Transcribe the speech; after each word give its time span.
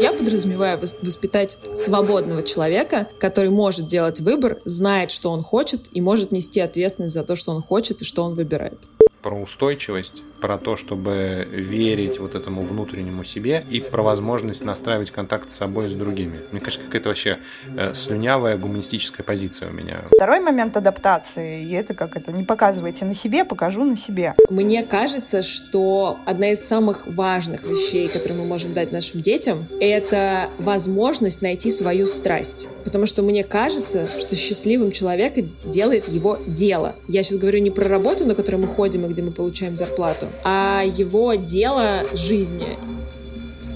Я 0.00 0.12
подразумеваю 0.12 0.78
воспитать 1.02 1.58
свободного 1.74 2.42
человека, 2.42 3.08
который 3.18 3.50
может 3.50 3.88
делать 3.88 4.20
выбор, 4.20 4.58
знает, 4.64 5.10
что 5.10 5.30
он 5.30 5.42
хочет, 5.42 5.88
и 5.92 6.00
может 6.00 6.30
нести 6.30 6.60
ответственность 6.60 7.14
за 7.14 7.24
то, 7.24 7.34
что 7.34 7.52
он 7.52 7.62
хочет 7.62 8.02
и 8.02 8.04
что 8.04 8.22
он 8.22 8.34
выбирает. 8.34 8.78
Про 9.22 9.40
устойчивость, 9.42 10.22
про 10.40 10.58
то, 10.58 10.76
чтобы 10.76 11.46
верить 11.50 12.18
вот 12.18 12.34
этому 12.34 12.62
внутреннему 12.62 13.24
себе 13.24 13.64
и 13.70 13.80
про 13.80 14.02
возможность 14.02 14.64
настраивать 14.64 15.10
контакт 15.10 15.50
с 15.50 15.56
собой 15.56 15.86
и 15.86 15.88
с 15.88 15.94
другими. 15.94 16.40
Мне 16.52 16.60
кажется, 16.60 16.86
какая-то 16.86 17.08
вообще 17.08 17.38
э, 17.76 17.94
слюнявая 17.94 18.56
гуманистическая 18.56 19.24
позиция 19.24 19.70
у 19.70 19.72
меня. 19.72 20.02
Второй 20.12 20.40
момент 20.40 20.76
адаптации, 20.76 21.64
и 21.64 21.72
это 21.72 21.94
как 21.94 22.16
это, 22.16 22.32
не 22.32 22.44
показывайте 22.44 23.04
на 23.04 23.14
себе, 23.14 23.44
покажу 23.44 23.84
на 23.84 23.96
себе. 23.96 24.34
Мне 24.50 24.82
кажется, 24.82 25.42
что 25.42 26.18
одна 26.24 26.50
из 26.50 26.64
самых 26.64 27.06
важных 27.06 27.64
вещей, 27.64 28.08
которые 28.08 28.38
мы 28.38 28.46
можем 28.46 28.72
дать 28.74 28.92
нашим 28.92 29.20
детям, 29.20 29.66
это 29.80 30.50
возможность 30.58 31.42
найти 31.42 31.70
свою 31.70 32.06
страсть. 32.06 32.68
Потому 32.84 33.06
что 33.06 33.22
мне 33.22 33.44
кажется, 33.44 34.08
что 34.18 34.34
счастливым 34.36 34.92
человеком 34.92 35.50
делает 35.64 36.08
его 36.08 36.38
дело. 36.46 36.94
Я 37.06 37.22
сейчас 37.22 37.38
говорю 37.38 37.60
не 37.60 37.70
про 37.70 37.88
работу, 37.88 38.24
на 38.24 38.34
которой 38.34 38.56
мы 38.56 38.68
ходим 38.68 39.06
и 39.06 39.08
где 39.08 39.22
мы 39.22 39.30
получаем 39.30 39.76
зарплату, 39.76 40.27
а 40.44 40.82
его 40.84 41.34
дело 41.34 42.04
жизни. 42.14 42.78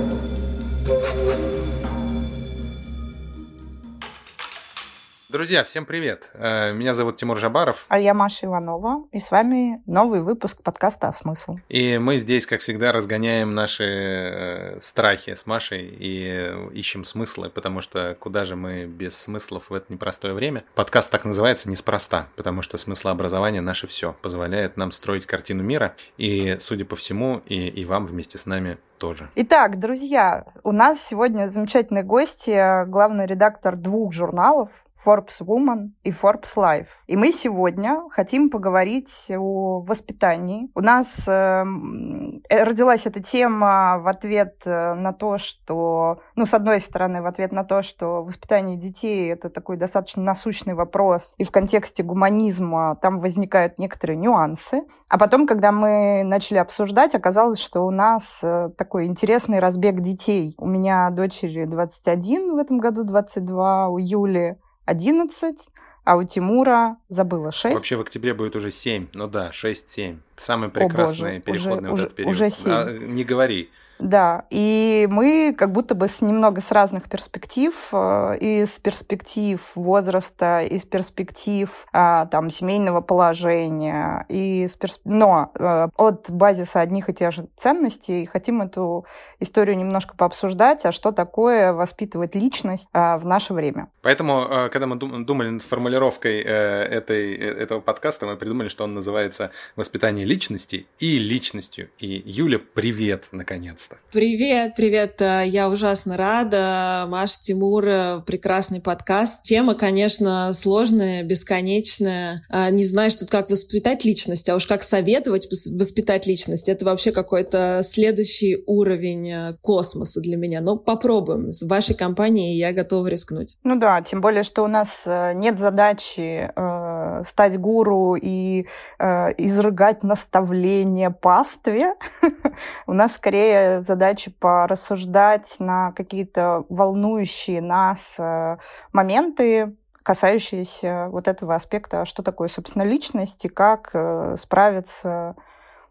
Друзья, 5.31 5.63
всем 5.63 5.85
привет! 5.85 6.29
Э, 6.33 6.73
меня 6.73 6.93
зовут 6.93 7.15
Тимур 7.15 7.37
Жабаров. 7.37 7.85
А 7.87 7.97
я 7.97 8.13
Маша 8.13 8.47
Иванова. 8.47 9.07
И 9.13 9.21
с 9.21 9.31
вами 9.31 9.81
новый 9.85 10.19
выпуск 10.19 10.61
подкаста 10.61 11.07
«А 11.07 11.13
смысл?». 11.13 11.55
И 11.69 11.97
мы 11.99 12.17
здесь, 12.17 12.45
как 12.45 12.59
всегда, 12.59 12.91
разгоняем 12.91 13.55
наши 13.55 13.85
э, 13.85 14.79
страхи 14.81 15.35
с 15.35 15.45
Машей 15.45 15.87
и 15.87 16.53
ищем 16.73 17.05
смыслы, 17.05 17.49
потому 17.49 17.79
что 17.79 18.17
куда 18.19 18.43
же 18.43 18.57
мы 18.57 18.83
без 18.83 19.17
смыслов 19.17 19.69
в 19.69 19.73
это 19.73 19.85
непростое 19.93 20.33
время? 20.33 20.65
Подкаст 20.75 21.09
так 21.09 21.23
называется 21.23 21.69
неспроста, 21.69 22.27
потому 22.35 22.61
что 22.61 22.77
смыслообразование 22.77 23.61
наше 23.61 23.87
все 23.87 24.13
позволяет 24.21 24.75
нам 24.75 24.91
строить 24.91 25.25
картину 25.25 25.63
мира. 25.63 25.95
И, 26.17 26.57
судя 26.59 26.83
по 26.83 26.97
всему, 26.97 27.41
и, 27.45 27.69
и 27.69 27.85
вам 27.85 28.05
вместе 28.05 28.37
с 28.37 28.45
нами 28.45 28.79
тоже. 28.97 29.29
Итак, 29.35 29.79
друзья, 29.79 30.43
у 30.63 30.73
нас 30.73 31.01
сегодня 31.01 31.47
замечательные 31.47 32.03
гости, 32.03 32.85
главный 32.85 33.25
редактор 33.25 33.77
двух 33.77 34.11
журналов 34.11 34.69
Forbes 35.05 35.41
Woman 35.41 35.91
и 36.03 36.11
Forbes 36.11 36.55
Life. 36.55 36.87
И 37.07 37.15
мы 37.15 37.31
сегодня 37.31 38.03
хотим 38.11 38.49
поговорить 38.49 39.09
о 39.29 39.81
воспитании. 39.81 40.69
У 40.75 40.81
нас 40.81 41.27
эм, 41.27 42.41
э, 42.49 42.63
родилась 42.63 43.05
эта 43.05 43.21
тема 43.21 43.99
в 43.99 44.07
ответ 44.07 44.61
э, 44.65 44.93
на 44.93 45.13
то, 45.13 45.37
что, 45.37 46.21
ну, 46.35 46.45
с 46.45 46.53
одной 46.53 46.79
стороны, 46.79 47.21
в 47.21 47.25
ответ 47.25 47.51
на 47.51 47.63
то, 47.63 47.81
что 47.81 48.23
воспитание 48.23 48.77
детей— 48.77 49.31
это 49.33 49.49
такой 49.49 49.77
достаточно 49.77 50.21
насущный 50.23 50.73
вопрос, 50.73 51.33
и 51.37 51.43
в 51.43 51.51
контексте 51.51 52.03
гуманизма 52.03 52.97
там 53.01 53.19
возникают 53.19 53.79
некоторые 53.79 54.17
нюансы. 54.17 54.83
А 55.09 55.17
потом, 55.17 55.47
когда 55.47 55.71
мы 55.71 56.23
начали 56.23 56.57
обсуждать, 56.57 57.15
оказалось, 57.15 57.59
что 57.59 57.85
у 57.85 57.91
нас 57.91 58.41
э, 58.43 58.69
такой 58.77 59.07
интересный 59.07 59.59
разбег 59.59 59.99
детей. 59.99 60.55
У 60.57 60.67
меня 60.67 61.09
дочери 61.09 61.65
21 61.65 62.55
в 62.55 62.57
этом 62.57 62.77
году, 62.77 63.03
22, 63.03 63.89
у 63.89 63.97
Юли 63.97 64.57
11, 64.85 65.55
а 66.03 66.17
у 66.17 66.23
Тимура 66.23 66.97
забыла 67.09 67.51
6. 67.51 67.75
Вообще 67.75 67.95
в 67.95 68.01
октябре 68.01 68.33
будет 68.33 68.55
уже 68.55 68.71
7, 68.71 69.07
ну 69.13 69.27
да, 69.27 69.51
6-7. 69.51 70.19
Самый 70.37 70.69
прекрасный 70.69 71.37
О, 71.37 71.39
боже, 71.39 71.41
переходный 71.41 71.91
уже, 71.91 72.03
вот 72.03 72.05
этот 72.05 72.15
период. 72.15 72.33
Уже 72.33 72.49
7. 72.49 72.71
А, 72.71 72.91
не 72.91 73.23
говори. 73.23 73.69
Да, 74.01 74.45
и 74.49 75.07
мы 75.11 75.53
как 75.55 75.71
будто 75.71 75.93
бы 75.93 76.07
с 76.07 76.21
немного 76.21 76.59
с 76.59 76.71
разных 76.71 77.07
перспектив, 77.07 77.73
э, 77.91 78.37
из 78.39 78.79
перспектив 78.79 79.61
возраста, 79.75 80.61
из 80.63 80.85
перспектив 80.85 81.69
а, 81.93 82.25
там 82.25 82.49
семейного 82.49 83.01
положения, 83.01 84.25
из 84.27 84.75
персп... 84.75 85.01
но 85.05 85.51
э, 85.53 85.89
от 85.95 86.31
базиса 86.31 86.81
одних 86.81 87.09
и 87.09 87.13
тех 87.13 87.31
же 87.31 87.47
ценностей 87.55 88.25
хотим 88.25 88.63
эту 88.63 89.05
историю 89.39 89.77
немножко 89.77 90.15
пообсуждать, 90.15 90.83
а 90.85 90.91
что 90.91 91.11
такое 91.11 91.71
воспитывать 91.71 92.33
личность 92.33 92.87
а, 92.93 93.19
в 93.19 93.25
наше 93.25 93.53
время. 93.53 93.89
Поэтому, 94.01 94.47
э, 94.49 94.69
когда 94.69 94.87
мы 94.87 94.95
думали 94.95 95.49
над 95.49 95.61
формулировкой 95.61 96.41
этой, 96.41 97.35
этого 97.35 97.81
подкаста, 97.81 98.25
мы 98.25 98.35
придумали, 98.35 98.69
что 98.69 98.83
он 98.83 98.95
называется 98.95 99.51
«Воспитание 99.75 100.25
личности 100.25 100.87
и 100.97 101.19
личностью». 101.19 101.89
И 101.99 102.23
Юля, 102.25 102.59
привет, 102.73 103.27
наконец 103.31 103.90
подкаста. 103.91 104.11
Привет, 104.11 104.73
привет. 104.75 105.21
Э, 105.21 105.43
я 105.45 105.69
ужасно 105.69 106.17
рада. 106.17 107.05
Маша 107.07 107.39
Тимур, 107.39 107.87
э, 107.87 108.21
прекрасный 108.25 108.81
подкаст. 108.81 109.43
Тема, 109.43 109.73
конечно, 109.75 110.51
сложная, 110.53 111.23
бесконечная. 111.23 112.43
Э, 112.49 112.69
не 112.71 112.85
знаю, 112.85 113.11
что 113.11 113.25
как 113.25 113.49
воспитать 113.49 114.03
личность, 114.03 114.49
а 114.49 114.55
уж 114.55 114.67
как 114.67 114.83
советовать 114.83 115.47
воспитать 115.49 116.27
личность. 116.27 116.69
Это 116.69 116.85
вообще 116.85 117.11
какой-то 117.11 117.81
следующий 117.85 118.63
уровень 118.65 119.57
космоса 119.61 120.21
для 120.21 120.37
меня. 120.37 120.61
Но 120.61 120.77
попробуем. 120.77 121.51
С 121.51 121.63
вашей 121.63 121.95
компанией 121.95 122.57
я 122.57 122.73
готова 122.73 123.07
рискнуть. 123.07 123.57
Ну 123.63 123.79
да, 123.79 124.01
тем 124.01 124.21
более, 124.21 124.43
что 124.43 124.63
у 124.63 124.67
нас 124.67 125.03
нет 125.05 125.59
задачи 125.59 126.51
э, 127.01 127.23
стать 127.25 127.59
гуру 127.59 128.15
и 128.15 128.67
э, 128.99 129.33
изрыгать 129.37 130.03
наставления 130.03 131.09
пастве. 131.09 131.95
У 132.87 132.93
нас 132.93 133.13
скорее 133.13 133.81
задачи 133.81 134.31
порассуждать 134.31 135.55
на 135.59 135.91
какие-то 135.93 136.65
волнующие 136.69 137.61
нас 137.61 138.15
э, 138.19 138.57
моменты, 138.93 139.75
касающиеся 140.03 141.09
вот 141.11 141.27
этого 141.27 141.55
аспекта, 141.55 142.05
что 142.05 142.23
такое, 142.23 142.47
собственно, 142.47 142.83
личность 142.83 143.45
и 143.45 143.49
как 143.49 143.91
э, 143.93 144.35
справиться 144.37 145.35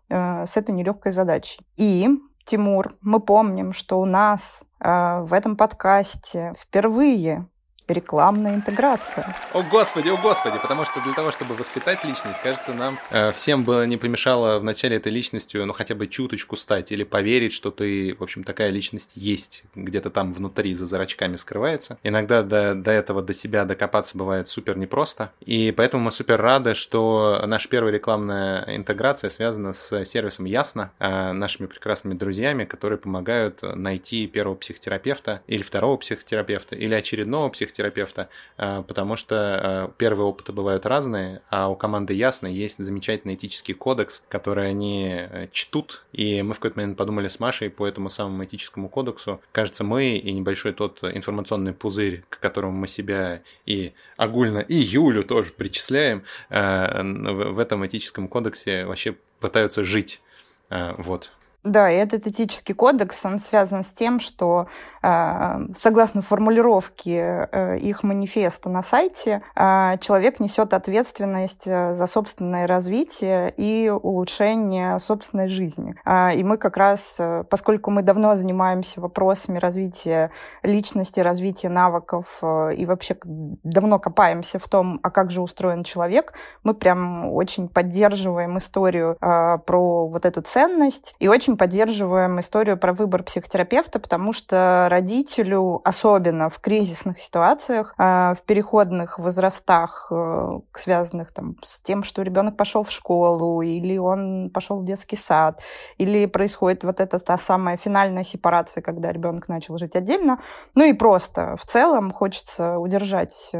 э, 0.09 0.47
с 0.47 0.56
этой 0.56 0.72
нелегкой 0.72 1.12
задачей. 1.12 1.60
И, 1.76 2.09
Тимур, 2.44 2.94
мы 3.00 3.20
помним, 3.20 3.72
что 3.72 4.00
у 4.00 4.04
нас 4.04 4.65
в 4.82 5.28
этом 5.34 5.59
подкасте 5.59 6.54
впервые 6.59 7.50
рекламная 7.92 8.54
интеграция. 8.54 9.34
О 9.52 9.62
господи, 9.62 10.08
о 10.08 10.16
господи, 10.16 10.58
потому 10.60 10.84
что 10.84 11.00
для 11.02 11.12
того, 11.12 11.30
чтобы 11.30 11.54
воспитать 11.54 12.04
личность, 12.04 12.40
кажется, 12.42 12.72
нам 12.72 12.98
э, 13.10 13.32
всем 13.32 13.64
было 13.64 13.86
не 13.86 13.96
помешало 13.96 14.58
в 14.58 14.64
начале 14.64 14.96
этой 14.96 15.12
личностью, 15.12 15.66
ну 15.66 15.72
хотя 15.72 15.94
бы 15.94 16.06
чуточку 16.06 16.56
стать 16.56 16.92
или 16.92 17.04
поверить, 17.04 17.52
что 17.52 17.70
ты, 17.70 18.14
в 18.18 18.22
общем, 18.22 18.44
такая 18.44 18.70
личность 18.70 19.12
есть, 19.14 19.64
где-то 19.74 20.10
там 20.10 20.32
внутри 20.32 20.74
за 20.74 20.86
зрачками 20.86 21.36
скрывается. 21.36 21.98
Иногда 22.02 22.42
до, 22.42 22.74
до 22.74 22.90
этого, 22.90 23.22
до 23.22 23.32
себя 23.32 23.64
докопаться 23.64 24.16
бывает 24.16 24.48
супер 24.48 24.76
непросто, 24.76 25.32
и 25.40 25.72
поэтому 25.76 26.04
мы 26.04 26.10
супер 26.10 26.40
рады, 26.40 26.74
что 26.74 27.42
наша 27.46 27.68
первая 27.68 27.92
рекламная 27.92 28.64
интеграция 28.76 29.30
связана 29.30 29.72
с 29.72 30.04
сервисом 30.04 30.46
Ясно, 30.46 30.90
э, 30.98 31.32
нашими 31.32 31.66
прекрасными 31.66 32.14
друзьями, 32.14 32.64
которые 32.64 32.98
помогают 32.98 33.60
найти 33.62 34.26
первого 34.26 34.56
психотерапевта 34.56 35.42
или 35.46 35.62
второго 35.62 35.96
психотерапевта 35.96 36.76
или 36.76 36.94
очередного 36.94 37.48
психотерапевта, 37.48 37.79
терапевта, 37.80 38.28
а, 38.58 38.82
потому 38.82 39.16
что 39.16 39.36
а, 39.36 39.92
первые 39.96 40.26
опыты 40.26 40.52
бывают 40.52 40.84
разные, 40.84 41.41
а 41.48 41.70
у 41.70 41.76
команды 41.76 42.12
Ясно 42.12 42.46
есть 42.46 42.76
замечательный 42.78 43.34
этический 43.34 43.72
кодекс, 43.72 44.22
который 44.28 44.68
они 44.68 45.06
э, 45.08 45.48
чтут, 45.52 46.04
и 46.12 46.42
мы 46.42 46.52
в 46.52 46.58
какой-то 46.58 46.78
момент 46.78 46.98
подумали 46.98 47.28
с 47.28 47.40
Машей 47.40 47.70
по 47.70 47.86
этому 47.86 48.10
самому 48.10 48.44
этическому 48.44 48.90
кодексу. 48.90 49.40
Кажется, 49.52 49.84
мы 49.84 50.16
и 50.16 50.32
небольшой 50.32 50.72
тот 50.72 51.02
информационный 51.02 51.72
пузырь, 51.72 52.24
к 52.28 52.38
которому 52.40 52.72
мы 52.72 52.88
себя 52.88 53.42
и 53.64 53.94
огульно, 54.19 54.58
и 54.58 54.74
Юлю 54.74 55.22
тоже 55.22 55.52
причисляем, 55.52 56.24
в 56.50 57.58
этом 57.58 57.87
этическом 57.87 58.28
кодексе 58.28 58.84
вообще 58.84 59.16
пытаются 59.40 59.84
жить. 59.84 60.20
Вот. 60.69 61.31
Да, 61.62 61.90
и 61.90 61.96
этот 61.96 62.26
этический 62.26 62.72
кодекс, 62.72 63.22
он 63.26 63.38
связан 63.38 63.84
с 63.84 63.92
тем, 63.92 64.18
что 64.18 64.66
э, 65.02 65.58
согласно 65.74 66.22
формулировке 66.22 67.48
э, 67.52 67.78
их 67.78 68.02
манифеста 68.02 68.70
на 68.70 68.80
сайте, 68.80 69.42
э, 69.54 69.98
человек 70.00 70.40
несет 70.40 70.72
ответственность 70.72 71.66
за 71.66 72.06
собственное 72.06 72.66
развитие 72.66 73.52
и 73.54 73.90
улучшение 73.90 74.98
собственной 74.98 75.48
жизни. 75.48 75.94
И 76.34 76.44
мы 76.44 76.56
как 76.56 76.76
раз, 76.76 77.20
поскольку 77.50 77.90
мы 77.90 78.02
давно 78.02 78.34
занимаемся 78.34 79.00
вопросами 79.00 79.58
развития 79.58 80.30
личности, 80.62 81.20
развития 81.20 81.68
навыков 81.68 82.42
и 82.42 82.86
вообще 82.86 83.16
давно 83.24 83.98
копаемся 83.98 84.58
в 84.58 84.68
том, 84.68 85.00
а 85.02 85.10
как 85.10 85.30
же 85.30 85.42
устроен 85.42 85.84
человек, 85.84 86.32
мы 86.62 86.74
прям 86.74 87.30
очень 87.32 87.68
поддерживаем 87.68 88.58
историю 88.58 89.16
про 89.20 90.08
вот 90.08 90.24
эту 90.24 90.42
ценность 90.42 91.14
и 91.18 91.28
очень 91.28 91.50
очень 91.50 91.56
поддерживаем 91.56 92.38
историю 92.38 92.76
про 92.76 92.93
выбор 92.93 93.25
психотерапевта, 93.25 93.99
потому 93.99 94.32
что 94.32 94.87
родителю, 94.88 95.81
особенно 95.85 96.49
в 96.49 96.61
кризисных 96.61 97.19
ситуациях, 97.19 97.94
э, 97.99 98.35
в 98.35 98.38
переходных 98.47 99.19
возрастах, 99.19 100.06
э, 100.12 100.61
связанных 100.75 101.32
там, 101.32 101.56
с 101.62 101.81
тем, 101.81 102.05
что 102.05 102.23
ребенок 102.23 102.56
пошел 102.56 102.85
в 102.85 102.91
школу, 102.93 103.62
или 103.62 103.99
он 103.99 104.50
пошел 104.55 104.79
в 104.79 104.85
детский 104.85 105.17
сад, 105.17 105.61
или 105.99 106.26
происходит 106.26 106.85
вот 106.85 107.00
эта 107.00 107.19
та 107.19 107.37
самая 107.37 107.76
финальная 107.76 108.23
сепарация, 108.23 108.81
когда 108.81 109.11
ребенок 109.11 109.49
начал 109.49 109.76
жить 109.76 109.96
отдельно, 109.96 110.38
ну 110.76 110.85
и 110.85 110.93
просто 110.93 111.56
в 111.56 111.67
целом 111.67 112.12
хочется 112.12 112.79
удержать 112.79 113.50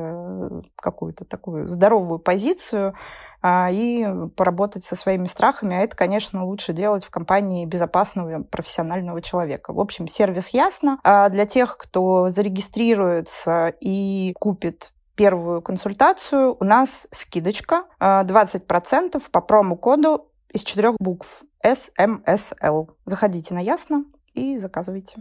какую-то 0.77 1.25
такую 1.25 1.69
здоровую 1.69 2.21
позицию, 2.21 2.95
а, 3.40 3.40
и 3.43 4.07
поработать 4.37 4.85
со 4.85 4.97
своими 4.97 5.27
страхами. 5.27 5.77
А 5.77 5.81
это, 5.81 5.97
конечно, 5.97 6.45
лучше 6.45 6.73
делать 6.73 7.05
в 7.05 7.11
компании 7.11 7.65
безопасного 7.65 8.43
профессионального 8.43 9.23
человека. 9.23 9.73
В 9.73 9.81
общем, 9.81 10.09
сервис 10.09 10.51
ясно. 10.51 10.99
А 11.05 11.29
для 11.29 11.47
тех, 11.47 11.77
кто 11.77 12.29
зарегистрируется 12.29 13.73
и 13.81 14.35
купит 14.39 14.93
первую 15.15 15.61
консультацию, 15.63 16.57
у 16.59 16.65
нас 16.65 17.07
скидочка 17.11 17.85
20% 18.01 19.17
а, 19.17 19.31
по 19.31 19.41
промокоду 19.41 20.29
из 20.53 20.63
четырех 20.63 20.97
букв 20.99 21.43
SMSL. 21.65 22.89
Заходите 23.05 23.55
на 23.55 23.61
Ясно 23.61 24.05
и 24.35 24.57
заказывайте. 24.57 25.17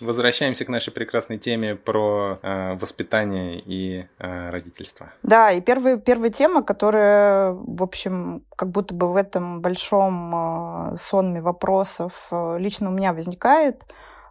Возвращаемся 0.00 0.64
к 0.64 0.68
нашей 0.68 0.92
прекрасной 0.92 1.38
теме 1.38 1.76
про 1.76 2.38
э, 2.42 2.74
воспитание 2.74 3.60
и 3.64 4.06
э, 4.18 4.50
родительство. 4.50 5.12
Да, 5.22 5.52
и 5.52 5.60
первая, 5.60 5.98
первая 5.98 6.30
тема, 6.30 6.62
которая, 6.62 7.52
в 7.52 7.82
общем, 7.82 8.42
как 8.56 8.70
будто 8.70 8.94
бы 8.94 9.12
в 9.12 9.16
этом 9.16 9.60
большом 9.60 10.92
э, 10.92 10.96
сонме 10.96 11.42
вопросов 11.42 12.12
э, 12.30 12.56
лично 12.58 12.88
у 12.88 12.92
меня 12.92 13.12
возникает, 13.12 13.84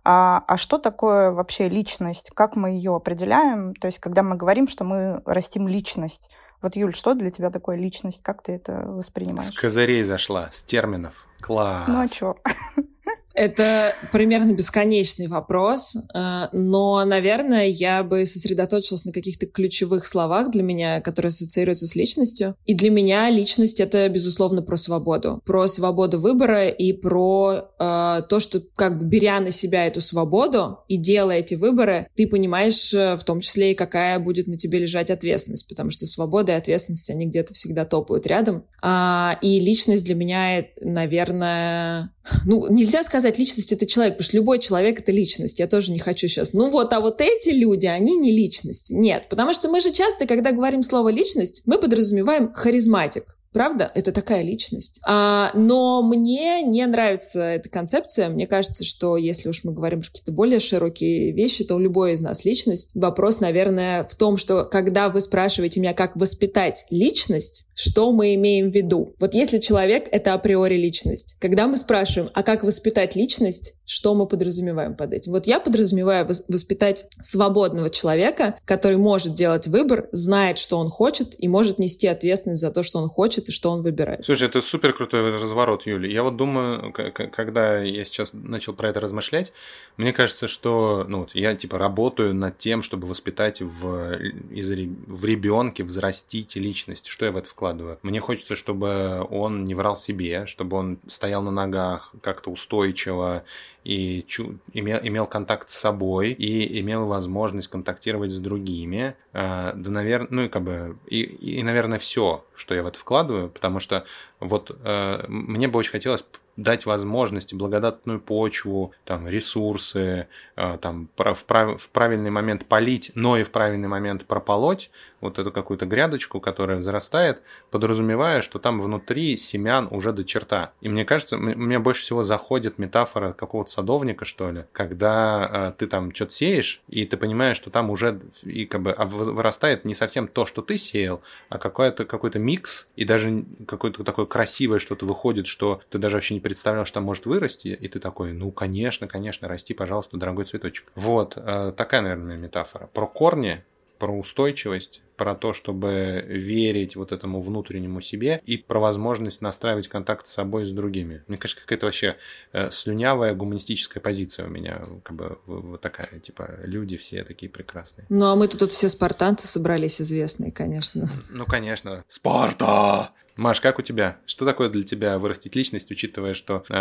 а, 0.04 0.44
а 0.48 0.58
что 0.58 0.78
такое 0.78 1.32
вообще 1.32 1.70
личность? 1.70 2.32
Как 2.34 2.56
мы 2.56 2.72
ее 2.72 2.96
определяем? 2.96 3.76
То 3.76 3.88
есть, 3.88 4.00
когда 4.00 4.24
мы 4.24 4.38
говорим, 4.38 4.68
что 4.68 4.84
мы 4.84 5.22
растим 5.26 5.68
личность, 5.68 6.32
вот, 6.62 6.76
Юль, 6.76 6.96
что 6.96 7.14
для 7.14 7.30
тебя 7.30 7.52
такое 7.52 7.78
личность? 7.78 8.22
Как 8.22 8.42
ты 8.42 8.54
это 8.54 8.84
воспринимаешь? 8.86 9.50
С 9.50 9.58
козырей 9.58 10.04
зашла, 10.04 10.50
с 10.52 10.62
терминов. 10.62 11.28
Класс. 11.40 11.88
Ну 11.88 12.02
а 12.02 12.08
что? 12.08 12.38
Это 13.34 13.96
примерно 14.12 14.54
бесконечный 14.54 15.28
вопрос, 15.28 15.96
э, 15.96 16.48
но, 16.52 17.06
наверное, 17.06 17.68
я 17.68 18.04
бы 18.04 18.26
сосредоточилась 18.26 19.06
на 19.06 19.12
каких-то 19.12 19.46
ключевых 19.46 20.06
словах 20.06 20.52
для 20.52 20.64
меня, 20.64 21.00
которые 21.02 21.30
ассоциируются 21.30 21.86
с 21.86 21.96
личностью. 21.96 22.56
И 22.66 22.74
для 22.74 22.90
меня 22.90 23.30
личность— 23.30 23.80
это, 23.82 24.10
безусловно, 24.10 24.62
про 24.62 24.78
свободу. 24.78 25.42
Про 25.46 25.68
свободу 25.68 26.20
выбора 26.20 26.70
и 26.70 26.92
про 26.92 27.70
э, 27.80 28.22
то, 28.28 28.40
что, 28.40 28.62
как 28.76 29.00
бы 29.00 29.06
беря 29.06 29.40
на 29.40 29.52
себя 29.52 29.86
эту 29.86 30.02
свободу 30.02 30.80
и 30.88 30.98
делая 30.98 31.40
эти 31.40 31.56
выборы, 31.56 32.08
ты 32.16 32.28
понимаешь 32.28 32.94
э, 32.94 33.16
в 33.16 33.24
том 33.24 33.42
числе 33.42 33.72
и 33.72 33.76
какая 33.76 34.20
будет 34.20 34.48
на 34.48 34.58
тебе 34.58 34.80
лежать 34.80 35.12
ответственность, 35.12 35.68
потому 35.68 35.92
что 35.92 36.06
свобода 36.06 36.52
и 36.52 36.56
ответственность, 36.56 37.10
они 37.10 37.28
где-то 37.28 37.54
всегда 37.54 37.86
топают 37.86 38.28
рядом. 38.28 38.66
А, 38.82 39.38
и 39.42 39.60
личность 39.60 40.04
для 40.04 40.16
меня, 40.16 40.66
наверное, 40.82 42.12
ну, 42.46 42.68
нельзя 42.70 43.04
сказать, 43.04 43.19
личность— 43.28 43.72
это 43.74 43.86
человек, 43.86 44.14
потому 44.14 44.28
что 44.28 44.38
любой 44.38 44.60
человек— 44.60 45.00
это 45.02 45.12
личность. 45.12 45.60
Я 45.60 45.68
тоже 45.68 45.92
не 45.92 46.00
хочу 46.00 46.28
сейчас. 46.28 46.54
Ну 46.54 46.70
вот, 46.70 46.94
а 46.94 47.00
вот 47.00 47.22
эти 47.22 47.50
люди, 47.50 47.86
они 47.86 48.16
не 48.16 48.32
личность. 48.32 48.92
Нет, 48.92 49.28
потому 49.30 49.54
что 49.54 49.70
мы 49.70 49.82
же 49.82 49.92
часто, 49.92 50.26
когда 50.26 50.52
говорим 50.52 50.84
слово 50.84 51.10
«личность», 51.10 51.64
мы 51.66 51.78
подразумеваем 51.78 52.52
харизматик. 52.54 53.36
Правда, 53.52 53.92
это 53.96 54.12
такая 54.12 54.44
личность. 54.44 55.02
А, 55.08 55.52
но 55.56 56.04
мне 56.04 56.62
не 56.62 56.86
нравится 56.86 57.42
эта 57.42 57.68
концепция. 57.68 58.30
Мне 58.30 58.46
кажется, 58.46 58.84
что 58.84 59.18
если 59.18 59.50
уж 59.50 59.64
мы 59.64 59.74
говорим 59.74 60.02
про 60.02 60.08
какие-то 60.08 60.32
более 60.32 60.60
широкие 60.60 61.32
вещи, 61.32 61.64
то 61.64 61.76
у 61.76 61.80
любой 61.80 62.14
из 62.14 62.22
нас 62.22 62.46
личность. 62.46 62.92
Вопрос, 62.94 63.40
наверное, 63.40 64.04
в 64.04 64.14
том, 64.16 64.38
что 64.38 64.66
когда 64.66 65.10
вы 65.10 65.22
спрашиваете 65.22 65.80
меня, 65.80 65.96
как 65.96 66.16
воспитать 66.16 66.86
личность, 66.92 67.66
что 67.80 68.12
мы 68.12 68.36
имеем 68.36 68.70
в 68.72 68.76
виду? 68.76 69.16
Вот 69.20 69.34
если 69.34 69.60
человек— 69.60 70.10
это 70.12 70.34
априори 70.34 70.76
личность. 70.76 71.38
Когда 71.40 71.66
мы 71.66 71.78
спрашиваем, 71.78 72.30
а 72.34 72.44
как 72.44 72.66
воспитать 72.66 73.16
личность, 73.16 73.76
что 73.86 74.16
мы 74.16 74.28
подразумеваем 74.28 74.96
под 74.96 75.14
этим? 75.14 75.32
Вот 75.32 75.48
я 75.48 75.62
подразумеваю 75.62 76.28
воспитать 76.50 77.06
свободного 77.20 77.90
человека, 77.90 78.60
который 78.66 78.98
может 78.98 79.34
делать 79.34 79.68
выбор, 79.68 80.10
знает, 80.12 80.58
что 80.58 80.78
он 80.78 80.88
хочет, 80.88 81.42
и 81.42 81.48
может 81.48 81.80
нести 81.80 82.06
ответственность 82.08 82.60
за 82.60 82.70
то, 82.70 82.84
что 82.84 83.00
он 83.00 83.08
хочет, 83.08 83.48
и 83.48 83.54
что 83.54 83.72
он 83.72 83.82
выбирает. 83.82 84.26
Слушай, 84.26 84.50
это 84.50 84.62
супер 84.62 84.92
крутой 84.92 85.38
разворот, 85.38 85.88
Юли. 85.88 86.12
Я 86.12 86.24
вот 86.24 86.36
думаю, 86.36 86.92
когда 86.92 87.80
я 87.80 88.04
сейчас 88.04 88.34
начал 88.34 88.74
про 88.74 88.90
это 88.90 89.00
размышлять, 89.00 89.54
мне 89.96 90.12
кажется, 90.12 90.50
что 90.50 91.06
ну, 91.08 91.20
вот 91.20 91.32
я 91.34 91.56
типа 91.56 91.78
работаю 91.78 92.36
над 92.36 92.58
тем, 92.58 92.84
чтобы 92.84 93.08
воспитать 93.08 93.62
в, 93.62 94.18
из, 94.52 94.70
в 94.70 95.26
ребенке, 95.26 95.86
взрастить 95.86 96.58
личность. 96.58 97.08
Что 97.08 97.26
я 97.26 97.32
в 97.32 97.38
это 97.38 97.48
вкладываю? 97.48 97.69
Мне 98.04 98.20
хочется, 98.20 98.56
чтобы 98.56 99.26
он 99.30 99.66
не 99.66 99.76
врал 99.76 99.96
себе, 99.96 100.46
чтобы 100.46 100.78
он 100.78 101.00
стоял 101.08 101.42
на 101.42 101.52
ногах 101.52 102.14
как-то 102.22 102.50
устойчиво 102.50 103.44
и 103.84 104.24
чу, 104.28 104.60
имел, 104.74 105.00
имел 105.02 105.26
контакт 105.26 105.70
с 105.70 105.76
собой 105.76 106.32
и 106.32 106.80
имел 106.82 107.08
возможность 107.08 107.70
контактировать 107.70 108.32
с 108.32 108.40
другими. 108.40 109.16
Э, 109.34 109.72
да, 109.76 109.90
наверное, 109.90 110.28
ну 110.32 110.42
и 110.44 110.50
как 110.50 110.64
бы, 110.64 110.98
и, 111.08 111.22
и, 111.22 111.64
наверное, 111.64 112.00
все, 112.00 112.46
что 112.56 112.76
я 112.76 112.84
в 112.84 112.88
это 112.88 113.00
вкладываю, 113.00 113.50
потому 113.50 113.80
что 113.80 114.06
вот 114.40 114.76
э, 114.84 115.26
мне 115.28 115.68
бы 115.68 115.80
очень 115.80 115.92
хотелось 115.92 116.24
дать 116.62 116.86
возможность, 116.86 117.54
благодатную 117.54 118.20
почву, 118.20 118.94
там, 119.06 119.28
ресурсы, 119.28 120.28
э, 120.56 120.78
там, 120.82 121.10
в, 121.16 121.46
прав, 121.46 121.82
в 121.82 121.90
правильный 121.90 122.30
момент 122.30 122.66
полить, 122.66 123.12
но 123.16 123.38
и 123.38 123.44
в 123.44 123.52
правильный 123.52 123.88
момент 123.88 124.26
прополоть 124.26 124.92
вот 125.22 125.40
эту 125.40 125.52
какую-то 125.52 125.86
грядочку, 125.86 126.40
которая 126.40 126.78
взрастает, 126.78 127.42
подразумевая, 127.72 128.42
что 128.42 128.60
там 128.60 128.80
внутри 128.80 129.38
семян 129.38 129.88
уже 129.92 130.14
до 130.14 130.24
черта. 130.24 130.72
И 130.82 130.90
мне 130.90 131.06
кажется, 131.06 131.38
мне 131.38 131.80
больше 131.80 132.02
всего 132.02 132.24
заходит 132.24 132.78
метафора 132.78 133.34
какого-то 133.34 133.72
садовника, 133.72 134.26
что 134.26 134.52
ли, 134.52 134.66
когда 134.72 135.50
э, 135.52 135.74
ты 135.78 135.88
там 135.88 136.14
что-то 136.14 136.34
сеешь, 136.34 136.82
и 136.88 137.06
ты 137.06 137.18
понимаешь, 137.18 137.58
что 137.58 137.70
там 137.70 137.90
уже 137.90 138.20
и 138.44 138.66
как 138.66 138.82
бы 138.82 138.92
а 138.92 139.06
вырастает 139.06 139.86
не 139.86 139.96
совсем 139.96 140.28
то, 140.28 140.46
что 140.46 140.62
ты 140.62 140.78
сеял, 140.78 141.22
а 141.50 141.58
какой-то 141.58 142.06
какой-то 142.06 142.40
микс, 142.40 142.90
и 142.96 143.06
даже 143.06 143.46
какое-то 143.68 144.04
такое 144.04 144.26
красивое 144.26 144.80
что-то 144.80 145.06
выходит, 145.06 145.48
что 145.48 145.82
ты 145.90 145.98
даже 145.98 146.18
вообще 146.18 146.34
не 146.34 146.40
представлял, 146.50 146.86
что 146.86 147.00
может 147.00 147.28
вырасти, 147.28 147.68
и 147.68 147.88
ты 147.88 148.00
такой, 148.00 148.34
ну, 148.34 148.52
конечно, 148.52 149.08
конечно, 149.08 149.48
расти, 149.48 149.76
пожалуйста, 149.76 150.18
дорогой 150.18 150.46
цветочек. 150.46 150.92
Вот, 150.96 151.34
э, 151.38 151.74
такая, 151.78 152.02
наверное, 152.02 152.38
метафора. 152.38 152.90
Про 152.92 153.06
корни, 153.06 153.64
про 154.00 154.18
устойчивость, 154.18 155.04
про 155.20 155.36
то, 155.36 155.52
чтобы 155.52 156.24
верить 156.30 156.96
вот 156.96 157.12
этому 157.12 157.42
внутреннему 157.42 158.00
себе 158.00 158.42
и 158.46 158.56
про 158.56 158.80
возможность 158.80 159.42
настраивать 159.42 159.90
контакт 159.90 160.26
с 160.26 160.32
собой 160.32 160.64
и 160.64 160.66
с 160.66 160.72
другими. 160.72 161.24
Мне 161.28 161.38
кажется, 161.38 161.62
какая-то 161.62 161.88
вообще 161.88 162.16
э, 162.54 162.72
слюнявая 162.72 163.36
гуманистическая 163.36 164.02
позиция 164.02 164.48
у 164.48 164.50
меня, 164.50 164.82
как 165.04 165.18
бы 165.18 165.38
вот 165.46 165.82
такая, 165.82 166.08
типа, 166.22 166.60
люди 166.64 166.96
все 166.96 167.26
такие 167.26 167.52
прекрасные. 167.52 168.06
Ну, 168.08 168.28
а 168.28 168.36
мы-то 168.36 168.58
тут 168.58 168.72
все 168.72 168.88
спартанцы 168.88 169.46
собрались 169.46 170.00
известные, 170.00 170.54
конечно. 170.54 171.08
Ну, 171.30 171.46
конечно. 171.46 172.06
Спарта! 172.08 173.12
Маш, 173.36 173.62
как 173.62 173.80
у 173.80 173.82
тебя? 173.82 174.18
Что 174.26 174.46
такое 174.46 174.70
для 174.70 174.84
тебя 174.84 175.18
вырастить 175.18 175.56
личность, 175.56 175.92
учитывая, 175.92 176.34
что 176.34 176.64
э, 176.70 176.74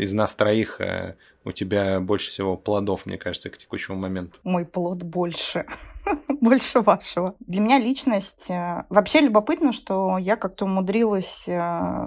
из 0.00 0.12
нас 0.12 0.34
троих 0.34 0.80
э, 0.80 1.16
у 1.44 1.52
тебя 1.52 2.00
больше 2.00 2.30
всего 2.30 2.56
плодов, 2.56 3.06
мне 3.06 3.18
кажется, 3.18 3.50
к 3.50 3.56
текущему 3.56 3.96
моменту? 3.96 4.38
Мой 4.42 4.64
плод 4.64 5.02
больше. 5.04 5.66
больше 6.40 6.80
вашего. 6.80 7.34
Для 7.40 7.60
меня 7.64 7.78
личность... 7.78 8.50
Э, 8.50 8.84
вообще 8.88 9.20
любопытно, 9.20 9.72
что 9.72 10.18
я 10.18 10.36
как-то 10.36 10.66
умудрилась 10.66 11.48
э, 11.48 11.58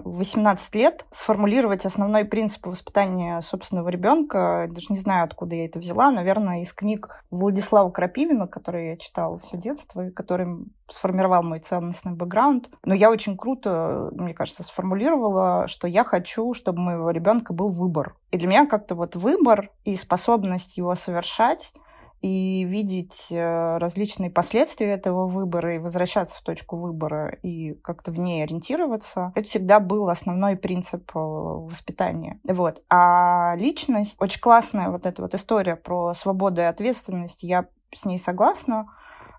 в 0.03 0.17
18 0.17 0.75
лет 0.75 1.05
сформулировать 1.09 1.85
основной 1.85 2.25
принцип 2.25 2.65
воспитания 2.65 3.41
собственного 3.41 3.89
ребенка. 3.89 4.67
Даже 4.69 4.87
не 4.89 4.97
знаю, 4.97 5.25
откуда 5.25 5.55
я 5.55 5.65
это 5.65 5.79
взяла. 5.79 6.11
Наверное, 6.11 6.61
из 6.61 6.73
книг 6.73 7.23
Владислава 7.31 7.89
Крапивина, 7.89 8.47
которые 8.47 8.91
я 8.91 8.97
читала 8.97 9.39
все 9.39 9.57
детство, 9.57 10.07
и 10.07 10.11
который 10.11 10.47
сформировал 10.89 11.43
мой 11.43 11.59
ценностный 11.59 12.13
бэкграунд. 12.13 12.69
Но 12.85 12.93
я 12.93 13.11
очень 13.11 13.37
круто, 13.37 14.09
мне 14.13 14.33
кажется, 14.33 14.63
сформулировала, 14.63 15.67
что 15.67 15.87
я 15.87 16.03
хочу, 16.03 16.53
чтобы 16.53 16.79
у 16.79 16.83
моего 16.83 17.11
ребенка 17.11 17.53
был 17.53 17.69
выбор. 17.69 18.15
И 18.31 18.37
для 18.37 18.47
меня 18.47 18.65
как-то 18.65 18.95
вот 18.95 19.15
выбор 19.15 19.69
и 19.83 19.95
способность 19.95 20.77
его 20.77 20.95
совершать 20.95 21.73
и 22.21 22.63
видеть 22.63 23.27
э, 23.31 23.77
различные 23.77 24.29
последствия 24.29 24.91
этого 24.91 25.27
выбора 25.27 25.75
и 25.75 25.79
возвращаться 25.79 26.39
в 26.39 26.41
точку 26.41 26.77
выбора 26.77 27.37
и 27.43 27.73
как-то 27.75 28.11
в 28.11 28.19
ней 28.19 28.43
ориентироваться, 28.43 29.31
это 29.35 29.45
всегда 29.45 29.79
был 29.79 30.09
основной 30.09 30.55
принцип 30.55 31.11
э, 31.15 31.19
воспитания. 31.19 32.39
Вот. 32.47 32.81
А 32.89 33.55
личность, 33.57 34.17
очень 34.19 34.41
классная 34.41 34.89
вот 34.89 35.05
эта 35.05 35.21
вот 35.21 35.35
история 35.35 35.75
про 35.75 36.13
свободу 36.13 36.61
и 36.61 36.65
ответственность, 36.65 37.43
я 37.43 37.67
с 37.93 38.05
ней 38.05 38.17
согласна. 38.17 38.87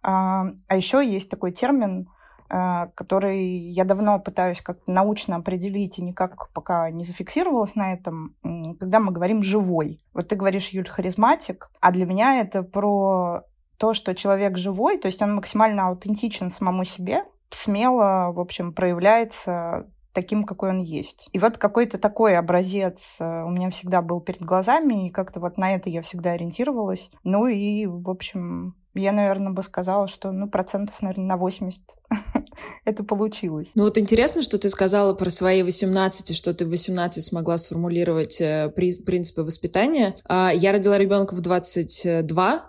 А, 0.03 0.47
а 0.69 0.77
еще 0.77 1.05
есть 1.05 1.29
такой 1.29 1.53
термин 1.53 2.09
который 2.49 3.47
я 3.47 3.85
давно 3.85 4.19
пытаюсь 4.19 4.63
как-то 4.63 4.91
научно 4.91 5.37
определить 5.37 5.99
и 5.99 6.03
никак 6.03 6.51
пока 6.53 6.91
не 6.91 7.05
зафиксировалась 7.05 7.75
на 7.75 7.93
этом, 7.93 8.35
когда 8.81 9.01
мы 9.01 9.13
говорим 9.13 9.43
«живой». 9.43 10.01
Вот 10.15 10.29
ты 10.29 10.37
говоришь, 10.37 10.71
Юль, 10.71 10.89
харизматик, 10.89 11.71
а 11.81 11.93
для 11.93 12.07
меня 12.07 12.41
это 12.41 12.63
про 12.63 13.43
то, 13.77 13.93
что 13.93 14.15
человек 14.15 14.57
живой, 14.57 14.99
то 14.99 15.07
есть 15.07 15.23
он 15.23 15.35
максимально 15.35 15.89
аутентичен 15.89 16.51
самому 16.51 16.85
себе, 16.85 17.25
смело, 17.51 18.33
в 18.33 18.41
общем, 18.41 18.73
проявляется 18.73 19.87
таким, 20.13 20.43
какой 20.43 20.71
он 20.71 20.79
есть. 20.79 21.29
И 21.33 21.39
вот 21.39 21.59
какой-то 21.59 21.97
такой 21.97 22.37
образец 22.37 23.17
э, 23.21 23.45
у 23.45 23.51
меня 23.51 23.71
всегда 23.71 24.03
был 24.03 24.21
перед 24.21 24.43
глазами, 24.43 25.07
и 25.07 25.11
как-то 25.11 25.39
вот 25.39 25.59
на 25.59 25.75
это 25.75 25.91
я 25.91 26.03
всегда 26.03 26.33
ориентировалась. 26.33 27.11
Ну 27.23 27.47
и, 27.47 27.87
в 27.87 28.11
общем, 28.11 28.75
я, 28.99 29.13
наверное, 29.13 29.53
бы 29.53 29.63
сказала, 29.63 30.09
что, 30.09 30.33
ну, 30.33 30.49
процентов, 30.49 31.01
наверное, 31.01 31.27
на 31.27 31.37
80 31.37 31.83
это 32.85 33.05
получилось. 33.05 33.69
Ну 33.75 33.85
вот 33.85 33.99
интересно, 33.99 34.43
что 34.43 34.59
ты 34.59 34.71
сказала 34.71 35.15
про 35.15 35.31
свои 35.31 35.63
18, 35.63 36.31
и 36.31 36.35
что 36.35 36.55
ты 36.55 36.65
в 36.65 36.71
18 36.71 37.25
смогла 37.25 37.59
сформулировать 37.59 38.41
э, 38.41 38.71
принципы 38.71 39.43
воспитания. 39.43 40.17
А, 40.25 40.51
я 40.55 40.73
родила 40.73 40.99
ребенка 40.99 41.35
в 41.35 41.41
22, 41.41 42.68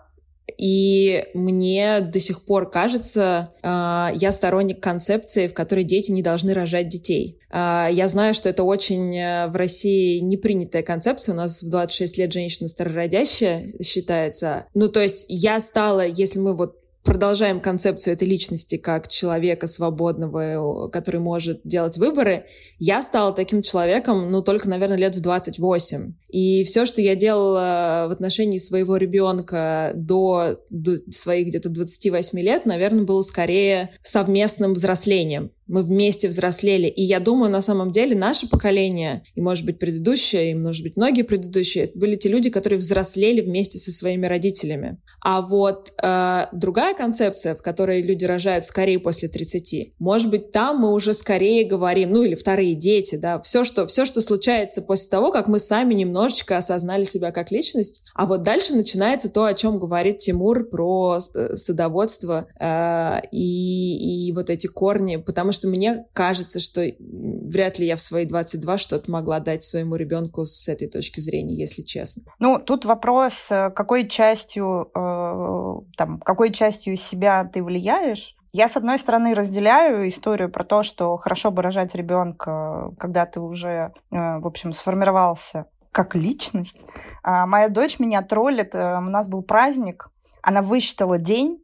и 0.57 1.25
мне 1.33 1.99
до 2.01 2.19
сих 2.19 2.45
пор 2.45 2.69
кажется, 2.69 3.53
э, 3.61 3.67
я 4.15 4.31
сторонник 4.31 4.81
концепции, 4.81 5.47
в 5.47 5.53
которой 5.53 5.83
дети 5.83 6.11
не 6.11 6.21
должны 6.21 6.53
рожать 6.53 6.89
детей. 6.89 7.39
Э, 7.51 7.87
я 7.91 8.07
знаю, 8.07 8.33
что 8.33 8.49
это 8.49 8.63
очень 8.63 9.15
э, 9.17 9.47
в 9.47 9.55
России 9.55 10.19
непринятая 10.19 10.83
концепция. 10.83 11.33
У 11.33 11.37
нас 11.37 11.63
в 11.63 11.69
26 11.69 12.17
лет 12.17 12.33
женщина 12.33 12.67
старородящая 12.67 13.67
считается. 13.81 14.65
Ну, 14.73 14.87
то 14.87 15.01
есть 15.01 15.25
я 15.27 15.59
стала, 15.61 16.05
если 16.05 16.39
мы 16.39 16.55
вот 16.55 16.78
продолжаем 17.03 17.59
концепцию 17.59 18.13
этой 18.13 18.27
личности 18.27 18.77
как 18.77 19.07
человека 19.07 19.67
свободного, 19.67 20.89
который 20.89 21.19
может 21.19 21.61
делать 21.63 21.97
выборы, 21.97 22.45
я 22.77 23.01
стала 23.01 23.33
таким 23.33 23.61
человеком, 23.61 24.31
ну, 24.31 24.41
только, 24.41 24.69
наверное, 24.69 24.97
лет 24.97 25.15
в 25.15 25.21
28. 25.21 26.13
И 26.29 26.63
все, 26.63 26.85
что 26.85 27.01
я 27.01 27.15
делала 27.15 28.05
в 28.07 28.11
отношении 28.11 28.57
своего 28.57 28.97
ребенка 28.97 29.91
до, 29.95 30.59
до 30.69 30.97
своих 31.11 31.47
где-то 31.47 31.69
28 31.69 32.39
лет, 32.39 32.65
наверное, 32.65 33.05
было 33.05 33.21
скорее 33.21 33.91
совместным 34.01 34.73
взрослением 34.73 35.51
мы 35.69 35.83
вместе 35.83 36.27
взрослели. 36.27 36.87
И 36.87 37.03
я 37.03 37.19
думаю, 37.19 37.51
на 37.51 37.61
самом 37.61 37.91
деле 37.91 38.15
наше 38.15 38.49
поколение, 38.49 39.23
и, 39.35 39.41
может 39.41 39.65
быть, 39.65 39.79
предыдущее, 39.79 40.51
и, 40.51 40.55
может 40.55 40.83
быть, 40.83 40.97
многие 40.97 41.21
предыдущие, 41.21 41.91
были 41.93 42.15
те 42.15 42.27
люди, 42.27 42.49
которые 42.49 42.79
взрослели 42.79 43.41
вместе 43.41 43.77
со 43.77 43.91
своими 43.91 44.25
родителями. 44.25 44.97
А 45.21 45.41
вот 45.41 45.91
э, 46.01 46.45
другая 46.51 46.95
концепция, 46.95 47.55
в 47.55 47.61
которой 47.61 48.01
люди 48.01 48.25
рожают 48.25 48.65
скорее 48.65 48.99
после 48.99 49.29
30, 49.29 49.93
может 49.99 50.29
быть, 50.29 50.51
там 50.51 50.79
мы 50.79 50.91
уже 50.91 51.13
скорее 51.13 51.65
говорим, 51.65 52.09
ну 52.09 52.23
или 52.23 52.33
вторые 52.33 52.73
дети, 52.73 53.15
да, 53.15 53.39
все, 53.39 53.63
что, 53.63 53.85
все, 53.85 54.05
что 54.05 54.21
случается 54.21 54.81
после 54.81 55.09
того, 55.09 55.31
как 55.31 55.47
мы 55.47 55.59
сами 55.59 55.93
немножечко 55.93 56.57
осознали 56.57 57.03
себя 57.03 57.31
как 57.31 57.51
личность. 57.51 58.03
А 58.15 58.25
вот 58.25 58.41
дальше 58.41 58.73
начинается 58.73 59.29
то, 59.29 59.45
о 59.45 59.53
чем 59.53 59.77
говорит 59.77 60.17
Тимур 60.17 60.67
про 60.67 61.19
э, 61.35 61.55
садоводство 61.55 62.47
э, 62.59 63.21
и, 63.31 64.27
и 64.27 64.31
вот 64.31 64.49
эти 64.49 64.67
корни, 64.67 65.17
потому 65.17 65.51
что 65.51 65.58
что 65.59 65.67
мне 65.67 66.05
кажется, 66.13 66.59
что 66.59 66.81
вряд 66.99 67.79
ли 67.79 67.85
я 67.85 67.95
в 67.95 68.01
свои 68.01 68.25
22 68.25 68.77
что-то 68.77 69.11
могла 69.11 69.39
дать 69.39 69.63
своему 69.63 69.95
ребенку 69.95 70.45
с 70.45 70.67
этой 70.69 70.87
точки 70.87 71.19
зрения, 71.19 71.55
если 71.55 71.81
честно. 71.81 72.23
Ну, 72.39 72.59
тут 72.59 72.85
вопрос, 72.85 73.47
э, 73.49 73.69
какой 73.71 74.07
частью, 74.07 74.89
э, 74.95 75.95
там, 75.97 76.19
какой 76.19 76.51
частью 76.53 76.95
себя 76.95 77.43
ты 77.43 77.61
влияешь, 77.61 78.35
я, 78.51 78.67
с 78.67 78.77
одной 78.77 78.97
стороны, 78.97 79.35
разделяю 79.35 80.07
историю 80.07 80.49
про 80.49 80.63
то, 80.63 80.81
что 80.81 81.17
хорошо 81.17 81.51
бы 81.51 81.61
рожать 81.61 81.93
ребенка, 81.93 82.91
когда 82.97 83.25
ты 83.25 83.39
уже, 83.39 83.91
э, 84.11 84.39
в 84.39 84.47
общем, 84.47 84.73
сформировался 84.73 85.65
как 85.91 86.15
личность. 86.15 86.77
А 87.21 87.45
моя 87.45 87.67
дочь 87.67 87.99
меня 87.99 88.21
троллит. 88.21 88.73
У 88.73 88.77
нас 88.77 89.27
был 89.27 89.41
праздник. 89.41 90.09
Она 90.41 90.61
высчитала 90.61 91.17
день, 91.17 91.61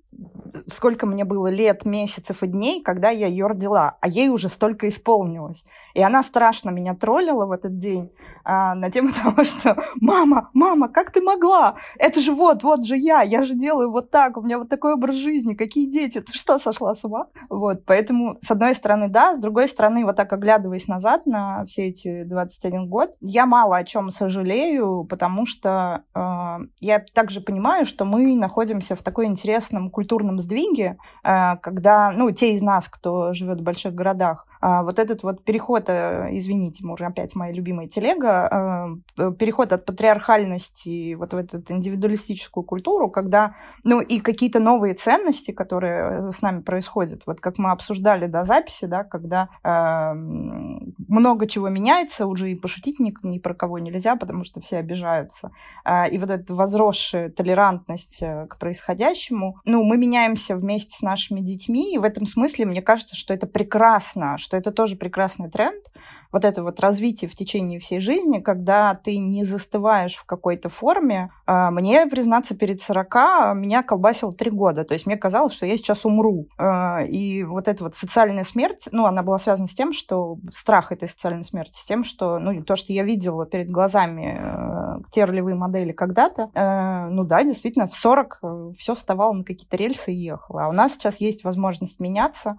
сколько 0.67 1.05
мне 1.05 1.25
было 1.25 1.47
лет, 1.47 1.85
месяцев 1.85 2.43
и 2.43 2.47
дней, 2.47 2.81
когда 2.81 3.09
я 3.09 3.27
ее 3.27 3.47
родила, 3.47 3.97
а 4.01 4.07
ей 4.07 4.29
уже 4.29 4.49
столько 4.49 4.87
исполнилось. 4.87 5.63
И 5.93 6.01
она 6.01 6.23
страшно 6.23 6.69
меня 6.69 6.93
троллила 6.93 7.45
в 7.45 7.51
этот 7.51 7.77
день 7.79 8.11
а, 8.43 8.75
на 8.75 8.91
тему 8.91 9.09
того, 9.23 9.43
что 9.43 9.81
«Мама, 10.01 10.49
мама, 10.53 10.87
как 10.89 11.11
ты 11.11 11.21
могла? 11.21 11.75
Это 11.97 12.21
же 12.21 12.31
вот, 12.33 12.63
вот 12.63 12.85
же 12.85 12.97
я, 12.97 13.21
я 13.21 13.43
же 13.43 13.55
делаю 13.55 13.91
вот 13.91 14.11
так, 14.11 14.37
у 14.37 14.41
меня 14.41 14.59
вот 14.59 14.69
такой 14.69 14.93
образ 14.93 15.15
жизни, 15.15 15.53
какие 15.53 15.89
дети, 15.89 16.21
ты 16.21 16.33
что, 16.33 16.59
сошла 16.59 16.93
с 16.93 17.03
ума?» 17.03 17.27
Вот, 17.49 17.85
поэтому, 17.85 18.37
с 18.41 18.51
одной 18.51 18.75
стороны, 18.75 19.07
да, 19.07 19.35
с 19.35 19.39
другой 19.39 19.67
стороны, 19.67 20.05
вот 20.05 20.15
так 20.15 20.31
оглядываясь 20.31 20.87
назад 20.87 21.25
на 21.25 21.65
все 21.65 21.87
эти 21.87 22.23
21 22.23 22.87
год, 22.87 23.15
я 23.21 23.45
мало 23.45 23.77
о 23.77 23.83
чем 23.83 24.11
сожалею, 24.11 25.05
потому 25.09 25.45
что 25.45 26.03
э, 26.13 26.57
я 26.79 26.99
также 27.13 27.41
понимаю, 27.41 27.85
что 27.85 28.05
мы 28.05 28.35
находимся 28.35 28.95
в 28.95 29.01
такой 29.01 29.25
интересном 29.25 29.89
культурном 29.89 30.39
сдвиге, 30.45 30.97
э, 31.23 31.57
когда, 31.57 32.11
ну, 32.11 32.31
те 32.31 32.53
из 32.53 32.61
нас, 32.61 32.87
кто 32.87 33.33
живет 33.33 33.59
в 33.59 33.63
больших 33.63 33.93
городах, 33.93 34.47
вот 34.83 34.97
этот 34.97 35.21
вот 35.21 35.43
переход, 35.43 35.89
э, 35.89 36.29
извините, 36.31 36.83
мы 36.83 36.93
уже 36.93 37.05
опять 37.05 37.35
моя 37.35 37.53
любимая 37.53 37.87
телега, 37.87 38.97
переход 39.37 39.71
от 39.71 39.85
патриархальности 39.85 41.13
вот 41.13 41.33
в 41.33 41.37
эту 41.37 41.61
индивидуалистическую 41.71 42.63
культуру, 42.63 43.11
когда, 43.11 43.55
ну, 43.83 44.01
и 44.01 44.19
какие-то 44.19 44.59
новые 44.59 44.95
ценности, 44.95 45.51
которые 45.51 46.31
с 46.31 46.41
нами 46.41 46.61
происходят, 46.61 47.23
вот 47.27 47.41
как 47.41 47.59
мы 47.59 47.69
обсуждали 47.69 48.25
до 48.25 48.43
записи, 48.43 48.85
да, 48.85 49.03
когда 49.03 49.49
э, 49.63 50.13
много 50.15 51.47
чего 51.47 51.69
меняется, 51.69 52.25
уже 52.25 52.49
и 52.49 52.55
пошутить 52.55 52.99
ни, 52.99 53.13
ни 53.21 53.37
про 53.37 53.53
кого 53.53 53.77
нельзя, 53.77 54.15
потому 54.15 54.43
что 54.43 54.61
все 54.61 54.77
обижаются. 54.77 55.51
Э, 55.85 56.09
и 56.09 56.17
вот 56.17 56.31
эта 56.31 56.55
возросшая 56.55 57.29
толерантность 57.29 58.19
к 58.49 58.57
происходящему, 58.57 59.57
ну, 59.65 59.83
мы 59.83 59.97
меняемся 59.97 60.55
вместе 60.55 60.97
с 60.97 61.01
нашими 61.03 61.41
детьми, 61.41 61.93
и 61.93 61.99
в 61.99 62.03
этом 62.03 62.25
смысле 62.25 62.65
мне 62.65 62.81
кажется, 62.81 63.15
что 63.15 63.31
это 63.31 63.45
прекрасно, 63.45 64.39
что 64.39 64.54
это 64.55 64.71
тоже 64.71 64.95
прекрасный 64.95 65.49
тренд, 65.49 65.83
вот 66.31 66.43
это 66.43 66.63
вот 66.63 66.81
развитие 66.81 67.29
в 67.29 67.35
течение 67.35 67.79
всей 67.79 68.01
жизни, 68.01 68.39
когда 68.39 68.93
ты 68.93 69.17
не 69.17 69.45
застываешь 69.45 70.15
в 70.15 70.25
какой-то 70.25 70.67
форме. 70.67 71.31
А, 71.45 71.71
мне, 71.71 72.05
признаться, 72.07 72.55
перед 72.55 72.81
40 72.81 73.55
меня 73.55 73.83
колбасило 73.83 74.33
три 74.33 74.51
года, 74.51 74.83
то 74.83 74.93
есть 74.93 75.05
мне 75.05 75.15
казалось, 75.15 75.53
что 75.53 75.65
я 75.65 75.77
сейчас 75.77 76.03
умру. 76.03 76.47
А, 76.57 77.03
и 77.03 77.43
вот 77.43 77.69
эта 77.69 77.85
вот 77.85 77.95
социальная 77.95 78.43
смерть, 78.43 78.89
ну, 78.91 79.05
она 79.05 79.23
была 79.23 79.37
связана 79.37 79.69
с 79.69 79.73
тем, 79.73 79.93
что 79.93 80.37
страх 80.51 80.91
этой 80.91 81.07
социальной 81.07 81.45
смерти, 81.45 81.77
с 81.77 81.85
тем, 81.85 82.03
что, 82.03 82.37
ну, 82.37 82.63
то, 82.63 82.75
что 82.75 82.91
я 82.91 83.03
видела 83.03 83.45
перед 83.45 83.69
глазами 83.69 84.37
э, 84.37 85.03
те 85.11 85.23
ролевые 85.23 85.55
модели 85.55 85.93
когда-то, 85.93 86.49
э, 86.53 87.07
ну 87.11 87.23
да, 87.23 87.43
действительно, 87.43 87.87
в 87.87 87.95
40 87.95 88.39
э, 88.41 88.71
все 88.77 88.95
вставало 88.95 89.31
на 89.31 89.43
какие-то 89.45 89.77
рельсы 89.77 90.11
и 90.11 90.17
ехало. 90.17 90.65
А 90.65 90.67
у 90.67 90.73
нас 90.73 90.93
сейчас 90.93 91.17
есть 91.21 91.45
возможность 91.45 91.99
меняться, 91.99 92.57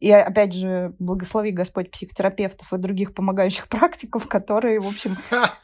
и 0.00 0.10
опять 0.10 0.52
же, 0.52 0.94
благослови 0.98 1.50
Господь 1.50 1.90
психотерапевтов 1.90 2.72
и 2.72 2.78
других 2.78 3.14
помогающих 3.14 3.68
практиков, 3.68 4.26
которые, 4.28 4.80
в 4.80 4.86
общем, 4.86 5.16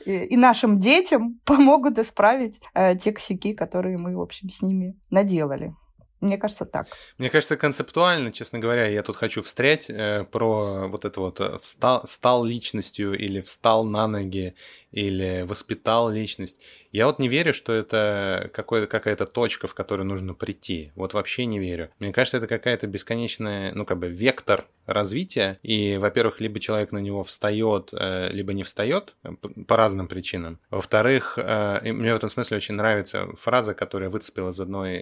и, 0.05 0.13
и 0.13 0.37
нашим 0.37 0.79
детям 0.79 1.41
помогут 1.45 1.99
исправить 1.99 2.61
э, 2.75 2.97
те 2.97 3.13
косяки, 3.13 3.55
которые 3.55 3.99
мы, 3.99 4.17
в 4.17 4.21
общем, 4.21 4.49
с 4.49 4.63
ними 4.63 4.97
наделали. 5.11 5.75
Мне 6.21 6.37
кажется, 6.37 6.67
так. 6.67 6.87
Мне 7.17 7.31
кажется, 7.31 7.57
концептуально, 7.57 8.31
честно 8.31 8.59
говоря, 8.59 8.87
я 8.87 9.03
тут 9.03 9.17
хочу 9.17 9.43
встрять 9.43 9.89
э, 9.89 10.25
про 10.31 10.87
вот 10.89 11.07
это 11.07 11.19
вот 11.19 11.41
э, 11.41 11.59
встал, 11.61 12.07
стал 12.07 12.45
личностью 12.45 13.19
или 13.19 13.41
встал 13.41 13.85
на 13.85 14.07
ноги 14.07 14.55
или 14.93 15.45
воспитал 15.47 16.11
личность. 16.11 16.61
Я 16.93 17.07
вот 17.07 17.21
не 17.21 17.29
верю, 17.29 17.55
что 17.55 17.73
это 17.73 18.51
какая-то 18.53 19.27
точка, 19.27 19.69
в 19.69 19.75
которую 19.75 20.07
нужно 20.07 20.35
прийти. 20.35 20.93
Вот 20.97 21.15
вообще 21.15 21.47
не 21.47 21.61
верю. 21.61 21.91
Мне 22.01 22.13
кажется, 22.13 22.39
это 22.39 22.49
какая-то 22.49 22.89
бесконечная, 22.89 23.73
ну, 23.75 23.85
как 23.85 23.99
бы 23.99 24.09
вектор 24.09 24.67
развития. 24.87 25.61
И, 25.63 25.97
во-первых, 25.99 26.41
либо 26.41 26.59
человек 26.59 26.91
на 26.91 26.99
него 26.99 27.23
встает, 27.23 27.91
э, 27.93 28.31
либо 28.33 28.53
не 28.53 28.65
встает 28.65 29.15
э, 29.23 29.31
по 29.69 29.77
разным 29.77 30.09
причинам. 30.09 30.59
Во-вторых, 30.71 31.39
э, 31.41 31.93
мне 31.93 32.13
в 32.13 32.17
этом 32.17 32.29
смысле 32.29 32.57
очень 32.57 32.75
нравится 32.75 33.29
фраза, 33.37 33.75
которая 33.75 34.11
выцепила 34.11 34.51
из 34.51 34.59
одной 34.59 35.01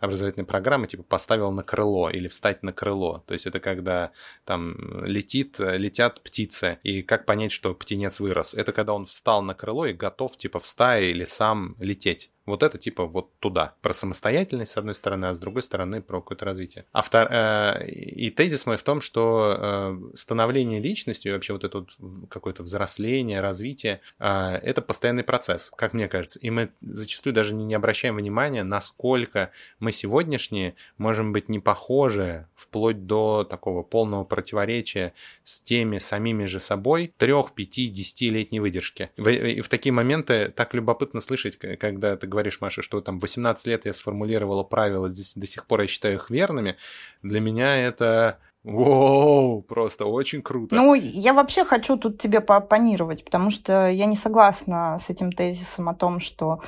образовательной 0.00 0.46
программы, 0.46 0.88
типа 0.88 1.04
«поставил 1.04 1.52
на 1.52 1.62
крыло» 1.62 2.10
или 2.10 2.26
«встать 2.26 2.64
на 2.64 2.72
крыло». 2.72 3.22
То 3.26 3.34
есть 3.34 3.46
это 3.46 3.60
когда 3.60 4.10
там 4.44 5.04
летит, 5.04 5.56
летят 5.60 6.20
птицы, 6.22 6.78
и 6.82 7.02
как 7.02 7.24
понять, 7.24 7.52
что 7.52 7.74
птенец 7.74 8.18
вырос? 8.18 8.54
Это 8.54 8.72
когда 8.72 8.94
он 8.94 9.06
встал 9.06 9.27
встал 9.28 9.42
на 9.42 9.54
крыло 9.54 9.84
и 9.84 9.92
готов 9.92 10.38
типа 10.38 10.58
в 10.58 10.66
стае 10.66 11.10
или 11.10 11.26
сам 11.26 11.76
лететь. 11.78 12.30
Вот 12.48 12.62
это 12.62 12.78
типа 12.78 13.06
вот 13.06 13.30
туда. 13.38 13.74
Про 13.82 13.92
самостоятельность, 13.92 14.72
с 14.72 14.76
одной 14.76 14.94
стороны, 14.94 15.26
а 15.26 15.34
с 15.34 15.38
другой 15.38 15.62
стороны 15.62 16.02
про 16.02 16.20
какое-то 16.20 16.44
развитие. 16.44 16.84
А 16.92 17.02
втор... 17.02 17.28
э, 17.30 17.86
и 17.88 18.30
тезис 18.30 18.66
мой 18.66 18.76
в 18.76 18.82
том, 18.82 19.00
что 19.00 19.56
э, 19.58 19.98
становление 20.14 20.80
личностью 20.80 21.34
вообще 21.34 21.52
вот 21.52 21.64
это 21.64 21.78
вот 21.78 21.90
какое-то 22.30 22.62
взросление, 22.62 23.40
развитие, 23.40 24.00
э, 24.18 24.54
это 24.62 24.82
постоянный 24.82 25.24
процесс, 25.24 25.70
как 25.76 25.92
мне 25.92 26.08
кажется. 26.08 26.38
И 26.40 26.50
мы 26.50 26.70
зачастую 26.80 27.34
даже 27.34 27.54
не, 27.54 27.74
обращаем 27.74 28.16
внимания, 28.16 28.64
насколько 28.64 29.50
мы 29.78 29.92
сегодняшние 29.92 30.74
можем 30.96 31.32
быть 31.32 31.48
не 31.48 31.58
похожи 31.58 32.46
вплоть 32.54 33.06
до 33.06 33.44
такого 33.44 33.82
полного 33.82 34.24
противоречия 34.24 35.12
с 35.44 35.60
теми 35.60 35.98
самими 35.98 36.46
же 36.46 36.60
собой 36.60 37.12
трех, 37.16 37.52
пяти, 37.52 37.88
десятилетней 37.88 38.60
выдержки. 38.60 39.10
В, 39.16 39.28
и 39.28 39.60
в 39.60 39.68
такие 39.68 39.92
моменты 39.92 40.52
так 40.54 40.74
любопытно 40.74 41.20
слышать, 41.20 41.58
когда 41.58 42.16
ты 42.16 42.26
говоришь, 42.26 42.37
Маша, 42.60 42.82
что 42.82 43.00
там 43.00 43.18
18 43.18 43.66
лет 43.66 43.86
я 43.86 43.92
сформулировала 43.92 44.62
правила, 44.62 45.08
здесь 45.08 45.32
до 45.34 45.46
сих 45.46 45.66
пор 45.66 45.82
я 45.82 45.86
считаю 45.86 46.14
их 46.14 46.30
верными. 46.30 46.76
Для 47.22 47.40
меня 47.40 47.76
это 47.76 48.38
Воу, 48.64 49.62
просто 49.62 50.04
очень 50.04 50.42
круто. 50.42 50.74
Ну, 50.74 50.94
я 50.94 51.32
вообще 51.32 51.64
хочу 51.64 51.96
тут 51.96 52.18
тебе 52.18 52.40
поопонировать, 52.40 53.24
потому 53.24 53.50
что 53.50 53.88
я 53.88 54.06
не 54.06 54.16
согласна 54.16 54.98
с 54.98 55.08
этим 55.10 55.32
тезисом 55.32 55.88
о 55.88 55.94
том, 55.94 56.18
что 56.18 56.60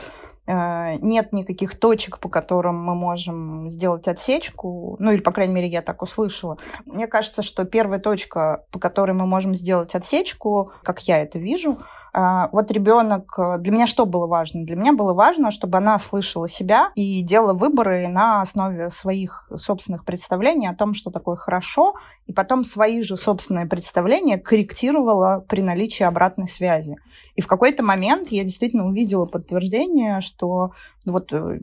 э, 0.47 0.95
нет 1.01 1.33
никаких 1.33 1.79
точек, 1.79 2.19
по 2.19 2.29
которым 2.29 2.77
мы 2.77 2.95
можем 2.95 3.69
сделать 3.71 4.07
отсечку, 4.07 4.97
ну 4.99 5.11
или, 5.11 5.21
по 5.21 5.33
крайней 5.33 5.53
мере, 5.53 5.67
я 5.67 5.83
так 5.83 6.01
услышала. 6.01 6.59
Мне 6.87 7.07
кажется, 7.07 7.43
что 7.43 7.65
первая 7.65 7.99
точка, 7.99 8.65
по 8.71 8.79
которой 8.79 9.13
мы 9.13 9.27
можем 9.27 9.55
сделать 9.55 9.95
отсечку, 9.95 10.73
как 10.83 11.01
я 11.01 11.21
это 11.21 11.39
вижу, 11.39 11.81
вот 12.13 12.71
ребенок, 12.71 13.33
э, 13.39 13.59
для 13.59 13.73
меня 13.73 13.87
что 13.87 14.07
было 14.07 14.27
важно? 14.27 14.65
Для 14.65 14.77
меня 14.77 14.93
было 14.93 15.13
важно, 15.13 15.51
чтобы 15.51 15.79
она 15.79 15.99
слышала 15.99 16.49
себя 16.49 16.91
и 16.95 17.23
делала 17.23 17.55
выборы 17.55 18.09
на 18.09 18.43
основе 18.43 18.91
своих 18.91 19.49
собственных 19.57 20.05
представлений 20.05 20.67
о 20.67 20.75
том, 20.75 20.95
что 20.95 21.11
такое 21.11 21.37
хорошо, 21.37 21.95
и 22.27 22.33
потом 22.33 22.65
свои 22.65 23.03
же 23.03 23.17
собственные 23.17 23.67
представления 23.67 24.39
корректировала 24.39 25.45
при 25.49 25.63
наличии 25.63 26.03
обратной 26.03 26.49
связи. 26.49 26.97
И 27.37 27.43
в 27.43 27.47
какой-то 27.47 27.83
момент 27.83 28.29
я 28.29 28.45
действительно 28.45 28.87
увидела 28.87 29.25
подтверждение, 29.25 30.21
что 30.21 30.73
вот 31.07 31.33
э, 31.33 31.59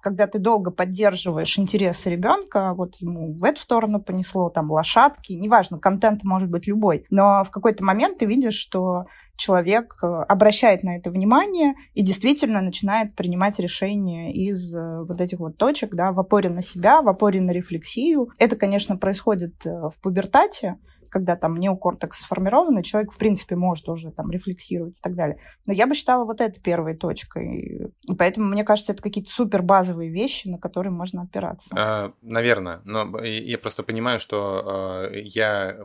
когда 0.00 0.26
ты 0.26 0.38
долго 0.38 0.70
поддерживаешь 0.70 1.58
интересы 1.58 2.10
ребенка, 2.10 2.74
вот 2.74 2.96
ему 2.96 3.32
в 3.32 3.44
эту 3.44 3.60
сторону 3.60 4.00
понесло, 4.00 4.50
там 4.50 4.70
лошадки, 4.70 5.32
неважно, 5.32 5.78
контент 5.78 6.24
может 6.24 6.50
быть 6.50 6.66
любой, 6.66 7.06
но 7.08 7.44
в 7.44 7.50
какой-то 7.50 7.84
момент 7.84 8.18
ты 8.18 8.26
видишь, 8.26 8.56
что 8.56 9.06
человек 9.36 9.96
э, 10.02 10.06
обращает 10.06 10.82
на 10.82 10.96
это 10.96 11.10
внимание 11.10 11.74
и 11.94 12.02
действительно 12.02 12.60
начинает 12.60 13.14
принимать 13.14 13.58
решения 13.58 14.32
из 14.32 14.74
э, 14.74 15.02
вот 15.04 15.20
этих 15.20 15.38
вот 15.38 15.56
точек, 15.56 15.94
да, 15.94 16.12
в 16.12 16.20
опоре 16.20 16.50
на 16.50 16.62
себя, 16.62 17.02
в 17.02 17.08
опоре 17.08 17.40
на 17.40 17.50
рефлексию. 17.50 18.30
Это, 18.38 18.56
конечно, 18.56 18.96
происходит 18.96 19.64
в 19.64 19.94
пубертате, 20.00 20.78
когда 21.12 21.36
там 21.36 21.56
неокортекс 21.56 22.20
сформирован, 22.20 22.78
и 22.78 22.82
человек, 22.82 23.12
в 23.12 23.18
принципе, 23.18 23.54
может 23.54 23.86
уже 23.88 24.10
там 24.10 24.30
рефлексировать 24.30 24.98
и 24.98 25.02
так 25.02 25.14
далее. 25.14 25.36
Но 25.66 25.74
я 25.74 25.86
бы 25.86 25.94
считала 25.94 26.24
вот 26.24 26.40
это 26.40 26.58
первой 26.58 26.96
точкой. 26.96 27.92
И 28.08 28.14
поэтому, 28.14 28.48
мне 28.48 28.64
кажется, 28.64 28.92
это 28.92 29.02
какие-то 29.02 29.30
супер 29.30 29.62
базовые 29.62 30.10
вещи, 30.10 30.48
на 30.48 30.58
которые 30.58 30.90
можно 30.90 31.22
опираться. 31.22 31.74
А, 31.76 32.12
наверное. 32.22 32.80
Но 32.84 33.22
я 33.22 33.58
просто 33.58 33.82
понимаю, 33.82 34.20
что 34.20 35.10
э, 35.12 35.20
я 35.20 35.76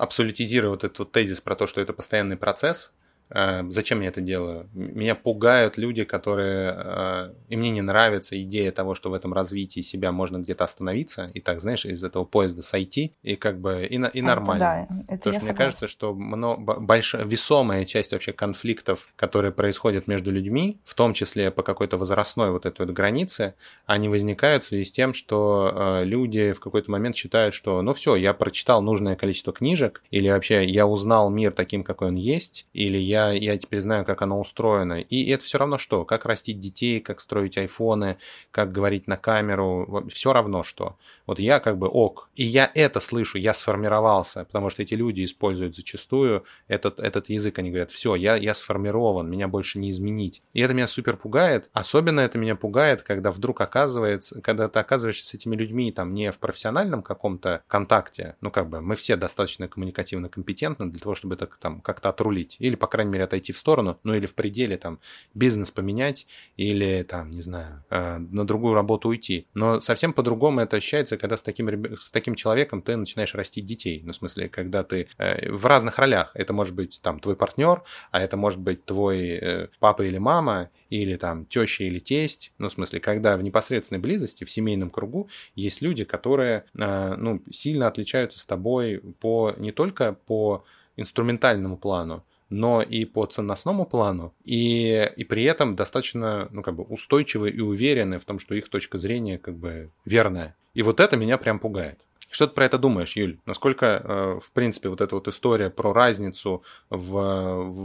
абсолютизирую 0.00 0.70
вот 0.70 0.84
этот 0.84 0.98
вот 0.98 1.12
тезис 1.12 1.40
про 1.40 1.54
то, 1.54 1.66
что 1.66 1.80
это 1.80 1.92
постоянный 1.92 2.36
процесс, 2.36 2.92
зачем 3.32 4.00
я 4.00 4.08
это 4.08 4.20
делаю? 4.20 4.68
Меня 4.72 5.14
пугают 5.14 5.78
люди, 5.78 6.04
которые... 6.04 6.74
Э, 6.76 7.32
и 7.48 7.56
мне 7.56 7.70
не 7.70 7.80
нравится 7.80 8.40
идея 8.42 8.72
того, 8.72 8.94
что 8.94 9.10
в 9.10 9.14
этом 9.14 9.32
развитии 9.32 9.80
себя 9.80 10.10
можно 10.10 10.38
где-то 10.38 10.64
остановиться, 10.64 11.30
и 11.32 11.40
так, 11.40 11.60
знаешь, 11.60 11.84
из 11.84 12.02
этого 12.02 12.24
поезда 12.24 12.62
сойти, 12.62 13.14
и 13.22 13.36
как 13.36 13.60
бы 13.60 13.86
и, 13.88 13.94
и 13.94 14.22
нормально. 14.22 14.88
Это 14.88 14.88
да, 14.88 15.14
это 15.14 15.16
Потому 15.18 15.34
что 15.34 15.44
мне 15.44 15.54
кажется, 15.54 15.86
что 15.86 16.12
много, 16.14 16.80
большая, 16.80 17.24
весомая 17.24 17.84
часть 17.84 18.12
вообще 18.12 18.32
конфликтов, 18.32 19.08
которые 19.14 19.52
происходят 19.52 20.08
между 20.08 20.32
людьми, 20.32 20.80
в 20.84 20.94
том 20.94 21.14
числе 21.14 21.52
по 21.52 21.62
какой-то 21.62 21.98
возрастной 21.98 22.50
вот 22.50 22.66
этой 22.66 22.86
вот 22.86 22.94
границе, 22.94 23.54
они 23.86 24.08
возникают 24.08 24.64
в 24.64 24.66
связи 24.66 24.84
с 24.84 24.92
тем, 24.92 25.14
что 25.14 25.72
э, 25.72 26.04
люди 26.04 26.52
в 26.52 26.58
какой-то 26.58 26.90
момент 26.90 27.14
считают, 27.14 27.54
что 27.54 27.80
ну 27.82 27.94
все, 27.94 28.16
я 28.16 28.34
прочитал 28.34 28.82
нужное 28.82 29.14
количество 29.14 29.52
книжек, 29.52 30.02
или 30.10 30.28
вообще 30.28 30.64
я 30.64 30.86
узнал 30.86 31.30
мир 31.30 31.52
таким, 31.52 31.84
какой 31.84 32.08
он 32.08 32.16
есть, 32.16 32.66
или 32.72 32.98
я 32.98 33.19
я, 33.28 33.32
я 33.32 33.58
теперь 33.58 33.80
знаю, 33.80 34.04
как 34.04 34.22
оно 34.22 34.40
устроено. 34.40 35.00
И 35.00 35.30
это 35.30 35.44
все 35.44 35.58
равно 35.58 35.78
что? 35.78 36.04
Как 36.04 36.24
растить 36.24 36.58
детей, 36.58 37.00
как 37.00 37.20
строить 37.20 37.58
айфоны, 37.58 38.18
как 38.50 38.72
говорить 38.72 39.06
на 39.06 39.16
камеру, 39.16 40.06
все 40.10 40.32
равно 40.32 40.62
что. 40.62 40.96
Вот 41.26 41.38
я 41.38 41.60
как 41.60 41.78
бы 41.78 41.88
ок. 41.88 42.30
И 42.34 42.44
я 42.44 42.70
это 42.74 43.00
слышу, 43.00 43.38
я 43.38 43.54
сформировался, 43.54 44.44
потому 44.44 44.70
что 44.70 44.82
эти 44.82 44.94
люди 44.94 45.24
используют 45.24 45.74
зачастую 45.74 46.44
этот, 46.68 46.98
этот 47.00 47.28
язык, 47.28 47.58
они 47.58 47.70
говорят, 47.70 47.90
все, 47.90 48.14
я, 48.14 48.36
я 48.36 48.54
сформирован, 48.54 49.30
меня 49.30 49.48
больше 49.48 49.78
не 49.78 49.90
изменить. 49.90 50.42
И 50.52 50.60
это 50.60 50.74
меня 50.74 50.86
супер 50.86 51.16
пугает. 51.16 51.68
Особенно 51.72 52.20
это 52.20 52.38
меня 52.38 52.56
пугает, 52.56 53.02
когда 53.02 53.30
вдруг 53.30 53.60
оказывается, 53.60 54.40
когда 54.40 54.68
ты 54.68 54.78
оказываешься 54.78 55.26
с 55.26 55.34
этими 55.34 55.56
людьми 55.56 55.92
там 55.92 56.14
не 56.14 56.32
в 56.32 56.38
профессиональном 56.38 57.02
каком-то 57.02 57.62
контакте, 57.66 58.36
ну 58.40 58.50
как 58.50 58.68
бы 58.68 58.80
мы 58.80 58.94
все 58.96 59.16
достаточно 59.16 59.68
коммуникативно 59.68 60.28
компетентны 60.28 60.90
для 60.90 61.00
того, 61.00 61.14
чтобы 61.14 61.34
это 61.34 61.48
там 61.60 61.80
как-то 61.80 62.08
отрулить. 62.08 62.56
Или, 62.58 62.74
по 62.74 62.86
крайней 62.86 63.09
крайней 63.10 63.12
мере, 63.12 63.24
отойти 63.24 63.52
в 63.52 63.58
сторону, 63.58 63.98
ну 64.04 64.14
или 64.14 64.26
в 64.26 64.34
пределе 64.34 64.76
там 64.76 65.00
бизнес 65.34 65.70
поменять 65.70 66.26
или 66.56 67.02
там, 67.02 67.30
не 67.30 67.42
знаю, 67.42 67.82
э, 67.90 68.18
на 68.18 68.46
другую 68.46 68.74
работу 68.74 69.08
уйти. 69.08 69.46
Но 69.54 69.80
совсем 69.80 70.12
по-другому 70.12 70.60
это 70.60 70.76
ощущается, 70.76 71.16
когда 71.16 71.36
с 71.36 71.42
таким, 71.42 71.96
с 71.96 72.10
таким 72.10 72.34
человеком 72.34 72.82
ты 72.82 72.96
начинаешь 72.96 73.34
растить 73.34 73.66
детей. 73.66 74.02
Ну, 74.04 74.12
в 74.12 74.16
смысле, 74.16 74.48
когда 74.48 74.82
ты 74.82 75.08
э, 75.18 75.50
в 75.50 75.66
разных 75.66 75.98
ролях. 75.98 76.30
Это 76.34 76.52
может 76.52 76.74
быть 76.74 77.00
там 77.02 77.18
твой 77.20 77.36
партнер, 77.36 77.82
а 78.10 78.20
это 78.20 78.36
может 78.36 78.60
быть 78.60 78.84
твой 78.84 79.28
э, 79.28 79.68
папа 79.80 80.02
или 80.02 80.18
мама, 80.18 80.70
или 80.90 81.16
там 81.16 81.46
теща 81.46 81.84
или 81.84 81.98
тесть. 81.98 82.52
Ну, 82.58 82.68
в 82.68 82.72
смысле, 82.72 83.00
когда 83.00 83.36
в 83.36 83.42
непосредственной 83.42 84.00
близости, 84.00 84.44
в 84.44 84.50
семейном 84.50 84.90
кругу 84.90 85.28
есть 85.54 85.82
люди, 85.82 86.04
которые, 86.04 86.64
ну, 86.74 87.42
сильно 87.50 87.86
отличаются 87.86 88.38
с 88.38 88.46
тобой 88.46 89.00
по 89.20 89.54
не 89.58 89.72
только 89.72 90.12
по 90.26 90.64
инструментальному 90.96 91.76
плану, 91.76 92.24
но 92.50 92.82
и 92.82 93.04
по 93.04 93.24
ценностному 93.26 93.86
плану, 93.86 94.34
и, 94.44 95.10
и 95.16 95.24
при 95.24 95.44
этом 95.44 95.76
достаточно, 95.76 96.48
ну, 96.50 96.62
как 96.62 96.74
бы 96.74 96.82
устойчивы 96.82 97.50
и 97.50 97.60
уверены 97.60 98.18
в 98.18 98.24
том, 98.24 98.38
что 98.38 98.54
их 98.54 98.68
точка 98.68 98.98
зрения 98.98 99.38
как 99.38 99.56
бы 99.56 99.90
верная. 100.04 100.56
И 100.74 100.82
вот 100.82 101.00
это 101.00 101.16
меня 101.16 101.38
прям 101.38 101.58
пугает. 101.58 102.00
Что 102.30 102.46
ты 102.46 102.54
про 102.54 102.64
это 102.64 102.78
думаешь, 102.78 103.16
Юль? 103.16 103.38
Насколько, 103.44 103.86
э, 103.86 104.40
в 104.40 104.52
принципе, 104.52 104.88
вот 104.88 105.00
эта 105.00 105.16
вот 105.16 105.26
история 105.26 105.68
про 105.68 105.92
разницу 105.92 106.62
в, 106.88 107.12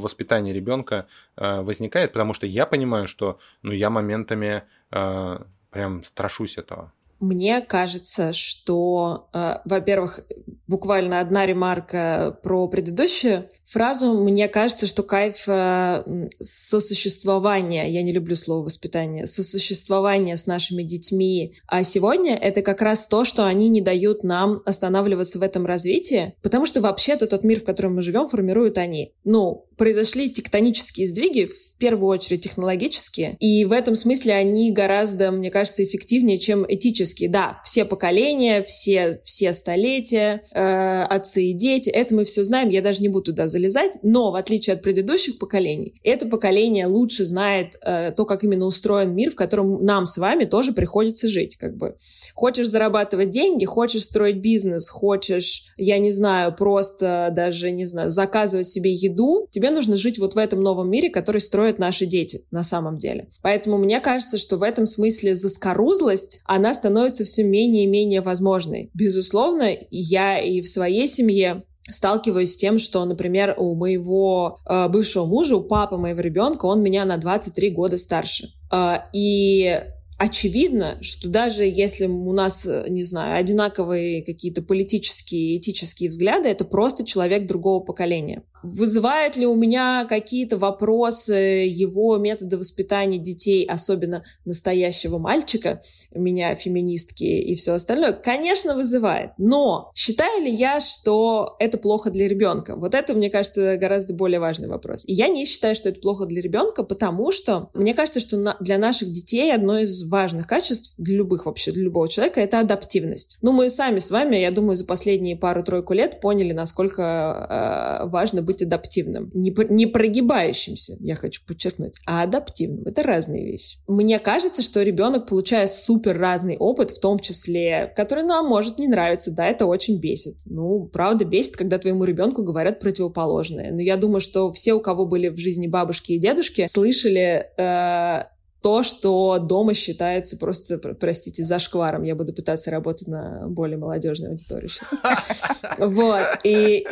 воспитании 0.02 0.54
ребенка 0.54 1.08
э, 1.36 1.62
возникает? 1.62 2.14
Потому 2.14 2.34
что 2.34 2.46
я 2.46 2.68
понимаю, 2.68 3.08
что 3.08 3.40
ну, 3.64 3.72
я 3.72 3.90
моментами 3.90 4.64
э, 4.92 5.40
прям 5.72 6.04
страшусь 6.04 6.60
этого. 6.60 6.92
Мне 7.20 7.62
кажется, 7.62 8.34
что, 8.34 9.30
во-первых, 9.64 10.20
буквально 10.68 11.20
одна 11.20 11.46
ремарка 11.46 12.38
про 12.44 12.68
предыдущую 12.68 13.50
фразу. 13.66 14.14
Мне 14.14 14.48
кажется, 14.48 14.88
что 14.88 15.04
кайф 15.04 15.44
э, 15.48 16.28
сосуществования, 16.40 17.92
я 17.92 18.02
не 18.02 18.12
люблю 18.12 18.36
слово 18.36 18.66
воспитание, 18.66 19.28
сосуществования 19.28 20.38
с 20.38 20.46
нашими 20.46 20.84
детьми, 20.84 21.54
а 21.68 21.84
сегодня 21.84 22.36
это 22.36 22.62
как 22.62 22.82
раз 22.82 23.08
то, 23.08 23.26
что 23.26 23.46
они 23.46 23.70
не 23.70 23.82
дают 23.82 24.24
нам 24.24 24.62
останавливаться 24.66 25.40
в 25.40 25.42
этом 25.42 25.66
развитии, 25.66 26.36
потому 26.42 26.66
что 26.66 26.82
вообще-то 26.82 27.28
тот 27.28 27.44
мир, 27.44 27.62
в 27.62 27.66
котором 27.66 27.96
мы 27.96 28.02
живем, 28.02 28.28
формируют 28.28 28.78
они. 28.78 29.14
Ну, 29.24 29.66
произошли 29.78 30.30
тектонические 30.30 31.08
сдвиги, 31.08 31.46
в 31.46 31.78
первую 31.78 32.08
очередь 32.08 32.44
технологические, 32.44 33.36
и 33.40 33.66
в 33.66 33.72
этом 33.72 33.96
смысле 33.96 34.34
они 34.34 34.72
гораздо, 34.72 35.32
мне 35.32 35.52
кажется, 35.52 35.84
эффективнее, 35.84 36.40
чем 36.40 36.66
этические. 36.68 37.30
Да, 37.30 37.62
все 37.64 37.86
поколения, 37.86 38.64
все, 38.64 39.20
все 39.24 39.54
столетия, 39.54 40.44
э, 40.56 41.04
отцы 41.04 41.44
и 41.44 41.54
дети, 41.54 41.90
это 41.90 42.16
мы 42.16 42.24
все 42.24 42.44
знаем, 42.44 42.70
я 42.70 42.82
даже 42.82 43.02
не 43.02 43.10
буду 43.10 43.26
туда 43.26 43.48
залезать, 43.48 43.92
но 44.04 44.32
в 44.32 44.36
отличие 44.36 44.76
от 44.76 44.82
предыдущих 44.82 45.38
поколений, 45.38 45.94
это 46.04 46.26
поколение 46.28 46.88
лучше 46.88 47.26
знает 47.26 47.76
э, 47.82 48.12
то, 48.12 48.26
как 48.26 48.44
именно 48.44 48.66
устроен 48.66 49.14
мир, 49.14 49.32
в 49.32 49.36
котором 49.36 49.84
нам 49.84 50.06
с 50.06 50.18
вами 50.18 50.46
тоже 50.46 50.72
приходится 50.72 51.28
жить, 51.28 51.58
как 51.58 51.76
бы. 51.76 51.96
Хочешь 52.34 52.68
зарабатывать 52.68 53.30
деньги, 53.30 53.66
хочешь 53.66 54.06
строить 54.06 54.38
бизнес, 54.38 54.90
хочешь, 54.90 55.66
я 55.78 55.98
не 55.98 56.12
знаю, 56.12 56.56
просто 56.56 57.30
даже, 57.36 57.72
не 57.72 57.86
знаю, 57.86 58.10
заказывать 58.10 58.68
себе 58.68 58.94
еду, 58.94 59.48
тебе 59.52 59.72
нужно 59.72 59.98
жить 59.98 60.20
вот 60.20 60.36
в 60.36 60.38
этом 60.38 60.62
новом 60.62 60.90
мире, 60.90 61.10
который 61.10 61.42
строят 61.42 61.80
наши 61.80 62.06
дети 62.06 62.46
на 62.52 62.64
самом 62.64 62.98
деле. 62.98 63.28
Поэтому 63.42 63.78
мне 63.78 64.00
кажется, 64.00 64.38
что 64.38 64.58
в 64.58 64.64
этом 64.64 64.86
смысле 64.86 65.36
заскорузлость, 65.36 66.40
она 66.46 66.74
становится 66.74 67.26
все 67.26 67.44
менее 67.44 67.84
и 67.84 67.88
менее 67.88 68.22
возможной. 68.22 68.90
Безусловно, 68.94 69.70
я 69.92 70.45
и 70.46 70.62
в 70.62 70.68
своей 70.68 71.08
семье 71.08 71.64
сталкиваюсь 71.90 72.54
с 72.54 72.58
тем, 72.58 72.80
что, 72.80 73.06
например, 73.06 73.56
у 73.58 73.76
моего 73.76 74.60
э, 74.66 74.88
бывшего 74.88 75.26
мужа, 75.26 75.58
у 75.58 75.64
папы 75.64 75.98
моего 75.98 76.20
ребенка, 76.20 76.66
он 76.66 76.82
меня 76.82 77.06
на 77.06 77.18
23 77.18 77.70
года 77.70 77.98
старше. 77.98 78.50
Э, 78.72 78.98
и 79.14 79.82
очевидно, 80.18 80.98
что 81.02 81.30
даже 81.30 81.64
если 81.64 82.06
у 82.08 82.34
нас, 82.34 82.68
не 82.88 83.04
знаю, 83.04 83.38
одинаковые 83.38 84.24
какие-то 84.24 84.62
политические, 84.62 85.58
этические 85.58 86.10
взгляды, 86.10 86.50
это 86.50 86.66
просто 86.66 87.06
человек 87.06 87.46
другого 87.46 87.84
поколения. 87.84 88.44
Вызывает 88.66 89.36
ли 89.36 89.46
у 89.46 89.56
меня 89.56 90.06
какие-то 90.06 90.58
вопросы 90.58 91.34
его 91.34 92.18
метода 92.18 92.58
воспитания 92.58 93.18
детей, 93.18 93.66
особенно 93.66 94.24
настоящего 94.44 95.18
мальчика, 95.18 95.82
меня 96.14 96.56
феминистки 96.56 97.24
и 97.24 97.56
все 97.56 97.74
остальное? 97.74 98.14
Конечно, 98.14 98.76
вызывает. 98.76 99.32
Но 99.38 99.90
считаю 99.94 100.44
ли 100.44 100.52
я, 100.52 100.80
что 100.80 101.56
это 101.60 101.78
плохо 101.78 102.10
для 102.10 102.28
ребенка? 102.28 102.76
Вот 102.76 102.96
это, 102.96 103.14
мне 103.14 103.30
кажется, 103.30 103.78
гораздо 103.78 104.14
более 104.14 104.40
важный 104.40 104.68
вопрос. 104.68 105.04
И 105.06 105.14
я 105.14 105.28
не 105.28 105.46
считаю, 105.46 105.76
что 105.76 105.90
это 105.90 106.02
плохо 106.02 106.26
для 106.26 106.42
ребенка, 106.42 106.84
потому 106.84 107.32
что 107.32 107.70
мне 107.74 107.94
кажется, 107.94 108.20
что 108.20 108.56
для 108.60 108.78
наших 108.78 109.12
детей 109.12 109.54
одно 109.54 109.80
из 109.80 110.04
важных 110.08 110.48
качеств 110.48 110.94
для 110.98 111.18
любых 111.18 111.46
вообще, 111.46 111.72
для 111.72 111.84
любого 111.84 112.10
человека, 112.10 112.42
это 112.42 112.60
адаптивность. 112.60 113.38
Ну, 113.42 113.52
мы 113.52 113.70
сами 113.70 114.00
с 114.00 114.12
вами, 114.12 114.38
я 114.38 114.52
думаю, 114.52 114.76
за 114.76 114.86
последние 114.86 115.36
пару-тройку 115.36 115.94
лет 115.94 116.20
поняли, 116.20 116.54
насколько 116.54 118.02
э, 118.04 118.08
важно 118.08 118.42
быть 118.42 118.55
быть 118.56 118.64
адаптивным. 118.64 119.30
Не, 119.34 119.54
не 119.70 119.86
прогибающимся, 119.86 120.96
я 121.00 121.16
хочу 121.16 121.42
подчеркнуть, 121.46 121.96
а 122.06 122.24
адаптивным. 122.24 122.86
Это 122.86 123.04
разные 123.04 123.46
вещи. 123.46 123.80
Мне 123.88 124.20
кажется, 124.20 124.62
что 124.62 124.82
ребенок, 124.82 125.28
получая 125.28 125.68
супер 125.68 126.18
разный 126.18 126.58
опыт, 126.58 126.92
в 126.92 127.00
том 127.00 127.20
числе, 127.20 127.94
который 127.96 128.24
нам 128.24 128.48
может 128.48 128.80
не 128.80 128.88
нравиться, 128.88 129.32
да, 129.32 129.48
это 129.48 129.66
очень 129.66 130.00
бесит. 130.00 130.38
Ну, 130.46 130.86
правда, 130.92 131.26
бесит, 131.26 131.58
когда 131.58 131.78
твоему 131.78 132.06
ребенку 132.06 132.44
говорят 132.44 132.80
противоположное. 132.80 133.72
Но 133.72 133.82
я 133.82 133.98
думаю, 133.98 134.22
что 134.22 134.52
все, 134.52 134.74
у 134.74 134.80
кого 134.80 135.06
были 135.06 135.30
в 135.30 135.38
жизни 135.38 135.68
бабушки 135.68 136.14
и 136.14 136.20
дедушки, 136.20 136.68
слышали 136.70 137.46
э, 137.58 138.24
то, 138.62 138.84
что 138.84 139.38
дома 139.38 139.74
считается 139.74 140.38
просто, 140.38 140.78
простите, 140.78 141.44
зашкваром. 141.44 142.04
Я 142.04 142.16
буду 142.16 142.34
пытаться 142.34 142.72
работать 142.72 143.08
на 143.08 143.48
более 143.48 143.78
молодежной 143.78 144.30
аудитории 144.30 144.68
сейчас. 144.68 145.44
Вот. 145.78 146.26
И, 146.44 146.88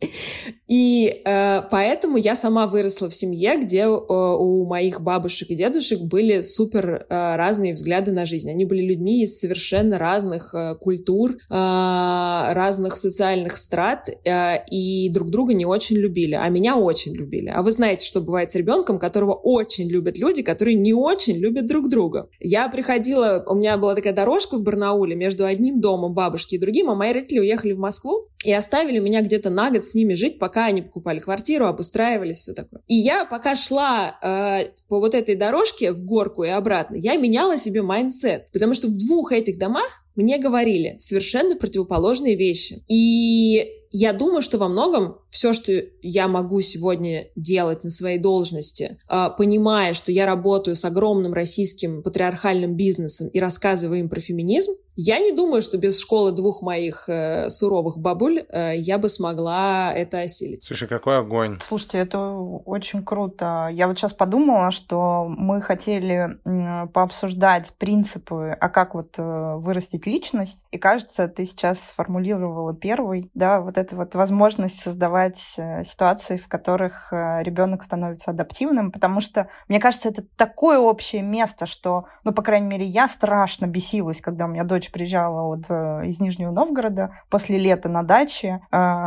и 0.68 1.22
э, 1.24 1.62
поэтому 1.70 2.18
я 2.18 2.36
сама 2.36 2.66
выросла 2.66 3.08
в 3.08 3.14
семье, 3.14 3.58
где 3.60 3.80
э, 3.80 3.86
у 3.88 4.64
моих 4.64 5.00
бабушек 5.00 5.50
и 5.50 5.56
дедушек 5.56 6.00
были 6.00 6.42
супер 6.42 7.06
э, 7.08 7.36
разные 7.36 7.72
взгляды 7.72 8.12
на 8.12 8.24
жизнь. 8.24 8.48
Они 8.50 8.64
были 8.64 8.82
людьми 8.82 9.22
из 9.22 9.40
совершенно 9.40 9.98
разных 9.98 10.54
э, 10.54 10.76
культур, 10.76 11.32
э, 11.32 11.36
разных 11.50 12.94
социальных 12.94 13.56
страт, 13.56 14.08
э, 14.08 14.64
и 14.70 15.08
друг 15.10 15.30
друга 15.30 15.54
не 15.54 15.66
очень 15.66 15.96
любили, 15.96 16.34
а 16.34 16.48
меня 16.48 16.76
очень 16.76 17.14
любили. 17.14 17.48
А 17.48 17.62
вы 17.62 17.72
знаете, 17.72 18.06
что 18.06 18.20
бывает 18.20 18.50
с 18.52 18.54
ребенком, 18.54 18.98
которого 18.98 19.32
очень 19.32 19.88
любят 19.88 20.18
люди, 20.18 20.42
которые 20.42 20.76
не 20.76 20.92
очень 20.92 21.36
любят 21.36 21.66
друг 21.66 21.88
друга. 21.88 22.28
Я 22.38 22.68
приходила, 22.68 23.44
у 23.46 23.54
меня 23.54 23.76
была 23.76 23.96
такая 23.96 24.12
дорожка 24.12 24.56
в 24.56 24.62
Барнауле 24.62 25.16
между 25.16 25.44
одним 25.44 25.80
домом 25.80 26.14
бабушки 26.14 26.54
и 26.54 26.58
другим, 26.58 26.90
а 26.90 26.94
мои 26.94 27.12
родители 27.12 27.40
уехали 27.40 27.72
в 27.72 27.78
Москву 27.78 28.28
и 28.44 28.52
оставили 28.52 29.00
меня 29.00 29.22
где-то 29.22 29.50
на 29.50 29.70
год 29.70 29.87
с 29.88 29.94
ними 29.94 30.14
жить, 30.14 30.38
пока 30.38 30.66
они 30.66 30.82
покупали 30.82 31.18
квартиру, 31.18 31.66
обустраивались, 31.66 32.38
все 32.38 32.52
такое. 32.52 32.82
И 32.86 32.94
я 32.94 33.24
пока 33.24 33.54
шла 33.54 34.18
э, 34.22 34.68
по 34.88 35.00
вот 35.00 35.14
этой 35.14 35.34
дорожке 35.34 35.92
в 35.92 36.02
горку 36.04 36.44
и 36.44 36.48
обратно, 36.48 36.96
я 36.96 37.16
меняла 37.16 37.58
себе 37.58 37.82
mindset, 37.82 38.48
потому 38.52 38.74
что 38.74 38.88
в 38.88 38.96
двух 38.96 39.32
этих 39.32 39.58
домах 39.58 40.04
мне 40.14 40.38
говорили 40.38 40.96
совершенно 40.98 41.56
противоположные 41.56 42.36
вещи. 42.36 42.84
И 42.88 43.77
я 43.90 44.12
думаю, 44.12 44.42
что 44.42 44.58
во 44.58 44.68
многом 44.68 45.18
все, 45.30 45.52
что 45.52 45.72
я 46.02 46.28
могу 46.28 46.60
сегодня 46.60 47.28
делать 47.36 47.84
на 47.84 47.90
своей 47.90 48.18
должности, 48.18 48.98
а, 49.08 49.30
понимая, 49.30 49.94
что 49.94 50.12
я 50.12 50.26
работаю 50.26 50.76
с 50.76 50.84
огромным 50.84 51.32
российским 51.32 52.02
патриархальным 52.02 52.74
бизнесом 52.74 53.28
и 53.28 53.40
рассказываю 53.40 54.00
им 54.00 54.08
про 54.08 54.20
феминизм, 54.20 54.72
я 55.00 55.20
не 55.20 55.30
думаю, 55.30 55.62
что 55.62 55.78
без 55.78 56.00
школы 56.00 56.32
двух 56.32 56.60
моих 56.60 57.08
э, 57.08 57.50
суровых 57.50 57.98
бабуль 57.98 58.40
э, 58.48 58.72
я 58.74 58.98
бы 58.98 59.08
смогла 59.08 59.92
это 59.94 60.22
осилить. 60.22 60.64
Слушай, 60.64 60.88
какой 60.88 61.18
огонь. 61.18 61.58
Слушайте, 61.60 61.98
это 61.98 62.18
очень 62.32 63.04
круто. 63.04 63.68
Я 63.72 63.86
вот 63.86 63.96
сейчас 63.96 64.12
подумала, 64.12 64.72
что 64.72 65.26
мы 65.28 65.60
хотели 65.60 66.36
э, 66.44 66.88
пообсуждать 66.88 67.72
принципы, 67.78 68.56
а 68.60 68.68
как 68.68 68.96
вот 68.96 69.14
э, 69.18 69.54
вырастить 69.58 70.04
личность. 70.04 70.66
И 70.72 70.78
кажется, 70.78 71.28
ты 71.28 71.44
сейчас 71.44 71.90
сформулировала 71.90 72.74
первый, 72.74 73.30
да, 73.34 73.60
вот 73.60 73.77
эта 73.78 73.96
вот 73.96 74.14
возможность 74.14 74.80
создавать 74.80 75.54
э, 75.56 75.84
ситуации, 75.84 76.36
в 76.36 76.48
которых 76.48 77.12
э, 77.12 77.42
ребенок 77.42 77.82
становится 77.82 78.30
адаптивным, 78.30 78.92
потому 78.92 79.20
что, 79.20 79.48
мне 79.68 79.80
кажется, 79.80 80.08
это 80.08 80.22
такое 80.36 80.78
общее 80.78 81.22
место, 81.22 81.66
что, 81.66 82.06
ну, 82.24 82.32
по 82.32 82.42
крайней 82.42 82.66
мере, 82.66 82.84
я 82.84 83.08
страшно 83.08 83.66
бесилась, 83.66 84.20
когда 84.20 84.44
у 84.44 84.48
меня 84.48 84.64
дочь 84.64 84.90
приезжала 84.90 85.42
вот 85.42 85.66
э, 85.68 86.06
из 86.06 86.20
Нижнего 86.20 86.50
Новгорода 86.50 87.14
после 87.30 87.58
лета 87.58 87.88
на 87.88 88.02
даче, 88.02 88.60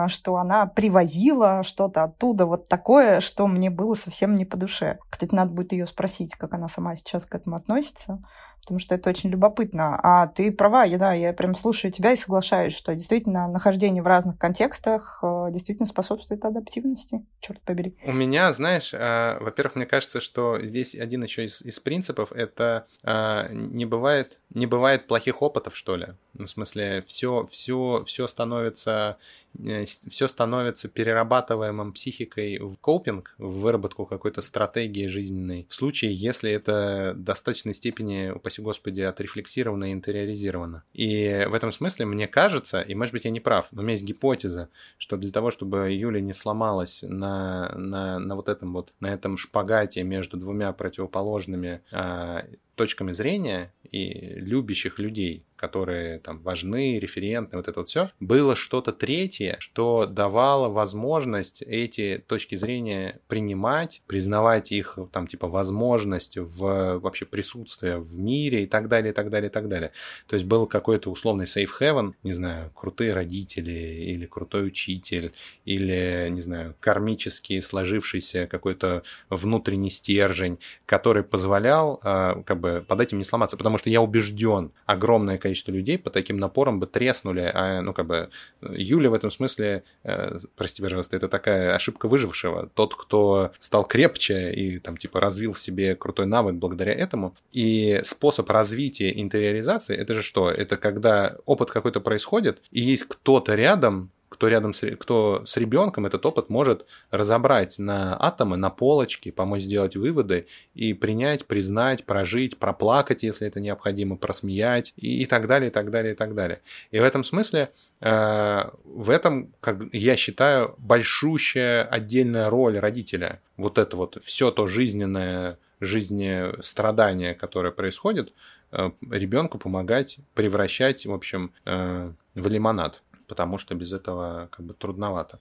что 0.07 0.35
она 0.37 0.65
привозила 0.65 1.63
что-то 1.63 2.03
оттуда 2.03 2.45
вот 2.45 2.67
такое, 2.67 3.19
что 3.19 3.47
мне 3.47 3.69
было 3.69 3.95
совсем 3.95 4.33
не 4.33 4.45
по 4.45 4.57
душе. 4.57 4.99
Кстати, 5.09 5.33
надо 5.33 5.51
будет 5.51 5.73
ее 5.73 5.85
спросить, 5.85 6.35
как 6.35 6.53
она 6.53 6.67
сама 6.67 6.95
сейчас 6.95 7.25
к 7.25 7.35
этому 7.35 7.55
относится 7.55 8.19
потому 8.61 8.79
что 8.79 8.95
это 8.95 9.09
очень 9.09 9.29
любопытно. 9.29 9.99
А 10.01 10.27
ты 10.27 10.51
права, 10.51 10.83
я, 10.83 10.97
да, 10.97 11.13
я 11.13 11.33
прям 11.33 11.55
слушаю 11.55 11.91
тебя 11.91 12.13
и 12.13 12.15
соглашаюсь, 12.15 12.73
что 12.73 12.93
действительно 12.93 13.47
нахождение 13.47 14.03
в 14.03 14.07
разных 14.07 14.37
контекстах 14.37 15.19
э, 15.21 15.47
действительно 15.51 15.87
способствует 15.87 16.43
адаптивности. 16.45 17.25
Черт 17.39 17.59
побери. 17.61 17.95
У 18.05 18.11
меня, 18.11 18.53
знаешь, 18.53 18.93
э, 18.93 19.37
во-первых, 19.39 19.75
мне 19.75 19.85
кажется, 19.85 20.21
что 20.21 20.59
здесь 20.61 20.95
один 20.95 21.23
еще 21.23 21.45
из, 21.45 21.61
из 21.61 21.79
принципов 21.79 22.31
это 22.31 22.87
э, 23.03 23.47
не 23.51 23.85
бывает 23.85 24.39
не 24.53 24.65
бывает 24.65 25.07
плохих 25.07 25.41
опытов, 25.41 25.75
что 25.75 25.95
ли. 25.95 26.07
Ну, 26.33 26.45
в 26.45 26.49
смысле, 26.49 27.03
все, 27.07 27.45
все, 27.51 28.03
все 28.05 28.27
становится 28.27 29.17
Э, 29.59 29.83
все 29.85 30.27
становится 30.27 30.87
перерабатываемым 30.87 31.93
психикой 31.93 32.59
в 32.59 32.77
копинг, 32.77 33.35
в 33.37 33.59
выработку 33.59 34.05
какой-то 34.05 34.41
стратегии 34.41 35.07
жизненной, 35.07 35.65
в 35.69 35.73
случае, 35.73 36.13
если 36.13 36.51
это 36.51 37.13
в 37.15 37.23
достаточной 37.23 37.73
степени, 37.73 38.29
упаси 38.29 38.61
господи, 38.61 39.01
отрефлексировано 39.01 39.89
и 39.89 39.93
интериоризировано. 39.93 40.83
И 40.93 41.45
в 41.49 41.53
этом 41.53 41.71
смысле 41.71 42.05
мне 42.05 42.27
кажется, 42.27 42.81
и 42.81 42.95
может 42.95 43.13
быть 43.13 43.25
я 43.25 43.31
не 43.31 43.39
прав, 43.39 43.67
но 43.71 43.81
у 43.81 43.83
меня 43.83 43.93
есть 43.93 44.03
гипотеза, 44.03 44.69
что 44.97 45.17
для 45.17 45.31
того, 45.31 45.51
чтобы 45.51 45.91
Юля 45.91 46.21
не 46.21 46.33
сломалась 46.33 47.03
на, 47.03 47.73
на, 47.75 48.19
на 48.19 48.35
вот 48.35 48.49
этом 48.49 48.73
вот, 48.73 48.93
на 48.99 49.07
этом 49.07 49.37
шпагате 49.37 50.03
между 50.03 50.37
двумя 50.37 50.71
противоположными 50.71 51.81
а, 51.91 52.45
точками 52.81 53.11
зрения 53.11 53.71
и 53.91 54.33
любящих 54.37 54.97
людей, 54.97 55.45
которые 55.55 56.17
там 56.17 56.39
важны, 56.41 56.97
референтны, 56.97 57.57
вот 57.57 57.67
это 57.67 57.81
вот 57.81 57.89
все, 57.89 58.09
было 58.19 58.55
что-то 58.55 58.91
третье, 58.91 59.57
что 59.59 60.07
давало 60.07 60.69
возможность 60.69 61.61
эти 61.61 62.23
точки 62.25 62.55
зрения 62.55 63.19
принимать, 63.27 64.01
признавать 64.07 64.71
их 64.71 64.97
там 65.11 65.27
типа 65.27 65.47
возможность 65.47 66.39
в 66.39 66.97
вообще 66.97 67.25
присутствие 67.25 67.99
в 67.99 68.17
мире 68.17 68.63
и 68.63 68.67
так 68.67 68.87
далее, 68.87 69.11
и 69.11 69.13
так 69.13 69.29
далее, 69.29 69.49
и 69.49 69.53
так 69.53 69.69
далее. 69.69 69.91
То 70.27 70.33
есть 70.35 70.47
был 70.47 70.65
какой-то 70.65 71.11
условный 71.11 71.45
safe 71.45 71.69
heaven, 71.79 72.13
не 72.23 72.33
знаю, 72.33 72.71
крутые 72.73 73.13
родители 73.13 73.71
или 73.71 74.25
крутой 74.25 74.65
учитель, 74.65 75.33
или, 75.65 76.29
не 76.31 76.41
знаю, 76.41 76.75
кармически 76.79 77.59
сложившийся 77.59 78.47
какой-то 78.47 79.03
внутренний 79.29 79.91
стержень, 79.91 80.57
который 80.87 81.23
позволял 81.23 81.99
а, 82.01 82.41
как 82.43 82.59
бы 82.59 82.70
под 82.79 83.01
этим 83.01 83.17
не 83.17 83.23
сломаться, 83.23 83.57
потому 83.57 83.77
что 83.77 83.89
я 83.89 84.01
убежден, 84.01 84.71
огромное 84.85 85.37
количество 85.37 85.71
людей 85.71 85.97
по 85.97 86.09
таким 86.09 86.37
напорам 86.37 86.79
бы 86.79 86.87
треснули. 86.87 87.51
А, 87.53 87.81
ну, 87.81 87.93
как 87.93 88.07
бы, 88.07 88.29
Юля 88.61 89.09
в 89.09 89.13
этом 89.13 89.31
смысле, 89.31 89.83
э, 90.03 90.37
прости, 90.55 90.81
пожалуйста, 90.81 91.17
это 91.17 91.27
такая 91.27 91.75
ошибка 91.75 92.07
выжившего. 92.07 92.69
Тот, 92.73 92.95
кто 92.95 93.51
стал 93.59 93.83
крепче 93.85 94.53
и, 94.53 94.79
там, 94.79 94.97
типа, 94.97 95.19
развил 95.19 95.53
в 95.53 95.59
себе 95.59 95.95
крутой 95.95 96.25
навык 96.25 96.55
благодаря 96.55 96.93
этому. 96.93 97.35
И 97.51 97.99
способ 98.03 98.49
развития 98.49 99.19
интериоризации, 99.19 99.95
это 99.95 100.13
же 100.13 100.21
что? 100.21 100.49
Это 100.49 100.77
когда 100.77 101.37
опыт 101.45 101.71
какой-то 101.71 101.99
происходит, 101.99 102.61
и 102.71 102.81
есть 102.81 103.05
кто-то 103.05 103.55
рядом, 103.55 104.11
кто 104.31 104.47
рядом 104.47 104.73
с, 104.73 104.95
кто 104.95 105.43
с 105.45 105.57
ребенком 105.57 106.05
этот 106.05 106.25
опыт 106.25 106.49
может 106.49 106.85
разобрать 107.09 107.77
на 107.79 108.15
атомы, 108.17 108.55
на 108.55 108.69
полочки, 108.69 109.29
помочь 109.29 109.63
сделать 109.63 109.97
выводы 109.97 110.47
и 110.73 110.93
принять, 110.93 111.45
признать, 111.45 112.05
прожить, 112.05 112.57
проплакать, 112.57 113.23
если 113.23 113.45
это 113.45 113.59
необходимо, 113.59 114.15
просмеять 114.15 114.93
и, 114.95 115.23
и 115.23 115.25
так 115.25 115.47
далее, 115.47 115.69
и 115.69 115.73
так 115.73 115.91
далее, 115.91 116.13
и 116.13 116.15
так 116.15 116.33
далее. 116.33 116.61
И 116.91 116.99
в 116.99 117.03
этом 117.03 117.25
смысле 117.25 117.71
э, 117.99 118.69
в 118.85 119.09
этом, 119.09 119.53
как 119.59 119.83
я 119.91 120.15
считаю, 120.15 120.75
большущая 120.77 121.83
отдельная 121.83 122.49
роль 122.49 122.79
родителя. 122.79 123.41
Вот 123.57 123.77
это 123.77 123.97
вот 123.97 124.17
все 124.23 124.49
то 124.51 124.65
жизненное 124.65 125.59
жизнестрадание, 125.81 127.35
которое 127.35 127.71
происходит, 127.71 128.33
э, 128.71 128.91
ребенку 129.09 129.57
помогать 129.57 130.19
превращать, 130.35 131.05
в 131.05 131.11
общем, 131.11 131.51
э, 131.65 132.13
в 132.35 132.47
лимонад 132.47 133.01
потому 133.31 133.57
что 133.57 133.75
без 133.75 133.93
этого 133.93 134.49
как 134.51 134.65
бы 134.65 134.73
трудновато. 134.73 135.39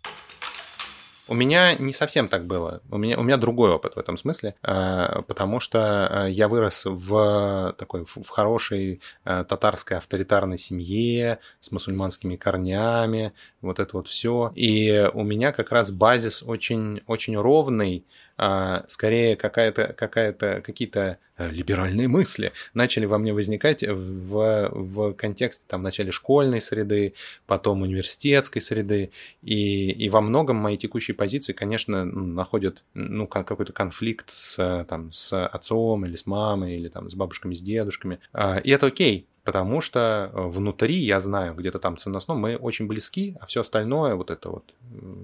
У 1.26 1.34
меня 1.34 1.74
не 1.74 1.92
совсем 1.92 2.28
так 2.28 2.46
было. 2.46 2.82
У 2.88 2.98
меня, 2.98 3.18
у 3.18 3.22
меня 3.24 3.36
другой 3.36 3.70
опыт 3.70 3.96
в 3.96 3.98
этом 3.98 4.16
смысле, 4.16 4.54
э, 4.62 5.22
потому 5.26 5.58
что 5.58 5.78
э, 5.78 6.30
я 6.30 6.46
вырос 6.46 6.86
в 6.86 7.74
такой 7.78 8.04
в 8.04 8.28
хорошей 8.28 9.00
э, 9.24 9.44
татарской 9.48 9.96
авторитарной 9.96 10.58
семье 10.58 11.40
с 11.60 11.72
мусульманскими 11.72 12.36
корнями, 12.36 13.32
вот 13.60 13.80
это 13.80 13.96
вот 13.96 14.06
все. 14.06 14.52
И 14.54 15.10
у 15.14 15.24
меня 15.24 15.50
как 15.50 15.72
раз 15.72 15.90
базис 15.90 16.44
очень, 16.44 17.02
очень 17.08 17.36
ровный, 17.36 18.04
а 18.42 18.84
скорее 18.88 19.36
какая-то, 19.36 19.92
какая-то, 19.92 20.62
какие-то 20.64 21.18
э, 21.36 21.50
либеральные 21.50 22.08
мысли 22.08 22.52
начали 22.72 23.04
во 23.04 23.18
мне 23.18 23.34
возникать 23.34 23.84
в, 23.86 24.70
в 24.72 25.12
контексте 25.12 25.64
там, 25.68 25.82
в 25.82 25.84
начале 25.84 26.10
школьной 26.10 26.62
среды, 26.62 27.12
потом 27.44 27.82
университетской 27.82 28.62
среды, 28.62 29.10
и, 29.42 29.90
и 29.90 30.08
во 30.08 30.22
многом 30.22 30.56
мои 30.56 30.78
текущие 30.78 31.14
позиции, 31.14 31.52
конечно, 31.52 32.06
находят 32.06 32.82
ну, 32.94 33.26
какой-то 33.26 33.74
конфликт 33.74 34.30
с, 34.32 34.86
там, 34.88 35.12
с 35.12 35.46
отцом 35.46 36.06
или 36.06 36.16
с 36.16 36.24
мамой, 36.24 36.76
или 36.76 36.88
там, 36.88 37.10
с 37.10 37.14
бабушками, 37.14 37.52
с 37.52 37.60
дедушками, 37.60 38.20
а, 38.32 38.56
и 38.56 38.70
это 38.70 38.86
окей, 38.86 39.26
потому 39.44 39.80
что 39.80 40.30
э, 40.32 40.46
внутри, 40.48 40.96
я 40.96 41.20
знаю, 41.20 41.54
где-то 41.54 41.78
там 41.78 41.96
ценностно, 41.96 42.34
мы 42.34 42.56
очень 42.56 42.86
близки, 42.86 43.36
а 43.40 43.46
все 43.46 43.60
остальное, 43.60 44.14
вот 44.14 44.30
это 44.30 44.50
вот, 44.50 44.74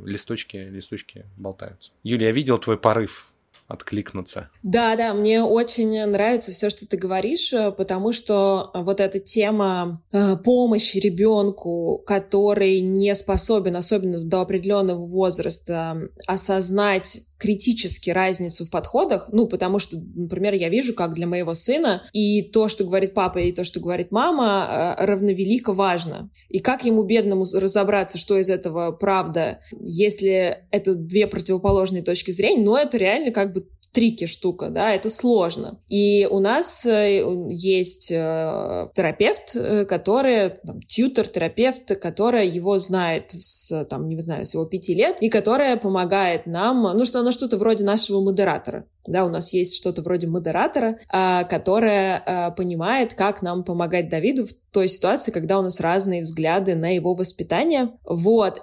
листочки, 0.04 0.56
листочки 0.56 1.26
болтаются. 1.36 1.92
Юлия, 2.02 2.26
я 2.26 2.32
видел 2.32 2.58
твой 2.58 2.78
порыв 2.78 3.32
откликнуться. 3.68 4.50
Да, 4.62 4.96
да, 4.96 5.12
мне 5.14 5.42
очень 5.42 6.04
нравится 6.06 6.52
все, 6.52 6.70
что 6.70 6.86
ты 6.86 6.96
говоришь, 6.96 7.52
э, 7.52 7.72
потому 7.72 8.12
что 8.12 8.70
вот 8.74 9.00
эта 9.00 9.18
тема 9.18 10.02
э, 10.12 10.36
помощи 10.36 10.98
ребенку, 10.98 12.02
который 12.06 12.80
не 12.80 13.14
способен, 13.14 13.76
особенно 13.76 14.20
до 14.20 14.42
определенного 14.42 15.04
возраста, 15.04 16.08
осознать 16.26 17.22
критически 17.38 18.10
разницу 18.10 18.64
в 18.64 18.70
подходах, 18.70 19.28
ну, 19.30 19.46
потому 19.46 19.78
что, 19.78 19.98
например, 20.14 20.54
я 20.54 20.68
вижу, 20.68 20.94
как 20.94 21.14
для 21.14 21.26
моего 21.26 21.54
сына 21.54 22.02
и 22.12 22.42
то, 22.42 22.68
что 22.68 22.84
говорит 22.84 23.14
папа, 23.14 23.38
и 23.38 23.52
то, 23.52 23.64
что 23.64 23.80
говорит 23.80 24.10
мама, 24.10 24.96
э, 24.98 25.04
равновелико 25.04 25.72
важно. 25.72 26.30
И 26.48 26.60
как 26.60 26.84
ему, 26.84 27.02
бедному, 27.02 27.44
разобраться, 27.52 28.16
что 28.16 28.38
из 28.38 28.48
этого 28.48 28.92
правда, 28.92 29.60
если 29.70 30.64
это 30.70 30.94
две 30.94 31.26
противоположные 31.26 32.02
точки 32.02 32.30
зрения, 32.30 32.64
но 32.64 32.78
это 32.78 32.96
реально 32.96 33.32
как 33.32 33.52
бы 33.52 33.55
трики 33.96 34.26
штука, 34.26 34.68
да, 34.68 34.92
это 34.92 35.08
сложно. 35.08 35.80
И 35.88 36.26
у 36.30 36.38
нас 36.38 36.84
э, 36.84 37.24
есть 37.48 38.10
э, 38.12 38.90
терапевт, 38.94 39.56
э, 39.56 39.86
который, 39.86 40.50
там, 40.50 40.82
тьютер-терапевт, 40.82 41.96
которая 41.98 42.44
его 42.44 42.78
знает 42.78 43.30
с, 43.30 43.86
там, 43.86 44.06
не 44.10 44.20
знаю, 44.20 44.44
с 44.44 44.52
его 44.52 44.66
пяти 44.66 44.92
лет, 44.92 45.16
и 45.22 45.30
которая 45.30 45.78
помогает 45.78 46.44
нам, 46.44 46.82
ну, 46.82 47.06
что 47.06 47.20
она 47.20 47.32
что-то 47.32 47.56
вроде 47.56 47.84
нашего 47.84 48.20
модератора. 48.20 48.84
Да, 49.06 49.24
у 49.24 49.28
нас 49.28 49.52
есть 49.52 49.76
что-то 49.76 50.02
вроде 50.02 50.26
модератора, 50.26 50.98
а, 51.08 51.44
которая 51.44 52.22
а, 52.24 52.50
понимает, 52.50 53.14
как 53.14 53.42
нам 53.42 53.64
помогать 53.64 54.08
Давиду 54.08 54.46
в 54.46 54.52
той 54.72 54.88
ситуации, 54.88 55.30
когда 55.30 55.58
у 55.58 55.62
нас 55.62 55.80
разные 55.80 56.20
взгляды 56.20 56.74
на 56.74 56.94
его 56.94 57.14
воспитание. 57.14 57.92
Вот. 58.04 58.60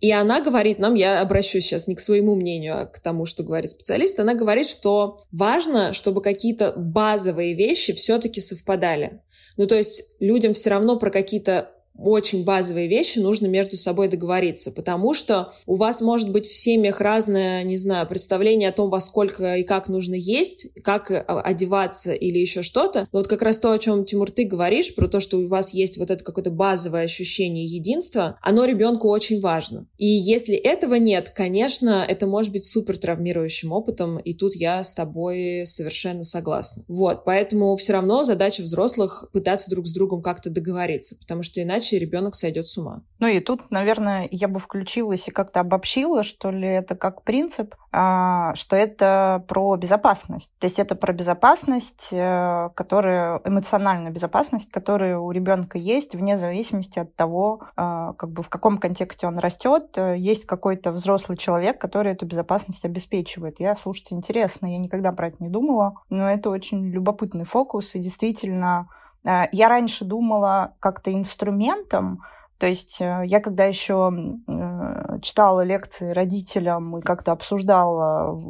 И 0.00 0.12
она 0.12 0.40
говорит 0.40 0.78
нам, 0.78 0.94
я 0.94 1.20
обращусь 1.22 1.64
сейчас 1.64 1.88
не 1.88 1.96
к 1.96 2.00
своему 2.00 2.36
мнению, 2.36 2.82
а 2.82 2.86
к 2.86 3.00
тому, 3.00 3.26
что 3.26 3.42
говорит 3.42 3.70
специалист, 3.70 4.20
она 4.20 4.34
говорит, 4.34 4.68
что 4.68 5.18
важно, 5.32 5.92
чтобы 5.92 6.22
какие-то 6.22 6.72
базовые 6.76 7.54
вещи 7.54 7.92
все-таки 7.94 8.40
совпадали. 8.40 9.22
Ну, 9.56 9.66
то 9.66 9.74
есть 9.74 10.02
людям 10.20 10.54
все 10.54 10.70
равно 10.70 10.98
про 10.98 11.10
какие-то 11.10 11.70
очень 11.96 12.44
базовые 12.44 12.88
вещи 12.88 13.18
нужно 13.18 13.46
между 13.46 13.76
собой 13.76 14.08
договориться, 14.08 14.72
потому 14.72 15.14
что 15.14 15.52
у 15.66 15.76
вас 15.76 16.00
может 16.00 16.30
быть 16.30 16.46
в 16.46 16.56
семьях 16.56 17.00
разное, 17.00 17.62
не 17.62 17.78
знаю, 17.78 18.06
представление 18.08 18.68
о 18.68 18.72
том, 18.72 18.90
во 18.90 19.00
сколько 19.00 19.56
и 19.56 19.62
как 19.62 19.88
нужно 19.88 20.14
есть, 20.14 20.66
как 20.82 21.10
э, 21.10 21.18
одеваться 21.18 22.12
или 22.12 22.38
еще 22.38 22.62
что-то. 22.62 23.08
Но 23.12 23.18
вот 23.20 23.28
как 23.28 23.42
раз 23.42 23.58
то, 23.58 23.72
о 23.72 23.78
чем, 23.78 24.04
Тимур, 24.04 24.30
ты 24.30 24.44
говоришь, 24.44 24.94
про 24.94 25.06
то, 25.06 25.20
что 25.20 25.38
у 25.38 25.46
вас 25.46 25.72
есть 25.72 25.98
вот 25.98 26.10
это 26.10 26.24
какое-то 26.24 26.50
базовое 26.50 27.02
ощущение 27.02 27.64
единства, 27.64 28.38
оно 28.42 28.64
ребенку 28.64 29.08
очень 29.08 29.40
важно. 29.40 29.86
И 29.96 30.06
если 30.06 30.54
этого 30.54 30.94
нет, 30.94 31.30
конечно, 31.30 32.04
это 32.06 32.26
может 32.26 32.52
быть 32.52 32.64
супер 32.64 32.98
травмирующим 32.98 33.72
опытом, 33.72 34.18
и 34.18 34.34
тут 34.34 34.54
я 34.54 34.82
с 34.82 34.94
тобой 34.94 35.64
совершенно 35.66 36.24
согласна. 36.24 36.82
Вот, 36.88 37.24
поэтому 37.24 37.76
все 37.76 37.92
равно 37.92 38.24
задача 38.24 38.62
взрослых 38.62 39.28
пытаться 39.32 39.70
друг 39.70 39.86
с 39.86 39.92
другом 39.92 40.22
как-то 40.22 40.50
договориться, 40.50 41.16
потому 41.16 41.42
что 41.42 41.62
иначе 41.62 41.83
иначе 41.84 41.98
ребенок 41.98 42.34
сойдет 42.34 42.66
с 42.66 42.78
ума. 42.78 43.02
Ну 43.20 43.28
и 43.28 43.40
тут, 43.40 43.70
наверное, 43.70 44.28
я 44.30 44.48
бы 44.48 44.58
включилась 44.58 45.28
и 45.28 45.30
как-то 45.30 45.60
обобщила, 45.60 46.22
что 46.22 46.50
ли, 46.50 46.66
это 46.66 46.94
как 46.94 47.22
принцип, 47.22 47.74
а, 47.92 48.54
что 48.54 48.76
это 48.76 49.44
про 49.48 49.76
безопасность. 49.76 50.52
То 50.58 50.66
есть 50.66 50.78
это 50.78 50.94
про 50.94 51.12
безопасность, 51.12 52.08
э, 52.12 52.70
которая, 52.74 53.40
эмоциональная 53.44 54.10
безопасность, 54.10 54.70
которая 54.70 55.18
у 55.18 55.30
ребенка 55.30 55.78
есть 55.78 56.14
вне 56.14 56.36
зависимости 56.36 56.98
от 56.98 57.14
того, 57.14 57.62
а, 57.76 58.12
как 58.14 58.30
бы 58.30 58.42
в 58.42 58.48
каком 58.48 58.78
контексте 58.78 59.26
он 59.26 59.38
растет. 59.38 59.96
Есть 60.16 60.46
какой-то 60.46 60.92
взрослый 60.92 61.38
человек, 61.38 61.80
который 61.80 62.12
эту 62.12 62.26
безопасность 62.26 62.84
обеспечивает. 62.84 63.60
Я, 63.60 63.74
слушайте, 63.74 64.14
интересно, 64.14 64.66
я 64.66 64.78
никогда 64.78 65.12
про 65.12 65.28
это 65.28 65.36
не 65.40 65.48
думала, 65.48 65.94
но 66.10 66.28
это 66.28 66.50
очень 66.50 66.90
любопытный 66.90 67.44
фокус, 67.44 67.94
и 67.94 68.00
действительно 68.00 68.88
Э, 68.88 69.03
я 69.24 69.68
раньше 69.68 70.04
думала 70.04 70.74
как-то 70.80 71.12
инструментом, 71.12 72.22
то 72.58 72.66
есть 72.66 73.00
э, 73.00 73.22
я 73.24 73.40
когда 73.40 73.64
еще 73.64 74.12
э, 74.46 75.18
читала 75.20 75.62
лекции 75.62 76.12
родителям 76.12 76.98
и 76.98 77.02
как-то 77.02 77.32
обсуждала 77.32 78.40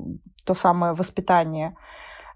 то 0.45 0.55
самое 0.55 0.93
воспитание, 0.93 1.75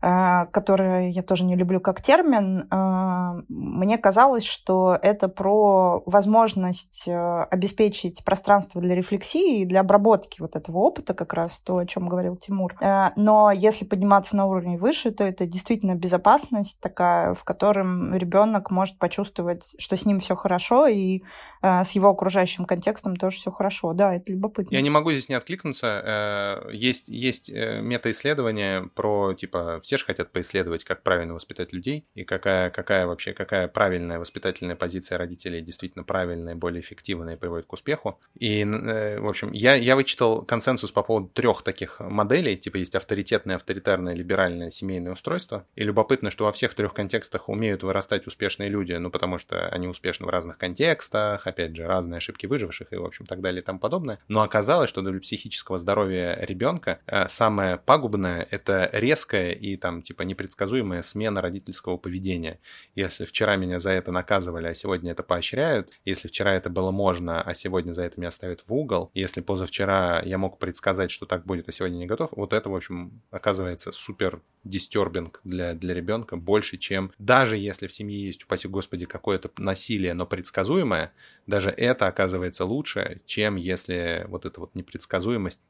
Э, 0.00 0.46
которое 0.52 1.08
я 1.08 1.22
тоже 1.22 1.44
не 1.44 1.56
люблю 1.56 1.80
как 1.80 2.00
термин, 2.00 2.68
э, 2.70 3.42
мне 3.48 3.98
казалось, 3.98 4.44
что 4.44 4.96
это 5.02 5.26
про 5.26 6.04
возможность 6.06 7.08
э, 7.08 7.42
обеспечить 7.50 8.22
пространство 8.24 8.80
для 8.80 8.94
рефлексии 8.94 9.62
и 9.62 9.64
для 9.64 9.80
обработки 9.80 10.40
вот 10.40 10.54
этого 10.54 10.78
опыта, 10.78 11.14
как 11.14 11.32
раз 11.32 11.58
то, 11.58 11.78
о 11.78 11.86
чем 11.86 12.08
говорил 12.08 12.36
Тимур. 12.36 12.76
Но 13.16 13.50
если 13.50 13.84
подниматься 13.84 14.36
на 14.36 14.46
уровень 14.46 14.78
выше, 14.78 15.10
то 15.10 15.24
это 15.24 15.46
действительно 15.46 15.94
безопасность 15.96 16.78
такая, 16.80 17.34
в 17.34 17.42
котором 17.42 18.14
ребенок 18.14 18.70
может 18.70 18.98
почувствовать, 18.98 19.74
что 19.78 19.96
с 19.96 20.04
ним 20.04 20.20
все 20.20 20.36
хорошо, 20.36 20.86
и 20.86 21.22
с 21.62 21.90
его 21.92 22.10
окружающим 22.10 22.66
контекстом 22.66 23.16
тоже 23.16 23.38
все 23.38 23.50
хорошо. 23.50 23.92
Да, 23.94 24.14
это 24.14 24.30
любопытно. 24.30 24.74
Я 24.74 24.80
не 24.80 24.90
могу 24.90 25.10
здесь 25.12 25.28
не 25.28 25.34
откликнуться. 25.34 26.62
Есть, 26.72 27.08
есть 27.08 27.50
метаисследования 27.50 28.88
про, 28.94 29.34
типа, 29.34 29.80
все 29.88 29.96
же 29.96 30.04
хотят 30.04 30.32
поисследовать, 30.32 30.84
как 30.84 31.02
правильно 31.02 31.32
воспитать 31.32 31.72
людей 31.72 32.04
и 32.14 32.24
какая, 32.24 32.68
какая 32.68 33.06
вообще, 33.06 33.32
какая 33.32 33.68
правильная 33.68 34.18
воспитательная 34.18 34.76
позиция 34.76 35.16
родителей 35.16 35.62
действительно 35.62 36.04
правильная, 36.04 36.54
более 36.54 36.82
эффективная 36.82 37.36
и 37.36 37.38
приводит 37.38 37.64
к 37.64 37.72
успеху. 37.72 38.20
И, 38.38 38.66
э, 38.66 39.18
в 39.18 39.26
общем, 39.26 39.50
я, 39.52 39.76
я 39.76 39.96
вычитал 39.96 40.42
консенсус 40.44 40.92
по 40.92 41.02
поводу 41.02 41.28
трех 41.28 41.62
таких 41.62 42.00
моделей, 42.00 42.58
типа 42.58 42.76
есть 42.76 42.94
авторитетное, 42.94 43.56
авторитарное, 43.56 44.12
либеральное 44.12 44.70
семейное 44.70 45.12
устройство. 45.12 45.66
И 45.74 45.84
любопытно, 45.84 46.30
что 46.30 46.44
во 46.44 46.52
всех 46.52 46.74
трех 46.74 46.92
контекстах 46.92 47.48
умеют 47.48 47.82
вырастать 47.82 48.26
успешные 48.26 48.68
люди, 48.68 48.92
ну, 48.92 49.10
потому 49.10 49.38
что 49.38 49.68
они 49.68 49.88
успешны 49.88 50.26
в 50.26 50.28
разных 50.28 50.58
контекстах, 50.58 51.46
опять 51.46 51.74
же, 51.74 51.86
разные 51.86 52.18
ошибки 52.18 52.44
выживших 52.44 52.92
и, 52.92 52.96
в 52.96 53.06
общем, 53.06 53.24
так 53.24 53.40
далее 53.40 53.62
и 53.62 53.64
тому 53.64 53.78
подобное. 53.78 54.18
Но 54.28 54.42
оказалось, 54.42 54.90
что 54.90 55.00
для 55.00 55.18
психического 55.18 55.78
здоровья 55.78 56.36
ребенка 56.42 56.98
э, 57.06 57.26
самое 57.28 57.78
пагубное— 57.78 58.46
это 58.50 58.90
резкое 58.92 59.52
и 59.52 59.77
там 59.78 60.02
типа 60.02 60.22
непредсказуемая 60.22 61.02
смена 61.02 61.40
родительского 61.40 61.96
поведения. 61.96 62.60
Если 62.94 63.24
вчера 63.24 63.56
меня 63.56 63.78
за 63.78 63.90
это 63.90 64.12
наказывали, 64.12 64.66
а 64.66 64.74
сегодня 64.74 65.12
это 65.12 65.22
поощряют, 65.22 65.90
если 66.04 66.28
вчера 66.28 66.54
это 66.54 66.70
было 66.70 66.90
можно, 66.90 67.40
а 67.40 67.54
сегодня 67.54 67.92
за 67.92 68.02
это 68.02 68.20
меня 68.20 68.30
ставят 68.30 68.64
в 68.66 68.74
угол, 68.74 69.10
если 69.14 69.40
позавчера 69.40 70.22
я 70.22 70.38
мог 70.38 70.58
предсказать, 70.58 71.10
что 71.10 71.26
так 71.26 71.44
будет, 71.46 71.68
а 71.68 71.72
сегодня 71.72 71.96
не 71.96 72.06
готов, 72.06 72.30
вот 72.32 72.52
это, 72.52 72.68
в 72.70 72.76
общем, 72.76 73.22
оказывается 73.30 73.92
супер 73.92 74.42
дистербинг 74.64 75.40
для, 75.44 75.74
для 75.74 75.94
ребенка 75.94 76.36
больше, 76.36 76.76
чем 76.76 77.12
даже 77.18 77.56
если 77.56 77.86
в 77.86 77.92
семье 77.92 78.26
есть, 78.26 78.44
упаси 78.44 78.68
господи, 78.68 79.06
какое-то 79.06 79.50
насилие, 79.58 80.14
но 80.14 80.26
предсказуемое, 80.26 81.12
даже 81.46 81.70
это 81.70 82.06
оказывается 82.06 82.64
лучше, 82.64 83.20
чем 83.26 83.56
если 83.56 84.26
вот 84.28 84.44
эта 84.44 84.60
вот 84.60 84.74
непредсказуемость, 84.74 85.60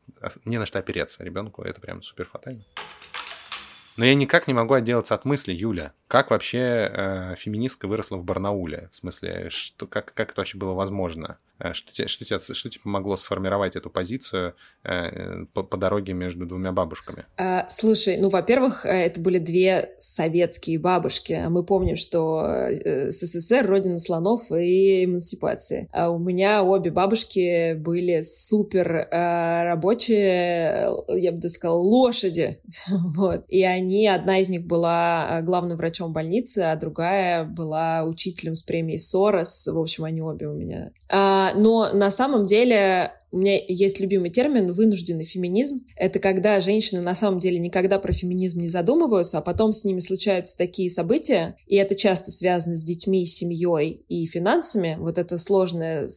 не 0.45 0.59
на 0.59 0.67
что 0.67 0.79
опереться 0.79 1.23
ребенку, 1.25 1.63
это 1.63 1.81
прям 1.81 2.03
супер 2.03 2.27
фатально. 2.27 2.65
Но 3.99 4.05
я 4.05 4.15
никак 4.15 4.47
не 4.47 4.55
могу 4.55 4.75
отделаться 4.75 5.17
от 5.17 5.25
мысли, 5.25 5.53
Юля. 5.53 5.93
Как 6.09 6.31
вообще 6.31 6.59
э, 6.91 7.35
феминистка 7.37 7.87
выросла 7.87 8.17
в 8.17 8.25
Барнауле? 8.25 8.89
В 8.93 8.97
смысле, 8.97 9.51
что, 9.51 9.87
как, 9.87 10.15
как 10.15 10.31
это 10.33 10.41
вообще 10.41 10.57
было 10.57 10.73
возможно? 10.73 11.39
Э, 11.59 11.75
что, 11.75 11.93
тебе, 11.93 12.09
что, 12.09 12.25
тебе, 12.25 12.39
что 12.39 12.71
тебе 12.71 12.81
помогло 12.83 13.19
сформировать 13.19 13.77
эту 13.77 13.91
позицию 13.91 14.55
э, 14.85 15.45
по, 15.53 15.63
по 15.63 15.77
дороге 15.77 16.15
между 16.15 16.47
двумя 16.47 16.73
бабушками? 16.73 17.27
А, 17.37 17.67
слушай, 17.69 18.17
ну, 18.17 18.31
во-первых, 18.31 18.87
э, 18.87 18.89
это 18.89 19.21
были 19.21 19.39
две 19.39 19.95
советские 19.99 20.79
бабушки. 20.79 21.45
Мы 21.49 21.63
помним, 21.63 21.97
что 21.97 22.43
э, 22.43 23.11
СССР— 23.11 23.67
родина 23.69 23.99
слонов 23.99 24.51
и 24.51 25.05
эмансипации. 25.05 25.91
А 25.93 26.09
у 26.09 26.19
меня 26.19 26.63
обе 26.63 26.91
бабушки 26.91 27.75
были 27.75 28.23
супер 28.23 29.09
э, 29.11 29.65
рабочие, 29.65 30.91
я 31.09 31.33
бы 31.33 31.49
сказала, 31.51 31.79
лошади. 31.79 32.61
вот. 32.89 33.45
И 33.49 33.63
они, 33.63 34.09
одна 34.09 34.39
из 34.39 34.49
них 34.49 34.67
была 34.67 35.43
главным 35.43 35.77
врачом 35.77 35.98
больницы, 36.07 36.61
а 36.61 36.77
другая 36.77 37.45
была 37.45 38.05
учителем 38.05 38.55
с 38.55 38.63
премией 38.63 38.99
Сорос. 38.99 39.67
В 39.67 39.79
общем, 39.79 40.05
они 40.05 40.23
обе 40.23 40.47
у 40.47 40.53
меня. 40.53 40.93
А, 41.09 41.53
но 41.55 41.93
на 41.93 42.11
самом 42.11 42.47
деле 42.47 43.13
у 43.31 43.39
меня 43.39 43.61
есть 43.67 44.01
любимый 44.01 44.31
термин 44.31 44.73
«вынужденный 44.73 45.25
феминизм». 45.25 45.85
Это 45.97 46.19
когда 46.19 46.61
женщины 46.61 47.03
на 47.03 47.15
самом 47.15 47.41
деле 47.41 47.59
никогда 47.59 47.99
про 47.99 48.13
феминизм 48.13 48.61
не 48.61 48.69
задумываются, 48.69 49.39
а 49.39 49.43
потом 49.43 49.73
с 49.73 49.85
ними 49.85 49.99
случаются 49.99 50.57
такие 50.57 50.89
события, 50.89 51.57
и 51.67 51.77
это 51.77 51.95
часто 51.95 52.31
связано 52.31 52.77
с 52.77 52.83
детьми, 52.83 53.27
семьей 53.27 54.05
и 54.09 54.25
финансами. 54.27 54.97
Вот 54.99 55.19
это 55.19 55.37
сложная 55.37 56.09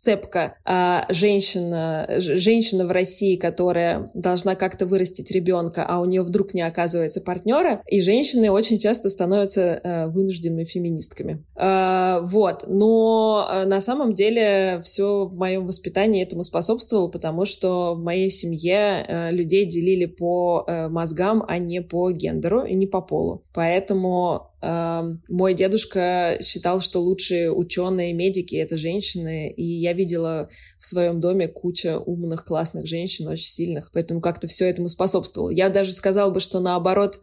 сцепка. 0.00 0.56
А 0.64 1.04
женщина, 1.10 2.06
женщина 2.16 2.86
в 2.86 2.90
России, 2.90 3.36
которая 3.36 4.10
должна 4.14 4.54
как-то 4.54 4.86
вырастить 4.86 5.30
ребенка, 5.30 5.84
а 5.86 6.00
у 6.00 6.06
нее 6.06 6.22
вдруг 6.22 6.54
не 6.54 6.62
оказывается 6.62 7.20
партнера, 7.20 7.82
и 7.86 8.00
женщины 8.00 8.50
очень 8.50 8.78
часто 8.78 9.10
становятся 9.10 9.60
э, 9.60 10.06
вынужденными 10.06 10.64
феминистками. 10.64 11.44
Э, 11.54 12.20
вот. 12.22 12.64
Но 12.66 13.46
э, 13.50 13.66
на 13.66 13.82
самом 13.82 14.14
деле 14.14 14.80
все 14.82 15.26
в 15.26 15.34
моем 15.34 15.66
воспитании 15.66 16.22
этому 16.22 16.44
способствовало, 16.44 17.08
потому 17.08 17.44
что 17.44 17.94
в 17.94 18.02
моей 18.02 18.30
семье 18.30 19.04
э, 19.06 19.30
людей 19.30 19.66
делили 19.66 20.06
по 20.06 20.66
мозгам, 20.88 21.44
а 21.46 21.58
не 21.58 21.82
по 21.82 22.10
гендеру 22.10 22.64
и 22.64 22.74
не 22.74 22.86
по 22.86 23.02
полу. 23.02 23.42
Поэтому 23.52 24.49
мой 24.62 25.54
дедушка 25.54 26.36
считал, 26.42 26.80
что 26.80 27.00
лучшие 27.00 27.52
ученые, 27.52 28.12
медики— 28.12 28.54
это 28.56 28.76
женщины, 28.76 29.50
и 29.50 29.64
я 29.64 29.94
видела 29.94 30.50
в 30.78 30.84
своем 30.84 31.20
доме 31.20 31.48
куча 31.48 31.98
умных, 31.98 32.44
классных 32.44 32.86
женщин, 32.86 33.26
очень 33.26 33.48
сильных, 33.48 33.90
поэтому 33.92 34.20
как-то 34.20 34.48
все 34.48 34.68
этому 34.68 34.88
способствовало. 34.88 35.50
Я 35.50 35.70
даже 35.70 35.92
сказала 35.92 36.30
бы, 36.30 36.40
что 36.40 36.60
наоборот, 36.60 37.20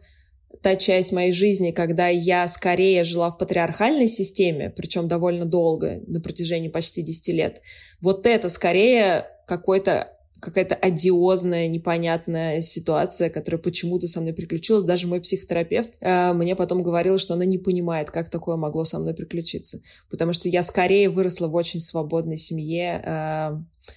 та 0.62 0.74
часть 0.74 1.12
моей 1.12 1.32
жизни, 1.32 1.70
когда 1.70 2.08
я 2.08 2.48
скорее 2.48 3.04
жила 3.04 3.30
в 3.30 3.38
патриархальной 3.38 4.08
системе, 4.08 4.70
причем 4.70 5.06
довольно 5.06 5.44
долго, 5.44 6.00
на 6.06 6.20
протяжении 6.20 6.68
почти 6.68 7.02
10 7.02 7.28
лет, 7.28 7.62
вот 8.00 8.26
это 8.26 8.48
скорее 8.48 9.26
какой-то 9.46 10.17
какая-то 10.40 10.74
одиозная, 10.74 11.68
непонятная 11.68 12.62
ситуация, 12.62 13.30
которая 13.30 13.60
почему-то 13.60 14.06
со 14.06 14.20
мной 14.20 14.32
приключилась. 14.32 14.84
Даже 14.84 15.08
мой 15.08 15.20
психотерапевт 15.20 15.96
э, 16.00 16.32
мне 16.32 16.56
потом 16.56 16.82
говорил, 16.82 17.18
что 17.18 17.34
она 17.34 17.44
не 17.44 17.58
понимает, 17.58 18.10
как 18.10 18.28
такое 18.30 18.56
могло 18.56 18.84
со 18.84 18.98
мной 18.98 19.14
приключиться. 19.14 19.80
Потому 20.10 20.32
что 20.32 20.48
я 20.48 20.62
скорее 20.62 21.08
выросла 21.08 21.48
в 21.48 21.54
очень 21.54 21.80
свободной 21.80 22.36
семье 22.36 23.02
э, 23.04 23.50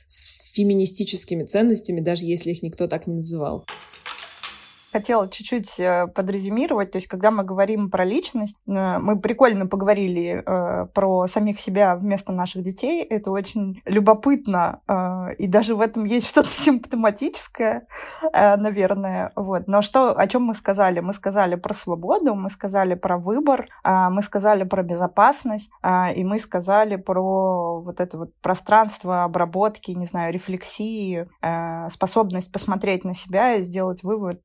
с 0.08 0.42
феминистическими 0.54 1.44
ценностями, 1.44 2.02
даже 2.02 2.26
если 2.26 2.52
их 2.52 2.62
никто 2.62 2.88
так 2.88 3.08
не 3.08 3.14
называл 3.14 3.66
хотела 4.92 5.30
чуть-чуть 5.30 5.80
э, 5.80 6.08
подрезюмировать. 6.08 6.92
То 6.92 6.98
есть, 6.98 7.08
когда 7.08 7.32
мы 7.32 7.44
говорим 7.44 7.90
про 7.90 8.04
личность, 8.06 8.58
э, 8.68 8.98
мы 9.00 9.20
прикольно 9.20 9.68
поговорили 9.68 10.44
э, 10.46 10.86
про 10.94 11.28
самих 11.28 11.60
себя 11.60 11.96
вместо 11.96 12.32
наших 12.32 12.64
детей. 12.64 13.04
Это 13.04 13.32
очень 13.32 13.82
любопытно, 13.86 14.82
и 15.38 15.48
даже 15.48 15.76
в 15.76 15.82
этом 15.82 16.06
есть 16.06 16.28
что-то 16.30 16.50
симптоматическое, 16.50 17.88
наверное. 18.34 19.32
Вот. 19.36 19.68
Но 19.68 19.82
что, 19.82 20.18
о 20.18 20.28
чем 20.28 20.44
мы 20.44 20.54
сказали? 20.54 21.00
Мы 21.00 21.14
сказали 21.14 21.56
про 21.56 21.74
свободу, 21.74 22.36
мы 22.36 22.50
сказали 22.50 22.96
про 22.96 23.18
выбор, 23.18 23.68
мы 23.84 24.22
сказали 24.22 24.64
про 24.64 24.84
безопасность, 24.84 25.72
и 26.16 26.24
мы 26.24 26.40
сказали 26.40 26.96
про 26.96 27.82
вот 27.82 28.00
это 28.00 28.18
вот 28.18 28.34
пространство 28.42 29.24
обработки, 29.24 29.92
не 29.92 30.06
знаю, 30.06 30.34
рефлексии, 30.34 31.28
способность 31.90 32.52
посмотреть 32.52 33.04
на 33.04 33.14
себя 33.14 33.56
и 33.56 33.62
сделать 33.62 34.04
вывод, 34.04 34.42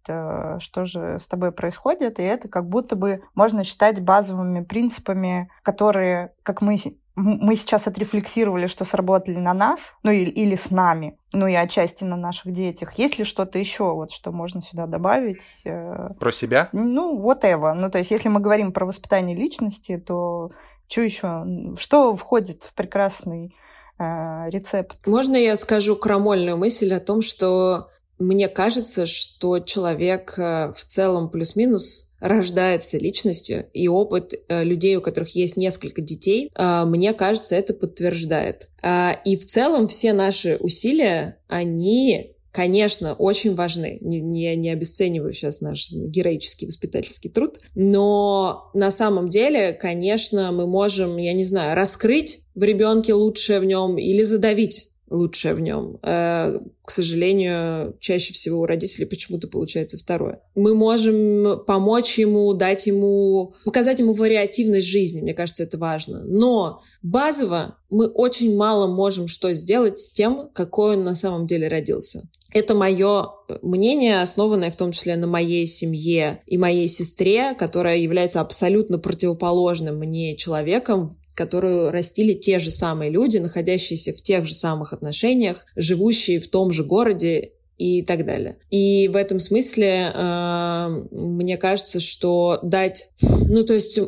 что 0.60 0.84
же 0.84 1.18
с 1.18 1.26
тобой 1.26 1.52
происходит, 1.52 2.18
и 2.18 2.22
это 2.22 2.48
как 2.48 2.68
будто 2.68 2.96
бы 2.96 3.22
можно 3.34 3.64
считать 3.64 4.00
базовыми 4.00 4.62
принципами, 4.62 5.50
которые, 5.62 6.32
как 6.42 6.62
мы 6.62 6.78
мы 7.16 7.56
сейчас 7.56 7.86
отрефлексировали, 7.86 8.66
что 8.66 8.84
сработали 8.84 9.38
на 9.38 9.54
нас, 9.54 9.96
ну 10.02 10.10
или, 10.10 10.28
или 10.28 10.54
с 10.54 10.70
нами, 10.70 11.18
ну 11.32 11.46
и 11.46 11.54
отчасти 11.54 12.04
на 12.04 12.16
наших 12.16 12.52
детях. 12.52 12.98
Есть 12.98 13.18
ли 13.18 13.24
что-то 13.24 13.58
еще, 13.58 13.94
вот, 13.94 14.10
что 14.12 14.32
можно 14.32 14.60
сюда 14.60 14.86
добавить? 14.86 15.62
Э? 15.64 16.10
Про 16.20 16.30
себя? 16.30 16.68
Ну, 16.72 17.18
whatever. 17.18 17.72
Ну, 17.72 17.90
то 17.90 17.96
есть, 17.96 18.10
если 18.10 18.28
мы 18.28 18.40
говорим 18.40 18.70
про 18.70 18.84
воспитание 18.84 19.34
личности, 19.34 19.96
то 19.96 20.50
что 20.88 21.00
еще? 21.00 21.46
Что 21.78 22.14
входит 22.14 22.64
в 22.64 22.74
прекрасный 22.74 23.56
э, 23.98 24.50
рецепт? 24.50 25.06
Можно 25.06 25.36
я 25.36 25.56
скажу 25.56 25.96
крамольную 25.96 26.58
мысль 26.58 26.92
о 26.92 27.00
том, 27.00 27.22
что 27.22 27.88
мне 28.18 28.48
кажется, 28.48 29.06
что 29.06 29.58
человек 29.58 30.34
э, 30.38 30.72
в 30.74 30.84
целом 30.84 31.30
плюс-минус 31.30 32.14
рождается 32.20 32.98
личностью, 32.98 33.66
и 33.72 33.88
опыт 33.88 34.32
э, 34.48 34.64
людей, 34.64 34.96
у 34.96 35.02
которых 35.02 35.34
есть 35.36 35.56
несколько 35.56 36.00
детей, 36.00 36.50
э, 36.54 36.84
мне 36.86 37.12
кажется, 37.12 37.54
это 37.54 37.74
подтверждает. 37.74 38.68
И 39.24 39.36
в 39.36 39.44
целом 39.46 39.88
все 39.88 40.12
наши 40.12 40.56
усилия, 40.60 41.38
они 41.48 42.36
конечно, 42.52 43.12
очень 43.12 43.54
важны. 43.54 43.98
Не, 44.00 44.18
не, 44.18 44.56
не 44.56 44.70
обесцениваю 44.70 45.30
сейчас 45.32 45.60
наш 45.60 45.90
героический 45.92 46.64
воспитательский 46.64 47.28
труд, 47.28 47.58
но 47.74 48.70
на 48.72 48.90
самом 48.90 49.28
деле, 49.28 49.74
конечно, 49.74 50.52
мы 50.52 50.66
можем, 50.66 51.18
я 51.18 51.34
не 51.34 51.44
знаю, 51.44 51.76
раскрыть 51.76 52.46
в 52.54 52.62
ребенке 52.62 53.12
лучшее 53.12 53.60
в 53.60 53.66
нем 53.66 53.98
или 53.98 54.22
задавить 54.22 54.88
лучшее 55.08 55.54
в 55.54 55.60
нем. 55.60 55.98
Э, 56.02 56.58
к 56.84 56.90
сожалению, 56.90 57.94
чаще 58.00 58.32
всего 58.32 58.60
у 58.60 58.66
родителей 58.66 59.06
почему-то 59.06 59.48
получается 59.48 59.98
второе. 59.98 60.40
Мы 60.54 60.74
можем 60.74 61.64
помочь 61.66 62.18
ему, 62.18 62.52
дать 62.54 62.86
ему, 62.86 63.54
показать 63.64 64.00
ему 64.00 64.12
вариативность 64.12 64.86
жизни, 64.86 65.20
мне 65.20 65.34
кажется, 65.34 65.62
это 65.62 65.78
важно. 65.78 66.24
Но 66.24 66.80
базово 67.02 67.78
мы 67.90 68.08
очень 68.08 68.56
мало 68.56 68.86
можем 68.86 69.28
что 69.28 69.52
сделать 69.52 69.98
с 69.98 70.10
тем, 70.10 70.50
какой 70.52 70.96
он 70.96 71.04
на 71.04 71.14
самом 71.14 71.46
деле 71.46 71.68
родился. 71.68 72.28
Это 72.52 72.74
мое 72.74 73.26
мнение, 73.62 74.22
основанное 74.22 74.70
в 74.70 74.76
том 74.76 74.92
числе 74.92 75.16
на 75.16 75.26
моей 75.26 75.66
семье 75.66 76.42
и 76.46 76.56
моей 76.56 76.88
сестре, 76.88 77.54
которая 77.54 77.98
является 77.98 78.40
абсолютно 78.40 78.98
противоположным 78.98 79.98
мне 79.98 80.36
человеком 80.36 81.10
которую 81.36 81.92
растили 81.92 82.32
те 82.32 82.58
же 82.58 82.70
самые 82.70 83.10
люди, 83.10 83.36
находящиеся 83.36 84.12
в 84.12 84.22
тех 84.22 84.46
же 84.46 84.54
самых 84.54 84.92
отношениях, 84.92 85.66
живущие 85.76 86.40
в 86.40 86.48
том 86.48 86.70
же 86.72 86.82
городе 86.82 87.52
и 87.78 88.02
так 88.02 88.24
далее. 88.24 88.56
И 88.70 89.06
в 89.08 89.16
этом 89.16 89.38
смысле 89.38 90.12
э, 90.14 90.88
мне 91.10 91.58
кажется, 91.58 92.00
что 92.00 92.58
дать, 92.62 93.10
ну 93.20 93.64
то 93.64 93.74
есть 93.74 94.00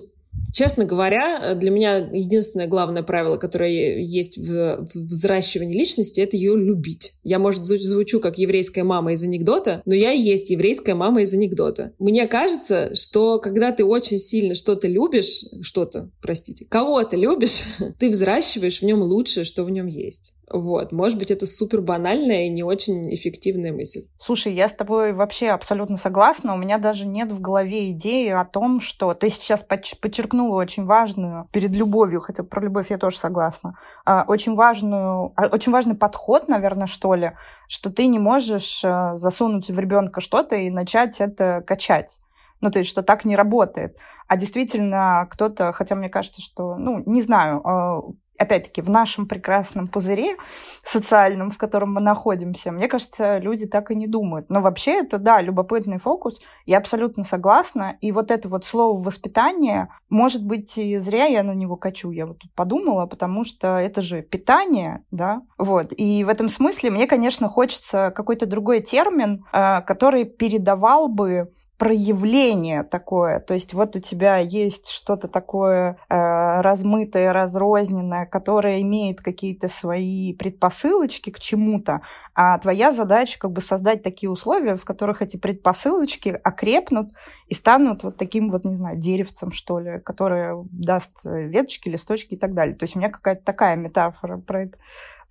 Честно 0.52 0.84
говоря, 0.84 1.54
для 1.54 1.70
меня 1.70 1.96
единственное 1.96 2.66
главное 2.66 3.02
правило, 3.02 3.36
которое 3.36 4.00
есть 4.00 4.38
в, 4.38 4.84
в 4.84 4.94
взращивании 4.94 5.78
личности, 5.78 6.20
это 6.20 6.36
ее 6.36 6.56
любить. 6.56 7.14
Я, 7.22 7.38
может, 7.38 7.64
звучу 7.64 8.20
как 8.20 8.38
еврейская 8.38 8.84
мама 8.84 9.12
из 9.12 9.22
анекдота, 9.22 9.82
но 9.84 9.94
я 9.94 10.12
и 10.12 10.20
есть 10.20 10.50
еврейская 10.50 10.94
мама 10.94 11.22
из 11.22 11.32
анекдота. 11.32 11.92
Мне 11.98 12.26
кажется, 12.26 12.94
что 12.94 13.38
когда 13.38 13.72
ты 13.72 13.84
очень 13.84 14.18
сильно 14.18 14.54
что-то 14.54 14.88
любишь, 14.88 15.44
что-то, 15.60 16.10
простите, 16.20 16.64
кого-то 16.64 17.16
любишь, 17.16 17.64
ты 17.98 18.10
взращиваешь 18.10 18.80
в 18.80 18.84
нем 18.84 19.02
лучшее, 19.02 19.44
что 19.44 19.64
в 19.64 19.70
нем 19.70 19.86
есть. 19.86 20.34
Вот, 20.50 20.92
может 20.92 21.18
быть, 21.18 21.30
это 21.30 21.46
супер 21.46 21.82
банальная 21.82 22.46
и 22.46 22.48
не 22.48 22.62
очень 22.62 23.14
эффективная 23.14 23.72
мысль. 23.72 24.02
Слушай, 24.18 24.54
я 24.54 24.68
с 24.68 24.72
тобой 24.72 25.12
вообще 25.12 25.50
абсолютно 25.50 25.96
согласна. 25.96 26.54
У 26.54 26.56
меня 26.56 26.78
даже 26.78 27.06
нет 27.06 27.30
в 27.30 27.40
голове 27.40 27.90
идеи 27.90 28.30
о 28.30 28.44
том, 28.44 28.80
что 28.80 29.12
ты 29.14 29.28
сейчас 29.28 29.62
подчеркнула 29.62 30.56
очень 30.56 30.84
важную 30.84 31.48
перед 31.52 31.70
любовью, 31.72 32.20
хотя 32.20 32.44
про 32.44 32.62
любовь 32.62 32.90
я 32.90 32.98
тоже 32.98 33.18
согласна, 33.18 33.78
а, 34.06 34.24
очень 34.26 34.54
важную, 34.54 35.32
а, 35.36 35.46
очень 35.52 35.72
важный 35.72 35.94
подход, 35.94 36.48
наверное, 36.48 36.86
что 36.86 37.14
ли, 37.14 37.32
что 37.68 37.90
ты 37.90 38.06
не 38.06 38.18
можешь 38.18 38.82
э, 38.82 39.12
засунуть 39.14 39.68
в 39.68 39.78
ребенка 39.78 40.20
что-то 40.20 40.56
и 40.56 40.70
начать 40.70 41.20
это 41.20 41.62
качать. 41.66 42.20
Ну, 42.60 42.70
то 42.70 42.78
есть, 42.78 42.90
что 42.90 43.02
так 43.02 43.24
не 43.24 43.36
работает. 43.36 43.96
А 44.26 44.36
действительно, 44.36 45.26
кто-то, 45.30 45.72
хотя 45.72 45.94
мне 45.94 46.08
кажется, 46.08 46.42
что, 46.42 46.76
ну, 46.76 47.02
не 47.06 47.22
знаю, 47.22 47.60
а, 47.64 48.02
опять-таки, 48.38 48.80
в 48.82 48.88
нашем 48.88 49.26
прекрасном 49.26 49.88
пузыре 49.88 50.36
социальном, 50.84 51.50
в 51.50 51.58
котором 51.58 51.94
мы 51.94 52.00
находимся, 52.00 52.72
мне 52.72 52.88
кажется, 52.88 53.38
люди 53.38 53.66
так 53.66 53.90
и 53.90 53.94
не 53.94 54.06
думают. 54.06 54.48
Но 54.48 54.60
вообще 54.60 55.00
это, 55.00 55.18
да, 55.18 55.40
любопытный 55.40 55.98
фокус, 55.98 56.40
я 56.64 56.78
абсолютно 56.78 57.24
согласна. 57.24 57.96
И 58.00 58.12
вот 58.12 58.30
это 58.30 58.48
вот 58.48 58.64
слово 58.64 59.00
«воспитание», 59.02 59.88
может 60.08 60.44
быть, 60.44 60.78
и 60.78 60.96
зря 60.98 61.26
я 61.26 61.42
на 61.42 61.54
него 61.54 61.76
качу, 61.76 62.10
я 62.10 62.26
вот 62.26 62.38
тут 62.38 62.54
подумала, 62.54 63.06
потому 63.06 63.44
что 63.44 63.78
это 63.78 64.00
же 64.00 64.22
питание, 64.22 65.04
да, 65.10 65.42
вот. 65.58 65.92
И 65.96 66.24
в 66.24 66.28
этом 66.28 66.48
смысле 66.48 66.90
мне, 66.90 67.06
конечно, 67.06 67.48
хочется 67.48 68.12
какой-то 68.14 68.46
другой 68.46 68.80
термин, 68.80 69.44
э, 69.52 69.82
который 69.82 70.24
передавал 70.24 71.08
бы 71.08 71.52
проявление 71.78 72.82
такое. 72.82 73.38
То 73.38 73.54
есть 73.54 73.72
вот 73.72 73.94
у 73.94 74.00
тебя 74.00 74.38
есть 74.38 74.90
что-то 74.90 75.28
такое 75.28 75.96
э, 76.08 76.60
размытое, 76.60 77.32
разрозненное, 77.32 78.26
которое 78.26 78.82
имеет 78.82 79.20
какие-то 79.20 79.68
свои 79.68 80.34
предпосылочки 80.34 81.30
к 81.30 81.38
чему-то, 81.38 82.02
а 82.34 82.58
твоя 82.58 82.92
задача 82.92 83.38
как 83.38 83.52
бы 83.52 83.60
создать 83.60 84.02
такие 84.02 84.28
условия, 84.28 84.76
в 84.76 84.84
которых 84.84 85.22
эти 85.22 85.36
предпосылочки 85.36 86.38
окрепнут 86.42 87.12
и 87.46 87.54
станут 87.54 88.02
вот 88.02 88.16
таким 88.16 88.50
вот, 88.50 88.64
не 88.64 88.74
знаю, 88.74 88.98
деревцем, 88.98 89.52
что 89.52 89.78
ли, 89.78 90.00
которое 90.00 90.56
даст 90.72 91.12
веточки, 91.24 91.88
листочки 91.88 92.34
и 92.34 92.38
так 92.38 92.54
далее. 92.54 92.74
То 92.74 92.84
есть 92.84 92.96
у 92.96 92.98
меня 92.98 93.08
какая-то 93.08 93.44
такая 93.44 93.76
метафора 93.76 94.38
про 94.38 94.64
это, 94.64 94.78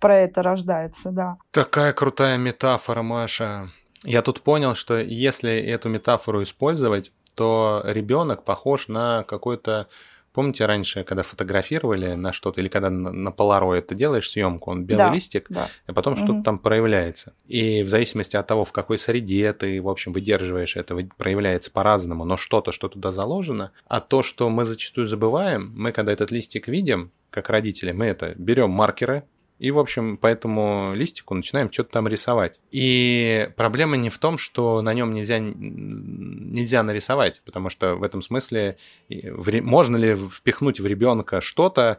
про 0.00 0.18
это 0.18 0.42
рождается, 0.42 1.10
да. 1.10 1.36
Такая 1.50 1.92
крутая 1.92 2.38
метафора, 2.38 3.02
Маша. 3.02 3.68
Я 4.08 4.22
тут 4.22 4.40
понял, 4.40 4.74
что 4.74 4.98
если 4.98 5.50
эту 5.50 5.88
метафору 5.88 6.42
использовать, 6.42 7.12
то 7.36 7.82
ребенок 7.84 8.44
похож 8.44 8.88
на 8.88 9.24
какой-то 9.24 9.88
Помните 10.38 10.66
раньше, 10.66 11.02
когда 11.02 11.24
фотографировали 11.24 12.14
на 12.14 12.32
что-то, 12.32 12.60
или 12.60 12.68
когда 12.68 12.90
на, 12.90 13.10
на 13.10 13.30
Polaroid 13.30 13.80
ты 13.80 13.96
делаешь 13.96 14.30
съемку, 14.30 14.70
он 14.70 14.84
белый 14.84 15.06
да, 15.06 15.12
листик, 15.12 15.46
да. 15.48 15.68
а 15.86 15.92
потом 15.92 16.12
угу. 16.12 16.22
что-то 16.22 16.42
там 16.44 16.60
проявляется. 16.60 17.32
И 17.48 17.82
в 17.82 17.88
зависимости 17.88 18.36
от 18.36 18.46
того, 18.46 18.64
в 18.64 18.70
какой 18.70 18.98
среде 18.98 19.52
ты, 19.52 19.82
в 19.82 19.88
общем, 19.88 20.12
выдерживаешь 20.12 20.76
это, 20.76 20.94
проявляется 21.16 21.72
по-разному, 21.72 22.24
но 22.24 22.36
что-то, 22.36 22.70
что 22.70 22.88
туда 22.88 23.10
заложено. 23.10 23.72
А 23.88 24.00
то, 24.00 24.22
что 24.22 24.48
мы 24.48 24.64
зачастую 24.64 25.08
забываем, 25.08 25.72
мы 25.74 25.90
когда 25.90 26.12
этот 26.12 26.30
листик 26.30 26.68
видим, 26.68 27.10
как 27.30 27.50
родители, 27.50 27.90
мы 27.90 28.06
это 28.06 28.34
берем 28.36 28.70
маркеры, 28.70 29.24
и, 29.58 29.70
в 29.70 29.78
общем, 29.78 30.16
по 30.16 30.26
этому 30.26 30.92
листику 30.94 31.34
начинаем 31.34 31.70
что-то 31.72 31.90
там 31.90 32.08
рисовать. 32.08 32.60
И 32.70 33.50
проблема 33.56 33.96
не 33.96 34.08
в 34.08 34.18
том, 34.18 34.38
что 34.38 34.82
на 34.82 34.94
нем 34.94 35.12
нельзя, 35.12 35.38
нельзя 35.38 36.82
нарисовать, 36.82 37.42
потому 37.44 37.68
что 37.70 37.96
в 37.96 38.02
этом 38.02 38.22
смысле 38.22 38.76
можно 39.08 39.96
ли 39.96 40.14
впихнуть 40.14 40.80
в 40.80 40.86
ребенка 40.86 41.40
что-то, 41.40 41.98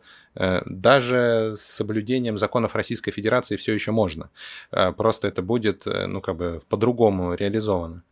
даже 0.66 1.54
с 1.56 1.62
соблюдением 1.62 2.38
законов 2.38 2.76
Российской 2.76 3.12
Федерации 3.12 3.58
все 3.58 3.74
еще 3.74 3.92
можно. 3.92 4.30
Э, 4.72 4.92
просто 4.92 5.28
это 5.28 5.42
будет, 5.42 5.86
э, 5.86 6.08
ну, 6.08 6.22
как 6.22 6.38
бы 6.38 6.62
по-другому 6.70 7.34
реализовано. 7.34 8.04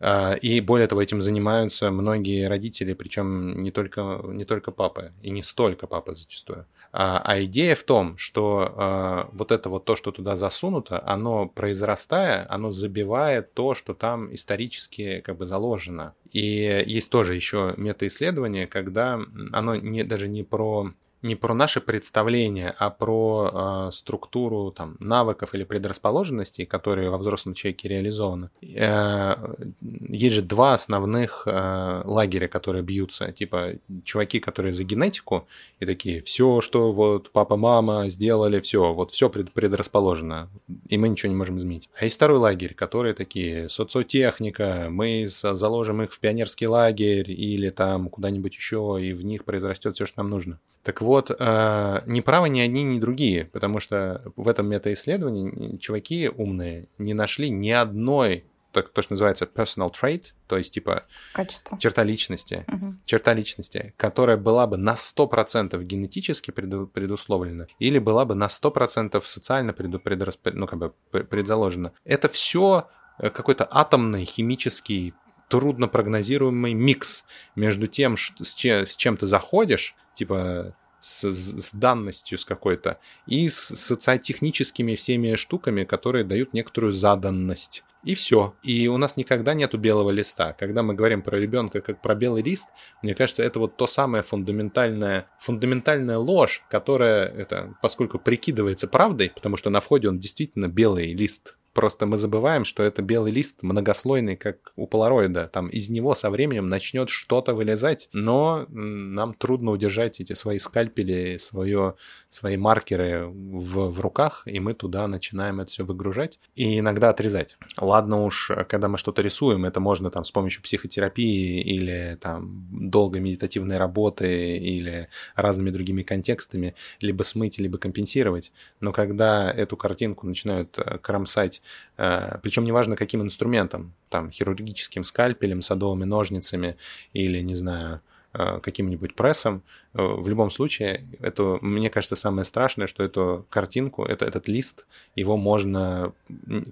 И 0.41 0.61
более 0.61 0.88
того, 0.88 1.01
этим 1.01 1.21
занимаются 1.21 1.91
многие 1.91 2.47
родители, 2.47 2.93
причем 2.93 3.61
не 3.61 3.71
только, 3.71 4.21
не 4.28 4.45
только 4.45 4.71
папы, 4.71 5.11
и 5.21 5.30
не 5.30 5.43
столько 5.43 5.88
папы 5.88 6.15
зачастую. 6.15 6.65
А, 6.91 7.21
а 7.23 7.41
идея 7.43 7.75
в 7.75 7.84
том, 7.84 8.17
что 8.17 9.28
вот 9.32 9.51
это 9.51 9.69
вот 9.69 9.86
то, 9.86 9.95
что 9.95 10.11
туда 10.11 10.36
засунуто, 10.36 11.01
оно 11.05 11.47
произрастая, 11.47 12.45
оно 12.49 12.71
забивает 12.71 13.53
то, 13.53 13.73
что 13.73 13.93
там 13.93 14.34
исторически 14.34 15.21
как 15.21 15.38
бы 15.38 15.45
заложено. 15.45 16.13
И 16.32 16.84
есть 16.86 17.11
тоже 17.11 17.36
еще 17.36 17.73
метаисследование, 17.78 18.67
когда 18.67 19.19
оно 19.51 19.75
не, 19.75 20.03
даже 20.03 20.28
не 20.28 20.43
про 20.43 20.91
не 21.22 21.36
про 21.36 21.53
наши 21.53 21.82
представления, 21.82 22.76
а 22.78 22.89
про 22.89 23.88
э, 23.88 23.91
структуру 23.91 24.72
там, 24.72 24.97
навыков 24.99 25.55
или 25.55 25.63
предрасположенностей, 25.63 26.65
которые 26.65 27.09
во 27.09 27.18
взрослом 27.18 27.53
человеке 27.53 27.89
реализованы. 27.89 28.49
Э, 28.61 29.36
есть 29.82 30.36
же 30.36 30.41
два 30.41 30.74
основных 30.74 31.43
э, 31.45 32.01
лагеря, 32.05 32.47
которые 32.47 32.84
бьются. 32.84 33.32
Типа 33.32 33.74
чуваки, 34.03 34.39
которые 34.39 34.74
за 34.74 34.84
генетику, 34.84 35.47
и 35.80 35.86
такие, 35.86 36.22
все, 36.22 36.61
что 36.61 36.91
вот 36.91 37.32
папа, 37.32 37.57
мама 37.57 38.09
сделали, 38.09 38.59
все, 38.59 38.93
вот 38.93 39.11
все 39.11 39.30
пред, 39.30 39.51
предрасположено, 39.51 40.49
и 40.88 40.97
мы 40.97 41.09
ничего 41.09 41.32
не 41.32 41.38
можем 41.38 41.57
изменить. 41.57 41.89
А 41.99 42.03
есть 42.03 42.15
второй 42.15 42.38
лагерь, 42.38 42.74
которые 42.74 43.13
такие, 43.13 43.70
социотехника, 43.70 44.88
мы 44.89 45.26
заложим 45.28 46.03
их 46.03 46.13
в 46.13 46.20
пионерский 46.20 46.68
лагерь 46.68 47.32
или 47.32 47.70
там 47.70 48.09
куда-нибудь 48.09 48.55
еще, 48.55 48.99
и 49.01 49.13
в 49.13 49.26
них 49.26 49.45
произрастет 49.45 49.95
все, 49.95 50.05
что 50.05 50.20
нам 50.20 50.30
нужно. 50.30 50.59
Так 50.88 51.01
вот, 51.07 51.31
э, 51.37 52.01
не 52.05 52.21
правы 52.21 52.49
ни 52.49 52.59
одни, 52.59 52.83
ни 52.83 52.99
другие, 52.99 53.45
потому 53.45 53.79
что 53.79 54.21
в 54.35 54.47
этом 54.47 54.67
метаисследовании 54.67 55.77
чуваки 55.77 56.29
умные 56.29 56.87
не 56.97 57.13
нашли 57.13 57.49
ни 57.49 57.69
одной 57.69 58.45
так, 58.73 58.89
то, 58.89 59.01
что 59.01 59.13
называется 59.13 59.45
personal 59.45 59.89
trait, 59.89 60.33
то 60.47 60.57
есть 60.57 60.73
типа 60.73 61.05
Качество. 61.33 61.79
черта 61.79 62.03
личности, 62.03 62.65
угу. 62.67 62.95
черта 63.05 63.33
личности, 63.33 63.93
которая 63.97 64.37
была 64.37 64.67
бы 64.67 64.77
на 64.77 64.93
100% 64.93 65.81
генетически 65.83 66.51
преду, 66.51 66.85
предусловлена 66.85 67.67
или 67.79 67.97
была 67.97 68.25
бы 68.25 68.35
на 68.35 68.47
100% 68.47 69.19
социально 69.25 69.73
преду, 69.73 69.99
предрасп... 69.99 70.47
ну, 70.53 70.67
как 70.67 70.79
бы 70.79 70.93
предзаложена. 71.09 71.93
Это 72.03 72.29
все 72.29 72.87
э, 73.17 73.29
какой-то 73.29 73.67
атомный, 73.71 74.25
химический, 74.25 75.13
трудно 75.47 75.87
прогнозируемый 75.87 76.73
микс 76.73 77.23
между 77.55 77.87
тем, 77.87 78.17
с 78.17 78.53
чем, 78.53 78.85
с 78.85 78.95
чем 78.95 79.17
ты 79.17 79.25
заходишь, 79.25 79.95
типа 80.13 80.75
с, 81.07 81.31
с 81.31 81.73
данностью 81.73 82.37
с 82.37 82.45
какой-то, 82.45 82.99
и 83.25 83.47
с 83.47 83.75
социотехническими 83.75 84.95
всеми 84.95 85.35
штуками, 85.35 85.83
которые 85.85 86.25
дают 86.25 86.53
некоторую 86.53 86.91
заданность. 86.91 87.83
И 88.03 88.13
все. 88.13 88.53
И 88.63 88.87
у 88.87 88.97
нас 88.97 89.17
никогда 89.17 89.53
нету 89.53 89.77
белого 89.77 90.11
листа. 90.11 90.53
Когда 90.53 90.83
мы 90.83 90.93
говорим 90.93 91.21
про 91.21 91.37
ребенка 91.37 91.81
как 91.81 92.01
про 92.01 92.15
белый 92.15 92.43
лист, 92.43 92.69
мне 93.01 93.15
кажется, 93.15 93.43
это 93.43 93.59
вот 93.59 93.75
то 93.75 93.87
самое 93.87 94.23
фундаментальное, 94.23 95.27
фундаментальная 95.39 96.17
ложь, 96.17 96.63
которая, 96.69 97.27
это, 97.27 97.75
поскольку 97.81 98.19
прикидывается 98.19 98.87
правдой, 98.87 99.31
потому 99.33 99.57
что 99.57 99.69
на 99.69 99.81
входе 99.81 100.09
он 100.09 100.19
действительно 100.19 100.67
белый 100.67 101.13
лист 101.13 101.57
Просто 101.78 102.07
мы 102.07 102.17
забываем, 102.17 102.65
что 102.65 102.82
это 102.82 103.03
белый 103.03 103.32
лист 103.32 103.61
многослойный, 103.61 104.36
как 104.36 104.73
у 104.75 104.88
полароида. 104.88 105.47
Там 105.53 105.67
из 105.67 105.91
него 105.91 106.15
со 106.15 106.32
временем 106.32 106.69
начнет 106.69 107.07
что-то 107.07 107.53
вылезать, 107.53 108.09
но 108.13 108.65
нам 108.69 109.36
трудно 109.36 109.69
удержать 109.69 110.19
эти 110.19 110.34
свои 110.34 110.57
скальпели, 110.57 111.38
свое, 111.38 111.93
свои 112.30 112.57
маркеры 112.57 113.28
в, 113.28 113.91
в 113.91 113.99
руках, 113.99 114.41
и 114.47 114.59
мы 114.59 114.73
туда 114.73 115.07
начинаем 115.07 115.59
это 115.59 115.69
все 115.69 115.86
выгружать 115.86 116.39
и 116.55 116.80
иногда 116.80 117.11
отрезать. 117.11 117.57
Ладно 117.80 118.23
уж, 118.23 118.49
когда 118.67 118.88
мы 118.88 118.97
что-то 118.97 119.21
рисуем, 119.21 119.63
это 119.63 119.80
можно 119.80 120.09
там 120.09 120.25
с 120.25 120.32
помощью 120.32 120.63
психотерапии 120.63 121.61
или 121.61 122.17
там 122.19 122.65
долгой 122.71 123.21
медитативной 123.21 123.78
работы 123.78 124.57
или 124.57 125.09
разными 125.36 125.69
другими 125.69 126.01
контекстами 126.01 126.73
либо 127.01 127.21
смыть, 127.21 127.59
либо 127.59 127.78
компенсировать. 127.78 128.51
Но 128.80 128.91
когда 128.91 129.51
эту 129.51 129.78
картинку 129.78 130.25
начинают 130.25 130.75
э, 130.80 130.97
кромсать 130.97 131.61
Причем 131.95 132.63
неважно 132.63 132.95
каким 132.95 133.22
инструментом, 133.22 133.93
там 134.09 134.32
хирургическим 134.32 135.03
скальпелем, 135.03 135.61
садовыми 135.61 136.05
ножницами 136.05 136.78
или, 137.13 137.39
не 137.39 137.55
знаю, 137.55 138.01
э, 138.34 138.59
каким-нибудь 138.59 139.15
прессом, 139.15 139.55
э, 139.57 139.61
в 139.97 140.27
любом 140.27 140.51
случае, 140.51 141.07
это, 141.19 141.57
мне 141.61 141.89
кажется, 141.89 142.15
самое 142.15 142.45
страшное, 142.45 142.85
что 142.85 143.03
эту 143.03 143.47
картинку, 143.49 144.05
это, 144.05 144.25
этот 144.25 144.47
лист, 144.47 144.85
его 145.15 145.37
можно 145.37 146.13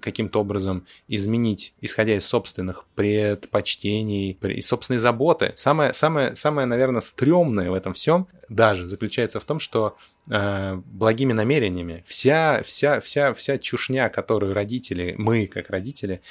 каким-то 0.00 0.40
образом 0.40 0.86
изменить, 1.08 1.74
исходя 1.80 2.14
из 2.14 2.24
собственных 2.24 2.84
предпочтений, 2.94 4.30
из 4.30 4.66
собственной 4.68 4.98
заботы. 4.98 5.52
Самое, 5.56 5.92
самое, 5.92 6.36
самое, 6.36 6.66
наверное, 6.66 7.00
стрёмное 7.00 7.70
в 7.70 7.74
этом 7.74 7.94
всем 7.94 8.28
даже 8.48 8.86
заключается 8.86 9.40
в 9.40 9.44
том, 9.44 9.58
что 9.58 9.96
э, 10.30 10.74
благими 10.86 11.32
намерениями 11.32 12.04
вся, 12.06 12.62
вся, 12.64 13.00
вся, 13.00 13.34
вся 13.34 13.58
чушня, 13.58 14.08
которую 14.08 14.54
родители, 14.54 15.14
мы 15.18 15.46
как 15.46 15.70
родители, 15.70 16.22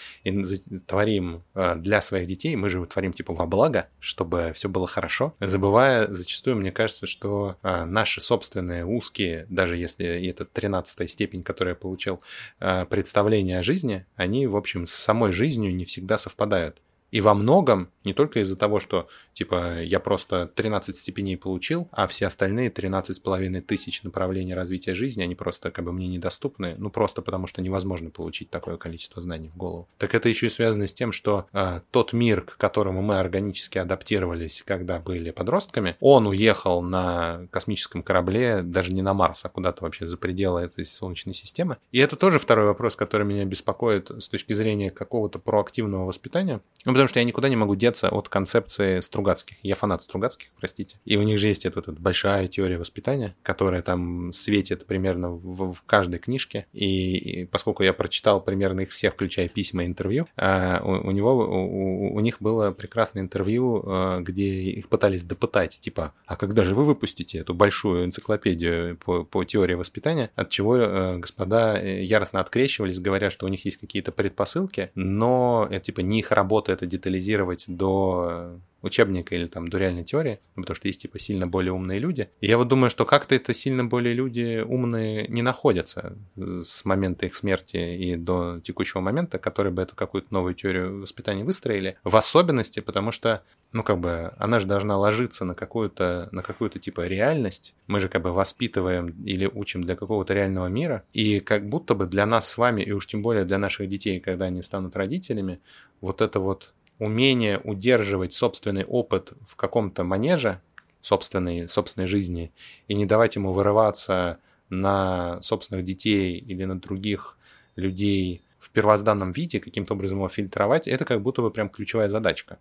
творим 0.88 1.44
э, 1.54 1.76
для 1.76 2.02
своих 2.02 2.28
детей, 2.28 2.56
мы 2.56 2.70
же 2.70 2.86
творим 2.86 3.14
типа 3.14 3.34
во 3.34 3.46
благо, 3.46 3.88
чтобы 4.00 4.54
все 4.56 4.70
было 4.70 4.88
хорошо, 4.88 5.34
забывая 5.40 6.08
зачастую, 6.14 6.58
мне 6.58 6.72
кажется, 6.72 6.85
что 7.08 7.58
э, 7.64 7.86
наши 7.86 8.22
собственные 8.22 8.86
узкие, 8.86 9.46
даже 9.50 9.78
если 9.78 10.28
это 10.28 10.46
13 10.46 11.10
степень, 11.10 11.44
которую 11.44 11.74
я 11.74 11.76
получил, 11.76 12.22
э, 12.60 12.86
представления 12.86 13.60
о 13.60 13.64
жизни, 13.64 14.06
они, 14.16 14.48
в 14.48 14.56
общем, 14.56 14.86
с 14.86 14.94
самой 14.94 15.32
жизнью 15.32 15.76
не 15.76 15.86
всегда 15.86 16.18
совпадают. 16.18 16.82
И 17.16 17.22
во 17.22 17.34
многом 17.34 17.88
не 18.06 18.14
только 18.14 18.40
из-за 18.42 18.56
того, 18.56 18.80
что, 18.80 19.08
типа, 19.34 19.82
я 19.82 20.00
просто 20.00 20.48
13 20.54 20.96
степеней 20.96 21.38
получил, 21.38 21.88
а 21.92 22.08
все 22.08 22.28
остальные 22.28 22.70
13 22.70 23.16
с 23.16 23.20
половиной 23.20 23.62
тысяч 23.62 24.04
направлений 24.04 24.54
развития 24.54 24.94
жизни, 24.94 25.24
они 25.24 25.36
просто 25.36 25.72
как 25.72 25.86
бы 25.86 25.92
мне 25.92 26.08
недоступны, 26.08 26.76
ну 26.78 26.90
просто 26.90 27.22
потому 27.22 27.48
что 27.48 27.62
невозможно 27.62 28.10
получить 28.10 28.50
такое 28.50 28.78
количество 28.78 29.22
знаний 29.22 29.50
в 29.50 29.58
голову. 29.58 29.88
Так 29.98 30.14
это 30.14 30.30
еще 30.30 30.48
и 30.48 30.50
связано 30.50 30.88
с 30.88 30.94
тем, 30.94 31.12
что 31.12 31.48
э, 31.52 31.82
тот 31.92 32.14
мир, 32.14 32.42
к 32.42 32.58
которому 32.58 33.02
мы 33.02 33.20
органически 33.20 33.78
адаптировались, 33.78 34.62
когда 34.66 35.00
были 35.00 35.32
подростками, 35.32 35.96
он 36.00 36.28
уехал 36.28 36.82
на 36.82 37.48
космическом 37.52 38.04
корабле 38.04 38.62
даже 38.62 38.94
не 38.94 39.02
на 39.02 39.14
Марс, 39.14 39.46
а 39.46 39.50
куда-то 39.50 39.84
вообще 39.84 40.06
за 40.06 40.18
пределы 40.18 40.62
этой 40.62 40.86
Солнечной 40.86 41.34
системы. 41.34 41.78
И 41.92 42.00
это 42.00 42.16
тоже 42.16 42.40
второй 42.40 42.66
вопрос, 42.66 42.96
который 42.96 43.26
меня 43.26 43.46
беспокоит 43.46 44.12
с 44.12 44.30
точки 44.30 44.54
зрения 44.54 44.92
какого-то 44.92 45.40
проактивного 45.40 46.06
воспитания. 46.06 46.62
Ну, 46.86 46.94
потому 47.06 47.12
что 47.12 47.20
я 47.20 47.26
никуда 47.26 47.50
не 47.50 47.56
могу 47.56 47.76
деться 47.76 48.10
от 48.10 48.30
концепции 48.30 49.00
Стругацких. 49.00 49.58
Я 49.62 49.76
фанат 49.76 50.02
Стругацких, 50.02 50.50
простите. 50.60 50.98
И 51.06 51.18
у 51.18 51.22
них 51.22 51.38
же 51.38 51.50
есть 51.50 51.66
эта, 51.66 51.80
эта 51.80 51.92
большая 51.92 52.48
теория 52.48 52.80
воспитания, 52.80 53.36
которая 53.44 53.84
там 53.84 54.32
светит 54.32 54.88
примерно 54.88 55.30
в, 55.30 55.74
в 55.74 55.82
каждой 55.84 56.20
книжке. 56.20 56.66
И, 56.74 57.18
и 57.18 57.46
поскольку 57.46 57.84
я 57.84 57.94
прочитал 57.94 58.42
примерно 58.42 58.82
их 58.82 58.90
всех, 58.90 59.14
включая 59.14 59.50
письма 59.50 59.84
и 59.84 59.88
интервью, 59.88 60.28
э, 60.36 60.80
у, 60.82 61.10
у 61.10 61.12
него, 61.12 61.36
у, 61.36 62.16
у 62.16 62.20
них 62.22 62.38
было 62.40 62.72
прекрасное 62.72 63.22
интервью, 63.22 63.84
э, 63.86 64.22
где 64.22 64.48
их 64.48 64.90
пытались 64.90 65.24
допытать, 65.24 65.80
типа, 65.80 66.14
а 66.26 66.36
когда 66.36 66.64
же 66.64 66.74
вы 66.74 66.86
выпустите 66.86 67.38
эту 67.38 67.54
большую 67.54 68.06
энциклопедию 68.06 68.98
по, 68.98 69.24
по 69.24 69.44
теории 69.44 69.76
воспитания, 69.76 70.32
от 70.36 70.50
чего 70.50 70.78
э, 70.78 71.18
господа 71.18 71.78
э, 71.78 72.04
яростно 72.04 72.40
открещивались, 72.40 73.00
говоря, 73.00 73.30
что 73.30 73.46
у 73.46 73.50
них 73.50 73.64
есть 73.66 73.78
какие-то 73.78 74.12
предпосылки, 74.12 74.90
но 74.96 75.68
это 75.70 75.86
типа 75.86 76.00
не 76.00 76.20
их 76.20 76.32
работа 76.32 76.72
это 76.72 76.85
детализировать 76.86 77.66
до 77.68 78.60
учебника 78.86 79.36
или 79.36 79.48
там 79.48 79.68
до 79.68 79.80
реальной 79.80 80.04
теории, 80.04 80.40
ну, 80.56 80.62
потому 80.62 80.76
что 80.76 80.88
есть 80.88 81.02
типа 81.02 81.18
сильно 81.18 81.48
более 81.48 81.74
умные 81.74 82.00
люди. 82.00 82.30
И 82.40 82.48
я 82.48 82.58
вот 82.58 82.68
думаю, 82.68 82.90
что 82.90 83.04
как-то 83.04 83.34
это 83.36 83.54
сильно 83.54 83.84
более 83.84 84.14
люди 84.14 84.62
умные 84.62 85.28
не 85.28 85.42
находятся 85.42 86.16
с 86.36 86.86
момента 86.86 87.26
их 87.26 87.36
смерти 87.36 87.78
и 87.78 88.16
до 88.16 88.60
текущего 88.64 89.02
момента, 89.02 89.40
которые 89.40 89.74
бы 89.74 89.82
эту 89.82 89.96
какую-то 89.96 90.28
новую 90.32 90.54
теорию 90.54 91.02
воспитания 91.02 91.44
выстроили. 91.44 91.98
В 92.04 92.16
особенности, 92.16 92.80
потому 92.80 93.12
что, 93.12 93.44
ну 93.72 93.82
как 93.82 94.00
бы, 94.00 94.34
она 94.38 94.60
же 94.60 94.68
должна 94.68 94.98
ложиться 94.98 95.46
на 95.46 95.56
какую-то, 95.56 96.30
на 96.32 96.44
какую-то 96.44 96.78
типа 96.78 97.08
реальность. 97.08 97.74
Мы 97.88 98.00
же 98.00 98.08
как 98.08 98.22
бы 98.22 98.32
воспитываем 98.32 99.08
или 99.26 99.48
учим 99.48 99.84
для 99.84 99.96
какого-то 99.96 100.34
реального 100.34 100.68
мира. 100.68 101.04
И 101.12 101.40
как 101.40 101.68
будто 101.68 101.96
бы 101.96 102.06
для 102.06 102.28
нас 102.28 102.48
с 102.48 102.58
вами, 102.58 102.84
и 102.84 102.92
уж 102.92 103.08
тем 103.08 103.24
более 103.24 103.46
для 103.46 103.58
наших 103.58 103.90
детей, 103.90 104.20
когда 104.20 104.46
они 104.46 104.62
станут 104.62 104.96
родителями, 104.96 105.60
вот 106.02 106.22
это 106.22 106.40
вот 106.40 106.75
умение 107.00 107.60
удерживать 107.60 108.34
собственный 108.34 108.86
опыт 108.86 109.34
в 109.48 109.56
каком-то 109.56 110.04
манеже 110.04 110.62
собственной, 111.02 111.70
собственной 111.70 112.08
жизни 112.08 112.52
и 112.88 112.96
не 112.96 113.06
давать 113.06 113.36
ему 113.36 113.54
вырываться 113.54 114.40
на 114.70 115.42
собственных 115.42 115.86
детей 115.86 116.38
или 116.38 116.66
на 116.66 116.80
других 116.80 117.38
людей 117.76 118.44
в 118.58 118.72
первозданном 118.72 119.32
виде, 119.32 119.60
каким-то 119.60 119.94
образом 119.94 120.18
его 120.18 120.30
фильтровать, 120.30 120.88
это 120.88 121.06
как 121.06 121.22
будто 121.22 121.42
бы 121.42 121.52
прям 121.52 121.70
ключевая 121.70 122.10
задачка 122.10 122.58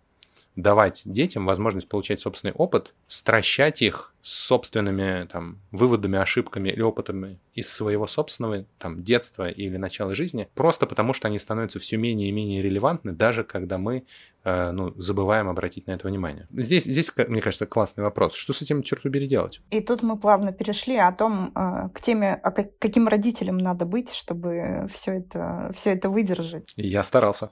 давать 0.55 1.01
детям 1.05 1.45
возможность 1.45 1.87
получать 1.89 2.19
собственный 2.19 2.53
опыт, 2.53 2.93
стращать 3.07 3.81
их 3.81 4.13
собственными 4.21 5.27
там, 5.27 5.59
выводами, 5.71 6.17
ошибками 6.17 6.69
или 6.69 6.81
опытами 6.81 7.39
из 7.53 7.71
своего 7.71 8.07
собственного 8.07 8.65
там, 8.79 9.03
детства 9.03 9.49
или 9.49 9.77
начала 9.77 10.15
жизни, 10.15 10.47
просто 10.55 10.87
потому 10.87 11.13
что 11.13 11.27
они 11.27 11.37
становятся 11.37 11.79
все 11.79 11.97
менее 11.97 12.29
и 12.29 12.31
менее 12.31 12.61
релевантны, 12.61 13.11
даже 13.11 13.43
когда 13.43 13.77
мы 13.77 14.05
э, 14.43 14.71
ну, 14.71 14.93
забываем 14.99 15.47
обратить 15.47 15.85
на 15.85 15.91
это 15.91 16.07
внимание. 16.07 16.47
Здесь, 16.51 16.85
здесь, 16.85 17.11
мне 17.27 17.41
кажется, 17.41 17.67
классный 17.67 18.03
вопрос. 18.03 18.33
Что 18.33 18.51
с 18.53 18.61
этим, 18.61 18.81
черт 18.81 19.03
побери, 19.03 19.27
делать? 19.27 19.61
И 19.69 19.79
тут 19.79 20.01
мы 20.01 20.17
плавно 20.17 20.51
перешли 20.51 20.97
о 20.97 21.11
том, 21.11 21.51
э, 21.55 21.89
к 21.93 22.01
теме, 22.01 22.39
а 22.41 22.51
каким 22.51 23.07
родителям 23.07 23.57
надо 23.57 23.85
быть, 23.85 24.11
чтобы 24.11 24.87
все 24.91 25.19
это, 25.19 25.71
все 25.75 25.91
это 25.91 26.09
выдержать. 26.09 26.73
Я 26.77 27.03
старался. 27.03 27.51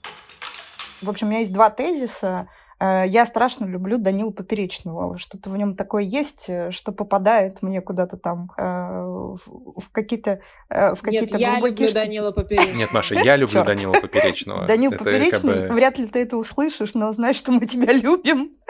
В 1.03 1.09
общем, 1.09 1.27
у 1.27 1.29
меня 1.29 1.41
есть 1.41 1.53
два 1.53 1.69
тезиса. 1.69 2.47
Э, 2.83 3.05
я 3.07 3.25
страшно 3.25 3.65
люблю 3.65 3.97
Данила 3.97 4.31
Поперечного. 4.31 5.17
Что-то 5.17 5.49
в 5.49 5.57
нем 5.57 5.75
такое 5.75 6.03
есть, 6.03 6.45
э, 6.49 6.71
что 6.71 6.91
попадает 6.91 7.61
мне 7.61 7.81
куда-то 7.81 8.17
там 8.17 8.51
э, 8.57 8.63
в 8.63 9.89
какие-то 9.91 10.41
в 10.69 11.01
какие-то 11.01 11.37
Нет, 11.37 11.39
я 11.39 11.55
люблю 11.55 11.87
штуки. 11.87 11.93
Данила 11.93 12.31
Поперечного. 12.31 12.77
Нет, 12.77 12.91
Маша, 12.91 13.15
я 13.15 13.35
люблю 13.35 13.63
Данила 13.63 13.93
Поперечного. 13.93 14.65
Данил 14.65 14.91
Поперечный, 14.91 15.71
вряд 15.71 15.97
ли 15.97 16.07
ты 16.07 16.23
это 16.23 16.35
услышишь, 16.35 16.93
но 16.93 17.11
знаешь, 17.11 17.37
что 17.37 17.51
мы 17.51 17.65
тебя 17.65 17.93
любим. 17.93 18.51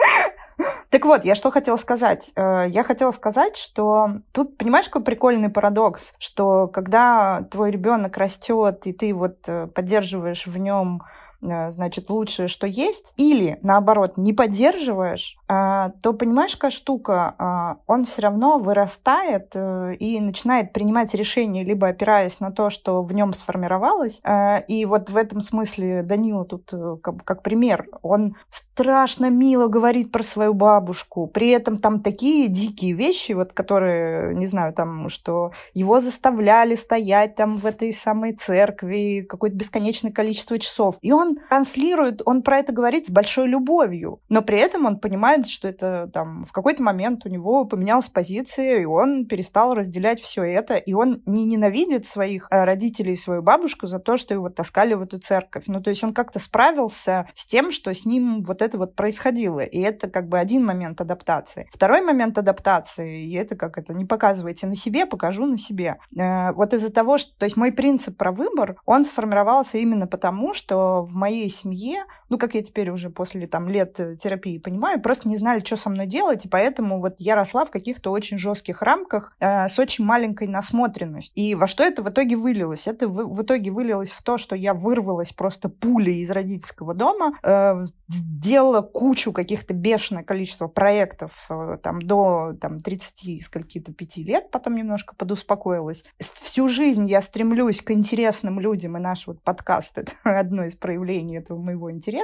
Так 0.88 1.04
вот, 1.04 1.24
я 1.24 1.34
что 1.34 1.50
хотела 1.50 1.76
сказать? 1.76 2.30
Я 2.36 2.84
хотела 2.84 3.10
сказать, 3.10 3.56
что 3.56 4.20
тут, 4.30 4.56
понимаешь, 4.56 4.84
какой 4.84 5.02
прикольный 5.02 5.48
парадокс, 5.48 6.14
что 6.18 6.68
когда 6.68 7.44
твой 7.50 7.72
ребенок 7.72 8.16
растет, 8.16 8.86
и 8.86 8.92
ты 8.92 9.12
вот 9.12 9.40
поддерживаешь 9.74 10.46
в 10.46 10.56
нем 10.56 11.02
значит, 11.70 12.10
лучшее, 12.10 12.48
что 12.48 12.66
есть, 12.66 13.12
или, 13.16 13.58
наоборот, 13.62 14.16
не 14.16 14.32
поддерживаешь, 14.32 15.36
а, 15.46 15.92
то, 16.02 16.12
понимаешь, 16.12 16.54
какая 16.54 16.70
штука, 16.70 17.34
а, 17.38 17.76
он 17.86 18.04
все 18.04 18.22
равно 18.22 18.58
вырастает 18.58 19.50
э, 19.54 19.94
и 19.98 20.20
начинает 20.20 20.72
принимать 20.72 21.14
решения, 21.14 21.64
либо 21.64 21.88
опираясь 21.88 22.40
на 22.40 22.50
то, 22.50 22.70
что 22.70 23.02
в 23.02 23.12
нем 23.12 23.32
сформировалось. 23.32 24.20
И 24.68 24.84
вот 24.86 25.10
в 25.10 25.16
этом 25.16 25.40
смысле 25.40 26.02
Данила 26.02 26.44
тут 26.44 26.72
э, 26.72 26.96
как, 27.02 27.24
как 27.24 27.42
пример. 27.42 27.86
Он 28.02 28.36
страшно 28.48 29.30
мило 29.30 29.68
говорит 29.68 30.10
про 30.10 30.22
свою 30.22 30.54
бабушку, 30.54 31.26
при 31.26 31.50
этом 31.50 31.78
там 31.78 32.00
такие 32.00 32.48
дикие 32.48 32.92
вещи, 32.92 33.32
вот 33.32 33.52
которые, 33.52 34.34
не 34.34 34.46
знаю, 34.46 34.72
там, 34.72 35.08
что 35.08 35.52
его 35.74 36.00
заставляли 36.00 36.74
стоять 36.74 37.36
там 37.36 37.56
в 37.56 37.66
этой 37.66 37.92
самой 37.92 38.32
церкви 38.32 39.26
какое-то 39.28 39.56
бесконечное 39.56 40.12
количество 40.12 40.58
часов. 40.58 40.96
И 41.02 41.12
транслирует, 41.48 42.22
он 42.24 42.42
про 42.42 42.58
это 42.58 42.72
говорит 42.72 43.06
с 43.06 43.10
большой 43.10 43.46
любовью, 43.46 44.20
но 44.28 44.42
при 44.42 44.58
этом 44.58 44.86
он 44.86 44.98
понимает, 44.98 45.46
что 45.46 45.68
это 45.68 46.10
там 46.12 46.44
в 46.44 46.52
какой-то 46.52 46.82
момент 46.82 47.24
у 47.24 47.28
него 47.28 47.64
поменялась 47.64 48.08
позиция, 48.08 48.80
и 48.80 48.84
он 48.84 49.26
перестал 49.26 49.74
разделять 49.74 50.20
все 50.20 50.42
это, 50.42 50.76
и 50.76 50.92
он 50.92 51.22
не 51.26 51.44
ненавидит 51.44 52.06
своих 52.06 52.48
э, 52.50 52.64
родителей 52.64 53.12
и 53.12 53.16
свою 53.16 53.42
бабушку 53.42 53.86
за 53.86 53.98
то, 53.98 54.16
что 54.16 54.34
его 54.34 54.48
таскали 54.48 54.94
в 54.94 55.02
эту 55.02 55.18
церковь. 55.18 55.64
Ну, 55.66 55.80
то 55.80 55.90
есть 55.90 56.04
он 56.04 56.14
как-то 56.14 56.38
справился 56.38 57.28
с 57.34 57.46
тем, 57.46 57.70
что 57.70 57.92
с 57.92 58.04
ним 58.04 58.42
вот 58.44 58.62
это 58.62 58.78
вот 58.78 58.94
происходило, 58.94 59.60
и 59.60 59.80
это 59.80 60.08
как 60.08 60.28
бы 60.28 60.38
один 60.38 60.64
момент 60.64 61.00
адаптации. 61.00 61.68
Второй 61.72 62.02
момент 62.02 62.38
адаптации, 62.38 63.24
и 63.24 63.34
это 63.34 63.56
как 63.56 63.78
это, 63.78 63.94
не 63.94 64.04
показывайте 64.04 64.66
на 64.66 64.76
себе, 64.76 65.06
покажу 65.06 65.46
на 65.46 65.58
себе. 65.58 65.98
Э, 66.18 66.52
вот 66.52 66.74
из-за 66.74 66.92
того, 66.92 67.18
что, 67.18 67.36
то 67.38 67.44
есть 67.44 67.56
мой 67.56 67.72
принцип 67.72 68.16
про 68.16 68.32
выбор, 68.32 68.76
он 68.84 69.04
сформировался 69.04 69.78
именно 69.78 70.06
потому, 70.06 70.54
что 70.54 71.02
в 71.02 71.14
моей 71.24 71.48
семье, 71.48 72.04
ну, 72.34 72.38
как 72.38 72.56
я 72.56 72.64
теперь 72.64 72.90
уже 72.90 73.10
после 73.10 73.46
там 73.46 73.68
лет 73.68 74.00
э, 74.00 74.16
терапии 74.16 74.58
понимаю, 74.58 75.00
просто 75.00 75.28
не 75.28 75.36
знали, 75.36 75.60
что 75.60 75.76
со 75.76 75.88
мной 75.88 76.06
делать, 76.06 76.44
и 76.44 76.48
поэтому 76.48 76.98
вот 76.98 77.14
я 77.18 77.36
росла 77.36 77.64
в 77.64 77.70
каких-то 77.70 78.10
очень 78.10 78.38
жестких 78.38 78.82
рамках 78.82 79.36
э, 79.38 79.68
с 79.68 79.78
очень 79.78 80.04
маленькой 80.04 80.48
насмотренностью. 80.48 81.32
И 81.36 81.54
во 81.54 81.68
что 81.68 81.84
это 81.84 82.02
в 82.02 82.08
итоге 82.10 82.34
вылилось? 82.34 82.88
Это 82.88 83.06
в, 83.06 83.32
в 83.32 83.42
итоге 83.42 83.70
вылилось 83.70 84.10
в 84.10 84.20
то, 84.24 84.36
что 84.36 84.56
я 84.56 84.74
вырвалась 84.74 85.32
просто 85.32 85.68
пулей 85.68 86.22
из 86.22 86.30
родительского 86.32 86.92
дома, 86.92 87.38
э, 87.44 87.86
сделала 88.08 88.82
кучу 88.82 89.32
каких-то 89.32 89.74
бешеное 89.74 90.24
количество 90.24 90.66
проектов 90.66 91.46
э, 91.48 91.78
там 91.80 92.02
до 92.02 92.54
там, 92.60 92.80
30 92.80 93.44
скольки-то 93.44 93.92
5 93.92 94.16
лет, 94.18 94.50
потом 94.50 94.74
немножко 94.74 95.14
подуспокоилась. 95.14 96.02
Всю 96.18 96.66
жизнь 96.66 97.08
я 97.08 97.20
стремлюсь 97.20 97.80
к 97.80 97.92
интересным 97.92 98.58
людям, 98.58 98.96
и 98.96 99.00
наш 99.00 99.28
вот 99.28 99.40
подкаст— 99.40 99.98
это 99.98 100.12
одно 100.24 100.64
из 100.64 100.74
проявлений 100.74 101.36
этого 101.36 101.60
моего 101.60 101.92
интереса. 101.92 102.23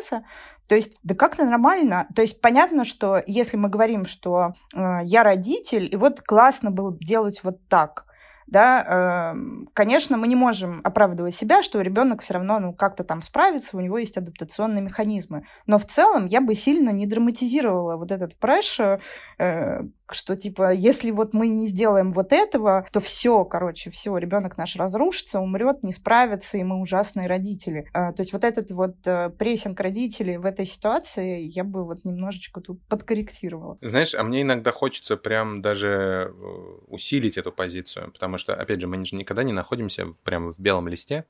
То 0.68 0.74
есть, 0.74 0.96
да 1.02 1.14
как-то 1.14 1.44
нормально. 1.44 2.06
То 2.14 2.22
есть, 2.22 2.40
понятно, 2.40 2.84
что 2.84 3.22
если 3.26 3.56
мы 3.56 3.68
говорим, 3.68 4.04
что 4.04 4.52
э, 4.74 4.98
я 5.04 5.22
родитель, 5.22 5.88
и 5.92 5.96
вот 5.96 6.20
классно 6.20 6.70
было 6.70 6.96
делать 7.00 7.40
вот 7.42 7.66
так, 7.68 8.06
да, 8.50 9.34
э, 9.34 9.64
конечно, 9.74 10.16
мы 10.16 10.26
не 10.26 10.34
можем 10.34 10.80
оправдывать 10.82 11.34
себя, 11.34 11.62
что 11.62 11.80
ребенок 11.80 12.22
все 12.22 12.34
равно 12.34 12.58
ну, 12.58 12.74
как-то 12.74 13.04
там 13.04 13.22
справится, 13.22 13.76
у 13.76 13.80
него 13.80 13.96
есть 13.98 14.16
адаптационные 14.16 14.82
механизмы. 14.82 15.44
Но 15.66 15.78
в 15.78 15.86
целом 15.86 16.26
я 16.26 16.40
бы 16.40 16.56
сильно 16.56 16.90
не 16.90 17.06
драматизировала 17.06 17.96
вот 17.96 18.10
этот 18.10 18.36
прэш, 18.36 18.80
э, 18.80 19.82
что 20.14 20.36
типа, 20.36 20.72
если 20.72 21.10
вот 21.10 21.34
мы 21.34 21.48
не 21.48 21.66
сделаем 21.66 22.10
вот 22.10 22.32
этого, 22.32 22.86
то 22.92 23.00
все, 23.00 23.44
короче, 23.44 23.90
все, 23.90 24.16
ребенок 24.16 24.56
наш 24.56 24.76
разрушится, 24.76 25.40
умрет, 25.40 25.82
не 25.82 25.92
справится, 25.92 26.58
и 26.58 26.62
мы 26.62 26.80
ужасные 26.80 27.26
родители. 27.26 27.88
А, 27.92 28.12
то 28.12 28.20
есть 28.20 28.32
вот 28.32 28.44
этот 28.44 28.70
вот 28.70 28.96
э, 29.06 29.30
прессинг 29.30 29.78
родителей 29.80 30.36
в 30.36 30.46
этой 30.46 30.66
ситуации 30.66 31.40
я 31.40 31.64
бы 31.64 31.84
вот 31.84 32.04
немножечко 32.04 32.60
тут 32.60 32.80
подкорректировала. 32.86 33.78
Знаешь, 33.80 34.14
а 34.14 34.22
мне 34.22 34.42
иногда 34.42 34.72
хочется 34.72 35.16
прям 35.16 35.62
даже 35.62 35.88
э, 35.88 36.32
усилить 36.88 37.38
эту 37.38 37.52
позицию, 37.52 38.12
потому 38.12 38.38
что, 38.38 38.54
опять 38.54 38.80
же, 38.80 38.86
мы 38.86 39.04
же 39.04 39.16
никогда 39.16 39.42
не 39.42 39.52
находимся 39.52 40.06
прямо 40.24 40.52
в 40.52 40.58
белом 40.60 40.88
листе, 40.88 41.24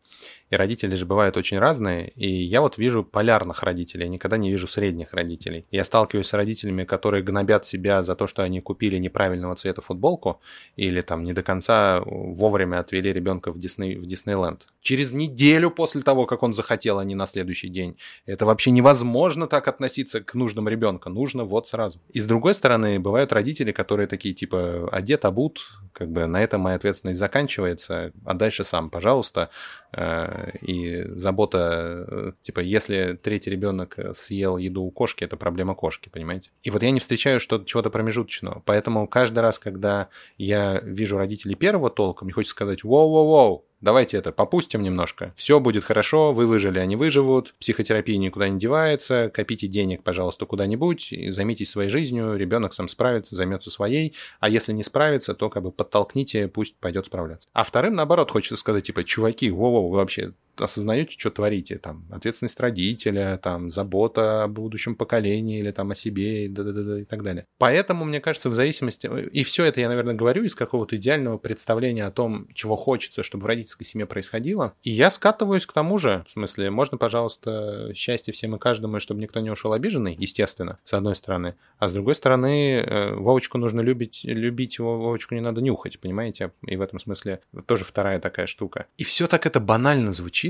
и 0.51 0.57
родители 0.57 0.95
же 0.95 1.07
бывают 1.07 1.37
очень 1.37 1.59
разные, 1.59 2.09
и 2.11 2.31
я 2.31 2.61
вот 2.61 2.79
вижу 2.79 3.05
полярных 3.05 3.63
родителей, 3.63 4.05
я 4.05 4.09
никогда 4.09 4.37
не 4.37 4.51
вижу 4.51 4.67
средних 4.67 5.13
родителей. 5.13 5.67
Я 5.71 5.85
сталкиваюсь 5.85 6.27
с 6.27 6.33
родителями, 6.33 6.85
которые 6.85 7.23
гнобят 7.23 7.65
себя 7.65 8.03
за 8.03 8.17
то, 8.17 8.27
что 8.27 8.43
они 8.43 8.61
купили 8.71 8.99
неправильного 8.99 9.57
цвета 9.57 9.83
футболку 9.83 10.41
или 10.77 11.01
там 11.01 11.25
не 11.25 11.33
до 11.33 11.43
конца 11.43 12.01
вовремя 12.07 12.79
отвели 12.79 13.13
ребенка 13.13 13.51
в, 13.51 13.59
Дисней, 13.59 13.97
в 13.97 14.07
Диснейленд. 14.07 14.67
Через 14.81 15.13
неделю 15.13 15.73
после 15.73 16.03
того, 16.03 16.27
как 16.27 16.45
он 16.45 16.55
захотел, 16.55 16.99
а 17.01 17.05
не 17.05 17.17
на 17.17 17.27
следующий 17.27 17.69
день. 17.69 17.97
Это 18.27 18.47
вообще 18.47 18.71
невозможно 18.71 19.49
так 19.49 19.67
относиться 19.67 20.21
к 20.21 20.35
нуждам 20.35 20.69
ребенка. 20.69 21.11
Нужно 21.11 21.45
вот 21.45 21.67
сразу. 21.67 21.99
И 22.15 22.21
с 22.21 22.27
другой 22.27 22.55
стороны, 22.55 23.01
бывают 23.01 23.33
родители, 23.33 23.73
которые 23.73 24.07
такие 24.07 24.35
типа 24.35 24.89
одет, 24.93 25.25
обут, 25.25 25.61
как 25.93 26.09
бы 26.13 26.27
на 26.27 26.41
этом 26.41 26.61
моя 26.61 26.77
ответственность 26.77 27.19
заканчивается, 27.19 28.13
а 28.25 28.35
дальше 28.35 28.63
сам, 28.63 28.89
пожалуйста. 28.89 29.51
Э, 29.93 30.53
и 30.63 31.05
забота, 31.17 32.05
э, 32.09 32.33
типа, 32.43 32.61
если 32.61 33.19
третий 33.21 33.51
ребенок 33.51 33.99
съел 34.15 34.59
еду 34.59 34.83
у 34.83 34.91
кошки, 34.93 35.25
это 35.25 35.37
проблема 35.37 35.75
кошки, 35.75 36.09
понимаете? 36.09 36.51
И 36.63 36.71
вот 36.71 36.83
я 36.83 36.93
не 36.93 37.01
встречаю 37.01 37.41
что-то, 37.41 37.65
чего-то 37.65 37.91
промежуточного. 37.91 38.60
Поэтому 38.65 39.07
каждый 39.09 39.41
раз, 39.41 39.59
когда 39.59 40.09
я 40.39 40.81
вижу 40.81 41.17
родителей 41.19 41.55
первого 41.55 41.91
толка, 41.91 42.25
мне 42.25 42.33
хочется 42.33 42.53
сказать 42.53 42.85
«Воу-воу-воу!» 42.85 43.65
давайте 43.81 44.17
это 44.17 44.33
попустим 44.33 44.83
немножко. 44.83 45.33
Все 45.37 45.61
будет 45.61 45.85
хорошо, 45.85 46.33
вы 46.33 46.47
выжили, 46.47 46.79
они 46.79 46.97
выживут, 46.97 47.55
психотерапия 47.59 48.19
никуда 48.19 48.49
не 48.49 48.59
девается, 48.59 49.31
копите 49.33 49.67
денег, 49.67 50.03
пожалуйста, 50.03 50.47
куда-нибудь, 50.47 51.13
займитесь 51.29 51.71
своей 51.71 51.91
жизнью, 51.91 52.37
ребенок 52.37 52.75
сам 52.75 52.89
справится, 52.89 53.37
займется 53.37 53.71
своей, 53.71 54.15
а 54.39 54.49
если 54.49 54.73
не 54.73 54.83
справится, 54.83 55.35
то 55.35 55.51
как 55.51 55.63
бы 55.63 55.73
подтолкните, 55.73 56.49
пусть 56.49 56.77
пойдет 56.77 57.07
справляться. 57.07 57.49
А 57.53 57.65
вторым, 57.65 57.95
наоборот, 57.95 58.31
хочется 58.31 58.57
сказать, 58.57 58.87
типа, 58.87 59.05
чуваки, 59.05 59.51
воу-воу, 59.51 59.89
вы 59.89 59.97
вообще 59.97 60.35
осознаете, 60.61 61.17
что 61.19 61.31
творите, 61.31 61.79
там, 61.79 62.07
ответственность 62.11 62.59
родителя, 62.61 63.39
там, 63.43 63.71
забота 63.71 64.45
о 64.45 64.49
будущем 64.49 64.95
поколении 64.95 65.61
или 65.61 65.71
там 65.71 65.91
о 65.91 65.95
себе 65.95 66.47
и, 66.47 66.49
да 66.49 66.63
-да 66.63 66.73
-да 66.73 67.01
и 67.03 67.05
так 67.05 67.23
далее. 67.23 67.47
Поэтому, 67.59 68.05
мне 68.05 68.21
кажется, 68.21 68.51
в 68.51 68.55
зависимости... 68.55 69.11
И 69.33 69.43
все 69.43 69.65
это 69.65 69.81
я, 69.81 69.89
наверное, 69.89 70.15
говорю 70.15 70.45
из 70.45 70.55
какого-то 70.55 70.97
идеального 70.97 71.39
представления 71.39 72.07
о 72.07 72.11
том, 72.11 72.49
чего 72.55 72.77
хочется, 72.77 73.23
чтобы 73.23 73.45
в 73.45 73.47
родительской 73.47 73.87
семье 73.87 74.07
происходило. 74.07 74.75
И 74.83 74.91
я 74.91 75.11
скатываюсь 75.11 75.67
к 75.67 75.73
тому 75.73 75.99
же, 75.99 76.25
в 76.29 76.33
смысле, 76.33 76.71
можно, 76.71 76.99
пожалуйста, 76.99 77.93
счастье 77.95 78.33
всем 78.33 78.57
и 78.57 78.59
каждому, 78.59 78.97
и 78.97 79.01
чтобы 79.01 79.21
никто 79.21 79.41
не 79.41 79.51
ушел 79.51 79.73
обиженный, 79.73 80.17
естественно, 80.19 80.79
с 80.85 80.95
одной 80.95 81.15
стороны. 81.15 81.55
А 81.79 81.89
с 81.89 81.93
другой 81.93 82.15
стороны, 82.15 82.77
э, 82.77 83.15
Вовочку 83.15 83.59
нужно 83.59 83.81
любить, 83.81 84.21
любить 84.25 84.79
его, 84.79 84.99
Вовочку 84.99 85.35
не 85.35 85.41
надо 85.41 85.61
нюхать, 85.61 86.01
понимаете? 86.01 86.53
И 86.67 86.77
в 86.77 86.83
этом 86.83 86.99
смысле 86.99 87.41
тоже 87.67 87.85
вторая 87.85 88.21
такая 88.21 88.47
штука. 88.47 88.87
И 88.97 89.05
все 89.05 89.27
так 89.27 89.47
это 89.47 89.61
банально 89.61 90.13
звучит, 90.13 90.50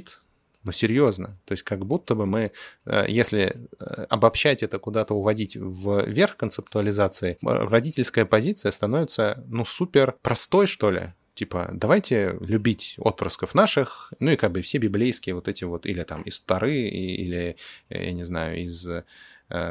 ну, 0.63 0.73
серьезно. 0.73 1.39
То 1.47 1.53
есть 1.53 1.63
как 1.63 1.87
будто 1.87 2.15
бы 2.15 2.27
мы, 2.27 2.53
э, 2.85 3.05
если 3.09 3.57
э, 3.79 4.07
обобщать 4.11 4.63
это 4.63 4.79
куда-то, 4.79 5.15
уводить 5.15 5.57
вверх 5.57 6.37
концептуализации, 6.37 7.39
родительская 7.43 8.27
позиция 8.27 8.71
становится, 8.71 9.43
ну, 9.49 9.65
супер 9.65 10.17
простой, 10.23 10.67
что 10.67 10.91
ли. 10.91 11.15
Типа, 11.35 11.71
давайте 11.73 12.37
любить 12.41 12.97
отпрысков 12.99 13.55
наших, 13.55 14.13
ну 14.19 14.33
и 14.33 14.37
как 14.37 14.53
бы 14.53 14.61
все 14.61 14.77
библейские 14.77 15.35
вот 15.35 15.49
эти 15.49 15.65
вот, 15.65 15.87
или 15.87 16.03
там 16.03 16.23
из 16.23 16.41
Тары, 16.41 16.77
или, 16.77 17.57
я 17.89 18.13
не 18.13 18.25
знаю, 18.25 18.63
из 18.63 18.87
э, 18.87 19.05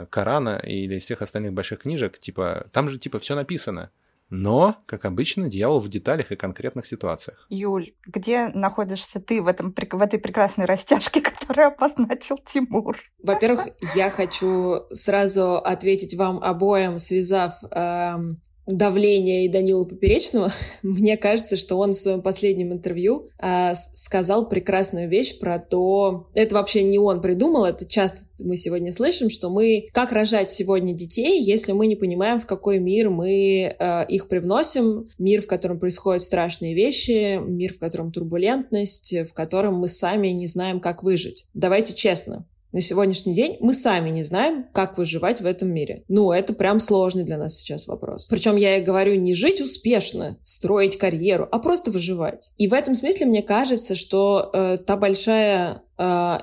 Корана, 0.09 0.57
или 0.57 0.95
из 0.95 1.03
всех 1.03 1.21
остальных 1.21 1.53
больших 1.53 1.81
книжек, 1.81 2.17
типа, 2.17 2.67
там 2.71 2.89
же 2.89 2.97
типа 2.97 3.19
все 3.19 3.35
написано. 3.35 3.91
Но, 4.29 4.77
как 4.85 5.05
обычно, 5.05 5.47
дьявол 5.47 5.79
в 5.79 5.89
деталях 5.89 6.31
и 6.31 6.35
конкретных 6.35 6.85
ситуациях. 6.85 7.45
Юль, 7.49 7.93
где 8.05 8.49
находишься 8.49 9.19
ты 9.19 9.41
в, 9.41 9.47
этом, 9.47 9.73
в 9.73 10.01
этой 10.01 10.19
прекрасной 10.19 10.65
растяжке, 10.65 11.21
которую 11.21 11.67
обозначил 11.67 12.37
Тимур? 12.37 12.97
Во-первых, 13.23 13.67
я 13.95 14.09
хочу 14.09 14.87
сразу 14.91 15.55
ответить 15.55 16.15
вам 16.15 16.43
обоим, 16.43 16.99
связав 16.99 17.53
эм, 17.71 18.41
давления 18.77 19.45
и 19.45 19.49
Данила 19.49 19.85
Поперечного, 19.85 20.53
мне 20.83 21.17
кажется, 21.17 21.55
что 21.57 21.77
он 21.77 21.91
в 21.91 21.95
своем 21.95 22.21
последнем 22.21 22.73
интервью 22.73 23.27
э, 23.41 23.73
сказал 23.93 24.47
прекрасную 24.49 25.09
вещь 25.09 25.39
про 25.39 25.59
то... 25.59 26.27
Это 26.33 26.55
вообще 26.55 26.83
не 26.83 26.97
он 26.97 27.21
придумал, 27.21 27.65
это 27.65 27.85
часто 27.85 28.19
мы 28.39 28.55
сегодня 28.55 28.91
слышим, 28.91 29.29
что 29.29 29.49
мы... 29.49 29.87
Как 29.93 30.11
рожать 30.11 30.51
сегодня 30.51 30.93
детей, 30.93 31.41
если 31.41 31.71
мы 31.71 31.87
не 31.87 31.95
понимаем, 31.95 32.39
в 32.39 32.45
какой 32.45 32.79
мир 32.79 33.09
мы 33.09 33.75
э, 33.77 34.05
их 34.07 34.27
привносим, 34.27 35.07
мир, 35.17 35.41
в 35.41 35.47
котором 35.47 35.79
происходят 35.79 36.21
страшные 36.21 36.73
вещи, 36.73 37.39
мир, 37.39 37.73
в 37.73 37.79
котором 37.79 38.11
турбулентность, 38.11 39.13
в 39.29 39.33
котором 39.33 39.75
мы 39.75 39.87
сами 39.87 40.29
не 40.29 40.47
знаем, 40.47 40.79
как 40.79 41.03
выжить. 41.03 41.45
Давайте 41.53 41.93
честно, 41.93 42.45
на 42.71 42.81
сегодняшний 42.81 43.33
день 43.33 43.57
мы 43.59 43.73
сами 43.73 44.09
не 44.09 44.23
знаем, 44.23 44.65
как 44.73 44.97
выживать 44.97 45.41
в 45.41 45.45
этом 45.45 45.69
мире. 45.69 46.03
Ну, 46.07 46.31
это 46.31 46.53
прям 46.53 46.79
сложный 46.79 47.23
для 47.23 47.37
нас 47.37 47.55
сейчас 47.55 47.87
вопрос. 47.87 48.27
Причем 48.27 48.55
я 48.55 48.77
и 48.77 48.81
говорю 48.83 49.15
не 49.15 49.33
жить 49.33 49.61
успешно, 49.61 50.37
строить 50.43 50.97
карьеру, 50.97 51.47
а 51.51 51.59
просто 51.59 51.91
выживать. 51.91 52.51
И 52.57 52.67
в 52.67 52.73
этом 52.73 52.95
смысле 52.95 53.27
мне 53.27 53.41
кажется, 53.41 53.95
что 53.95 54.49
э, 54.53 54.77
та 54.77 54.97
большая 54.97 55.83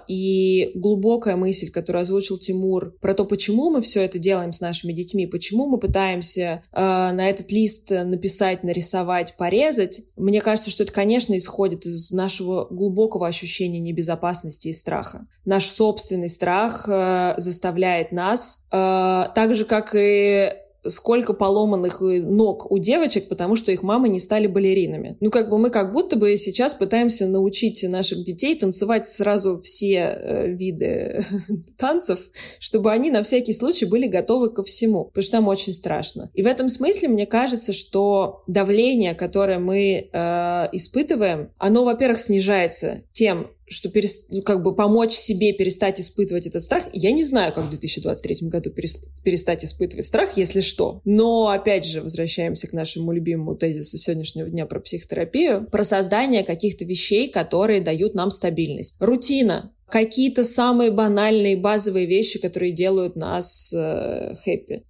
и 0.09 0.70
глубокая 0.74 1.36
мысль, 1.36 1.70
которую 1.70 2.02
озвучил 2.02 2.38
Тимур, 2.38 2.94
про 3.00 3.14
то, 3.14 3.24
почему 3.24 3.70
мы 3.70 3.80
все 3.80 4.02
это 4.02 4.18
делаем 4.18 4.52
с 4.52 4.61
нашими 4.61 4.92
детьми, 4.92 5.26
почему 5.26 5.66
мы 5.66 5.78
пытаемся 5.78 6.62
а, 6.72 7.12
на 7.12 7.28
этот 7.28 7.50
лист 7.52 7.90
написать, 7.90 8.62
нарисовать, 8.64 9.36
порезать, 9.36 10.02
мне 10.16 10.40
кажется, 10.40 10.70
что 10.70 10.82
это, 10.82 10.92
конечно, 10.92 11.36
исходит 11.36 11.86
из 11.86 12.11
нашего 12.11 12.66
глубокого 12.68 13.26
ощущения 13.26 13.80
небезопасности 13.80 14.68
и 14.68 14.72
страха. 14.72 15.26
Наш 15.44 15.66
собственный 15.66 16.28
страх 16.28 16.86
а, 16.88 17.34
заставляет 17.38 18.12
нас, 18.12 18.64
так 18.70 19.54
же, 19.54 19.64
как 19.64 19.94
и 19.94 20.50
сколько 20.89 21.32
поломанных 21.32 22.01
э, 22.03 22.20
ног 22.20 22.70
у 22.70 22.78
девочек, 22.78 23.28
потому 23.28 23.57
что 23.57 23.72
их 23.72 23.82
мамы 23.82 24.09
не 24.09 24.20
стали 24.20 24.47
балеринами. 24.47 25.16
Ну, 25.20 25.30
как 25.30 25.51
бы 25.51 25.59
мы 25.59 25.70
как 25.70 25.93
будто 25.93 26.16
бы 26.16 26.37
сейчас 26.37 26.74
пытаемся 26.74 27.26
научить 27.26 27.82
наших 27.89 28.24
детей 28.24 28.59
танцевать 28.59 29.07
сразу 29.07 29.59
все 29.59 29.97
э, 29.99 30.49
виды 30.49 31.24
танцев, 31.76 32.20
чтобы 32.59 32.93
они 32.93 33.11
на 33.11 33.22
всякий 33.22 33.53
случай 33.53 33.84
были 33.84 34.07
готовы 34.07 34.51
ко 34.51 34.62
всему, 34.62 35.07
потому 35.07 35.22
что 35.22 35.32
там 35.32 35.49
очень 35.49 35.72
страшно. 35.72 36.30
И 36.34 36.43
в 36.43 36.47
этом 36.47 36.68
смысле 36.68 37.09
мне 37.09 37.26
кажется, 37.26 37.72
что 37.72 38.43
давление, 38.47 39.14
которое 39.14 39.59
мы 39.59 40.09
э, 40.12 40.68
испытываем, 40.72 41.51
оно, 41.59 41.84
во-первых, 41.84 42.20
снижается 42.20 43.03
тем, 43.12 43.51
что 43.69 43.89
перест... 43.89 44.27
ну, 44.31 44.43
как 44.43 44.62
бы 44.62 44.75
помочь 44.75 45.12
себе 45.12 45.53
перестать 45.53 46.01
испытывать 46.01 46.47
этот 46.47 46.62
страх. 46.62 46.85
Я 46.93 47.12
не 47.12 47.25
знаю, 47.25 47.53
как 47.53 47.67
в 47.67 47.71
2023 47.71 48.49
году 48.49 48.71
перестать 48.71 49.64
испытывать 49.64 50.07
страх, 50.07 50.37
если 50.37 50.61
что. 50.61 51.01
Но, 51.05 51.49
опять 51.49 51.85
же, 51.85 52.01
возвращаемся 52.01 52.69
к 52.69 52.73
нашему 52.73 53.12
любимому 53.12 53.57
тезису 53.57 53.99
сегодняшнего 53.99 54.49
дня 54.49 54.67
про 54.67 54.81
психотерапию, 54.81 55.69
про 55.71 55.85
создание 55.85 56.45
каких-то 56.45 56.85
вещей, 56.85 57.29
которые 57.29 57.81
дают 57.81 58.14
нам 58.14 58.31
стабильность. 58.31 58.97
Рутина, 59.01 59.73
какие-то 59.89 60.43
самые 60.43 60.91
банальные 60.91 61.57
базовые 61.57 62.07
вещи, 62.07 62.41
которые 62.41 62.72
делают 62.72 63.16
нас 63.16 63.72
э. 63.72 64.34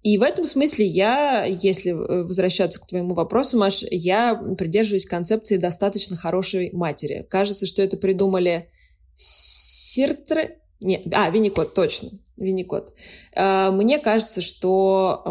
И 0.03 0.17
в 0.17 0.23
этом 0.23 0.45
смысле 0.45 0.85
я, 0.85 1.45
если 1.45 1.91
э, 1.91 2.23
возвращаться 2.23 2.79
к 2.79 2.87
твоему 2.87 3.13
вопросу, 3.13 3.57
Маш, 3.57 3.83
я 3.89 4.35
придерживаюсь 4.57 5.05
концепции 5.05 5.57
достаточно 5.57 6.17
хорошей 6.17 6.71
матери. 6.71 7.25
Кажется, 7.29 7.65
что 7.65 7.81
это 7.81 7.97
придумали 7.97 8.69
Сиртре... 9.13 10.59
Не, 10.79 11.03
а, 11.11 11.29
Винникот, 11.29 11.73
точно. 11.73 12.09
Винникот. 12.35 12.93
Э, 13.35 13.69
мне 13.71 13.99
кажется, 13.99 14.41
что 14.41 15.23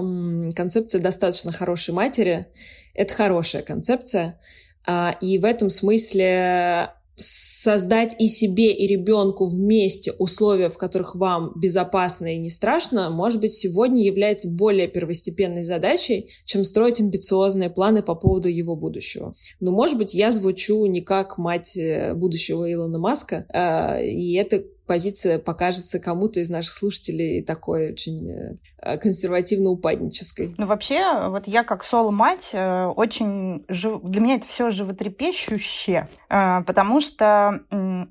концепция 0.55 1.01
достаточно 1.01 1.51
хорошей 1.53 1.93
матери— 1.93 2.47
это 2.95 3.13
хорошая 3.13 3.63
концепция. 3.63 4.41
А, 4.87 5.17
и 5.21 5.39
в 5.39 5.45
этом 5.45 5.69
смысле 5.69 6.91
создать 7.17 8.15
и 8.19 8.29
себе, 8.29 8.73
и 8.73 8.87
ребенку 8.87 9.47
вместе 9.47 10.13
условия, 10.13 10.69
в 10.69 10.77
которых 10.77 11.15
вам 11.15 11.53
безопасно 11.57 12.35
и 12.35 12.39
не 12.39 12.51
страшно, 12.51 13.11
может 13.11 13.41
быть, 13.41 13.53
сегодня 13.53 14.05
является 14.05 14.49
более 14.49 14.87
первостепенной 14.87 15.65
задачей, 15.65 16.29
чем 16.45 16.65
строить 16.65 17.01
амбициозные 17.01 17.71
планы 17.71 18.03
по 18.03 18.15
поводу 18.15 18.49
его 18.49 18.77
будущего. 18.77 19.33
Но, 19.61 19.73
может 19.73 19.97
быть, 19.97 20.15
я 20.15 20.31
звучу 20.31 20.85
не 20.87 21.01
как 21.01 21.39
мать 21.39 21.77
э, 21.77 22.13
будущего 22.15 22.71
Илона 22.71 22.99
Маска, 22.99 23.47
э, 23.53 24.07
и 24.07 24.35
это 24.35 24.63
позиция 24.87 25.39
покажется 25.39 25.99
кому-то 25.99 26.41
из 26.41 26.49
наших 26.49 26.73
слушателей 26.73 27.43
такой 27.43 27.93
очень 27.93 28.59
э, 28.83 28.99
консервативно-упаднической. 28.99 30.55
Ну, 30.57 30.67
вообще, 30.67 31.29
вот 31.29 31.47
я 31.47 31.65
как 31.65 31.85
соло-мать 31.85 32.51
э, 32.53 32.87
очень... 32.87 33.65
Жив... 33.69 34.03
Для 34.03 34.21
меня 34.21 34.37
это 34.37 34.47
все 34.47 34.71
животрепещущее, 34.71 36.09
э, 36.29 36.63
потому 36.67 37.01
что 37.01 37.61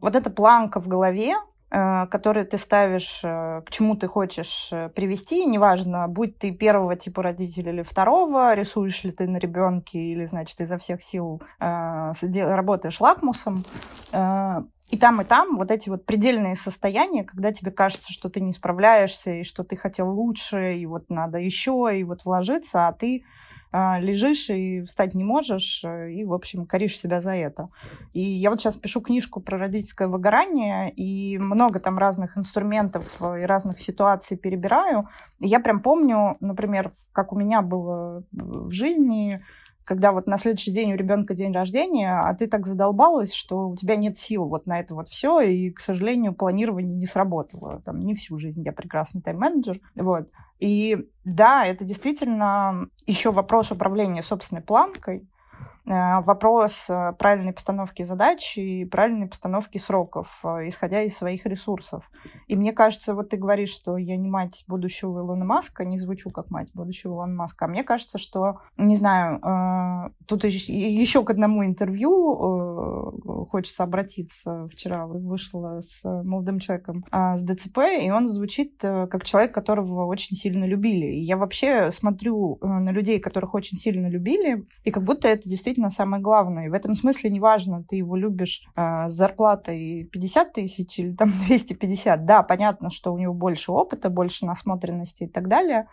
вот 0.01 0.15
эта 0.15 0.29
планка 0.29 0.79
в 0.79 0.87
голове, 0.87 1.35
который 1.69 2.45
ты 2.45 2.57
ставишь, 2.57 3.19
к 3.21 3.65
чему 3.69 3.95
ты 3.95 4.07
хочешь 4.07 4.69
привести, 4.93 5.45
неважно, 5.45 6.07
будь 6.07 6.37
ты 6.37 6.51
первого 6.51 6.95
типа 6.95 7.23
родителя 7.23 7.73
или 7.73 7.81
второго, 7.81 8.53
рисуешь 8.53 9.03
ли 9.03 9.11
ты 9.11 9.27
на 9.27 9.37
ребенке 9.37 9.99
или, 9.99 10.25
значит, 10.25 10.61
изо 10.61 10.77
всех 10.77 11.03
сил 11.03 11.41
работаешь 11.59 13.01
лакмусом, 13.01 13.65
и 14.89 14.97
там, 14.97 15.19
и 15.21 15.25
там 15.25 15.57
вот 15.57 15.71
эти 15.71 15.89
вот 15.89 16.05
предельные 16.05 16.55
состояния, 16.55 17.23
когда 17.23 17.51
тебе 17.51 17.71
кажется, 17.71 18.13
что 18.13 18.29
ты 18.29 18.39
не 18.39 18.51
справляешься, 18.51 19.31
и 19.31 19.43
что 19.43 19.63
ты 19.63 19.75
хотел 19.75 20.09
лучше, 20.09 20.77
и 20.77 20.85
вот 20.85 21.09
надо 21.09 21.39
еще, 21.39 21.89
и 21.93 22.03
вот 22.03 22.23
вложиться, 22.23 22.87
а 22.87 22.93
ты 22.93 23.23
э, 23.73 23.99
лежишь 23.99 24.51
и 24.51 24.83
встать 24.83 25.15
не 25.15 25.23
можешь, 25.23 25.83
э, 25.83 26.11
и, 26.11 26.23
в 26.23 26.33
общем, 26.33 26.67
коришь 26.67 26.99
себя 26.99 27.19
за 27.19 27.33
это. 27.33 27.69
И 28.13 28.21
я 28.21 28.51
вот 28.51 28.61
сейчас 28.61 28.75
пишу 28.75 29.01
книжку 29.01 29.41
про 29.41 29.57
родительское 29.57 30.07
выгорание, 30.07 30.91
и 30.91 31.39
много 31.39 31.79
там 31.79 31.97
разных 31.97 32.37
инструментов 32.37 33.19
и 33.21 33.41
разных 33.41 33.81
ситуаций 33.81 34.37
перебираю. 34.37 35.09
И 35.39 35.47
я 35.47 35.59
прям 35.59 35.79
помню, 35.79 36.37
например, 36.41 36.91
как 37.11 37.33
у 37.33 37.35
меня 37.35 37.63
было 37.63 38.23
в 38.31 38.69
жизни 38.69 39.43
когда 39.85 40.11
вот 40.11 40.25
на 40.27 40.37
следующий 40.37 40.71
день 40.71 40.91
у 40.93 40.97
ребенка 40.97 41.35
день 41.35 41.53
рождения, 41.53 42.19
а 42.19 42.33
ты 42.33 42.47
так 42.47 42.65
задолбалась, 42.65 43.33
что 43.33 43.69
у 43.69 43.77
тебя 43.77 43.95
нет 43.95 44.17
сил 44.17 44.45
вот 44.45 44.65
на 44.65 44.79
это 44.79 44.95
вот 44.95 45.09
все, 45.09 45.39
и, 45.41 45.69
к 45.69 45.79
сожалению, 45.79 46.33
планирование 46.33 46.95
не 46.95 47.05
сработало. 47.05 47.81
Там 47.85 47.99
не 48.01 48.15
всю 48.15 48.37
жизнь 48.39 48.63
я 48.63 48.73
прекрасный 48.73 49.21
тайм-менеджер. 49.21 49.79
Вот. 49.95 50.27
И 50.59 51.07
да, 51.23 51.65
это 51.65 51.85
действительно 51.85 52.89
еще 53.05 53.31
вопрос 53.31 53.71
управления 53.71 54.23
собственной 54.23 54.63
планкой, 54.63 55.27
вопрос 55.85 56.85
э, 56.89 57.13
правильной 57.19 57.53
постановки 57.53 58.01
задач 58.01 58.57
и 58.57 58.85
правильной 58.85 59.27
постановки 59.27 59.77
сроков, 59.77 60.39
э, 60.43 60.67
исходя 60.67 61.03
из 61.03 61.15
своих 61.15 61.45
ресурсов. 61.45 62.09
И 62.47 62.55
мне 62.55 62.73
кажется, 62.73 63.13
вот 63.13 63.29
ты 63.29 63.37
говоришь, 63.37 63.69
что 63.69 63.97
я 63.97 64.17
не 64.17 64.27
мать 64.27 64.63
будущего 64.67 65.19
Илона 65.19 65.45
Маска, 65.45 65.85
не 65.85 65.99
звучу 65.99 66.31
как 66.31 66.49
мать 66.49 66.71
будущего 66.73 67.13
Илона 67.13 67.33
Маска, 67.33 67.65
а 67.65 67.67
мне 67.67 67.83
кажется, 67.83 68.17
что, 68.17 68.61
не 68.77 68.95
знаю, 68.95 70.11
тут 70.25 70.43
еще 70.43 71.23
к 71.23 71.29
одному 71.29 71.63
интервью 71.63 73.45
хочется 73.49 73.83
обратиться. 73.83 74.67
Вчера 74.71 75.05
вышла 75.05 75.81
с 75.81 76.01
молодым 76.03 76.59
человеком 76.59 77.05
с 77.11 77.43
ДЦП, 77.43 77.79
и 78.01 78.09
он 78.09 78.29
звучит 78.29 78.79
как 78.79 79.23
человек, 79.23 79.53
которого 79.53 80.05
очень 80.05 80.35
сильно 80.35 80.65
любили. 80.65 81.07
И 81.07 81.21
я 81.21 81.37
вообще 81.37 81.91
смотрю 81.91 82.57
на 82.61 82.91
людей, 82.91 83.19
которых 83.19 83.53
очень 83.53 83.77
сильно 83.77 84.07
любили, 84.07 84.65
и 84.83 84.91
как 84.91 85.03
будто 85.03 85.27
это 85.27 85.47
действительно 85.47 85.74
действительно 85.75 85.89
самое 85.89 86.21
главное. 86.21 86.65
И 86.65 86.69
в 86.69 86.73
этом 86.73 86.95
смысле 86.95 87.29
неважно, 87.29 87.83
ты 87.83 87.97
его 87.97 88.15
любишь 88.15 88.63
э, 88.75 89.07
с 89.07 89.11
зарплатой 89.11 90.09
50 90.11 90.53
тысяч 90.53 90.99
или 90.99 91.13
там 91.13 91.31
250. 91.47 92.25
Да, 92.25 92.43
понятно, 92.43 92.89
что 92.89 93.13
у 93.13 93.17
него 93.17 93.33
больше 93.33 93.71
опыта, 93.71 94.09
больше 94.09 94.45
насмотренности 94.45 95.23
и 95.23 95.27
так 95.27 95.47
далее. 95.47 95.87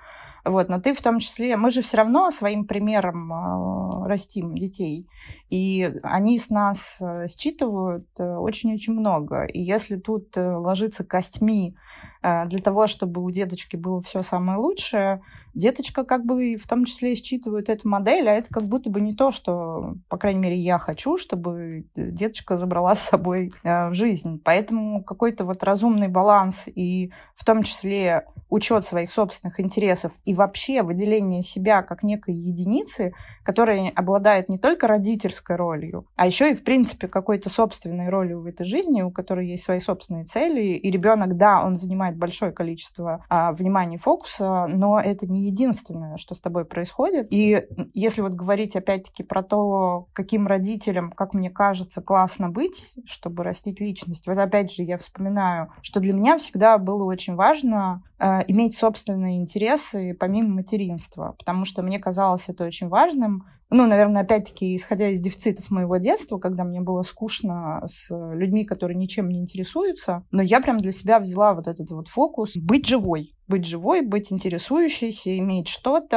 Вот, 0.45 0.69
но 0.69 0.81
ты 0.81 0.93
в 0.93 1.01
том 1.01 1.21
числе, 1.21 1.57
мы 1.57 1.71
же 1.71 1.83
все 1.83 1.99
равно 1.99 2.31
своим 2.33 2.65
примером 2.67 3.33
э, 3.33 4.09
растим 4.09 4.57
детей, 4.57 5.07
и 5.51 6.01
они 6.03 6.37
с 6.37 6.51
нас 6.51 6.99
э, 7.01 7.27
считывают 7.29 8.09
э, 8.19 8.25
очень-очень 8.25 8.95
много. 8.95 9.45
И 9.45 9.61
если 9.61 9.97
тут 9.97 10.37
э, 10.37 10.57
ложиться 10.57 11.05
костьми 11.05 11.77
для 12.23 12.59
того, 12.59 12.87
чтобы 12.87 13.23
у 13.23 13.31
деточки 13.31 13.77
было 13.77 14.01
все 14.01 14.23
самое 14.23 14.59
лучшее, 14.59 15.21
деточка 15.55 16.05
как 16.05 16.25
бы 16.25 16.57
в 16.57 16.67
том 16.67 16.85
числе 16.85 17.15
считывает 17.15 17.69
эту 17.69 17.89
модель, 17.89 18.29
а 18.29 18.35
это 18.35 18.53
как 18.53 18.65
будто 18.65 18.91
бы 18.91 19.01
не 19.01 19.15
то, 19.15 19.33
что, 19.33 19.95
по 20.09 20.17
крайней 20.17 20.41
мере, 20.41 20.57
я 20.57 20.79
хочу, 20.79 21.19
чтобы 21.19 21.85
деточка 21.95 22.57
забрала 22.57 22.95
с 22.97 23.01
собой 23.01 23.53
э, 23.63 23.89
в 23.89 23.95
жизнь. 23.95 24.41
Поэтому 24.43 25.03
какой-то 25.03 25.45
вот 25.45 25.63
разумный 25.63 26.09
баланс 26.09 26.67
и 26.67 27.13
в 27.35 27.45
том 27.45 27.63
числе 27.63 28.27
учет 28.49 28.85
своих 28.85 29.11
собственных 29.11 29.61
интересов 29.61 30.13
и 30.25 30.35
вообще 30.35 30.83
выделение 30.83 31.43
себя 31.43 31.83
как 31.83 32.03
некой 32.03 32.35
единицы, 32.35 33.15
которая 33.45 33.91
обладает 33.91 34.49
не 34.49 34.59
только 34.59 34.87
родительской 34.87 35.57
ролью, 35.57 36.07
а 36.17 36.27
еще 36.27 36.53
и, 36.53 36.55
в 36.55 36.63
принципе, 36.63 37.09
какой-то 37.09 37.49
собственной 37.49 38.11
ролью 38.11 38.41
в 38.41 38.47
этой 38.47 38.67
жизни, 38.67 39.03
у 39.03 39.11
которой 39.11 39.49
есть 39.49 39.65
свои 39.65 39.81
собственные 39.81 40.25
цели. 40.25 40.77
И 40.77 40.91
ребенок, 40.91 41.37
да, 41.37 41.65
он 41.65 41.77
занимает 41.93 42.17
большое 42.17 42.53
количество 42.53 43.25
а, 43.29 43.53
внимания 43.53 43.97
и 43.97 43.99
фокуса, 43.99 44.67
но 44.67 44.99
это 44.99 45.27
не 45.27 45.47
единственное, 45.47 46.17
что 46.17 46.35
с 46.35 46.41
тобой 46.41 46.65
происходит. 46.65 47.29
И 47.31 47.67
если 47.93 48.23
вот 48.23 48.33
говорить 48.33 48.77
опять-таки 48.77 49.23
про 49.23 49.43
то, 49.43 50.07
каким 50.15 50.47
родителям, 50.47 51.13
как 51.13 51.35
мне 51.35 51.51
кажется, 51.51 52.01
классно 52.01 52.49
быть, 52.49 52.95
чтобы 53.05 53.45
растить 53.45 53.79
личность, 53.79 54.27
вот 54.27 54.39
опять 54.39 54.73
же 54.73 54.83
я 54.83 54.97
вспоминаю, 54.97 55.71
что 55.83 56.01
для 56.01 56.15
меня 56.15 56.39
всегда 56.39 56.79
было 56.79 57.05
очень 57.05 57.35
важно 57.35 58.03
иметь 58.49 58.77
собственные 58.77 59.39
интересы 59.39 60.17
помимо 60.19 60.57
материнства, 60.57 61.35
потому 61.39 61.65
что 61.65 61.83
мне 61.83 61.99
казалось 61.99 62.49
это 62.49 62.65
очень 62.65 62.89
важным. 62.89 63.45
Ну, 63.71 63.87
наверное, 63.87 64.23
опять-таки, 64.23 64.77
исходя 64.77 65.09
из 65.09 65.21
дефицитов 65.21 65.71
моего 65.71 65.97
детства, 65.97 66.39
когда 66.39 66.63
мне 66.63 66.81
было 66.81 67.03
скучно 67.03 67.83
с 67.87 68.15
людьми, 68.35 68.65
которые 68.65 68.97
ничем 68.99 69.29
не 69.29 69.41
интересуются, 69.41 70.25
но 70.31 70.43
я 70.43 70.61
прям 70.61 70.79
для 70.79 70.93
себя 70.93 71.19
взяла 71.19 71.55
вот 71.55 71.67
этот 71.67 71.91
вот 71.91 72.09
фокус 72.09 72.55
быть 72.55 72.87
живой, 72.87 73.35
быть 73.53 73.67
живой, 73.67 74.01
быть 74.01 74.33
интересующейся, 74.33 75.37
иметь 75.37 75.69
что-то, 75.69 76.17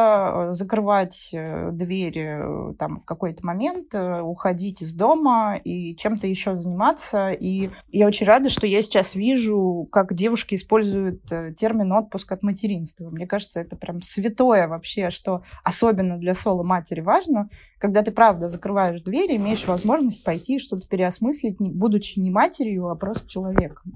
э, 0.52 0.54
закрывать 0.54 1.32
э, 1.34 1.70
двери 1.74 2.72
э, 2.72 2.74
там 2.76 3.02
в 3.02 3.04
какой-то 3.06 3.46
момент, 3.46 3.94
уходить 3.94 4.82
из 4.82 4.94
дома 4.94 5.60
и 5.62 5.98
чем-то 5.98 6.28
еще 6.28 6.56
заниматься. 6.56 7.32
И 7.32 7.70
я 7.92 8.08
очень 8.08 8.26
рада, 8.26 8.48
что 8.48 8.66
я 8.66 8.82
сейчас 8.82 9.16
вижу, 9.16 9.86
как 9.92 10.14
девушки 10.14 10.56
используют 10.56 11.24
термин 11.58 11.92
отпуск 11.92 12.32
от 12.32 12.42
материнства. 12.42 13.10
Мне 13.10 13.28
кажется, 13.28 13.60
это 13.60 13.76
прям 13.76 14.02
святое 14.02 14.70
вообще, 14.70 15.10
что 15.10 15.44
особенно 15.64 16.18
для 16.18 16.36
соло-матери 16.36 17.02
важно, 17.02 17.50
когда 17.80 18.02
ты 18.02 18.14
правда 18.14 18.48
закрываешь 18.48 19.02
двери, 19.02 19.36
имеешь 19.36 19.68
возможность 19.68 20.24
пойти 20.24 20.58
что-то 20.58 20.88
переосмыслить, 20.88 21.58
будучи 21.60 22.18
не 22.18 22.32
матерью, 22.32 22.88
а 22.88 22.96
просто 22.96 23.28
человеком. 23.28 23.94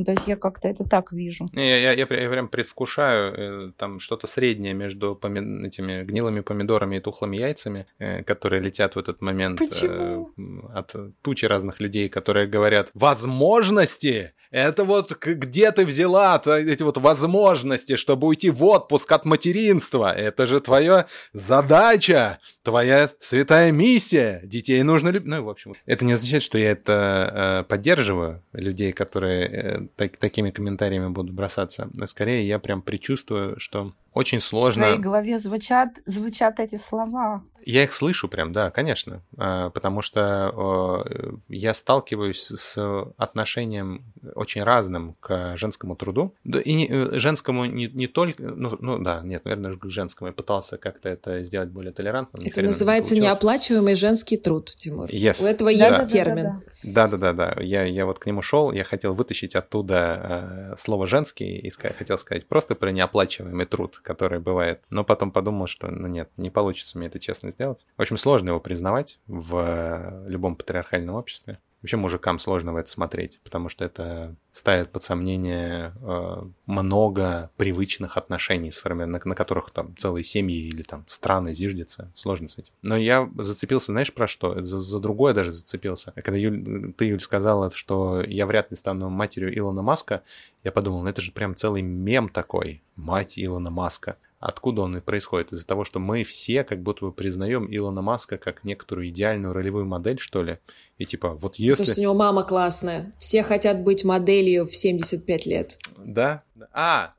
Ну, 0.00 0.04
то 0.04 0.12
есть 0.12 0.26
я 0.26 0.36
как-то 0.36 0.66
это 0.66 0.88
так 0.88 1.12
вижу. 1.12 1.44
Не, 1.52 1.68
я, 1.68 1.76
я, 1.76 1.92
я, 1.92 2.06
я 2.22 2.30
прям 2.30 2.48
предвкушаю 2.48 3.34
э, 3.68 3.72
там 3.76 4.00
что-то 4.00 4.26
среднее 4.26 4.72
между 4.72 5.14
поми... 5.14 5.66
этими 5.66 6.04
гнилыми 6.04 6.40
помидорами 6.40 6.96
и 6.96 7.00
тухлыми 7.00 7.36
яйцами, 7.36 7.86
э, 7.98 8.22
которые 8.22 8.62
летят 8.62 8.96
в 8.96 8.98
этот 8.98 9.20
момент 9.20 9.58
Почему? 9.58 10.30
Э, 10.38 10.78
от 10.78 10.96
тучи 11.20 11.44
разных 11.44 11.80
людей, 11.80 12.08
которые 12.08 12.46
говорят 12.46 12.90
«возможности! 12.94 14.32
Это 14.50 14.82
вот 14.82 15.12
где 15.24 15.70
ты 15.70 15.84
взяла 15.84 16.42
эти 16.44 16.82
вот 16.82 16.96
возможности, 16.96 17.94
чтобы 17.94 18.26
уйти 18.26 18.50
в 18.50 18.64
отпуск 18.64 19.12
от 19.12 19.24
материнства? 19.24 20.12
Это 20.12 20.46
же 20.46 20.60
твоя 20.60 21.06
задача, 21.32 22.40
твоя 22.64 23.08
святая 23.20 23.70
миссия. 23.70 24.40
Детей 24.42 24.82
нужно 24.82 25.10
любить». 25.10 25.28
Ну, 25.28 25.44
в 25.44 25.50
общем, 25.50 25.74
это 25.86 26.04
не 26.04 26.14
означает, 26.14 26.42
что 26.42 26.58
я 26.58 26.70
это 26.72 27.64
поддерживаю, 27.68 28.42
людей, 28.52 28.92
которые 28.92 29.89
так, 29.96 30.16
такими 30.16 30.50
комментариями 30.50 31.08
буду 31.08 31.32
бросаться. 31.32 31.90
Скорее, 32.06 32.46
я 32.46 32.58
прям 32.58 32.82
предчувствую, 32.82 33.58
что 33.58 33.92
очень 34.12 34.40
сложно. 34.40 34.82
В 34.82 34.86
твоей 34.86 35.00
голове 35.00 35.38
звучат, 35.38 35.90
звучат 36.04 36.60
эти 36.60 36.78
слова. 36.78 37.42
Я 37.64 37.84
их 37.84 37.92
слышу 37.92 38.28
прям, 38.28 38.52
да, 38.52 38.70
конечно, 38.70 39.22
а, 39.36 39.70
потому 39.70 40.02
что 40.02 41.04
я 41.48 41.74
сталкиваюсь 41.74 42.40
с 42.40 43.12
отношением 43.16 44.04
очень 44.34 44.62
разным 44.62 45.16
к 45.20 45.56
женскому 45.56 45.96
труду. 45.96 46.34
И 46.44 46.74
не, 46.74 46.86
э, 46.88 47.18
женскому 47.18 47.66
не, 47.66 47.86
не 47.88 48.06
только, 48.06 48.42
ну, 48.42 48.76
ну 48.80 48.98
да, 48.98 49.20
нет, 49.22 49.44
наверное, 49.44 49.76
к 49.76 49.90
женскому. 49.90 50.28
Я 50.28 50.32
пытался 50.32 50.78
как-то 50.78 51.08
это 51.08 51.42
сделать 51.42 51.68
более 51.68 51.92
толерантным. 51.92 52.46
Это 52.46 52.62
называется 52.62 53.14
не 53.14 53.20
неоплачиваемый 53.20 53.94
женский 53.94 54.36
труд, 54.36 54.72
Тимур. 54.76 55.08
Yes. 55.10 55.42
У 55.42 55.46
этого 55.46 55.70
да. 55.74 55.88
есть 55.88 56.12
термин. 56.12 56.62
Да-да-да, 56.82 57.56
я, 57.60 57.84
я 57.84 58.06
вот 58.06 58.18
к 58.18 58.26
нему 58.26 58.40
шел, 58.42 58.72
я 58.72 58.84
хотел 58.84 59.14
вытащить 59.14 59.54
оттуда 59.54 60.72
э, 60.72 60.76
слово 60.78 61.06
«женский» 61.06 61.58
и 61.58 61.70
хотел 61.70 62.16
сказать 62.16 62.46
просто 62.46 62.74
про 62.74 62.90
неоплачиваемый 62.90 63.66
труд 63.66 63.99
которое 64.02 64.40
бывает. 64.40 64.84
Но 64.90 65.04
потом 65.04 65.30
подумал, 65.32 65.66
что, 65.66 65.90
ну 65.90 66.06
нет, 66.06 66.30
не 66.36 66.50
получится 66.50 66.98
мне 66.98 67.08
это 67.08 67.18
честно 67.18 67.50
сделать. 67.50 67.86
В 67.96 68.02
общем, 68.02 68.16
сложно 68.16 68.50
его 68.50 68.60
признавать 68.60 69.18
в 69.26 70.24
любом 70.26 70.56
патриархальном 70.56 71.14
обществе. 71.14 71.58
Вообще 71.82 71.96
мужикам 71.96 72.38
сложно 72.38 72.74
в 72.74 72.76
это 72.76 72.90
смотреть, 72.90 73.40
потому 73.42 73.70
что 73.70 73.84
это 73.86 74.36
ставит 74.52 74.90
под 74.90 75.02
сомнение 75.02 75.94
э, 76.02 76.42
много 76.66 77.50
привычных 77.56 78.18
отношений, 78.18 78.70
на, 78.84 79.06
на 79.06 79.34
которых 79.34 79.70
там 79.70 79.96
целые 79.96 80.22
семьи 80.22 80.66
или 80.66 80.82
там 80.82 81.04
страны 81.06 81.54
зиждятся. 81.54 82.10
Сложно 82.14 82.48
с 82.48 82.58
этим. 82.58 82.72
Но 82.82 82.98
я 82.98 83.30
зацепился, 83.38 83.92
знаешь, 83.92 84.12
про 84.12 84.26
что? 84.26 84.62
За, 84.62 84.78
за 84.78 85.00
другое 85.00 85.32
даже 85.32 85.52
зацепился. 85.52 86.12
Когда 86.16 86.36
Юль, 86.36 86.92
ты, 86.92 87.06
Юль, 87.06 87.20
сказала, 87.20 87.70
что 87.70 88.20
я 88.20 88.46
вряд 88.46 88.70
ли 88.70 88.76
стану 88.76 89.08
матерью 89.08 89.56
Илона 89.56 89.80
Маска, 89.80 90.22
я 90.64 90.72
подумал, 90.72 91.02
ну 91.02 91.08
это 91.08 91.22
же 91.22 91.32
прям 91.32 91.54
целый 91.54 91.80
мем 91.80 92.28
такой. 92.28 92.82
Мать 92.96 93.38
Илона 93.38 93.70
Маска. 93.70 94.18
Откуда 94.40 94.82
он 94.82 94.96
и 94.96 95.00
происходит? 95.00 95.52
Из-за 95.52 95.66
того, 95.66 95.84
что 95.84 96.00
мы 96.00 96.24
все 96.24 96.64
как 96.64 96.82
будто 96.82 97.04
бы 97.04 97.12
признаем 97.12 97.68
Илона 97.70 98.00
Маска 98.00 98.38
как 98.38 98.64
некоторую 98.64 99.08
идеальную 99.08 99.52
ролевую 99.52 99.84
модель, 99.84 100.18
что 100.18 100.42
ли? 100.42 100.58
И 101.00 101.06
типа, 101.06 101.30
вот 101.30 101.56
если... 101.56 101.84
Потому 101.84 101.92
что 101.92 102.00
у 102.00 102.02
него 102.02 102.14
мама 102.14 102.42
классная. 102.42 103.10
Все 103.16 103.42
хотят 103.42 103.82
быть 103.82 104.04
моделью 104.04 104.66
в 104.66 104.76
75 104.76 105.46
лет. 105.46 105.78
Да? 105.96 106.42
А, 106.72 107.14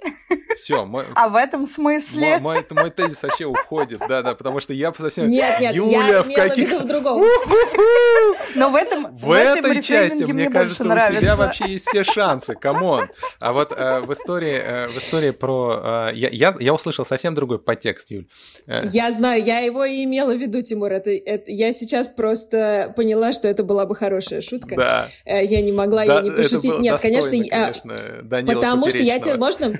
все. 0.55 0.85
Мой, 0.85 1.05
а 1.15 1.29
в 1.29 1.35
этом 1.35 1.65
смысле? 1.65 2.37
Мой, 2.39 2.63
мой, 2.63 2.65
мой 2.69 2.89
тезис 2.91 3.23
вообще 3.23 3.45
уходит, 3.45 4.01
да-да, 4.07 4.35
потому 4.35 4.59
что 4.59 4.73
я 4.73 4.93
совсем... 4.93 5.29
Нет, 5.29 5.59
нет, 5.59 5.75
Юля 5.75 6.07
я 6.07 6.23
в 6.23 6.31
каких... 6.31 6.71
в 6.81 6.85
другом. 6.85 7.23
Но 8.55 8.69
в 8.69 8.75
этом 8.75 9.15
В, 9.15 9.27
в 9.27 9.31
этой 9.31 9.81
части, 9.81 10.23
мне, 10.23 10.33
мне 10.33 10.49
кажется, 10.49 10.83
у 10.83 10.87
тебя 10.87 11.35
вообще 11.35 11.71
есть 11.71 11.87
все 11.87 12.03
шансы, 12.03 12.55
come 12.55 12.86
on. 12.86 13.09
А 13.39 13.53
вот 13.53 13.73
э, 13.75 14.01
в 14.01 14.13
истории, 14.13 14.55
э, 14.55 14.87
в 14.87 14.97
истории 14.97 15.31
про... 15.31 16.09
Э, 16.11 16.15
я, 16.15 16.29
я, 16.29 16.55
я 16.59 16.73
услышал 16.73 17.05
совсем 17.05 17.33
другой 17.35 17.59
подтекст, 17.59 18.11
Юль. 18.11 18.27
Э, 18.67 18.83
я 18.85 19.11
знаю, 19.11 19.43
я 19.43 19.59
его 19.59 19.85
и 19.85 20.03
имела 20.03 20.33
в 20.33 20.37
виду, 20.37 20.61
Тимур. 20.61 20.91
Это, 20.91 21.11
это, 21.11 21.51
я 21.51 21.73
сейчас 21.73 22.09
просто 22.09 22.93
поняла, 22.95 23.33
что 23.33 23.47
это 23.47 23.63
была 23.71 23.85
бы 23.85 23.95
хорошая 23.95 24.41
шутка. 24.41 24.75
Да. 24.75 25.07
Э, 25.25 25.45
я 25.45 25.61
не 25.61 25.71
могла 25.71 26.05
да, 26.05 26.17
ее 26.17 26.23
не 26.23 26.31
пошутить. 26.31 26.79
Нет, 26.79 26.99
конечно, 26.99 27.31
конечно 27.31 27.93
я... 28.21 28.43
потому 28.45 28.89
что 28.89 28.97
я 28.97 29.19
тебе... 29.19 29.37
Можно 29.37 29.79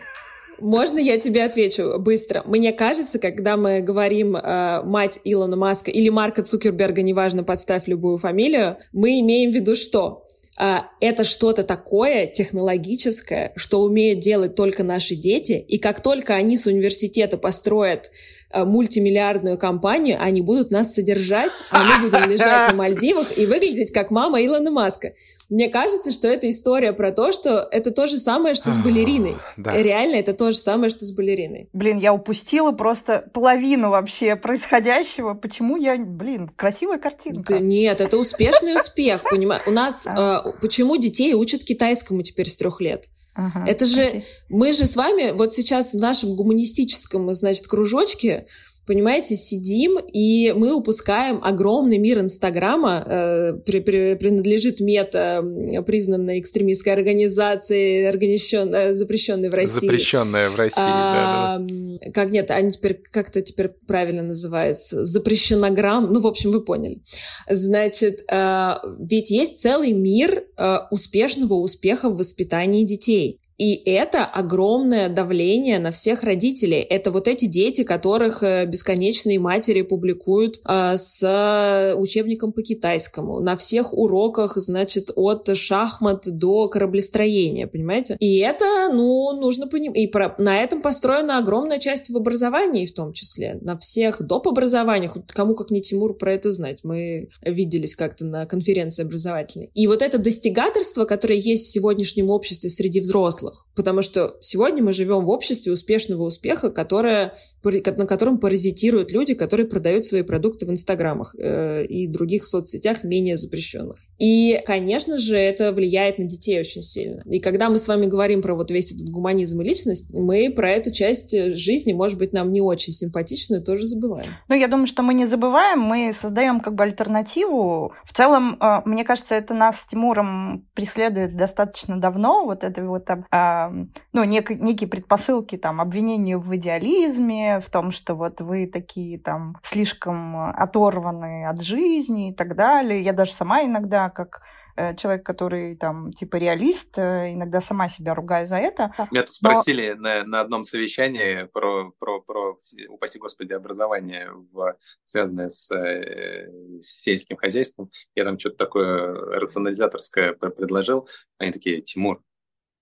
можно 0.59 0.99
я 0.99 1.17
тебе 1.17 1.43
отвечу 1.43 1.97
быстро? 1.97 2.43
Мне 2.45 2.71
кажется, 2.71 3.17
когда 3.17 3.57
мы 3.57 3.81
говорим 3.81 4.35
э, 4.35 4.83
мать 4.83 5.19
Илона 5.23 5.57
Маска 5.57 5.89
или 5.89 6.09
Марка 6.09 6.43
Цукерберга, 6.43 7.01
неважно, 7.01 7.43
подставь 7.43 7.87
любую 7.87 8.17
фамилию, 8.19 8.77
мы 8.93 9.19
имеем 9.19 9.51
в 9.51 9.55
виду 9.55 9.75
что? 9.75 10.27
Uh, 10.59 10.81
это 10.99 11.23
что-то 11.23 11.63
такое 11.63 12.27
технологическое, 12.27 13.51
что 13.55 13.81
умеют 13.81 14.19
делать 14.19 14.53
только 14.53 14.83
наши 14.83 15.15
дети, 15.15 15.53
и 15.53 15.79
как 15.79 16.01
только 16.03 16.35
они 16.35 16.55
с 16.55 16.67
университета 16.67 17.37
построят 17.37 18.11
мультимиллиардную 18.53 19.57
компанию, 19.57 20.17
они 20.19 20.41
будут 20.41 20.71
нас 20.71 20.93
содержать, 20.93 21.51
а 21.69 21.83
мы 21.83 22.09
будем 22.09 22.29
лежать 22.29 22.71
на 22.71 22.75
Мальдивах 22.75 23.37
и 23.37 23.45
выглядеть 23.45 23.91
как 23.91 24.11
мама 24.11 24.43
Илона 24.43 24.71
Маска. 24.71 25.13
Мне 25.51 25.67
кажется, 25.67 26.11
что 26.11 26.29
это 26.29 26.49
история 26.49 26.93
про 26.93 27.11
то, 27.11 27.33
что 27.33 27.67
это 27.71 27.91
то 27.91 28.07
же 28.07 28.17
самое, 28.17 28.55
что 28.55 28.71
с 28.71 28.77
балериной. 28.77 29.35
Да. 29.57 29.75
Реально, 29.75 30.15
это 30.15 30.33
то 30.33 30.53
же 30.53 30.57
самое, 30.57 30.89
что 30.89 31.03
с 31.03 31.11
балериной. 31.11 31.67
Блин, 31.73 31.97
я 31.97 32.13
упустила 32.13 32.71
просто 32.71 33.29
половину 33.33 33.89
вообще 33.89 34.37
происходящего. 34.37 35.33
Почему 35.33 35.75
я, 35.75 35.97
блин, 35.97 36.49
красивая 36.55 36.99
картинка. 36.99 37.55
Да 37.55 37.59
нет, 37.59 37.99
это 37.99 38.17
успешный 38.17 38.77
успех, 38.77 39.23
понимаешь? 39.29 39.63
У 39.67 39.71
нас 39.71 40.07
а. 40.07 40.41
почему 40.61 40.95
детей 40.95 41.33
учат 41.33 41.65
китайскому 41.65 42.21
теперь 42.21 42.47
с 42.47 42.55
трех 42.55 42.79
лет? 42.79 43.09
Ага, 43.33 43.63
это 43.65 43.85
же 43.85 44.03
окей. 44.03 44.25
мы 44.49 44.73
же 44.73 44.85
с 44.85 44.95
вами 44.95 45.31
вот 45.31 45.53
сейчас 45.53 45.93
в 45.93 45.97
нашем 45.97 46.35
гуманистическом, 46.35 47.33
значит, 47.33 47.67
кружочке 47.67 48.47
понимаете, 48.85 49.35
сидим, 49.35 49.97
и 50.11 50.53
мы 50.55 50.73
упускаем 50.73 51.39
огромный 51.43 51.97
мир 51.97 52.19
Инстаграма, 52.19 53.03
э, 53.05 53.53
при, 53.65 53.79
при, 53.79 54.15
принадлежит 54.15 54.79
мета, 54.79 55.43
признанной 55.85 56.39
экстремистской 56.39 56.93
организации, 56.93 58.09
организation, 58.09 58.73
э, 58.73 58.93
запрещенной 58.93 59.49
в 59.49 59.53
России. 59.53 59.87
Запрещенная 59.87 60.49
в 60.49 60.55
России, 60.55 60.81
а, 60.83 61.57
да, 61.59 61.65
да. 61.65 62.11
Как 62.11 62.31
нет, 62.31 62.51
они 62.51 62.71
теперь, 62.71 63.01
как-то 63.11 63.41
теперь 63.41 63.69
правильно 63.87 64.23
называется, 64.23 65.05
запрещенограмм, 65.05 66.11
ну, 66.11 66.21
в 66.21 66.27
общем, 66.27 66.51
вы 66.51 66.61
поняли. 66.63 67.01
Значит, 67.49 68.23
э, 68.31 68.73
ведь 68.99 69.29
есть 69.29 69.59
целый 69.59 69.93
мир 69.93 70.43
э, 70.57 70.77
успешного 70.89 71.53
успеха 71.55 72.09
в 72.09 72.17
воспитании 72.17 72.83
детей. 72.83 73.39
И 73.61 73.75
это 73.85 74.25
огромное 74.25 75.07
давление 75.07 75.77
на 75.77 75.91
всех 75.91 76.23
родителей. 76.23 76.79
Это 76.79 77.11
вот 77.11 77.27
эти 77.27 77.45
дети, 77.45 77.83
которых 77.83 78.41
э, 78.41 78.65
бесконечные 78.65 79.37
матери 79.37 79.83
публикуют 79.83 80.59
а, 80.63 80.97
с 80.97 81.93
учебником 81.95 82.53
по 82.53 82.63
китайскому. 82.63 83.39
На 83.39 83.55
всех 83.55 83.93
уроках, 83.93 84.57
значит, 84.57 85.11
от 85.15 85.55
шахмат 85.55 86.23
до 86.27 86.69
кораблестроения, 86.69 87.67
понимаете? 87.67 88.17
И 88.19 88.39
это, 88.39 88.89
ну, 88.91 89.31
нужно 89.39 89.67
понимать. 89.67 89.95
И 89.95 90.07
про... 90.07 90.33
на 90.39 90.63
этом 90.63 90.81
построена 90.81 91.37
огромная 91.37 91.77
часть 91.77 92.09
в 92.09 92.17
образовании 92.17 92.87
в 92.87 92.95
том 92.95 93.13
числе. 93.13 93.59
На 93.61 93.77
всех 93.77 94.23
доп. 94.23 94.47
образованиях. 94.47 95.15
Кому 95.27 95.53
как 95.53 95.69
не 95.69 95.81
Тимур 95.81 96.17
про 96.17 96.33
это 96.33 96.51
знать. 96.51 96.79
Мы 96.81 97.29
виделись 97.43 97.95
как-то 97.95 98.25
на 98.25 98.47
конференции 98.47 99.03
образовательной. 99.03 99.69
И 99.75 99.85
вот 99.85 100.01
это 100.01 100.17
достигаторство, 100.17 101.05
которое 101.05 101.37
есть 101.37 101.67
в 101.67 101.71
сегодняшнем 101.71 102.31
обществе 102.31 102.71
среди 102.71 103.01
взрослых, 103.01 103.50
взрослых. 103.51 103.65
Потому 103.75 104.01
что 104.01 104.35
сегодня 104.41 104.83
мы 104.83 104.93
живем 104.93 105.25
в 105.25 105.29
обществе 105.29 105.71
успешного 105.71 106.23
успеха, 106.23 106.69
которое, 106.69 107.33
на 107.63 108.05
котором 108.05 108.39
паразитируют 108.39 109.11
люди, 109.11 109.33
которые 109.33 109.67
продают 109.67 110.05
свои 110.05 110.23
продукты 110.23 110.65
в 110.65 110.71
инстаграмах 110.71 111.35
э, 111.37 111.85
и 111.85 112.07
других 112.07 112.45
соцсетях 112.45 113.03
менее 113.03 113.37
запрещенных. 113.37 113.97
И, 114.19 114.59
конечно 114.65 115.17
же, 115.17 115.35
это 115.35 115.71
влияет 115.71 116.19
на 116.19 116.25
детей 116.25 116.59
очень 116.59 116.81
сильно. 116.81 117.21
И 117.25 117.39
когда 117.39 117.69
мы 117.69 117.79
с 117.79 117.87
вами 117.87 118.05
говорим 118.05 118.41
про 118.41 118.55
вот 118.55 118.71
весь 118.71 118.91
этот 118.91 119.09
гуманизм 119.09 119.61
и 119.61 119.63
личность, 119.63 120.13
мы 120.13 120.51
про 120.51 120.71
эту 120.71 120.91
часть 120.91 121.35
жизни, 121.55 121.93
может 121.93 122.17
быть, 122.17 122.33
нам 122.33 122.51
не 122.51 122.61
очень 122.61 122.93
симпатичную, 122.93 123.63
тоже 123.63 123.87
забываем. 123.87 124.27
Ну, 124.47 124.55
я 124.55 124.67
думаю, 124.67 124.87
что 124.87 125.03
мы 125.03 125.13
не 125.13 125.25
забываем, 125.25 125.79
мы 125.79 126.11
создаем 126.13 126.59
как 126.59 126.75
бы 126.75 126.83
альтернативу. 126.83 127.93
В 128.05 128.13
целом, 128.13 128.57
э, 128.59 128.81
мне 128.85 129.03
кажется, 129.03 129.35
это 129.35 129.53
нас 129.53 129.81
с 129.81 129.85
Тимуром 129.85 130.67
преследует 130.73 131.35
достаточно 131.35 131.99
давно, 131.99 132.45
вот 132.45 132.63
это 132.63 132.83
вот 132.83 133.05
ну, 133.31 134.23
нек, 134.25 134.49
некие 134.49 134.89
предпосылки, 134.89 135.57
там, 135.57 135.79
обвинения 135.79 136.37
в 136.37 136.53
идеализме, 136.55 137.61
в 137.61 137.69
том, 137.69 137.91
что 137.91 138.15
вот 138.15 138.41
вы 138.41 138.67
такие 138.67 139.19
там 139.19 139.57
слишком 139.63 140.49
оторваны 140.49 141.45
от 141.45 141.61
жизни 141.61 142.31
и 142.31 142.33
так 142.33 142.55
далее. 142.55 143.01
Я 143.01 143.13
даже 143.13 143.31
сама 143.31 143.63
иногда, 143.63 144.09
как 144.09 144.41
э, 144.75 144.95
человек, 144.95 145.25
который 145.25 145.77
там 145.77 146.11
типа 146.11 146.35
реалист, 146.35 146.97
э, 146.97 147.33
иногда 147.33 147.61
сама 147.61 147.87
себя 147.87 148.13
ругаю 148.13 148.45
за 148.45 148.57
это. 148.57 148.93
Меня 149.11 149.21
тут 149.21 149.31
спросили 149.31 149.93
Но... 149.93 150.01
на, 150.01 150.23
на 150.25 150.41
одном 150.41 150.63
совещании 150.65 151.43
про, 151.53 151.91
про, 151.99 152.21
про, 152.21 152.59
упаси 152.89 153.19
господи, 153.19 153.53
образование, 153.53 154.29
в, 154.51 154.75
связанное 155.03 155.49
с, 155.49 155.73
э, 155.73 156.49
с 156.81 157.01
сельским 157.01 157.37
хозяйством. 157.37 157.91
Я 158.15 158.25
там 158.25 158.37
что-то 158.37 158.57
такое 158.57 159.13
рационализаторское 159.39 160.33
предложил. 160.33 161.07
Они 161.37 161.51
такие, 161.51 161.81
Тимур, 161.81 162.21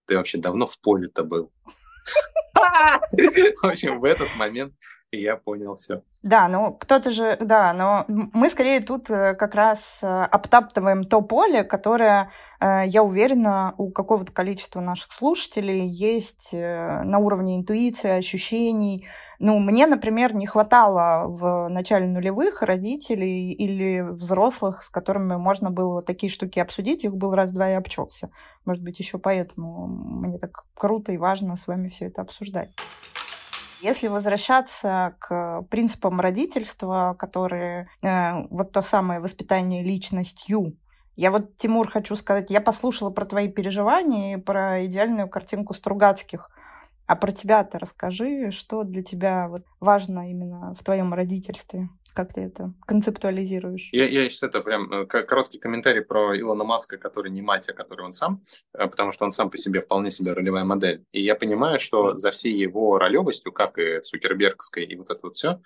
ты 0.09 0.17
вообще 0.17 0.39
давно 0.39 0.65
в 0.65 0.79
поле-то 0.81 1.23
был? 1.23 1.51
В 3.13 3.65
общем, 3.65 3.99
в 3.99 4.03
этот 4.03 4.35
момент 4.35 4.73
я 5.17 5.37
понял 5.37 5.75
все. 5.75 6.03
Да, 6.21 6.49
ну 6.49 6.73
кто-то 6.73 7.11
же, 7.11 7.37
да, 7.39 7.71
но 7.73 8.05
мы 8.07 8.49
скорее 8.49 8.81
тут 8.81 9.09
э, 9.09 9.35
как 9.35 9.55
раз 9.55 9.99
э, 10.01 10.07
обтаптываем 10.07 11.05
то 11.05 11.21
поле, 11.21 11.63
которое, 11.63 12.31
э, 12.59 12.83
я 12.87 13.03
уверена, 13.03 13.73
у 13.77 13.89
какого-то 13.89 14.33
количества 14.33 14.81
наших 14.81 15.13
слушателей 15.13 15.87
есть 15.87 16.51
на 16.51 17.19
уровне 17.19 17.55
интуиции, 17.55 18.09
ощущений. 18.09 19.07
Ну, 19.39 19.59
мне, 19.59 19.87
например, 19.87 20.35
не 20.35 20.45
хватало 20.45 21.27
в 21.27 21.69
начале 21.69 22.05
нулевых 22.05 22.61
родителей 22.61 23.53
или 23.53 24.01
взрослых, 24.01 24.83
с 24.83 24.89
которыми 24.89 25.37
можно 25.37 25.71
было 25.71 26.01
такие 26.01 26.29
штуки 26.29 26.59
обсудить, 26.59 27.05
их 27.05 27.15
был 27.15 27.33
раз-два 27.33 27.71
и 27.71 27.75
обчелся. 27.75 28.29
Может 28.65 28.83
быть, 28.83 28.99
еще 28.99 29.17
поэтому 29.17 29.87
мне 29.87 30.37
так 30.37 30.65
круто 30.73 31.13
и 31.13 31.17
важно 31.17 31.55
с 31.55 31.67
вами 31.67 31.87
все 31.87 32.07
это 32.07 32.21
обсуждать. 32.21 32.71
Если 33.81 34.07
возвращаться 34.07 35.15
к 35.19 35.63
принципам 35.69 36.19
родительства, 36.19 37.15
которые 37.17 37.87
э, 38.03 38.47
вот 38.49 38.71
то 38.73 38.81
самое 38.81 39.19
воспитание 39.19 39.83
личностью, 39.83 40.75
я 41.15 41.31
вот, 41.31 41.57
Тимур, 41.57 41.89
хочу 41.89 42.15
сказать, 42.15 42.49
я 42.49 42.61
послушала 42.61 43.09
про 43.09 43.25
твои 43.25 43.49
переживания 43.49 44.37
и 44.37 44.41
про 44.41 44.85
идеальную 44.85 45.27
картинку 45.27 45.73
Стругацких. 45.73 46.49
А 47.07 47.15
про 47.15 47.31
тебя-то 47.31 47.79
расскажи, 47.79 48.51
что 48.51 48.83
для 48.83 49.03
тебя 49.03 49.47
вот 49.47 49.65
важно 49.79 50.29
именно 50.29 50.75
в 50.75 50.83
твоем 50.83 51.13
родительстве? 51.13 51.89
Как 52.19 52.33
ты 52.33 52.41
это 52.41 52.73
концептуализируешь? 52.85 53.91
Я, 53.93 54.05
я 54.05 54.29
сейчас 54.29 54.43
это 54.43 54.59
прям 54.59 54.91
э, 54.91 55.05
короткий 55.05 55.57
комментарий 55.57 56.01
про 56.01 56.37
Илона 56.37 56.65
Маска, 56.65 56.97
который 56.97 57.31
не 57.31 57.41
мать, 57.41 57.69
а 57.69 57.73
который 57.73 58.01
он 58.01 58.11
сам, 58.11 58.41
э, 58.73 58.87
потому 58.87 59.13
что 59.13 59.23
он 59.23 59.31
сам 59.31 59.49
по 59.49 59.55
себе 59.55 59.79
вполне 59.79 60.11
себе 60.11 60.33
ролевая 60.33 60.65
модель. 60.65 61.05
И 61.13 61.23
я 61.23 61.35
понимаю, 61.35 61.79
что 61.79 62.17
за 62.17 62.31
всей 62.31 62.53
его 62.57 62.99
ролевостью, 62.99 63.53
как 63.53 63.79
и 63.79 64.01
Цукербергской, 64.01 64.83
и 64.83 64.97
вот 64.97 65.09
это 65.09 65.19
вот 65.23 65.37
все, 65.37 65.61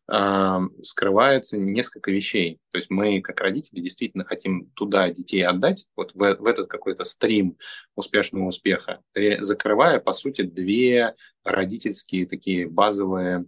скрывается 0.84 1.58
несколько 1.58 2.12
вещей. 2.12 2.60
То 2.70 2.78
есть 2.78 2.92
мы, 2.92 3.20
как 3.22 3.42
родители, 3.42 3.80
действительно 3.80 4.24
хотим 4.24 4.70
туда 4.76 5.10
детей 5.10 5.44
отдать, 5.44 5.88
вот 5.96 6.14
в, 6.14 6.20
в 6.20 6.46
этот 6.46 6.68
какой-то 6.68 7.04
стрим 7.04 7.58
успешного 7.96 8.46
успеха, 8.46 9.02
закрывая, 9.40 10.00
по 10.00 10.14
сути, 10.14 10.44
две 10.44 11.16
родительские 11.44 12.28
такие 12.28 12.70
базовые 12.70 13.46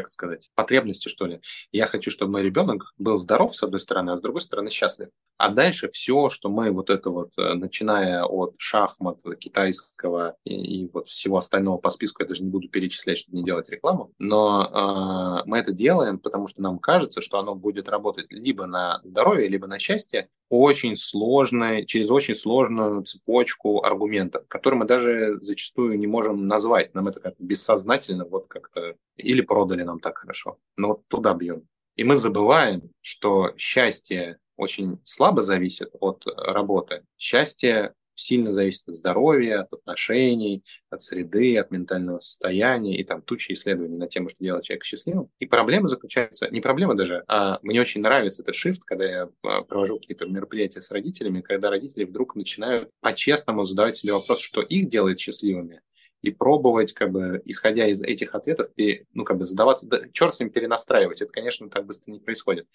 как 0.00 0.10
сказать, 0.10 0.50
потребности, 0.54 1.08
что 1.08 1.26
ли. 1.26 1.40
Я 1.72 1.86
хочу, 1.86 2.10
чтобы 2.10 2.32
мой 2.32 2.42
ребенок 2.42 2.92
был 2.98 3.16
здоров, 3.16 3.54
с 3.54 3.62
одной 3.62 3.80
стороны, 3.80 4.10
а 4.10 4.16
с 4.16 4.22
другой 4.22 4.40
стороны 4.40 4.70
счастлив. 4.70 5.08
А 5.36 5.50
дальше 5.50 5.88
все, 5.90 6.28
что 6.28 6.48
мы 6.48 6.70
вот 6.70 6.90
это 6.90 7.10
вот, 7.10 7.30
э, 7.38 7.54
начиная 7.54 8.24
от 8.24 8.54
шахмат 8.58 9.20
китайского 9.38 10.36
и, 10.44 10.82
и 10.82 10.90
вот 10.92 11.08
всего 11.08 11.38
остального 11.38 11.78
по 11.78 11.90
списку, 11.90 12.22
я 12.22 12.28
даже 12.28 12.42
не 12.42 12.50
буду 12.50 12.68
перечислять, 12.68 13.18
чтобы 13.18 13.38
не 13.38 13.44
делать 13.44 13.68
рекламу, 13.68 14.12
но 14.18 15.42
э, 15.44 15.48
мы 15.48 15.58
это 15.58 15.72
делаем, 15.72 16.18
потому 16.18 16.46
что 16.46 16.62
нам 16.62 16.78
кажется, 16.78 17.20
что 17.20 17.38
оно 17.38 17.54
будет 17.54 17.88
работать 17.88 18.26
либо 18.30 18.66
на 18.66 19.00
здоровье, 19.04 19.48
либо 19.48 19.66
на 19.66 19.78
счастье, 19.78 20.28
очень 20.48 20.96
сложной, 20.96 21.84
через 21.86 22.10
очень 22.10 22.34
сложную 22.34 23.02
цепочку 23.02 23.84
аргументов, 23.84 24.46
которые 24.48 24.80
мы 24.80 24.86
даже 24.86 25.38
зачастую 25.40 25.98
не 25.98 26.06
можем 26.06 26.46
назвать. 26.46 26.94
Нам 26.94 27.08
это 27.08 27.20
как 27.20 27.34
бессознательно 27.38 28.24
вот 28.24 28.46
как-то 28.48 28.96
или 29.16 29.40
продали 29.40 29.82
нам 29.82 30.00
так 30.00 30.18
хорошо. 30.18 30.58
Но 30.76 30.88
вот 30.88 31.08
туда 31.08 31.34
бьем. 31.34 31.66
И 31.96 32.04
мы 32.04 32.16
забываем, 32.16 32.90
что 33.00 33.52
счастье 33.56 34.38
очень 34.56 34.98
слабо 35.04 35.42
зависит 35.42 35.90
от 36.00 36.24
работы. 36.26 37.04
Счастье 37.16 37.94
сильно 38.14 38.52
зависит 38.52 38.88
от 38.88 38.94
здоровья, 38.94 39.62
от 39.62 39.72
отношений, 39.72 40.64
от 40.90 41.02
среды, 41.02 41.58
от 41.58 41.70
ментального 41.70 42.18
состояния 42.18 42.96
и 42.96 43.04
там 43.04 43.22
тучи 43.22 43.52
исследований 43.52 43.96
на 43.96 44.08
тему, 44.08 44.28
что 44.28 44.42
делать 44.42 44.64
человека 44.64 44.86
счастливым. 44.86 45.30
И 45.38 45.46
проблема 45.46 45.88
заключается, 45.88 46.48
не 46.50 46.60
проблема 46.60 46.94
даже, 46.94 47.24
а 47.28 47.58
мне 47.62 47.80
очень 47.80 48.00
нравится 48.00 48.42
этот 48.42 48.54
shift, 48.54 48.80
когда 48.84 49.04
я 49.04 49.28
а, 49.42 49.62
провожу 49.62 49.98
какие-то 49.98 50.26
мероприятия 50.26 50.80
с 50.80 50.90
родителями, 50.90 51.40
когда 51.40 51.70
родители 51.70 52.04
вдруг 52.04 52.36
начинают 52.36 52.90
по-честному 53.00 53.64
задавать 53.64 53.96
себе 53.96 54.12
вопрос, 54.12 54.40
что 54.40 54.60
их 54.62 54.88
делает 54.88 55.18
счастливыми, 55.20 55.80
и 56.24 56.30
пробовать, 56.30 56.94
как 56.94 57.10
бы, 57.10 57.42
исходя 57.44 57.86
из 57.86 58.02
этих 58.02 58.34
ответов, 58.34 58.68
ну, 59.12 59.24
как 59.24 59.36
бы 59.36 59.44
задаваться, 59.44 59.86
да, 59.86 60.00
черт 60.10 60.34
с 60.34 60.40
ним 60.40 60.48
перенастраивать, 60.48 61.20
это, 61.20 61.30
конечно, 61.30 61.68
так 61.68 61.84
быстро 61.84 62.12
не 62.12 62.18
происходит, 62.18 62.66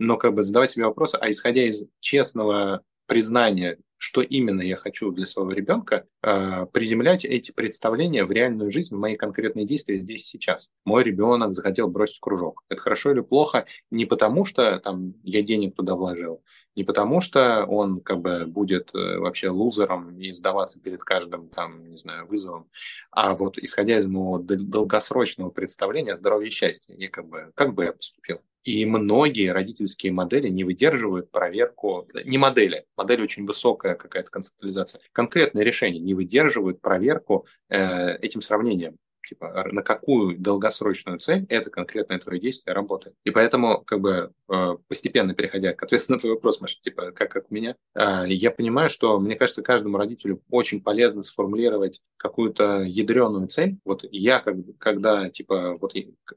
но 0.00 0.16
как 0.16 0.34
бы 0.34 0.42
задавать 0.42 0.72
себе 0.72 0.86
вопросы, 0.86 1.16
а 1.20 1.30
исходя 1.30 1.62
из 1.62 1.86
честного 2.00 2.82
признания 3.06 3.78
что 3.98 4.22
именно 4.22 4.62
я 4.62 4.76
хочу 4.76 5.10
для 5.10 5.26
своего 5.26 5.52
ребенка, 5.52 6.06
э, 6.22 6.66
приземлять 6.72 7.24
эти 7.24 7.50
представления 7.50 8.24
в 8.24 8.32
реальную 8.32 8.70
жизнь, 8.70 8.94
в 8.94 8.98
мои 8.98 9.16
конкретные 9.16 9.66
действия 9.66 10.00
здесь 10.00 10.22
и 10.22 10.38
сейчас. 10.38 10.70
Мой 10.84 11.02
ребенок 11.04 11.52
захотел 11.52 11.88
бросить 11.88 12.20
кружок. 12.20 12.62
Это 12.68 12.80
хорошо 12.80 13.10
или 13.10 13.20
плохо 13.20 13.66
не 13.90 14.06
потому, 14.06 14.44
что 14.44 14.78
там 14.78 15.14
я 15.24 15.42
денег 15.42 15.74
туда 15.74 15.96
вложил, 15.96 16.42
не 16.76 16.84
потому, 16.84 17.20
что 17.20 17.64
он 17.64 18.00
как 18.00 18.20
бы 18.20 18.46
будет 18.46 18.94
э, 18.94 19.18
вообще 19.18 19.50
лузером 19.50 20.16
и 20.16 20.30
сдаваться 20.30 20.80
перед 20.80 21.02
каждым 21.02 21.48
там, 21.48 21.90
не 21.90 21.96
знаю, 21.96 22.26
вызовом, 22.28 22.70
а 23.10 23.34
вот 23.34 23.58
исходя 23.58 23.98
из 23.98 24.06
моего 24.06 24.38
долгосрочного 24.38 25.50
представления 25.50 26.12
о 26.12 26.16
здоровье 26.16 26.48
и 26.48 26.52
счастье, 26.52 26.94
я 26.96 27.10
как 27.10 27.26
бы, 27.26 27.50
как 27.56 27.74
бы 27.74 27.84
я 27.84 27.92
поступил. 27.92 28.40
И 28.68 28.84
многие 28.84 29.50
родительские 29.50 30.12
модели 30.12 30.48
не 30.48 30.62
выдерживают 30.62 31.30
проверку, 31.30 32.06
не 32.24 32.36
модели, 32.36 32.84
модель 32.96 33.22
очень 33.22 33.46
высокая 33.46 33.87
какая-то 33.94 34.30
концептуализация, 34.30 35.00
конкретные 35.12 35.64
решения 35.64 35.98
не 35.98 36.14
выдерживают 36.14 36.80
проверку 36.80 37.46
э, 37.68 38.16
этим 38.18 38.40
сравнением 38.40 38.98
типа, 39.28 39.68
на 39.72 39.82
какую 39.82 40.38
долгосрочную 40.38 41.18
цель 41.18 41.44
это 41.48 41.70
конкретное 41.70 42.18
твое 42.18 42.40
действие 42.40 42.74
работает. 42.74 43.14
И 43.24 43.30
поэтому, 43.30 43.82
как 43.84 44.00
бы, 44.00 44.32
э, 44.50 44.76
постепенно 44.88 45.34
переходя 45.34 45.74
к 45.74 45.82
ответу 45.82 46.12
на 46.12 46.18
твой 46.18 46.34
вопрос, 46.34 46.60
Маша, 46.60 46.78
типа, 46.80 47.12
как, 47.12 47.30
как 47.30 47.50
у 47.50 47.54
меня, 47.54 47.76
э, 47.94 48.24
я 48.28 48.50
понимаю, 48.50 48.88
что, 48.88 49.18
мне 49.20 49.36
кажется, 49.36 49.62
каждому 49.62 49.98
родителю 49.98 50.40
очень 50.50 50.82
полезно 50.82 51.22
сформулировать 51.22 52.00
какую-то 52.16 52.82
ядреную 52.82 53.48
цель. 53.48 53.78
Вот 53.84 54.04
я, 54.10 54.40
как, 54.40 54.56
когда, 54.78 55.28
типа, 55.28 55.76
вот, 55.80 55.94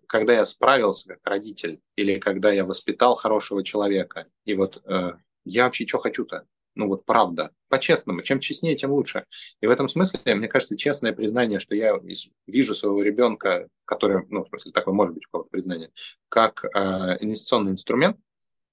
когда 0.07 0.33
я 0.33 0.45
справился 0.45 1.07
как 1.07 1.19
родитель, 1.23 1.79
или 1.95 2.19
когда 2.19 2.51
я 2.51 2.65
воспитал 2.65 3.15
хорошего 3.15 3.63
человека, 3.63 4.27
и 4.45 4.53
вот 4.53 4.81
э, 4.85 5.13
я 5.45 5.65
вообще 5.65 5.87
что 5.87 5.97
хочу-то? 5.97 6.45
Ну 6.75 6.87
вот 6.87 7.05
правда, 7.05 7.51
по-честному. 7.69 8.21
Чем 8.21 8.39
честнее, 8.39 8.75
тем 8.75 8.91
лучше. 8.91 9.25
И 9.61 9.67
в 9.67 9.69
этом 9.69 9.87
смысле, 9.87 10.35
мне 10.35 10.47
кажется, 10.47 10.77
честное 10.77 11.13
признание, 11.13 11.59
что 11.59 11.75
я 11.75 11.99
вижу 12.47 12.75
своего 12.75 13.01
ребенка, 13.01 13.67
который, 13.85 14.25
ну, 14.29 14.43
в 14.43 14.47
смысле, 14.47 14.71
такое 14.71 14.93
может 14.93 15.13
быть 15.13 15.25
у 15.27 15.31
кого-то 15.31 15.49
признание, 15.49 15.91
как 16.29 16.63
э, 16.65 17.17
инвестиционный 17.19 17.71
инструмент, 17.71 18.17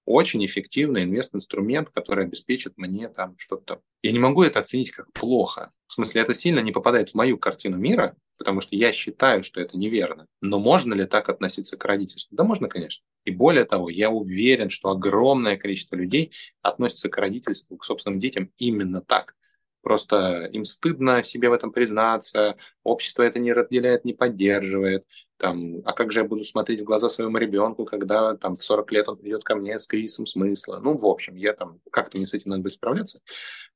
очень 0.08 0.44
эффективный 0.46 1.04
инвест-инструмент, 1.04 1.90
который 1.90 2.24
обеспечит 2.24 2.78
мне 2.78 3.08
там 3.08 3.34
что-то. 3.36 3.82
Я 4.02 4.12
не 4.12 4.18
могу 4.18 4.42
это 4.42 4.58
оценить 4.58 4.90
как 4.90 5.12
плохо. 5.12 5.70
В 5.86 5.92
смысле, 5.92 6.22
это 6.22 6.34
сильно 6.34 6.60
не 6.60 6.72
попадает 6.72 7.10
в 7.10 7.14
мою 7.14 7.36
картину 7.36 7.76
мира, 7.76 8.16
потому 8.38 8.62
что 8.62 8.74
я 8.74 8.90
считаю, 8.92 9.44
что 9.44 9.60
это 9.60 9.76
неверно. 9.76 10.26
Но 10.40 10.58
можно 10.60 10.94
ли 10.94 11.04
так 11.04 11.28
относиться 11.28 11.76
к 11.76 11.84
родительству? 11.84 12.34
Да, 12.34 12.44
можно, 12.44 12.68
конечно. 12.68 13.04
И 13.24 13.30
более 13.30 13.66
того, 13.66 13.90
я 13.90 14.10
уверен, 14.10 14.70
что 14.70 14.88
огромное 14.88 15.58
количество 15.58 15.94
людей 15.94 16.32
относится 16.62 17.10
к 17.10 17.18
родительству, 17.18 17.76
к 17.76 17.84
собственным 17.84 18.18
детям 18.18 18.50
именно 18.56 19.02
так. 19.02 19.34
Просто 19.82 20.48
им 20.52 20.64
стыдно 20.64 21.22
себе 21.22 21.48
в 21.48 21.52
этом 21.52 21.72
признаться, 21.72 22.56
общество 22.82 23.22
это 23.22 23.38
не 23.38 23.52
разделяет, 23.52 24.04
не 24.04 24.12
поддерживает. 24.12 25.04
Там, 25.38 25.82
а 25.84 25.92
как 25.92 26.10
же 26.10 26.20
я 26.20 26.24
буду 26.24 26.42
смотреть 26.42 26.80
в 26.80 26.84
глаза 26.84 27.08
своему 27.08 27.38
ребенку, 27.38 27.84
когда 27.84 28.36
там 28.36 28.56
в 28.56 28.64
40 28.64 28.90
лет 28.90 29.08
он 29.08 29.18
придет 29.18 29.44
ко 29.44 29.54
мне 29.54 29.78
с 29.78 29.86
кризисом 29.86 30.26
смысла? 30.26 30.80
Ну, 30.82 30.96
в 30.96 31.06
общем, 31.06 31.36
я 31.36 31.52
там 31.52 31.80
как-то 31.92 32.16
мне 32.16 32.26
с 32.26 32.34
этим 32.34 32.50
надо 32.50 32.62
будет 32.62 32.74
справляться. 32.74 33.20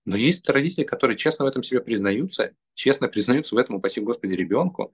Но 0.05 0.17
есть 0.17 0.49
родители, 0.49 0.83
которые 0.85 1.17
честно 1.17 1.45
в 1.45 1.49
этом 1.49 1.63
себе 1.63 1.81
признаются, 1.81 2.53
честно 2.75 3.07
признаются 3.07 3.55
в 3.55 3.59
этом, 3.59 3.77
упаси 3.77 4.01
Господи, 4.01 4.33
ребенку, 4.33 4.93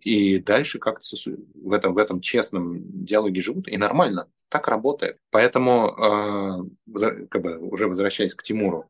и 0.00 0.38
дальше 0.38 0.78
как-то 0.78 1.06
в 1.54 1.72
этом, 1.72 1.94
в 1.94 1.98
этом 1.98 2.20
честном 2.20 3.04
диалоге 3.04 3.40
живут, 3.40 3.66
и 3.66 3.76
нормально, 3.76 4.30
так 4.48 4.68
работает. 4.68 5.18
Поэтому, 5.30 6.68
э, 6.94 7.24
как 7.28 7.42
бы 7.42 7.58
уже 7.58 7.88
возвращаясь 7.88 8.34
к 8.34 8.42
Тимуру, 8.42 8.88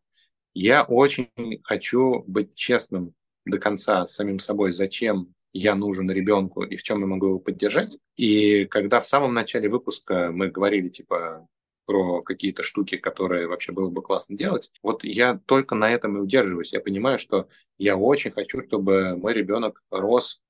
я 0.58 0.84
очень 0.84 1.28
хочу 1.64 2.24
быть 2.26 2.54
честным 2.54 3.12
до 3.44 3.58
конца 3.58 4.06
с 4.06 4.14
самим 4.14 4.38
собой, 4.38 4.72
зачем 4.72 5.34
я 5.52 5.74
нужен 5.74 6.10
ребенку 6.10 6.62
и 6.62 6.76
в 6.76 6.82
чем 6.82 7.00
я 7.00 7.06
могу 7.06 7.26
его 7.26 7.38
поддержать. 7.38 7.98
И 8.16 8.64
когда 8.64 9.00
в 9.00 9.06
самом 9.06 9.34
начале 9.34 9.68
выпуска 9.68 10.30
мы 10.32 10.48
говорили, 10.48 10.88
типа, 10.88 11.46
про 11.84 12.22
какие-то 12.22 12.62
штуки, 12.62 12.96
которые 12.96 13.48
вообще 13.48 13.72
было 13.72 13.90
бы 13.90 14.02
классно 14.02 14.34
делать. 14.34 14.70
Вот 14.82 15.04
я 15.04 15.38
только 15.46 15.74
на 15.74 15.90
этом 15.90 16.16
и 16.16 16.20
удерживаюсь. 16.20 16.72
Я 16.72 16.80
понимаю, 16.80 17.18
что 17.18 17.48
я 17.76 17.96
очень 17.96 18.30
хочу, 18.30 18.60
чтобы 18.62 19.14
мой 19.16 19.34
ребенок 19.34 19.82
рос 19.90 20.40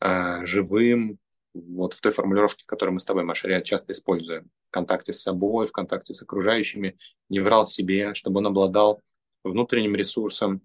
э, 0.00 0.44
живым, 0.44 1.18
вот 1.54 1.94
в 1.94 2.00
той 2.02 2.12
формулировке, 2.12 2.64
которую 2.66 2.94
мы 2.94 3.00
с 3.00 3.06
тобой, 3.06 3.24
Маша, 3.24 3.62
часто 3.62 3.92
используем. 3.92 4.50
В 4.62 4.70
контакте 4.70 5.14
с 5.14 5.22
собой, 5.22 5.66
в 5.66 5.72
контакте 5.72 6.12
с 6.12 6.22
окружающими, 6.22 6.98
не 7.30 7.40
врал 7.40 7.66
себе, 7.66 8.12
чтобы 8.12 8.38
он 8.38 8.48
обладал 8.48 9.02
внутренним 9.48 9.94
ресурсом, 9.94 10.62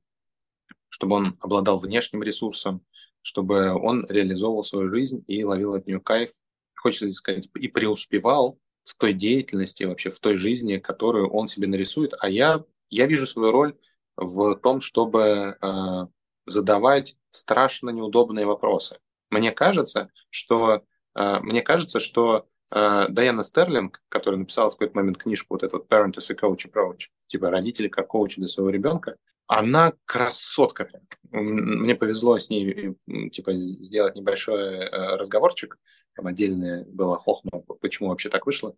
чтобы 0.90 1.16
он 1.16 1.38
обладал 1.40 1.78
внешним 1.78 2.24
ресурсом, 2.24 2.86
чтобы 3.22 3.74
он 3.74 4.06
реализовывал 4.08 4.64
свою 4.64 4.90
жизнь 4.90 5.24
и 5.28 5.44
ловил 5.44 5.74
от 5.74 5.88
нее 5.88 6.00
кайф, 6.00 6.32
хочется 6.76 7.10
сказать, 7.12 7.50
и 7.56 7.68
преуспевал 7.68 8.60
в 8.84 8.96
той 8.96 9.14
деятельности, 9.14 9.86
вообще 9.86 10.12
в 10.12 10.20
той 10.20 10.38
жизни, 10.38 10.78
которую 10.78 11.30
он 11.30 11.48
себе 11.48 11.68
нарисует. 11.68 12.14
А 12.20 12.30
я, 12.30 12.64
я 12.90 13.06
вижу 13.08 13.26
свою 13.26 13.52
роль 13.52 13.78
в 14.18 14.56
том, 14.56 14.82
чтобы 14.82 15.58
э, 15.60 16.08
задавать 16.46 17.16
страшно 17.30 17.90
неудобные 17.90 18.46
вопросы. 18.46 19.00
Мне 19.30 19.52
кажется, 19.52 20.12
что, 20.30 20.84
э, 21.16 21.40
мне 21.40 21.62
кажется, 21.62 22.00
что 22.00 22.48
Дайана 22.74 23.44
Стерлинг, 23.44 24.02
которая 24.10 24.40
написала 24.40 24.70
в 24.70 24.74
какой-то 24.74 24.98
момент 24.98 25.18
книжку, 25.18 25.54
вот 25.54 25.64
этот 25.64 25.88
Parent 25.88 26.14
as 26.18 26.32
a 26.32 26.36
Coach 26.36 26.68
Approach, 26.68 27.10
типа 27.28 27.52
родители 27.52 27.88
как 27.88 28.08
коучи 28.08 28.40
для 28.40 28.48
своего 28.48 28.72
ребенка, 28.72 29.16
она 29.48 29.94
красотка. 30.06 30.88
Мне 31.32 31.96
повезло 31.96 32.38
с 32.38 32.50
ней 32.50 32.96
типа 33.32 33.54
сделать 33.54 34.16
небольшой 34.16 34.76
э, 34.76 35.16
разговорчик. 35.16 35.78
Там 36.16 36.28
отдельное 36.28 36.86
было 36.86 37.18
хохма, 37.18 37.64
почему 37.82 38.10
вообще 38.10 38.30
так 38.30 38.46
вышло. 38.46 38.76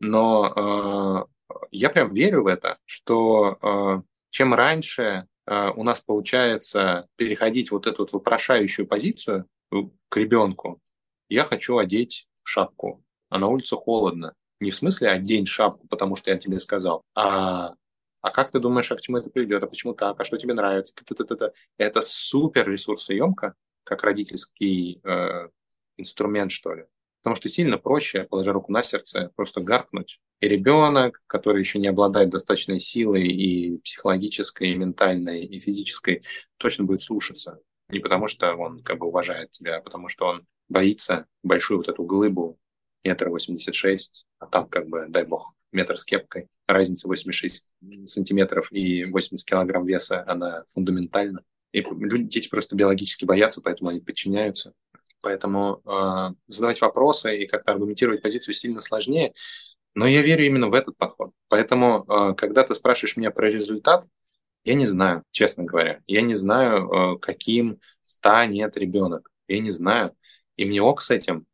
Но 0.00 1.26
э, 1.48 1.56
я 1.70 1.90
прям 1.90 2.12
верю 2.12 2.42
в 2.42 2.46
это, 2.46 2.78
что 2.84 3.58
э, 3.62 4.02
чем 4.30 4.54
раньше 4.54 5.26
э, 5.46 5.70
у 5.74 5.84
нас 5.84 6.00
получается 6.00 7.08
переходить 7.16 7.70
вот 7.70 7.86
эту 7.86 8.02
вот 8.02 8.12
вопрошающую 8.12 8.86
позицию 8.86 9.46
к 10.08 10.16
ребенку, 10.16 10.80
я 11.28 11.44
хочу 11.44 11.76
одеть 11.78 12.26
шапку, 12.42 13.04
а 13.28 13.38
на 13.38 13.48
улице 13.48 13.76
холодно. 13.76 14.34
Не 14.60 14.70
в 14.70 14.76
смысле 14.76 15.10
одень 15.10 15.46
шапку, 15.46 15.86
потому 15.88 16.16
что 16.16 16.30
я 16.30 16.36
тебе 16.38 16.58
сказал, 16.58 17.02
а 17.14 17.74
а 18.20 18.30
как 18.30 18.50
ты 18.50 18.58
думаешь, 18.58 18.90
а 18.90 18.96
к 18.96 19.00
чему 19.00 19.18
это 19.18 19.30
приведет, 19.30 19.62
а 19.62 19.66
почему 19.66 19.94
так, 19.94 20.18
а 20.18 20.24
что 20.24 20.38
тебе 20.38 20.54
нравится? 20.54 20.92
Это 21.76 22.02
супер 22.02 22.68
ресурсоемко, 22.68 23.54
как 23.84 24.02
родительский 24.02 25.00
э, 25.04 25.48
инструмент, 25.96 26.50
что 26.50 26.74
ли. 26.74 26.84
Потому 27.22 27.36
что 27.36 27.48
сильно 27.48 27.78
проще, 27.78 28.24
положа 28.24 28.52
руку 28.52 28.72
на 28.72 28.82
сердце, 28.82 29.30
просто 29.36 29.60
гаркнуть. 29.60 30.20
И 30.40 30.48
ребенок, 30.48 31.20
который 31.26 31.60
еще 31.60 31.78
не 31.78 31.88
обладает 31.88 32.30
достаточной 32.30 32.78
силой 32.78 33.26
и 33.26 33.78
психологической, 33.78 34.70
и 34.70 34.74
ментальной, 34.74 35.44
и 35.44 35.60
физической, 35.60 36.24
точно 36.58 36.84
будет 36.84 37.02
слушаться. 37.02 37.60
Не 37.88 37.98
потому 37.98 38.26
что 38.28 38.54
он 38.54 38.82
как 38.82 38.98
бы 38.98 39.06
уважает 39.06 39.50
тебя, 39.50 39.78
а 39.78 39.80
потому 39.80 40.08
что 40.08 40.26
он 40.26 40.46
боится 40.68 41.26
большую 41.42 41.78
вот 41.78 41.88
эту 41.88 42.04
глыбу 42.04 42.58
метр 43.04 43.28
восемьдесят 43.28 43.74
шесть, 43.74 44.26
а 44.38 44.46
там 44.46 44.68
как 44.68 44.88
бы, 44.88 45.06
дай 45.08 45.24
бог, 45.24 45.54
метр 45.72 45.96
с 45.96 46.04
кепкой. 46.04 46.48
Разница 46.66 47.08
86 47.08 47.74
сантиметров 48.06 48.72
и 48.72 49.04
80 49.04 49.46
килограмм 49.46 49.86
веса, 49.86 50.24
она 50.26 50.64
фундаментальна. 50.66 51.42
И 51.72 51.82
люди, 51.82 52.24
дети 52.24 52.48
просто 52.48 52.76
биологически 52.76 53.24
боятся, 53.24 53.60
поэтому 53.60 53.90
они 53.90 54.00
подчиняются. 54.00 54.72
Поэтому 55.20 55.82
э, 55.84 56.34
задавать 56.46 56.80
вопросы 56.80 57.38
и 57.38 57.46
как-то 57.46 57.72
аргументировать 57.72 58.22
позицию 58.22 58.54
сильно 58.54 58.80
сложнее. 58.80 59.34
Но 59.94 60.06
я 60.06 60.22
верю 60.22 60.46
именно 60.46 60.68
в 60.68 60.74
этот 60.74 60.96
подход. 60.96 61.32
Поэтому, 61.48 62.04
э, 62.08 62.34
когда 62.34 62.62
ты 62.62 62.74
спрашиваешь 62.74 63.16
меня 63.16 63.30
про 63.30 63.50
результат, 63.50 64.06
я 64.64 64.74
не 64.74 64.86
знаю, 64.86 65.24
честно 65.30 65.64
говоря. 65.64 66.02
Я 66.06 66.22
не 66.22 66.34
знаю, 66.34 66.88
э, 66.88 67.18
каким 67.18 67.80
станет 68.02 68.76
ребенок. 68.76 69.30
Я 69.48 69.60
не 69.60 69.70
знаю. 69.70 70.16
И 70.56 70.64
мне 70.64 70.80
ок 70.80 71.00
с 71.02 71.10
этим. 71.10 71.46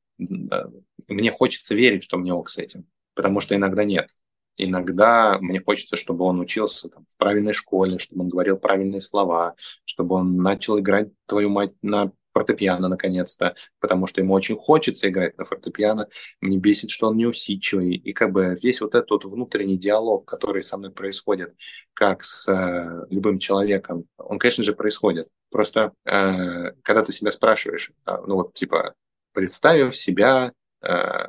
Мне 1.09 1.31
хочется 1.31 1.75
верить, 1.75 2.03
что 2.03 2.17
мне 2.17 2.33
ок 2.33 2.49
с 2.49 2.59
этим. 2.59 2.87
Потому 3.15 3.41
что 3.41 3.55
иногда 3.55 3.85
нет. 3.85 4.09
Иногда 4.57 5.39
мне 5.41 5.61
хочется, 5.61 5.97
чтобы 5.97 6.25
он 6.25 6.41
учился 6.41 6.89
там, 6.89 7.05
в 7.09 7.17
правильной 7.17 7.53
школе, 7.53 7.99
чтобы 7.99 8.23
он 8.23 8.29
говорил 8.29 8.57
правильные 8.57 9.01
слова, 9.01 9.55
чтобы 9.85 10.15
он 10.15 10.37
начал 10.37 10.79
играть 10.79 11.09
твою 11.27 11.51
мать 11.51 11.75
на 11.83 12.13
фортепиано 12.35 12.89
наконец-то, 12.89 13.55
потому 13.81 14.07
что 14.07 14.21
ему 14.21 14.35
очень 14.35 14.57
хочется 14.57 15.09
играть 15.09 15.39
на 15.39 15.45
фортепиано. 15.45 16.09
Мне 16.41 16.59
бесит, 16.59 16.91
что 16.91 17.09
он 17.09 17.17
неусидчивый. 17.17 17.95
И 17.95 18.13
как 18.13 18.33
бы 18.33 18.57
весь 18.61 18.81
вот 18.81 18.95
этот 18.95 19.11
вот 19.11 19.25
внутренний 19.25 19.79
диалог, 19.79 20.27
который 20.27 20.63
со 20.63 20.77
мной 20.77 20.91
происходит, 20.91 21.55
как 21.95 22.25
с 22.25 22.49
э, 22.49 23.07
любым 23.11 23.39
человеком, 23.39 24.07
он, 24.19 24.39
конечно 24.39 24.65
же, 24.65 24.75
происходит. 24.75 25.29
Просто 25.51 25.93
э, 26.05 26.73
когда 26.83 27.05
ты 27.05 27.13
себя 27.13 27.31
спрашиваешь, 27.31 27.93
э, 28.07 28.17
ну 28.27 28.35
вот 28.35 28.55
типа, 28.55 28.95
представив 29.33 29.97
себя 29.97 30.53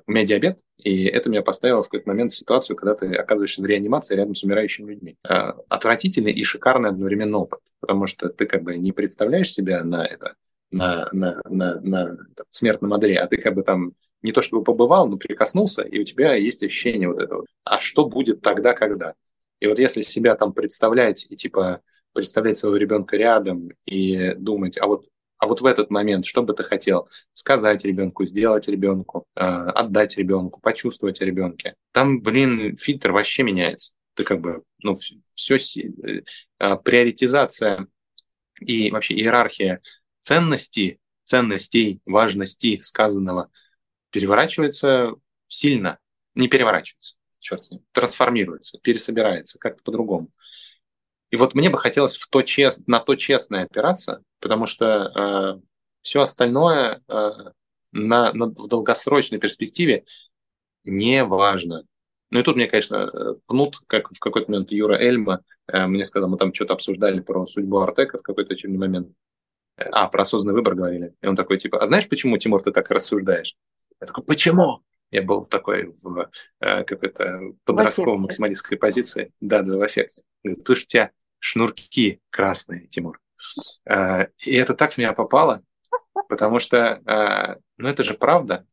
у 0.05 0.11
меня 0.11 0.25
диабет, 0.25 0.59
и 0.77 1.05
это 1.05 1.29
меня 1.29 1.41
поставило 1.41 1.81
в 1.81 1.87
какой-то 1.87 2.09
момент 2.09 2.33
в 2.33 2.35
ситуацию, 2.35 2.75
когда 2.75 2.95
ты 2.95 3.13
оказываешься 3.15 3.61
в 3.61 3.65
реанимации 3.65 4.15
рядом 4.15 4.35
с 4.35 4.43
умирающими 4.43 4.91
людьми. 4.91 5.17
Э, 5.27 5.53
отвратительный 5.69 6.31
и 6.31 6.43
шикарный 6.43 6.89
одновременно 6.89 7.39
опыт, 7.39 7.61
потому 7.79 8.05
что 8.07 8.29
ты 8.29 8.45
как 8.45 8.63
бы 8.63 8.77
не 8.77 8.91
представляешь 8.91 9.51
себя 9.51 9.83
на 9.83 10.05
это, 10.05 10.35
на, 10.71 11.07
на, 11.11 11.41
на, 11.49 11.79
на 11.79 12.05
там, 12.35 12.45
смертном 12.49 12.93
одре, 12.93 13.19
а 13.19 13.27
ты 13.27 13.37
как 13.37 13.55
бы 13.55 13.63
там 13.63 13.93
не 14.21 14.31
то 14.31 14.41
чтобы 14.41 14.63
побывал, 14.63 15.07
но 15.07 15.17
прикоснулся, 15.17 15.83
и 15.83 15.99
у 15.99 16.03
тебя 16.03 16.35
есть 16.35 16.63
ощущение 16.63 17.07
вот 17.07 17.21
этого. 17.21 17.45
А 17.63 17.79
что 17.79 18.05
будет 18.05 18.41
тогда, 18.41 18.73
когда? 18.73 19.13
И 19.59 19.67
вот 19.67 19.79
если 19.79 20.01
себя 20.01 20.35
там 20.35 20.53
представлять 20.53 21.27
и 21.29 21.35
типа 21.35 21.81
представлять 22.13 22.57
своего 22.57 22.77
ребенка 22.77 23.17
рядом 23.17 23.69
и 23.85 24.33
думать, 24.35 24.77
а 24.77 24.87
вот 24.87 25.05
а 25.37 25.47
вот 25.47 25.61
в 25.61 25.65
этот 25.65 25.89
момент, 25.89 26.25
что 26.25 26.43
бы 26.43 26.53
ты 26.53 26.63
хотел 26.63 27.09
сказать 27.33 27.83
ребенку, 27.83 28.25
сделать 28.25 28.67
ребенку, 28.67 29.27
э, 29.35 29.41
отдать 29.41 30.17
ребенку, 30.17 30.61
почувствовать 30.61 31.21
ребенке? 31.21 31.75
Там, 31.91 32.21
блин, 32.21 32.77
фильтр 32.77 33.11
вообще 33.11 33.43
меняется. 33.43 33.93
Ты 34.13 34.23
как 34.23 34.39
бы, 34.39 34.63
ну, 34.79 34.95
все, 35.35 35.55
э, 35.57 36.21
э, 36.59 36.75
приоритизация 36.77 37.87
и 38.61 38.89
вообще 38.91 39.15
иерархия 39.15 39.81
ценностей, 40.21 40.99
ценностей, 41.23 41.99
важности 42.05 42.79
сказанного 42.79 43.51
переворачивается 44.11 45.15
сильно. 45.47 45.99
Не 46.33 46.47
переворачивается, 46.47 47.15
черт 47.39 47.63
с 47.63 47.71
ним, 47.71 47.81
трансформируется, 47.91 48.79
пересобирается 48.81 49.59
как-то 49.59 49.83
по-другому. 49.83 50.29
И 51.31 51.37
вот 51.37 51.55
мне 51.55 51.69
бы 51.69 51.77
хотелось 51.77 52.15
в 52.15 52.29
то 52.29 52.41
чест... 52.41 52.87
на 52.87 52.99
то 52.99 53.15
честная 53.15 53.63
опираться, 53.63 54.21
потому 54.39 54.65
что 54.65 55.11
э, 55.15 55.61
все 56.01 56.21
остальное 56.21 57.01
э, 57.07 57.31
на, 57.91 58.33
на, 58.33 58.45
в 58.47 58.67
долгосрочной 58.67 59.39
перспективе 59.39 60.05
не 60.83 61.23
важно. 61.23 61.83
Ну 62.31 62.39
и 62.39 62.43
тут 62.43 62.55
мне, 62.55 62.67
конечно, 62.67 63.09
пнут, 63.47 63.79
как 63.87 64.11
в 64.11 64.19
какой-то 64.19 64.51
момент 64.51 64.71
Юра 64.71 64.95
Эльма 64.95 65.41
э, 65.67 65.87
мне 65.87 66.05
сказал, 66.05 66.29
мы 66.29 66.37
там 66.37 66.53
что-то 66.53 66.73
обсуждали 66.73 67.19
про 67.19 67.47
судьбу 67.47 67.79
Артека 67.79 68.17
в 68.17 68.21
какой-то 68.21 68.53
очередной 68.53 68.87
момент. 68.87 69.09
А, 69.77 70.07
про 70.07 70.21
осознанный 70.21 70.55
выбор 70.55 70.75
говорили. 70.75 71.13
И 71.21 71.27
он 71.27 71.35
такой, 71.35 71.57
типа, 71.57 71.81
а 71.81 71.85
знаешь, 71.85 72.07
почему, 72.07 72.37
Тимур, 72.37 72.63
ты 72.63 72.71
так 72.71 72.89
рассуждаешь? 72.91 73.55
Я 73.99 74.07
такой, 74.07 74.23
почему? 74.23 74.83
Я 75.15 75.21
был 75.21 75.45
в 75.45 75.47
такой 75.47 75.93
в 76.03 76.29
э, 76.59 76.83
какой-то 76.83 77.39
подростковой 77.63 78.17
максималистской 78.17 78.77
позиции. 78.77 79.31
Да, 79.39 79.61
да, 79.61 79.77
в 79.77 79.85
эффекте. 79.85 80.23
Потому 80.43 80.75
что 80.75 80.85
у 80.85 80.87
тебя 80.87 81.11
шнурки 81.39 82.19
красные, 82.31 82.87
Тимур. 82.87 83.21
Э, 83.89 84.27
и 84.39 84.53
это 84.55 84.73
так 84.73 84.97
меня 84.97 85.13
попало, 85.13 85.63
потому 86.27 86.59
что, 86.59 87.01
э, 87.05 87.59
ну 87.77 87.87
это 87.87 88.03
же 88.03 88.15
правда. 88.15 88.65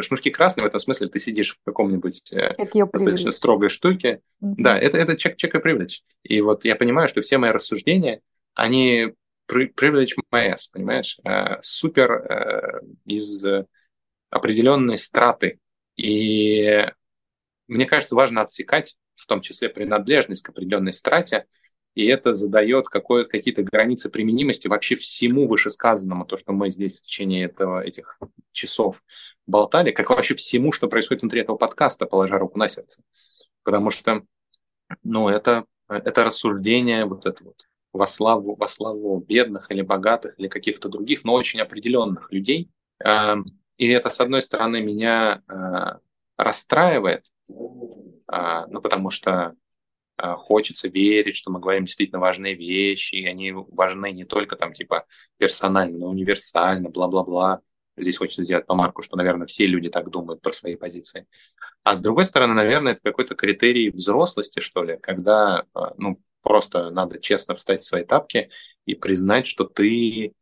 Шнурки 0.00 0.30
красные, 0.30 0.62
в 0.62 0.68
этом 0.68 0.78
смысле 0.78 1.08
ты 1.08 1.18
сидишь 1.18 1.56
в 1.56 1.64
каком-нибудь 1.64 2.32
э, 2.32 2.52
достаточно 2.92 3.32
строгой 3.32 3.68
штуке. 3.68 4.20
Mm-hmm. 4.40 4.54
Да, 4.58 4.78
это, 4.78 4.96
это 4.96 5.16
чек, 5.16 5.34
чек 5.34 5.56
и 5.56 5.58
привлечь. 5.58 6.02
И 6.22 6.40
вот 6.40 6.64
я 6.64 6.76
понимаю, 6.76 7.08
что 7.08 7.20
все 7.20 7.38
мои 7.38 7.50
рассуждения, 7.50 8.20
они 8.54 9.12
privilege 9.50 10.12
my 10.32 10.54
понимаешь? 10.72 11.18
Супер 11.62 12.82
из 13.06 13.44
определенной 14.30 14.98
страты. 14.98 15.58
И 15.96 16.86
мне 17.66 17.86
кажется, 17.86 18.14
важно 18.14 18.42
отсекать, 18.42 18.96
в 19.14 19.26
том 19.26 19.40
числе 19.40 19.68
принадлежность 19.68 20.42
к 20.42 20.50
определенной 20.50 20.92
страте, 20.92 21.46
и 21.94 22.06
это 22.06 22.34
задает 22.36 22.86
какие-то 22.88 23.64
границы 23.64 24.08
применимости 24.08 24.68
вообще 24.68 24.94
всему 24.94 25.48
вышесказанному, 25.48 26.26
то, 26.26 26.36
что 26.36 26.52
мы 26.52 26.70
здесь 26.70 26.98
в 26.98 27.02
течение 27.02 27.46
этого, 27.46 27.82
этих 27.82 28.18
часов 28.52 29.02
болтали, 29.46 29.90
как 29.90 30.10
вообще 30.10 30.36
всему, 30.36 30.70
что 30.70 30.86
происходит 30.86 31.22
внутри 31.22 31.40
этого 31.40 31.56
подкаста, 31.56 32.06
положа 32.06 32.38
руку 32.38 32.56
на 32.56 32.68
сердце. 32.68 33.02
Потому 33.64 33.90
что, 33.90 34.22
ну, 35.02 35.28
это, 35.28 35.64
это 35.88 36.22
рассуждение 36.22 37.04
вот 37.04 37.26
это 37.26 37.42
вот 37.42 37.66
во 37.92 38.06
славу, 38.06 38.54
во 38.54 38.68
славу 38.68 39.18
бедных 39.18 39.70
или 39.72 39.82
богатых 39.82 40.38
или 40.38 40.46
каких-то 40.46 40.88
других, 40.88 41.24
но 41.24 41.32
очень 41.32 41.60
определенных 41.60 42.30
людей. 42.30 42.70
И 43.78 43.88
это, 43.88 44.10
с 44.10 44.20
одной 44.20 44.42
стороны, 44.42 44.82
меня 44.82 45.42
э, 45.48 45.98
расстраивает, 46.36 47.26
а, 48.26 48.66
ну, 48.66 48.80
потому 48.80 49.10
что 49.10 49.54
а, 50.16 50.36
хочется 50.36 50.88
верить, 50.88 51.36
что 51.36 51.50
мы 51.50 51.60
говорим 51.60 51.84
действительно 51.84 52.20
важные 52.20 52.54
вещи, 52.54 53.14
и 53.14 53.26
они 53.26 53.52
важны 53.52 54.12
не 54.12 54.24
только 54.24 54.56
там 54.56 54.72
типа 54.72 55.06
персонально, 55.38 55.98
но 55.98 56.06
универсально, 56.08 56.90
бла-бла-бла. 56.90 57.60
Здесь 57.96 58.18
хочется 58.18 58.42
сделать 58.42 58.66
помарку, 58.66 59.02
что, 59.02 59.16
наверное, 59.16 59.46
все 59.46 59.66
люди 59.66 59.88
так 59.88 60.10
думают 60.10 60.40
про 60.40 60.52
свои 60.52 60.76
позиции. 60.76 61.26
А 61.82 61.94
с 61.94 62.00
другой 62.00 62.24
стороны, 62.24 62.54
наверное, 62.54 62.92
это 62.92 63.00
какой-то 63.02 63.34
критерий 63.34 63.90
взрослости, 63.90 64.60
что 64.60 64.84
ли, 64.84 64.98
когда 64.98 65.64
а, 65.74 65.94
ну, 65.98 66.20
просто 66.42 66.90
надо 66.90 67.20
честно 67.20 67.54
встать 67.54 67.80
в 67.80 67.86
свои 67.86 68.04
тапки 68.04 68.50
и 68.86 68.94
признать, 68.94 69.46
что 69.46 69.64
ты, 69.64 70.32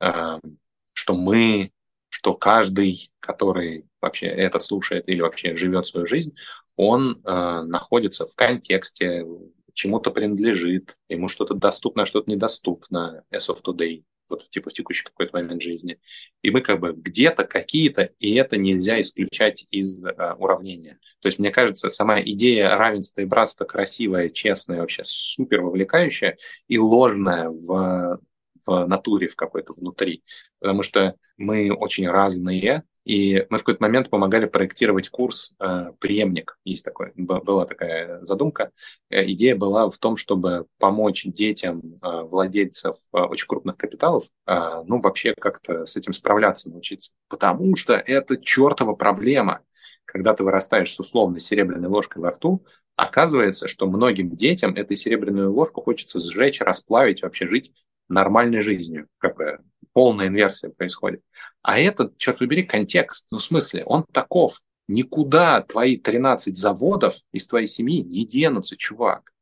что 0.00 1.14
мы, 1.14 1.70
что 2.12 2.34
каждый, 2.34 3.10
который 3.20 3.86
вообще 4.02 4.26
это 4.26 4.60
слушает 4.60 5.08
или 5.08 5.22
вообще 5.22 5.56
живет 5.56 5.86
свою 5.86 6.06
жизнь, 6.06 6.36
он 6.76 7.22
э, 7.24 7.62
находится 7.62 8.26
в 8.26 8.34
контексте, 8.36 9.24
чему-то 9.72 10.10
принадлежит, 10.10 10.96
ему 11.08 11.28
что-то 11.28 11.54
доступно, 11.54 12.02
а 12.02 12.06
что-то 12.06 12.30
недоступно, 12.30 13.24
as 13.32 13.48
of 13.48 13.62
today, 13.66 14.04
вот 14.28 14.46
типа 14.50 14.68
в 14.68 14.74
текущий 14.74 15.04
какой-то 15.04 15.38
момент 15.38 15.62
жизни. 15.62 15.98
И 16.42 16.50
мы 16.50 16.60
как 16.60 16.80
бы 16.80 16.92
где-то 16.92 17.44
какие-то, 17.44 18.10
и 18.18 18.34
это 18.34 18.58
нельзя 18.58 19.00
исключать 19.00 19.66
из 19.70 20.04
э, 20.04 20.34
уравнения. 20.34 20.98
То 21.20 21.28
есть, 21.28 21.38
мне 21.38 21.50
кажется, 21.50 21.88
сама 21.88 22.20
идея 22.20 22.76
равенства 22.76 23.22
и 23.22 23.24
братства 23.24 23.64
красивая, 23.64 24.28
честная, 24.28 24.80
вообще 24.80 25.02
супер 25.06 25.62
вовлекающая 25.62 26.36
и 26.68 26.78
ложная 26.78 27.48
в, 27.48 28.20
в 28.66 28.86
натуре, 28.86 29.28
в 29.28 29.36
какой-то 29.36 29.72
внутри. 29.72 30.22
Потому 30.60 30.82
что 30.82 31.16
мы 31.36 31.72
очень 31.72 32.08
разные, 32.08 32.84
и 33.04 33.46
мы 33.50 33.58
в 33.58 33.62
какой-то 33.62 33.82
момент 33.82 34.10
помогали 34.10 34.46
проектировать 34.46 35.08
курс 35.08 35.54
э, 35.58 35.92
«Преемник». 35.98 36.56
Есть 36.64 36.84
такой, 36.84 37.12
была 37.16 37.66
такая 37.66 38.24
задумка. 38.24 38.70
Э, 39.10 39.24
идея 39.32 39.56
была 39.56 39.90
в 39.90 39.98
том, 39.98 40.16
чтобы 40.16 40.66
помочь 40.78 41.24
детям 41.24 41.80
э, 42.02 42.22
владельцев 42.22 42.96
э, 43.12 43.18
очень 43.18 43.48
крупных 43.48 43.76
капиталов, 43.76 44.24
э, 44.46 44.82
ну, 44.86 45.00
вообще 45.00 45.34
как-то 45.34 45.84
с 45.86 45.96
этим 45.96 46.12
справляться 46.12 46.70
научиться. 46.70 47.12
Потому 47.28 47.74
что 47.74 47.94
это 47.94 48.36
чертова 48.36 48.94
проблема 48.94 49.62
когда 50.04 50.34
ты 50.34 50.44
вырастаешь 50.44 50.92
с 50.92 51.00
условной 51.00 51.40
серебряной 51.40 51.88
ложкой 51.88 52.18
во 52.18 52.30
рту, 52.30 52.64
оказывается, 52.96 53.68
что 53.68 53.86
многим 53.86 54.34
детям 54.34 54.74
этой 54.74 54.96
серебряную 54.96 55.52
ложку 55.52 55.80
хочется 55.80 56.18
сжечь, 56.18 56.60
расплавить, 56.60 57.22
вообще 57.22 57.46
жить 57.46 57.72
нормальной 58.12 58.62
жизнью. 58.62 59.08
Как 59.18 59.36
бы 59.36 59.58
полная 59.92 60.28
инверсия 60.28 60.70
происходит. 60.70 61.22
А 61.62 61.78
этот, 61.78 62.16
черт 62.18 62.38
побери, 62.38 62.64
контекст, 62.64 63.28
ну, 63.30 63.38
в 63.38 63.42
смысле, 63.42 63.84
он 63.84 64.04
таков. 64.12 64.60
Никуда 64.88 65.62
твои 65.62 65.96
13 65.96 66.56
заводов 66.56 67.14
из 67.32 67.46
твоей 67.46 67.66
семьи 67.66 68.02
не 68.02 68.26
денутся, 68.26 68.76
чувак. 68.76 69.32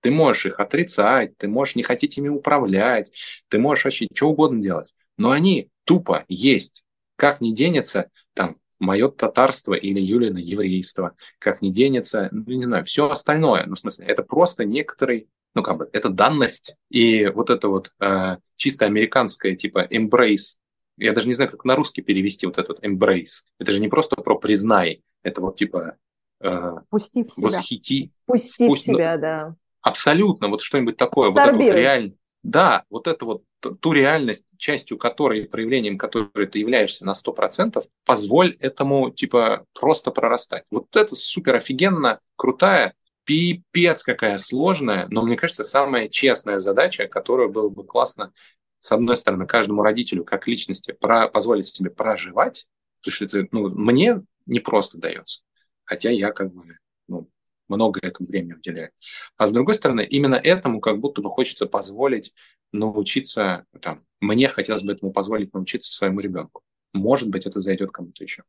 Ты 0.00 0.10
можешь 0.10 0.46
их 0.46 0.60
отрицать, 0.60 1.36
ты 1.36 1.48
можешь 1.48 1.76
не 1.76 1.82
хотеть 1.82 2.18
ими 2.18 2.28
управлять, 2.28 3.12
ты 3.48 3.58
можешь 3.58 3.84
вообще 3.84 4.06
что 4.12 4.30
угодно 4.30 4.60
делать. 4.60 4.94
Но 5.16 5.30
они 5.30 5.70
тупо 5.84 6.24
есть. 6.28 6.84
Как 7.16 7.40
не 7.40 7.52
денется 7.54 8.10
там 8.34 8.58
мое 8.78 9.08
татарство 9.08 9.74
или 9.74 10.00
Юлина 10.00 10.38
еврейство, 10.38 11.16
как 11.38 11.62
не 11.62 11.72
денется, 11.72 12.28
ну, 12.30 12.44
не 12.46 12.64
знаю, 12.64 12.84
все 12.84 13.08
остальное. 13.08 13.64
Ну, 13.66 13.74
в 13.74 13.78
смысле, 13.78 14.06
это 14.06 14.22
просто 14.22 14.64
некоторый, 14.64 15.28
ну, 15.54 15.62
как 15.62 15.78
бы, 15.78 15.88
это 15.92 16.08
данность. 16.08 16.76
И 16.90 17.26
вот 17.26 17.50
это 17.50 17.68
вот 17.68 17.92
э, 18.00 18.36
чисто 18.56 18.86
американское, 18.86 19.56
типа, 19.56 19.86
embrace, 19.90 20.58
я 20.98 21.12
даже 21.12 21.28
не 21.28 21.34
знаю, 21.34 21.50
как 21.50 21.64
на 21.64 21.76
русский 21.76 22.02
перевести 22.02 22.46
вот 22.46 22.58
этот 22.58 22.84
embrace. 22.84 23.44
Это 23.58 23.72
же 23.72 23.80
не 23.80 23.88
просто 23.88 24.16
про 24.16 24.38
признай, 24.38 25.02
это 25.22 25.40
вот 25.40 25.56
типа 25.56 25.96
э, 26.40 26.72
Пусти 26.90 27.24
в 27.24 27.32
себя. 27.32 27.48
восхити. 27.48 28.10
Пусти 28.26 28.66
Пусть, 28.66 28.82
в 28.82 28.86
себя, 28.86 29.14
ну, 29.14 29.20
да. 29.20 29.56
Абсолютно, 29.80 30.48
вот 30.48 30.60
что-нибудь 30.60 30.96
такое, 30.96 31.30
вот 31.30 31.38
это 31.38 31.52
вот 31.52 31.60
реально. 31.60 32.12
Да, 32.42 32.84
вот 32.90 33.08
это 33.08 33.24
вот 33.24 33.42
ту 33.60 33.92
реальность, 33.92 34.46
частью 34.56 34.96
которой, 34.96 35.44
проявлением 35.44 35.98
которой 35.98 36.46
ты 36.46 36.60
являешься 36.60 37.04
на 37.04 37.12
100%, 37.12 37.84
позволь 38.04 38.56
этому, 38.60 39.10
типа, 39.10 39.66
просто 39.78 40.12
прорастать. 40.12 40.64
Вот 40.70 40.94
это 40.96 41.16
супер 41.16 41.56
офигенно, 41.56 42.20
крутая, 42.36 42.94
пипец 43.28 44.02
какая 44.02 44.38
сложная, 44.38 45.06
но, 45.10 45.22
мне 45.22 45.36
кажется, 45.36 45.62
самая 45.62 46.08
честная 46.08 46.60
задача, 46.60 47.06
которую 47.08 47.50
было 47.50 47.68
бы 47.68 47.84
классно, 47.84 48.32
с 48.80 48.90
одной 48.90 49.18
стороны, 49.18 49.46
каждому 49.46 49.82
родителю 49.82 50.24
как 50.24 50.46
личности 50.46 50.92
про, 50.92 51.28
позволить 51.28 51.68
себе 51.68 51.90
проживать, 51.90 52.66
потому 53.02 53.12
что 53.12 53.24
это 53.26 53.46
ну, 53.52 53.68
мне 53.68 54.22
не 54.46 54.60
просто 54.60 54.96
дается, 54.96 55.42
хотя 55.84 56.08
я 56.08 56.32
как 56.32 56.54
бы 56.54 56.78
ну, 57.06 57.28
много 57.68 58.00
этому 58.02 58.26
времени 58.26 58.54
уделяю. 58.54 58.92
А 59.36 59.46
с 59.46 59.52
другой 59.52 59.74
стороны, 59.74 60.06
именно 60.08 60.36
этому 60.36 60.80
как 60.80 60.98
будто 60.98 61.20
бы 61.20 61.28
хочется 61.28 61.66
позволить 61.66 62.32
научиться, 62.72 63.66
там, 63.82 64.06
мне 64.20 64.48
хотелось 64.48 64.84
бы 64.84 64.92
этому 64.92 65.12
позволить 65.12 65.52
научиться 65.52 65.92
своему 65.92 66.20
ребенку. 66.20 66.62
Может 66.94 67.28
быть, 67.28 67.44
это 67.44 67.60
зайдет 67.60 67.90
кому-то 67.90 68.24
еще. 68.24 68.44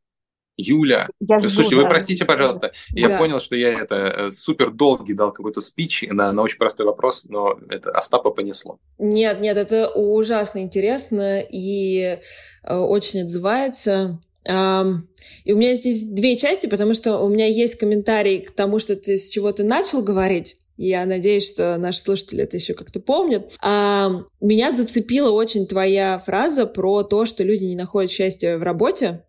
Юля, 0.56 1.08
я 1.20 1.38
жду, 1.38 1.48
слушайте, 1.48 1.76
да. 1.76 1.82
вы 1.82 1.88
простите, 1.88 2.24
пожалуйста, 2.24 2.72
да. 2.90 3.00
я 3.00 3.18
понял, 3.18 3.40
что 3.40 3.56
я 3.56 3.72
это 3.72 3.94
э, 3.94 4.32
супер 4.32 4.70
долгий 4.70 5.14
дал 5.14 5.32
какой-то 5.32 5.60
спич 5.60 6.04
на, 6.08 6.32
на 6.32 6.42
очень 6.42 6.58
простой 6.58 6.86
вопрос, 6.86 7.24
но 7.24 7.58
это 7.68 7.90
Остапа 7.92 8.30
понесло. 8.30 8.78
Нет, 8.98 9.40
нет, 9.40 9.56
это 9.56 9.88
ужасно 9.88 10.58
интересно 10.58 11.40
и 11.40 12.18
э, 12.62 12.76
очень 12.76 13.22
отзывается. 13.22 14.20
И 14.42 15.52
у 15.52 15.56
меня 15.56 15.74
здесь 15.74 16.02
две 16.02 16.34
части, 16.34 16.66
потому 16.66 16.94
что 16.94 17.18
у 17.18 17.28
меня 17.28 17.46
есть 17.46 17.74
комментарий 17.74 18.40
к 18.40 18.50
тому, 18.50 18.78
что 18.78 18.96
ты 18.96 19.18
с 19.18 19.28
чего 19.28 19.52
ты 19.52 19.64
начал 19.64 20.02
говорить. 20.02 20.56
Я 20.82 21.04
надеюсь, 21.04 21.46
что 21.46 21.76
наши 21.76 22.00
слушатели 22.00 22.42
это 22.42 22.56
еще 22.56 22.72
как-то 22.72 23.00
помнят. 23.00 23.52
А, 23.60 24.24
меня 24.40 24.72
зацепила 24.72 25.30
очень 25.30 25.66
твоя 25.66 26.18
фраза 26.18 26.64
про 26.64 27.02
то, 27.02 27.26
что 27.26 27.44
люди 27.44 27.64
не 27.64 27.76
находят 27.76 28.10
счастья 28.10 28.56
в 28.56 28.62
работе. 28.62 29.22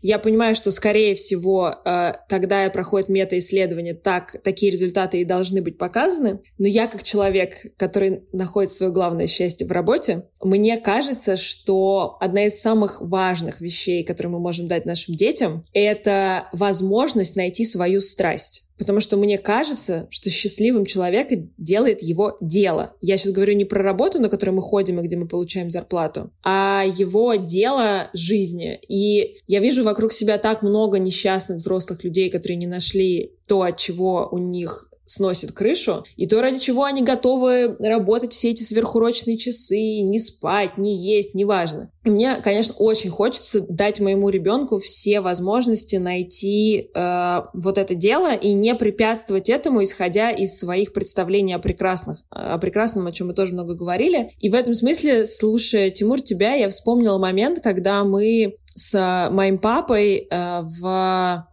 Я 0.00 0.18
понимаю, 0.18 0.54
что, 0.54 0.70
скорее 0.70 1.14
всего, 1.14 1.74
э, 1.84 2.12
когда 2.28 2.68
проходит 2.70 3.08
мета-исследование, 3.08 3.94
так, 3.94 4.36
такие 4.42 4.70
результаты 4.70 5.20
и 5.20 5.24
должны 5.24 5.62
быть 5.62 5.78
показаны. 5.78 6.40
Но 6.58 6.68
я, 6.68 6.86
как 6.86 7.02
человек, 7.02 7.54
который 7.76 8.22
находит 8.32 8.72
свое 8.72 8.92
главное 8.92 9.26
счастье 9.26 9.66
в 9.66 9.72
работе, 9.72 10.28
мне 10.42 10.76
кажется, 10.78 11.36
что 11.36 12.16
одна 12.20 12.46
из 12.46 12.60
самых 12.60 13.00
важных 13.00 13.60
вещей, 13.60 14.04
которые 14.04 14.32
мы 14.32 14.38
можем 14.38 14.68
дать 14.68 14.86
нашим 14.86 15.14
детям, 15.14 15.64
это 15.72 16.48
возможность 16.52 17.36
найти 17.36 17.64
свою 17.64 18.00
страсть. 18.00 18.64
Потому 18.78 19.00
что 19.00 19.16
мне 19.16 19.38
кажется, 19.38 20.06
что 20.08 20.30
счастливым 20.30 20.86
человека 20.86 21.34
делает 21.58 22.00
его 22.00 22.36
дело. 22.40 22.94
Я 23.00 23.16
сейчас 23.16 23.32
говорю 23.32 23.54
не 23.54 23.64
про 23.64 23.82
работу, 23.82 24.20
на 24.20 24.28
которой 24.28 24.50
мы 24.50 24.62
ходим 24.62 25.00
и 25.00 25.02
где 25.02 25.16
мы 25.16 25.26
получаем 25.26 25.68
зарплату, 25.68 26.30
а 26.44 26.84
его 26.86 27.34
дело 27.34 28.08
жизни. 28.12 28.78
И 28.88 29.38
я 29.48 29.58
вижу 29.58 29.82
вокруг 29.82 30.12
себя 30.12 30.38
так 30.38 30.62
много 30.62 31.00
несчастных 31.00 31.58
взрослых 31.58 32.04
людей, 32.04 32.30
которые 32.30 32.56
не 32.56 32.68
нашли 32.68 33.32
то, 33.48 33.62
от 33.62 33.76
чего 33.78 34.28
у 34.30 34.38
них 34.38 34.87
сносит 35.08 35.52
крышу, 35.52 36.04
и 36.16 36.26
то, 36.26 36.40
ради 36.42 36.58
чего 36.58 36.84
они 36.84 37.02
готовы 37.02 37.76
работать 37.78 38.34
все 38.34 38.50
эти 38.50 38.62
сверхурочные 38.62 39.38
часы, 39.38 40.00
не 40.00 40.20
спать, 40.20 40.76
не 40.76 40.94
есть, 40.94 41.34
неважно. 41.34 41.90
Мне, 42.04 42.36
конечно, 42.42 42.74
очень 42.74 43.10
хочется 43.10 43.60
дать 43.60 44.00
моему 44.00 44.28
ребенку 44.28 44.78
все 44.78 45.20
возможности 45.20 45.96
найти 45.96 46.90
э, 46.94 47.40
вот 47.54 47.78
это 47.78 47.94
дело 47.94 48.34
и 48.34 48.52
не 48.52 48.74
препятствовать 48.74 49.48
этому, 49.48 49.82
исходя 49.82 50.30
из 50.30 50.58
своих 50.58 50.92
представлений 50.92 51.54
о 51.54 51.58
прекрасных, 51.58 52.22
о 52.30 52.58
прекрасном, 52.58 53.06
о 53.06 53.12
чем 53.12 53.28
мы 53.28 53.34
тоже 53.34 53.54
много 53.54 53.74
говорили. 53.74 54.30
И 54.40 54.50
в 54.50 54.54
этом 54.54 54.74
смысле, 54.74 55.24
слушая 55.24 55.90
Тимур 55.90 56.20
тебя, 56.20 56.54
я 56.54 56.68
вспомнила 56.68 57.18
момент, 57.18 57.60
когда 57.62 58.04
мы 58.04 58.56
с 58.74 59.28
моим 59.32 59.58
папой 59.58 60.28
э, 60.30 60.60
в 60.62 61.46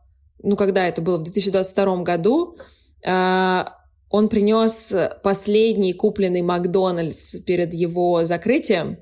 ну, 0.45 0.55
когда 0.55 0.87
это 0.87 1.01
было, 1.01 1.17
в 1.17 1.23
2022 1.23 2.03
году, 2.03 2.55
он 3.05 4.29
принес 4.29 4.93
последний 5.23 5.93
купленный 5.93 6.41
Макдональдс 6.41 7.35
перед 7.45 7.73
его 7.73 8.23
закрытием, 8.23 8.97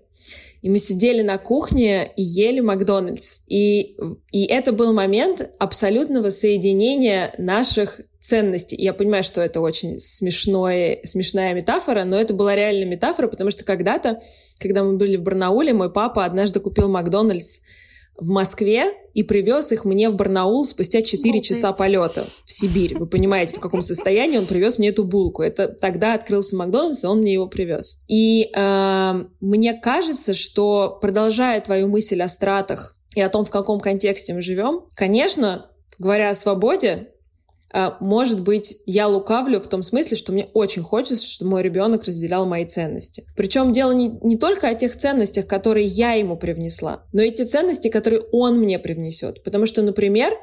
и 0.64 0.70
мы 0.70 0.80
сидели 0.80 1.22
на 1.22 1.38
кухне 1.38 2.10
и 2.16 2.24
ели 2.24 2.62
Макдональдс. 2.62 3.42
И, 3.48 3.98
и 4.32 4.46
это 4.46 4.72
был 4.72 4.94
момент 4.94 5.52
абсолютного 5.60 6.30
соединения 6.30 7.34
наших 7.38 8.00
ценностей. 8.22 8.78
Я 8.78 8.94
понимаю, 8.94 9.24
что 9.24 9.42
это 9.42 9.60
очень 9.60 10.00
смешное, 10.00 11.00
смешная 11.04 11.54
метафора, 11.54 12.06
но 12.06 12.18
это 12.18 12.34
была 12.34 12.56
реальная 12.56 12.86
метафора, 12.86 13.28
потому 13.28 13.52
что 13.52 13.66
когда-то, 13.66 14.22
когда 14.58 14.86
мы 14.86 14.96
были 14.96 15.18
в 15.18 15.22
Барнауле, 15.24 15.74
мой 15.74 15.92
папа 15.92 16.24
однажды 16.24 16.62
купил 16.62 16.88
Макдональдс 16.88 17.60
в 18.18 18.30
Москве 18.30 18.94
и 19.14 19.24
привез 19.24 19.72
их 19.72 19.86
мне 19.86 20.10
в 20.10 20.16
Барнаул 20.16 20.66
спустя 20.66 21.02
4 21.02 21.42
часа 21.42 21.72
полета 21.74 22.26
в 22.46 22.52
Сибирь. 22.52 22.98
Вы 22.98 23.06
понимаете, 23.06 23.56
в 23.56 23.60
каком 23.60 23.82
состоянии 23.82 24.38
он 24.38 24.46
привез 24.46 24.78
мне 24.78 24.90
эту 24.90 25.04
булку. 25.04 25.44
Это 25.44 25.68
тогда 25.68 26.14
открылся 26.14 26.56
Макдональдс, 26.56 27.04
и 27.04 27.08
он 27.08 27.20
мне 27.20 27.34
его 27.34 27.48
привез. 27.48 28.00
И 28.08 28.50
э, 28.56 29.26
мне 29.40 29.74
кажется, 29.74 30.34
что 30.34 30.98
продолжая 31.02 31.62
твою 31.62 31.88
мысль 31.88 32.22
о 32.22 32.28
стратах 32.28 32.96
и 33.16 33.22
о 33.22 33.30
том, 33.30 33.46
в 33.46 33.52
каком 33.52 33.80
контексте 33.80 34.34
мы 34.34 34.42
живем, 34.42 34.86
конечно, 34.96 35.70
говоря 36.00 36.32
о 36.32 36.36
свободе, 36.36 37.13
может 38.00 38.40
быть, 38.42 38.78
я 38.86 39.08
лукавлю 39.08 39.60
в 39.60 39.68
том 39.68 39.82
смысле, 39.82 40.16
что 40.16 40.32
мне 40.32 40.48
очень 40.54 40.84
хочется, 40.84 41.26
чтобы 41.26 41.52
мой 41.52 41.64
ребенок 41.64 42.04
разделял 42.04 42.46
мои 42.46 42.66
ценности. 42.66 43.26
Причем 43.36 43.74
дело 43.74 43.92
не, 43.92 44.10
не 44.22 44.38
только 44.38 44.70
о 44.70 44.76
тех 44.76 44.96
ценностях, 44.96 45.48
которые 45.48 45.88
я 45.88 46.14
ему 46.14 46.38
привнесла, 46.38 47.04
но 47.14 47.24
и 47.24 47.32
те 47.32 47.46
ценности, 47.46 47.88
которые 47.88 48.22
он 48.32 48.60
мне 48.60 48.78
привнесет. 48.78 49.44
Потому 49.44 49.66
что, 49.66 49.82
например, 49.82 50.34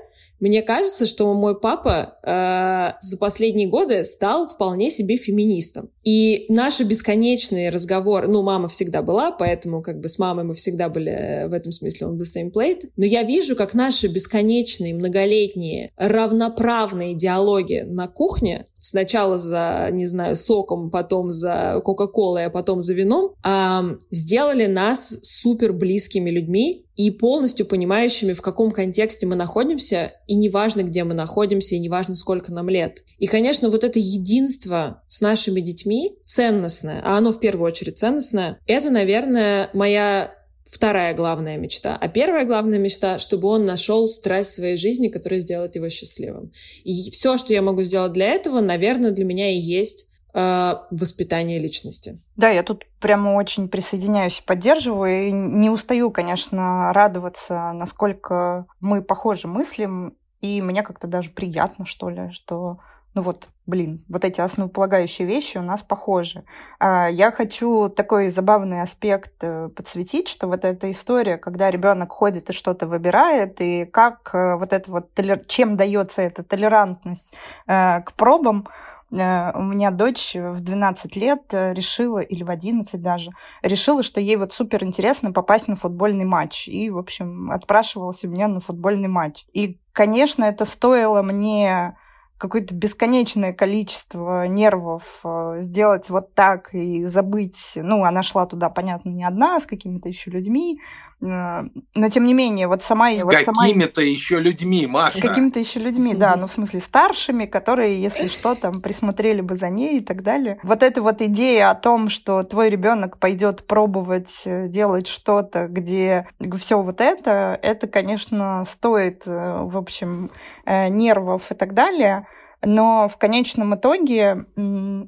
мне 0.41 0.62
кажется, 0.62 1.07
что 1.07 1.33
мой 1.35 1.59
папа 1.59 2.19
э, 2.23 2.99
за 3.01 3.17
последние 3.19 3.69
годы 3.69 4.05
стал 4.05 4.49
вполне 4.49 4.91
себе 4.91 5.17
феминистом. 5.17 5.91
И 6.03 6.47
наши 6.49 6.85
бесконечные 6.85 7.71
разговоры, 7.71 8.27
ну, 8.27 8.43
мама 8.43 8.69
всегда 8.69 9.03
была, 9.03 9.31
поэтому 9.31 9.83
как 9.83 10.01
бы 10.01 10.09
с 10.09 10.19
мамой 10.19 10.45
мы 10.45 10.55
всегда 10.55 10.89
были 10.89 11.12
э, 11.12 11.49
в 11.49 11.53
этом 11.53 11.73
смысле 11.73 12.09
on 12.09 12.17
the 12.17 12.25
same 12.25 12.51
plate. 12.51 12.89
Но 12.97 13.05
я 13.05 13.23
вижу, 13.23 13.55
как 13.55 13.75
наши 13.75 14.09
бесконечные, 14.09 14.95
многолетние, 14.95 15.93
равноправные 15.97 17.15
диалоги 17.15 17.85
на 17.87 18.09
кухне 18.09 18.67
сначала 18.81 19.39
за, 19.39 19.89
не 19.93 20.07
знаю, 20.07 20.35
соком, 20.35 20.90
потом 20.90 21.31
за 21.31 21.81
Кока-Колой, 21.85 22.47
а 22.47 22.51
потом 22.51 22.81
за 22.81 22.94
вином, 22.94 23.35
а, 23.43 23.85
сделали 24.11 24.66
нас 24.66 25.19
супер 25.23 25.73
близкими 25.73 26.31
людьми 26.31 26.86
и 26.97 27.11
полностью 27.11 27.66
понимающими, 27.66 28.32
в 28.32 28.43
каком 28.43 28.70
контексте 28.70 29.27
мы 29.27 29.36
находимся, 29.36 30.12
и 30.27 30.35
неважно, 30.35 30.82
где 30.82 31.05
мы 31.05 31.15
находимся, 31.15 31.74
и 31.74 31.78
неважно, 31.78 32.15
сколько 32.15 32.52
нам 32.52 32.69
лет. 32.69 33.05
И, 33.19 33.27
конечно, 33.27 33.70
вот 33.70 33.85
это 33.85 33.98
единство 33.98 35.02
с 35.09 35.20
нашими 35.20 35.61
детьми 35.61 36.16
ценностное, 36.24 37.01
а 37.05 37.16
оно 37.19 37.32
в 37.32 37.40
первую 37.40 37.66
очередь 37.66 37.98
ценностное, 37.98 38.59
это, 38.66 38.90
наверное, 38.90 39.70
моя 39.73 40.35
вторая 40.71 41.15
главная 41.15 41.57
мечта. 41.57 41.97
А 42.01 42.09
первая 42.09 42.45
главная 42.45 42.79
мечта, 42.79 43.19
чтобы 43.19 43.49
он 43.49 43.67
нашел 43.67 44.09
страсть 44.09 44.55
своей 44.55 44.77
жизни, 44.77 45.09
которая 45.09 45.41
сделает 45.41 45.75
его 45.77 45.89
счастливым. 45.89 46.53
И 46.85 47.11
все, 47.11 47.37
что 47.37 47.53
я 47.53 47.63
могу 47.63 47.83
сделать 47.83 48.13
для 48.13 48.29
этого, 48.29 48.61
наверное, 48.61 49.11
для 49.11 49.25
меня 49.25 49.51
и 49.51 49.57
есть 49.57 50.07
э, 50.33 50.73
воспитание 50.91 51.59
личности. 51.59 52.21
Да, 52.37 52.51
я 52.51 52.63
тут 52.63 52.85
прямо 53.01 53.35
очень 53.35 53.69
присоединяюсь 53.69 54.39
и 54.39 54.45
поддерживаю. 54.45 55.29
И 55.29 55.33
не 55.33 55.71
устаю, 55.71 56.11
конечно, 56.11 56.93
радоваться, 56.93 57.73
насколько 57.73 58.67
мы 58.81 59.03
похожи 59.03 59.49
мыслим 59.49 60.17
И 60.41 60.63
мне 60.63 60.83
как-то 60.83 61.07
даже 61.07 61.31
приятно, 61.31 61.85
что 61.85 62.09
ли, 62.09 62.31
что 62.31 62.79
ну 63.15 63.23
вот, 63.23 63.49
блин, 63.66 64.05
вот 64.09 64.24
эти 64.24 64.41
основополагающие 64.41 65.27
вещи 65.27 65.59
у 65.59 65.62
нас 65.62 65.82
похожи. 65.82 66.45
А, 66.78 67.09
я 67.09 67.32
хочу 67.32 67.89
такой 67.89 68.28
забавный 68.28 68.82
аспект 68.82 69.32
э, 69.43 69.69
подсветить, 69.69 70.28
что 70.28 70.47
вот 70.47 70.65
эта 70.65 70.91
история, 70.91 71.37
когда 71.37 71.70
ребенок 71.70 72.12
ходит 72.12 72.51
и 72.51 72.53
что-то 72.53 72.87
выбирает, 72.87 73.61
и 73.61 73.85
как 73.85 74.31
э, 74.32 74.55
вот 74.55 74.73
это 74.73 74.91
вот, 74.91 75.09
чем 75.49 75.77
дается 75.77 76.23
эта 76.23 76.45
толерантность 76.45 77.35
э, 77.66 78.01
к 78.03 78.12
пробам, 78.12 78.69
у 79.12 79.16
меня 79.16 79.91
дочь 79.91 80.37
в 80.37 80.61
12 80.61 81.16
лет 81.16 81.43
решила, 81.53 82.20
или 82.20 82.45
в 82.45 82.51
11 82.51 83.03
даже, 83.03 83.32
решила, 83.61 84.05
что 84.05 84.20
ей 84.20 84.37
вот 84.37 84.53
супер 84.53 84.85
интересно 84.85 85.32
попасть 85.32 85.66
на 85.66 85.74
футбольный 85.74 86.24
матч. 86.24 86.69
И, 86.69 86.91
в 86.91 86.99
общем, 86.99 87.51
отпрашивалась 87.51 88.24
у 88.24 88.28
меня 88.28 88.47
на 88.47 88.61
футбольный 88.61 89.09
матч. 89.09 89.47
И, 89.53 89.81
конечно, 89.93 90.45
это 90.45 90.65
стоило 90.65 91.23
мне 91.23 91.97
какое-то 92.41 92.75
бесконечное 92.75 93.53
количество 93.53 94.47
нервов 94.47 95.03
э, 95.25 95.59
сделать 95.61 96.09
вот 96.09 96.35
так 96.35 96.75
и 96.75 97.03
забыть. 97.03 97.73
Ну, 97.77 98.03
она 98.03 98.23
шла 98.23 98.47
туда, 98.47 98.71
понятно, 98.71 99.11
не 99.11 99.25
одна, 99.25 99.57
а 99.57 99.61
с 99.61 99.67
какими-то 99.67 100.09
еще 100.09 100.31
людьми. 100.31 100.81
Э, 101.21 101.65
но, 101.95 102.09
тем 102.09 102.25
не 102.25 102.33
менее, 102.33 102.67
вот 102.67 102.83
сама... 102.83 103.12
С 103.12 103.23
вот 103.23 103.35
какими-то 103.35 104.01
сама... 104.01 104.07
еще 104.07 104.41
людьми, 104.41 104.87
Маша. 104.87 105.19
С 105.19 105.21
какими-то 105.21 105.59
еще 105.59 105.81
людьми, 105.81 106.15
да. 106.15 106.35
Ну, 106.37 106.47
в 106.47 106.53
смысле, 106.53 106.81
старшими, 106.81 107.45
которые, 107.45 108.01
если 108.01 108.27
что, 108.27 108.55
там, 108.55 108.81
присмотрели 108.81 109.43
бы 109.43 109.55
за 109.55 109.69
ней 109.69 109.99
и 109.99 110.01
так 110.03 110.23
далее. 110.23 110.59
Вот 110.62 110.83
эта 110.83 111.03
вот 111.03 111.21
идея 111.21 111.71
о 111.71 111.75
том, 111.75 112.09
что 112.09 112.43
твой 112.43 112.71
ребенок 112.71 113.19
пойдет 113.19 113.67
пробовать 113.67 114.45
э, 114.47 114.67
делать 114.69 115.07
что-то, 115.07 115.69
где 115.69 116.27
все 116.59 116.81
вот 116.81 117.03
это, 117.03 117.59
это, 117.61 117.87
конечно, 117.87 118.65
стоит, 118.65 119.27
в 119.27 119.77
общем, 119.77 120.31
нервов 120.65 121.51
и 121.51 121.55
так 121.55 121.75
далее. 121.75 122.27
Но 122.62 123.09
в 123.09 123.16
конечном 123.16 123.74
итоге 123.74 124.45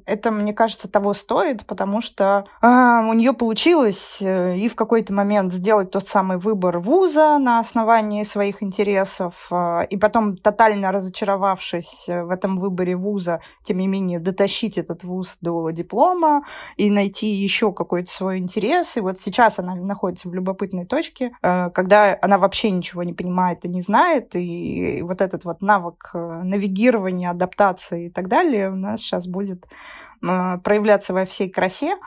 это, 0.05 0.31
мне 0.31 0.53
кажется, 0.53 0.87
того 0.87 1.13
стоит, 1.13 1.65
потому 1.67 2.01
что 2.01 2.45
а, 2.61 3.07
у 3.07 3.13
нее 3.13 3.33
получилось 3.33 4.19
э, 4.21 4.57
и 4.57 4.67
в 4.67 4.75
какой-то 4.75 5.13
момент 5.13 5.53
сделать 5.53 5.91
тот 5.91 6.07
самый 6.07 6.39
выбор 6.39 6.79
вуза 6.79 7.37
на 7.37 7.59
основании 7.59 8.23
своих 8.23 8.63
интересов, 8.63 9.47
а, 9.51 9.81
и 9.81 9.97
потом, 9.97 10.35
тотально 10.37 10.91
разочаровавшись 10.91 12.05
в 12.07 12.31
этом 12.31 12.57
выборе 12.57 12.95
вуза, 12.95 13.41
тем 13.63 13.77
не 13.77 13.87
менее, 13.87 14.19
дотащить 14.19 14.79
этот 14.79 15.03
вуз 15.03 15.37
до 15.41 15.69
диплома 15.69 16.43
и 16.75 16.89
найти 16.89 17.29
еще 17.29 17.71
какой-то 17.71 18.11
свой 18.11 18.39
интерес. 18.39 18.97
И 18.97 19.01
вот 19.01 19.19
сейчас 19.19 19.59
она 19.59 19.75
находится 19.75 20.27
в 20.27 20.33
любопытной 20.33 20.85
точке, 20.85 21.33
э, 21.43 21.69
когда 21.69 22.17
она 22.19 22.39
вообще 22.39 22.71
ничего 22.71 23.03
не 23.03 23.13
понимает 23.13 23.63
и 23.63 23.69
не 23.69 23.81
знает, 23.81 24.35
и 24.35 25.03
вот 25.03 25.21
этот 25.21 25.45
вот 25.45 25.61
навык 25.61 26.09
э, 26.15 26.41
навигирования, 26.43 27.29
адаптации 27.43 28.07
и 28.07 28.09
так 28.09 28.27
далее 28.27 28.71
у 28.71 28.75
нас 28.75 29.01
сейчас 29.01 29.27
будет 29.27 29.65
э, 30.21 30.57
проявляться 30.63 31.13
во 31.13 31.25
всей 31.25 31.49
красе. 31.49 31.97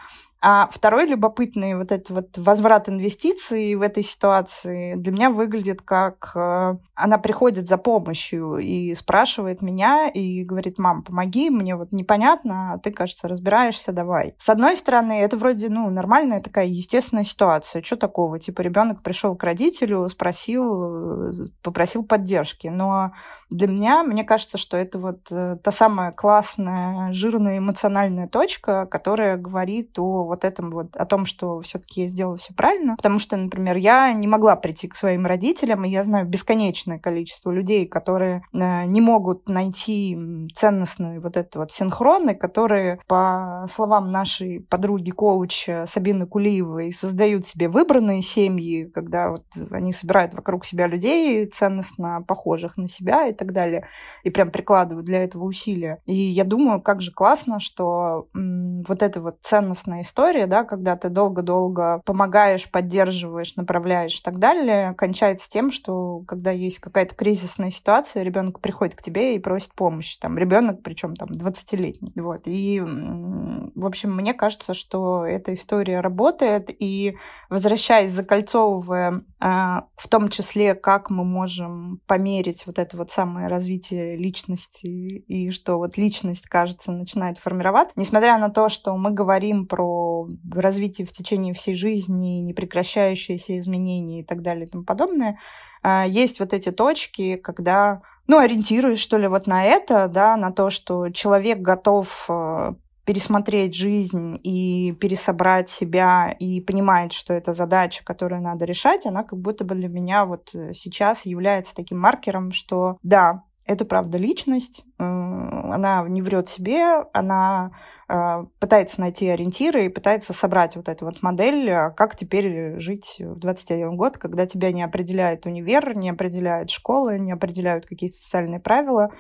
А 0.43 0.69
второй 0.71 1.07
любопытный 1.07 1.75
вот 1.77 1.91
этот 1.91 2.11
вот 2.11 2.39
возврат 2.39 2.89
инвестиций 2.89 3.75
в 3.75 3.83
этой 3.83 4.03
ситуации 4.03 4.95
для 4.95 5.11
меня 5.11 5.31
выглядит 5.31 5.81
как 5.81 6.33
э, 6.35 6.77
она 6.95 7.19
приходит 7.19 7.67
за 7.67 7.79
помощью 7.79 8.59
и 8.59 8.95
спрашивает 8.95 9.63
меня 9.63 10.09
и 10.09 10.45
говорит, 10.45 10.79
мам, 10.79 11.03
помоги, 11.03 11.49
мне 11.49 11.75
вот 11.75 11.91
непонятно, 11.91 12.75
а 12.75 12.79
ты, 12.79 12.91
кажется, 12.91 13.29
разбираешься, 13.29 13.93
давай. 13.93 14.35
С 14.39 14.49
одной 14.51 14.77
стороны, 14.77 15.21
это 15.21 15.37
вроде, 15.37 15.69
ну, 15.71 15.89
нормальная 15.91 16.43
такая 16.43 16.67
естественная 16.67 17.25
ситуация. 17.25 17.83
Что 17.83 17.97
такого? 17.97 18.39
Типа 18.39 18.61
ребенок 18.61 19.03
пришел 19.03 19.35
к 19.37 19.43
родителю, 19.43 20.07
спросил, 20.09 21.45
э, 21.45 21.47
попросил 21.63 22.05
поддержки. 22.05 22.69
Но 22.69 23.13
для 23.51 23.69
меня, 23.69 24.03
мне 24.03 24.25
кажется, 24.25 24.59
что 24.59 24.77
это 24.77 24.99
вот 24.99 25.21
э, 25.31 25.57
та 25.63 25.71
самая 25.71 26.11
классная, 26.11 27.13
жирная 27.13 27.59
эмоциональная 27.59 28.27
точка, 28.29 28.87
которая 28.87 29.37
говорит 29.37 29.99
о 29.99 30.25
вот 30.25 30.45
этом 30.45 30.71
вот, 30.71 30.97
о 30.97 31.07
том, 31.07 31.27
что 31.27 31.61
все-таки 31.61 32.03
я 32.03 32.09
сделала 32.09 32.37
все 32.37 32.53
правильно. 32.55 32.97
Потому 32.97 33.19
что, 33.19 33.37
например, 33.37 33.77
я 33.77 34.13
не 34.13 34.27
могла 34.27 34.57
прийти 34.57 34.89
к 34.89 34.97
своим 34.97 35.27
родителям, 35.27 35.85
и 35.85 35.91
я 35.91 36.03
знаю 36.03 36.27
бесконечное 36.27 36.99
количество 36.99 37.53
людей, 37.53 37.87
которые 37.87 38.43
э, 38.53 38.85
не 38.87 39.01
могут 39.01 39.49
найти 39.49 40.19
ценностный 40.55 41.21
вот 41.21 41.37
этот 41.37 41.55
вот 41.57 41.73
синхрон, 41.73 42.31
и 42.31 42.35
которые, 42.35 42.99
по 43.07 43.67
словам 43.73 44.11
нашей 44.11 44.61
подруги-коуч 44.61 45.69
Сабины 45.87 46.27
Кулиевой, 46.27 46.91
создают 46.91 47.47
себе 47.47 47.69
выбранные 47.69 48.23
семьи, 48.23 48.91
когда 48.93 49.31
вот 49.31 49.45
они 49.71 49.93
собирают 49.93 50.35
вокруг 50.35 50.65
себя 50.65 50.89
людей 50.89 51.47
ценностно 51.47 52.25
похожих 52.27 52.77
на 52.77 52.89
себя, 52.89 53.27
и 53.29 53.36
так 53.37 53.53
далее, 53.53 53.87
и 54.23 54.31
прям 54.31 54.51
прикладывают 54.51 55.07
для 55.07 55.23
этого 55.23 55.45
усилия. 55.45 56.01
И 56.07 56.15
я 56.15 56.45
думаю, 56.45 56.81
как 56.81 57.01
же 57.01 57.13
классно, 57.13 57.61
что 57.61 58.29
вот 58.35 59.03
эта 59.03 59.21
вот 59.21 59.37
ценностная 59.41 60.03
история, 60.03 60.47
да, 60.47 60.65
когда 60.65 60.97
ты 60.97 61.09
долго-долго 61.09 62.01
помогаешь, 62.05 62.71
поддерживаешь, 62.71 63.57
направляешь 63.57 64.19
и 64.19 64.23
так 64.23 64.39
далее, 64.39 64.95
кончается 64.95 65.49
тем, 65.49 65.71
что 65.71 66.21
когда 66.27 66.51
есть 66.51 66.79
какая-то 66.79 67.15
кризисная 67.15 67.71
ситуация, 67.71 68.23
ребенок 68.23 68.61
приходит 68.61 68.95
к 68.95 69.03
тебе 69.03 69.35
и 69.35 69.39
просит 69.39 69.75
помощи. 69.75 70.19
Там 70.21 70.39
ребенок, 70.39 70.83
причем 70.83 71.15
там 71.15 71.29
20-летний. 71.29 72.13
Вот. 72.17 72.43
И, 72.47 72.81
в 72.81 73.87
общем, 73.87 74.15
мне 74.15 74.35
кажется, 74.35 74.75
что 74.75 75.25
эта 75.25 75.55
история 75.55 76.01
работает. 76.01 76.71
И 76.71 77.17
возвращаясь, 77.51 78.11
закольцовывая, 78.11 79.23
а, 79.41 79.87
в 79.97 80.09
том 80.09 80.29
числе, 80.29 80.75
как 80.75 81.11
мы 81.11 81.25
можем 81.25 82.01
померить 82.07 82.67
вот 82.67 82.79
это 82.79 82.97
вот 82.97 83.11
самое 83.11 83.26
самое 83.27 83.49
развитие 83.49 84.17
личности 84.17 84.87
и 84.87 85.51
что 85.51 85.79
вот 85.79 85.97
личность, 85.97 86.47
кажется, 86.47 86.93
начинает 86.93 87.39
формироваться. 87.39 87.93
Несмотря 87.97 88.39
на 88.39 88.51
то, 88.51 88.69
что 88.69 88.97
мы 88.97 89.11
говорим 89.11 89.67
про 89.67 90.29
развитие 90.53 91.07
в 91.07 91.13
течение 91.13 91.53
всей 91.53 91.75
жизни, 91.75 92.41
непрекращающиеся 92.41 93.59
изменения 93.59 94.21
и 94.21 94.25
так 94.25 94.43
далее 94.43 94.67
и 94.67 94.71
тому 94.71 94.85
подобное, 94.85 95.39
а, 95.83 96.07
есть 96.07 96.39
вот 96.39 96.53
эти 96.53 96.71
точки, 96.71 97.37
когда 97.37 98.03
ну, 98.29 98.39
ориентируясь, 98.39 98.99
что 98.99 99.19
ли, 99.19 99.29
вот 99.29 99.47
на 99.47 99.65
это, 99.65 100.09
да, 100.09 100.37
на 100.37 100.51
то, 100.51 100.71
что 100.71 101.11
человек 101.11 101.59
готов 101.59 102.27
а, 102.29 102.75
пересмотреть 103.07 103.75
жизнь 103.75 104.39
и 104.43 104.93
пересобрать 105.01 105.69
себя 105.69 106.35
и 106.39 106.61
понимает, 106.61 107.13
что 107.13 107.33
это 107.33 107.55
задача, 107.55 108.05
которую 108.05 108.43
надо 108.43 108.65
решать, 108.65 109.07
она 109.07 109.23
как 109.23 109.39
будто 109.39 109.65
бы 109.65 109.77
для 109.77 109.89
меня 109.89 110.27
вот 110.27 110.51
э, 110.55 110.73
сейчас 110.75 111.25
является 111.25 111.75
таким 111.75 112.01
маркером, 112.01 112.51
что 112.51 112.99
да, 113.05 113.45
это 113.67 113.85
правда 113.85 114.19
личность, 114.19 114.85
э, 114.99 115.03
она 115.03 116.05
не 116.09 116.23
врет 116.23 116.49
себе, 116.49 117.05
она 117.13 117.73
э, 118.09 118.45
пытается 118.61 119.01
найти 119.01 119.29
ориентиры 119.29 119.87
и 119.87 119.89
пытается 119.89 120.33
собрать 120.33 120.77
вот 120.77 120.89
эту 120.89 121.05
вот 121.07 121.23
модель, 121.23 121.71
а 121.71 121.91
как 121.91 122.17
теперь 122.17 122.79
жить 122.79 123.17
в 123.19 123.39
21 123.39 123.97
год, 123.97 124.19
когда 124.19 124.47
тебя 124.47 124.73
не 124.73 124.83
определяет 124.83 125.47
универ, 125.47 125.97
не 125.97 126.11
определяет 126.11 126.71
школы, 126.71 127.19
не 127.19 127.33
определяют 127.33 127.87
какие-то 127.87 128.17
социальные 128.17 128.61
правила, 128.61 129.11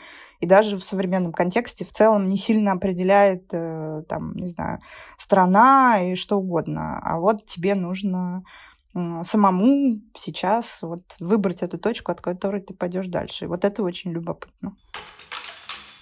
и 0.40 0.46
даже 0.46 0.76
в 0.76 0.84
современном 0.84 1.32
контексте 1.32 1.84
в 1.84 1.92
целом 1.92 2.28
не 2.28 2.36
сильно 2.36 2.72
определяет, 2.72 3.48
э, 3.52 4.02
там, 4.08 4.34
не 4.36 4.46
знаю, 4.46 4.78
страна 5.16 6.00
и 6.02 6.14
что 6.14 6.38
угодно. 6.38 7.00
А 7.02 7.18
вот 7.18 7.46
тебе 7.46 7.74
нужно 7.74 8.44
самому 9.24 10.00
сейчас 10.14 10.78
вот 10.82 11.02
выбрать 11.20 11.62
эту 11.62 11.78
точку, 11.78 12.12
от 12.12 12.20
которой 12.20 12.60
ты 12.60 12.74
пойдешь 12.74 13.06
дальше. 13.06 13.44
И 13.44 13.48
вот 13.48 13.64
это 13.64 13.82
очень 13.82 14.12
любопытно. 14.12 14.76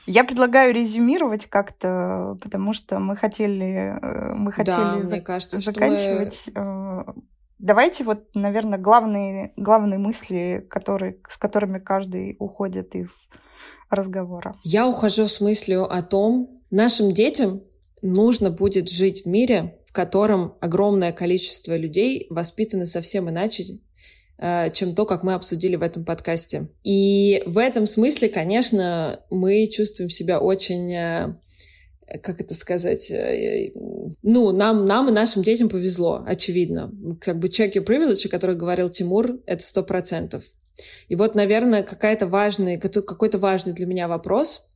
Я 0.07 0.25
предлагаю 0.25 0.75
резюмировать 0.75 1.47
как-то, 1.47 2.39
потому 2.43 2.73
что 2.75 2.99
мы 2.99 3.17
хотели, 3.17 3.99
э, 4.01 4.35
мы 4.35 4.53
хотели 4.53 4.77
да, 4.77 5.03
за- 5.03 5.15
мне 5.15 5.23
кажется, 5.23 5.61
заканчивать. 5.61 6.35
Что 6.35 6.61
мы... 6.61 7.05
Э, 7.09 7.21
давайте 7.59 8.05
вот, 8.05 8.27
наверное, 8.35 8.79
главные, 8.79 9.53
главные 9.57 9.99
мысли, 9.99 10.67
которые, 10.69 11.21
с 11.27 11.39
которыми 11.39 11.79
каждый 11.79 12.37
уходит 12.39 12.95
из 12.95 13.09
разговора. 13.89 14.55
Я 14.63 14.87
ухожу 14.87 15.27
с 15.27 15.41
мыслью 15.41 15.91
о 15.91 16.03
том, 16.03 16.63
нашим 16.71 17.13
детям 17.13 17.63
нужно 18.03 18.51
будет 18.51 18.91
жить 18.91 19.25
в 19.25 19.29
мире, 19.29 19.79
котором 19.95 20.59
огромное 20.61 21.13
количество 21.13 21.77
людей 21.77 22.27
воспитаны 22.29 22.87
совсем 22.87 23.31
иначе, 23.31 23.79
э, 24.39 24.71
чем 24.73 24.95
то, 24.95 25.07
как 25.07 25.23
мы 25.23 25.35
обсудили 25.35 25.77
в 25.77 25.83
этом 25.83 26.05
подкасте. 26.05 26.69
И 26.83 27.43
в 27.47 27.59
этом 27.59 27.87
смысле, 27.87 28.29
конечно, 28.29 29.21
мы 29.31 29.69
чувствуем 29.69 30.11
себя 30.11 30.41
очень 30.41 30.93
э, 30.93 31.37
как 32.23 32.41
это 32.41 32.55
сказать, 32.55 33.09
э, 33.11 33.73
ну, 34.23 34.51
нам, 34.51 34.85
нам 34.85 35.09
и 35.09 35.13
нашим 35.13 35.45
детям 35.45 35.69
повезло, 35.69 36.25
очевидно. 36.27 36.93
Как 37.21 37.39
бы 37.39 37.47
check 37.47 37.73
your 37.75 37.87
privilege, 37.87 38.27
о 38.27 38.31
котором 38.31 38.59
говорил 38.59 38.89
Тимур, 38.91 39.41
это 39.47 39.63
сто 39.63 39.85
процентов. 39.85 40.43
И 41.07 41.15
вот, 41.15 41.37
наверное, 41.37 41.85
какая-то 41.85 42.27
важный, 42.27 42.79
какой-то 42.79 43.39
важный 43.39 43.73
для 43.73 43.87
меня 43.87 44.09
вопрос, 44.09 44.71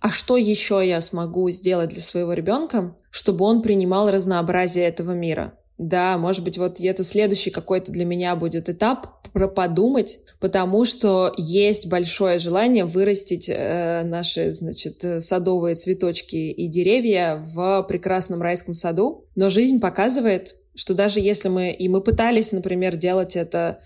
а 0.00 0.10
что 0.10 0.36
еще 0.36 0.82
я 0.86 1.00
смогу 1.00 1.50
сделать 1.50 1.90
для 1.90 2.00
своего 2.00 2.32
ребенка, 2.32 2.96
чтобы 3.10 3.44
он 3.44 3.62
принимал 3.62 4.10
разнообразие 4.10 4.86
этого 4.86 5.12
мира? 5.12 5.54
Да, 5.76 6.18
может 6.18 6.44
быть, 6.44 6.58
вот 6.58 6.78
это 6.80 7.04
следующий 7.04 7.50
какой-то 7.50 7.90
для 7.90 8.04
меня 8.04 8.36
будет 8.36 8.68
этап 8.68 9.22
про 9.32 9.48
подумать, 9.48 10.18
потому 10.38 10.84
что 10.84 11.32
есть 11.38 11.86
большое 11.86 12.38
желание 12.38 12.84
вырастить 12.84 13.48
э, 13.48 14.02
наши, 14.04 14.52
значит, 14.52 15.02
садовые 15.20 15.76
цветочки 15.76 16.36
и 16.36 16.68
деревья 16.68 17.42
в 17.42 17.82
прекрасном 17.88 18.42
райском 18.42 18.74
саду. 18.74 19.24
Но 19.36 19.48
жизнь 19.48 19.80
показывает, 19.80 20.56
что 20.74 20.94
даже 20.94 21.20
если 21.20 21.48
мы 21.48 21.72
и 21.72 21.88
мы 21.88 22.02
пытались, 22.02 22.52
например, 22.52 22.96
делать 22.96 23.36
это 23.36 23.80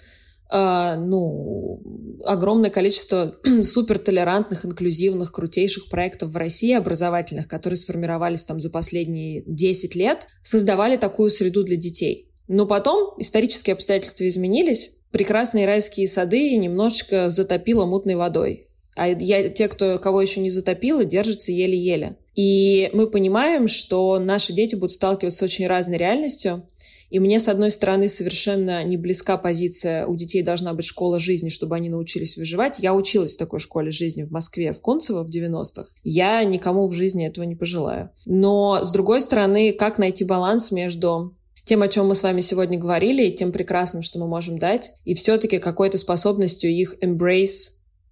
ну, 0.55 1.83
огромное 2.25 2.71
количество 2.71 3.37
супертолерантных, 3.63 4.65
инклюзивных, 4.65 5.33
крутейших 5.33 5.89
проектов 5.89 6.31
в 6.31 6.37
России 6.37 6.73
образовательных, 6.75 7.49
которые 7.49 7.77
сформировались 7.77 8.45
там 8.45 8.61
за 8.61 8.71
последние 8.71 9.43
10 9.47 9.95
лет, 9.97 10.29
создавали 10.43 10.97
такую 10.97 11.31
среду 11.31 11.65
для 11.65 11.77
детей. 11.77 12.31
Но 12.47 12.67
потом 12.67 13.15
исторические 13.19 13.75
обстоятельства 13.75 14.29
изменились, 14.29 14.93
прекрасные 15.11 15.67
райские 15.67 16.07
сады 16.09 16.57
немножечко 16.57 17.31
затопило 17.31 17.87
мутной 17.87 18.15
водой. 18.15 18.69
А 18.97 19.09
я, 19.09 19.49
те, 19.49 19.67
кто, 19.69 19.99
кого 19.99 20.23
еще 20.23 20.41
не 20.41 20.51
затопило, 20.51 21.05
держатся 21.05 21.51
еле-еле. 21.51 22.17
И 22.37 22.91
мы 22.93 23.09
понимаем, 23.09 23.67
что 23.67 24.19
наши 24.19 24.53
дети 24.53 24.77
будут 24.77 24.93
сталкиваться 24.93 25.39
с 25.41 25.43
очень 25.43 25.67
разной 25.67 25.97
реальностью, 25.97 26.69
и 27.11 27.19
мне, 27.19 27.41
с 27.41 27.49
одной 27.49 27.71
стороны, 27.71 28.09
совершенно 28.09 28.83
не 28.85 28.97
близка 28.97 29.37
позиция 29.37 30.07
«у 30.07 30.17
детей 30.17 30.43
должна 30.43 30.75
быть 30.75 30.85
школа 30.85 31.21
жизни, 31.21 31.49
чтобы 31.49 31.77
они 31.77 31.89
научились 31.89 32.37
выживать». 32.37 32.79
Я 32.79 32.95
училась 32.95 33.35
в 33.35 33.39
такой 33.39 33.61
школе 33.61 33.91
жизни 33.91 34.23
в 34.23 34.31
Москве, 34.31 34.73
в 34.73 34.81
Кунцево 34.81 35.25
в 35.25 35.31
90-х. 35.31 35.87
Я 36.03 36.43
никому 36.45 36.87
в 36.87 36.93
жизни 36.93 37.27
этого 37.27 37.45
не 37.45 37.55
пожелаю. 37.57 38.11
Но, 38.27 38.83
с 38.83 38.93
другой 38.93 39.21
стороны, 39.21 39.73
как 39.73 39.99
найти 39.99 40.25
баланс 40.25 40.71
между 40.71 41.37
тем, 41.65 41.83
о 41.83 41.89
чем 41.89 42.09
мы 42.09 42.15
с 42.15 42.23
вами 42.23 42.41
сегодня 42.41 42.79
говорили, 42.79 43.25
и 43.25 43.35
тем 43.35 43.51
прекрасным, 43.53 44.03
что 44.03 44.19
мы 44.19 44.27
можем 44.27 44.59
дать, 44.59 44.93
и 45.05 45.15
все-таки 45.15 45.59
какой-то 45.59 45.99
способностью 45.99 46.71
их 46.71 46.97
embrace 47.03 47.71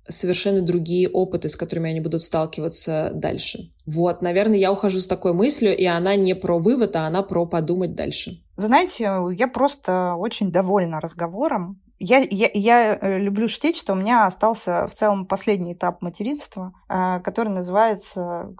совершенно 0.08 0.62
другие 0.62 1.08
опыты, 1.08 1.48
с 1.48 1.56
которыми 1.56 1.90
они 1.90 2.00
будут 2.00 2.22
сталкиваться 2.22 3.12
дальше. 3.14 3.72
Вот, 3.86 4.22
наверное, 4.22 4.58
я 4.58 4.72
ухожу 4.72 5.00
с 5.00 5.06
такой 5.06 5.32
мыслью, 5.32 5.76
и 5.76 5.84
она 5.84 6.16
не 6.16 6.34
про 6.34 6.58
вывод, 6.58 6.96
а 6.96 7.06
она 7.06 7.22
про 7.22 7.46
подумать 7.46 7.94
дальше. 7.94 8.41
Вы 8.56 8.64
знаете, 8.64 9.10
я 9.32 9.48
просто 9.48 10.14
очень 10.14 10.52
довольна 10.52 11.00
разговором. 11.00 11.80
Я, 11.98 12.18
я, 12.18 12.50
я 12.52 12.98
э, 13.00 13.18
люблю 13.18 13.46
шутить, 13.46 13.76
что 13.76 13.92
у 13.92 13.96
меня 13.96 14.26
остался 14.26 14.88
в 14.88 14.94
целом 14.94 15.24
последний 15.24 15.72
этап 15.72 16.02
материнства, 16.02 16.72
э, 16.88 17.20
который 17.20 17.50
называется 17.50 18.52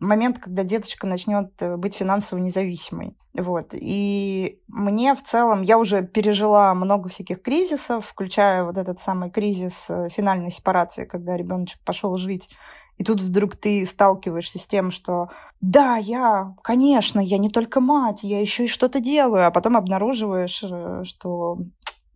момент, 0.00 0.38
когда 0.38 0.62
деточка 0.62 1.06
начнет 1.06 1.50
э, 1.60 1.76
быть 1.76 1.96
финансово 1.96 2.38
независимой. 2.38 3.16
Вот. 3.34 3.70
И 3.72 4.60
мне 4.68 5.14
в 5.16 5.22
целом, 5.24 5.62
я 5.62 5.76
уже 5.76 6.04
пережила 6.04 6.72
много 6.72 7.08
всяких 7.08 7.42
кризисов, 7.42 8.06
включая 8.06 8.62
вот 8.62 8.78
этот 8.78 9.00
самый 9.00 9.28
кризис 9.28 9.90
финальной 10.10 10.52
сепарации, 10.52 11.04
когда 11.04 11.36
ребеночек 11.36 11.80
пошел 11.84 12.16
жить 12.16 12.48
и 12.96 13.04
тут 13.04 13.20
вдруг 13.20 13.56
ты 13.56 13.84
сталкиваешься 13.84 14.58
с 14.58 14.66
тем, 14.66 14.90
что 14.90 15.30
да, 15.60 15.96
я, 15.96 16.54
конечно, 16.62 17.20
я 17.20 17.38
не 17.38 17.50
только 17.50 17.80
мать, 17.80 18.22
я 18.22 18.40
еще 18.40 18.64
и 18.64 18.68
что-то 18.68 19.00
делаю, 19.00 19.46
а 19.46 19.50
потом 19.50 19.76
обнаруживаешь, 19.76 20.62
что 21.06 21.58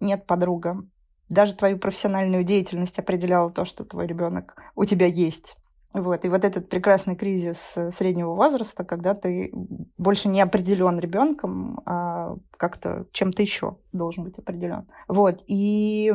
нет, 0.01 0.27
подруга. 0.27 0.85
Даже 1.29 1.55
твою 1.55 1.79
профессиональную 1.79 2.45
деятельность 2.45 2.99
определяла 2.99 3.51
то, 3.51 3.65
что 3.65 3.85
твой 3.85 4.07
ребенок 4.07 4.57
у 4.75 4.85
тебя 4.85 5.07
есть. 5.07 5.57
Вот. 5.95 6.25
И 6.25 6.29
вот 6.29 6.45
этот 6.45 6.69
прекрасный 6.69 7.17
кризис 7.17 7.73
э, 7.75 7.91
среднего 7.91 8.35
возраста, 8.35 8.85
когда 8.85 9.15
ты 9.15 9.51
больше 9.97 10.29
не 10.29 10.43
определен 10.43 10.99
ребенком, 10.99 11.81
а 11.87 12.37
как-то 12.59 13.07
чем-то 13.13 13.41
еще 13.41 13.79
должен 13.93 14.25
быть 14.25 14.39
определен. 14.39 14.87
Вот. 15.09 15.43
И 15.47 16.13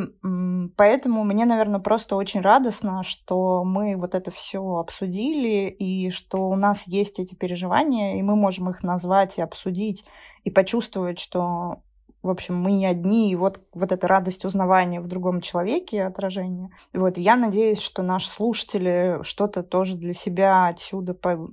поэтому 0.77 1.23
мне, 1.23 1.45
наверное, 1.45 1.79
просто 1.79 2.15
очень 2.15 2.41
радостно, 2.41 3.01
что 3.03 3.63
мы 3.63 3.95
вот 3.97 4.13
это 4.13 4.29
все 4.29 4.75
обсудили, 4.75 5.69
и 5.69 6.11
что 6.11 6.49
у 6.49 6.55
нас 6.55 6.87
есть 6.87 7.19
эти 7.19 7.33
переживания, 7.33 8.19
и 8.19 8.21
мы 8.21 8.35
можем 8.35 8.69
их 8.69 8.83
назвать 8.83 9.39
и 9.39 9.41
обсудить, 9.41 10.05
и 10.43 10.51
почувствовать, 10.51 11.19
что 11.19 11.81
в 12.23 12.29
общем, 12.29 12.55
мы 12.55 12.71
не 12.71 12.85
одни, 12.85 13.31
и 13.31 13.35
вот, 13.35 13.61
вот 13.73 13.91
эта 13.91 14.07
радость 14.07 14.45
узнавания 14.45 15.01
в 15.01 15.07
другом 15.07 15.41
человеке, 15.41 16.05
отражение. 16.05 16.69
Вот, 16.93 17.17
я 17.17 17.35
надеюсь, 17.35 17.79
что 17.79 18.01
наши 18.01 18.29
слушатели 18.29 19.19
что-то 19.23 19.61
тоже 19.61 19.97
для 19.97 20.13
себя 20.13 20.67
отсюда 20.67 21.13
по 21.13 21.49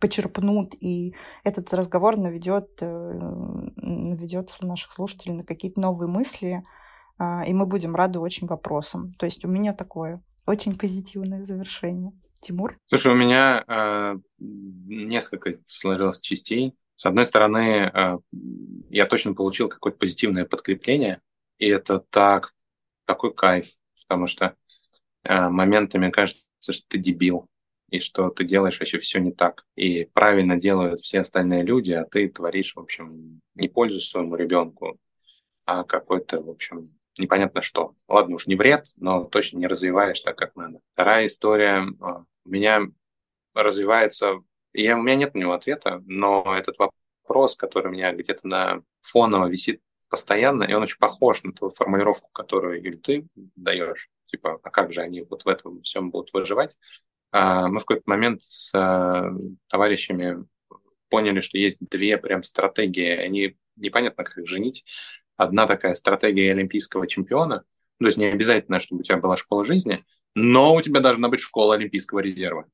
почерпнут, 0.00 0.74
и 0.78 1.14
этот 1.44 1.72
разговор 1.72 2.18
наведет, 2.18 2.68
э, 2.82 3.12
наведет 3.76 4.54
наших 4.60 4.92
слушателей 4.92 5.34
на 5.34 5.44
какие-то 5.44 5.80
новые 5.80 6.08
мысли, 6.08 6.62
а, 7.16 7.44
и 7.46 7.54
мы 7.54 7.64
будем 7.64 7.94
рады 7.94 8.18
очень 8.18 8.46
вопросам. 8.46 9.14
То 9.14 9.24
есть 9.24 9.46
у 9.46 9.48
меня 9.48 9.72
такое 9.72 10.22
очень 10.44 10.76
позитивное 10.76 11.42
завершение. 11.44 12.12
Тимур? 12.42 12.76
Слушай, 12.88 13.12
у 13.12 13.14
меня 13.14 13.64
э, 13.66 14.16
несколько 14.38 15.54
сложилось 15.66 16.20
частей. 16.20 16.74
С 16.96 17.06
одной 17.06 17.26
стороны, 17.26 17.90
э, 17.92 18.18
я 18.90 19.06
точно 19.06 19.34
получил 19.34 19.68
какое-то 19.68 19.98
позитивное 19.98 20.44
подкрепление, 20.44 21.20
и 21.58 21.66
это 21.66 22.00
так, 22.10 22.54
такой 23.04 23.34
кайф, 23.34 23.68
потому 24.02 24.26
что 24.26 24.56
э, 25.24 25.48
моментами 25.48 26.10
кажется, 26.10 26.44
что 26.60 26.84
ты 26.88 26.98
дебил, 26.98 27.48
и 27.90 27.98
что 27.98 28.30
ты 28.30 28.44
делаешь 28.44 28.78
вообще 28.80 28.98
все 28.98 29.20
не 29.20 29.32
так. 29.32 29.64
И 29.76 30.04
правильно 30.12 30.56
делают 30.58 31.00
все 31.00 31.20
остальные 31.20 31.64
люди, 31.64 31.92
а 31.92 32.04
ты 32.04 32.28
творишь, 32.28 32.74
в 32.74 32.80
общем, 32.80 33.40
не 33.54 33.68
пользу 33.68 34.00
своему 34.00 34.36
ребенку, 34.36 34.98
а 35.64 35.84
какой-то, 35.84 36.40
в 36.40 36.50
общем, 36.50 36.98
непонятно 37.18 37.62
что. 37.62 37.94
Ладно 38.08 38.36
уж, 38.36 38.46
не 38.46 38.56
вред, 38.56 38.86
но 38.96 39.24
точно 39.24 39.58
не 39.58 39.66
развиваешь 39.66 40.20
так, 40.20 40.36
как 40.36 40.56
надо. 40.56 40.80
Вторая 40.92 41.26
история 41.26 41.86
э, 41.86 42.04
у 42.44 42.48
меня 42.48 42.82
развивается 43.54 44.42
и 44.74 44.92
у 44.92 45.02
меня 45.02 45.14
нет 45.14 45.34
на 45.34 45.38
него 45.38 45.52
ответа, 45.52 46.02
но 46.06 46.54
этот 46.56 46.76
вопрос, 46.78 47.56
который 47.56 47.86
у 47.86 47.92
меня 47.92 48.12
где-то 48.12 48.46
на 48.46 48.82
фоново 49.00 49.46
висит 49.48 49.80
постоянно, 50.10 50.64
и 50.64 50.74
он 50.74 50.82
очень 50.82 50.98
похож 50.98 51.42
на 51.42 51.52
ту 51.52 51.70
формулировку, 51.70 52.28
которую, 52.32 52.82
Юль, 52.82 52.98
ты 52.98 53.26
даешь. 53.56 54.10
Типа, 54.24 54.60
а 54.62 54.70
как 54.70 54.92
же 54.92 55.00
они 55.00 55.22
вот 55.22 55.44
в 55.44 55.48
этом 55.48 55.82
всем 55.82 56.10
будут 56.10 56.32
выживать? 56.32 56.76
А, 57.30 57.68
мы 57.68 57.80
в 57.80 57.84
какой-то 57.84 58.02
момент 58.06 58.42
с 58.42 58.72
а, 58.74 59.30
товарищами 59.68 60.44
поняли, 61.08 61.40
что 61.40 61.58
есть 61.58 61.78
две 61.80 62.16
прям 62.18 62.42
стратегии. 62.42 63.08
Они 63.08 63.56
непонятно, 63.76 64.24
как 64.24 64.38
их 64.38 64.48
женить. 64.48 64.84
Одна 65.36 65.66
такая 65.66 65.94
стратегия 65.94 66.52
олимпийского 66.52 67.06
чемпиона. 67.06 67.64
То 67.98 68.06
есть 68.06 68.18
не 68.18 68.26
обязательно, 68.26 68.80
чтобы 68.80 69.00
у 69.00 69.02
тебя 69.02 69.18
была 69.18 69.36
школа 69.36 69.64
жизни, 69.64 70.04
но 70.34 70.74
у 70.74 70.80
тебя 70.80 71.00
должна 71.00 71.28
быть 71.28 71.40
школа 71.40 71.74
Олимпийского 71.74 72.20
резерва. 72.20 72.66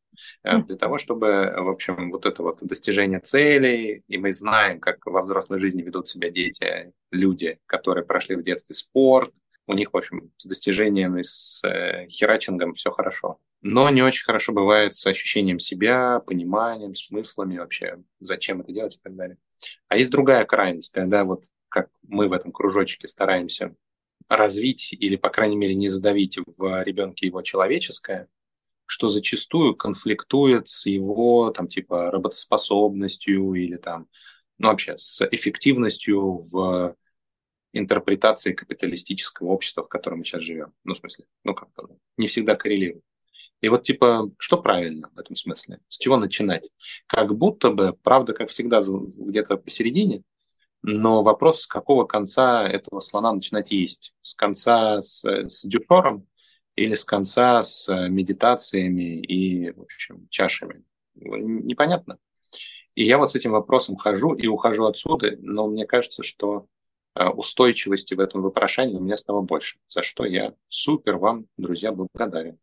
Э, 0.43 0.59
для 0.59 0.77
того, 0.77 0.99
чтобы, 0.99 1.53
в 1.57 1.69
общем, 1.69 2.11
вот 2.11 2.27
это 2.27 2.43
вот 2.43 2.59
достижение 2.63 3.21
целей, 3.21 4.03
и 4.09 4.19
мы 4.19 4.33
знаем, 4.33 4.81
как 4.81 5.05
во 5.07 5.23
взрослой 5.23 5.59
жизни 5.59 5.83
ведут 5.83 6.09
себя 6.09 6.31
дети, 6.31 6.93
люди, 7.11 7.59
которые 7.67 8.05
прошли 8.05 8.37
в 8.37 8.43
детстве 8.43 8.75
спорт, 8.75 9.33
у 9.67 9.75
них, 9.75 9.93
в 9.93 9.97
общем, 9.97 10.33
с 10.37 10.47
достижением 10.47 11.19
и 11.19 11.23
с 11.23 11.63
э, 11.65 12.09
херачингом 12.09 12.75
все 12.75 12.91
хорошо. 12.91 13.39
Но 13.63 13.89
не 13.91 14.03
очень 14.03 14.25
хорошо 14.25 14.53
бывает 14.53 14.95
с 14.95 15.07
ощущением 15.07 15.59
себя, 15.59 16.21
пониманием, 16.21 16.95
смыслами 16.95 17.59
вообще, 17.59 17.99
зачем 18.19 18.63
это 18.63 18.73
делать 18.73 18.97
и 18.97 19.01
так 19.03 19.15
далее. 19.15 19.37
А 19.89 19.97
есть 19.97 20.11
другая 20.11 20.45
крайность, 20.45 20.93
когда 20.93 21.25
вот 21.25 21.45
как 21.69 21.89
мы 22.03 22.29
в 22.29 22.33
этом 22.33 22.53
кружочке 22.53 23.07
стараемся 23.07 23.75
развить 24.31 24.93
или, 24.93 25.17
по 25.17 25.29
крайней 25.29 25.57
мере, 25.57 25.75
не 25.75 25.89
задавить 25.89 26.39
в 26.57 26.83
ребенке 26.85 27.27
его 27.27 27.43
человеческое, 27.43 28.29
что 28.87 29.09
зачастую 29.09 29.77
конфликтует 29.77 30.69
с 30.69 30.87
его, 30.87 31.51
там, 31.51 31.69
типа, 31.69 32.11
работоспособностью 32.11 33.55
или 33.55 33.77
там, 33.77 34.09
ну, 34.59 34.69
вообще, 34.69 34.97
с 34.97 35.27
эффективностью 35.31 36.39
в 36.39 36.97
интерпретации 37.73 38.53
капиталистического 38.53 39.49
общества, 39.49 39.85
в 39.85 39.89
котором 39.89 40.19
мы 40.19 40.25
сейчас 40.25 40.43
живем. 40.43 40.73
Ну, 40.85 40.95
в 40.95 40.99
смысле, 40.99 41.27
ну, 41.45 41.55
как-то 41.55 41.89
не 42.17 42.27
всегда 42.27 42.57
коррелирует. 42.57 43.05
И 43.61 43.69
вот, 43.69 43.83
типа, 43.83 44.31
что 44.39 44.61
правильно 44.61 45.11
в 45.15 45.19
этом 45.19 45.37
смысле? 45.37 45.81
С 45.89 45.99
чего 45.99 46.17
начинать? 46.17 46.71
Как 47.07 47.37
будто 47.37 47.71
бы, 47.71 47.97
правда, 48.03 48.33
как 48.33 48.49
всегда, 48.49 48.81
где-то 48.81 49.57
посередине, 49.57 50.23
но 50.83 51.23
вопрос, 51.23 51.63
с 51.63 51.67
какого 51.67 52.05
конца 52.05 52.67
этого 52.67 53.01
слона 53.01 53.33
начинать 53.33 53.71
есть? 53.71 54.15
С 54.23 54.35
конца 54.35 55.03
с, 55.03 55.25
с 55.25 55.65
дюшором 55.65 56.27
или 56.77 56.95
с 56.95 57.05
конца 57.05 57.63
с 57.63 57.89
медитациями 58.09 59.21
и, 59.21 59.73
в 59.73 59.83
общем, 59.83 60.27
чашами? 60.31 60.85
Непонятно. 61.15 62.19
И 62.95 63.05
я 63.05 63.19
вот 63.19 63.31
с 63.31 63.35
этим 63.35 63.53
вопросом 63.53 63.97
хожу 63.97 64.35
и 64.35 64.47
ухожу 64.47 64.87
отсюда, 64.87 65.37
но 65.41 65.69
мне 65.69 65.87
кажется, 65.87 66.23
что 66.23 66.67
э, 67.15 67.29
устойчивости 67.29 68.15
в 68.15 68.21
этом 68.21 68.43
вопрошании 68.43 68.97
у 68.97 69.01
меня 69.01 69.17
стало 69.17 69.43
больше, 69.43 69.79
за 69.89 70.03
что 70.03 70.25
я 70.25 70.55
супер 70.69 71.17
вам, 71.17 71.47
друзья, 71.57 71.93
благодарен. 71.93 72.59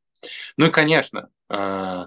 Ну 0.58 0.66
и, 0.66 0.72
конечно, 0.72 1.30
э, 1.50 2.06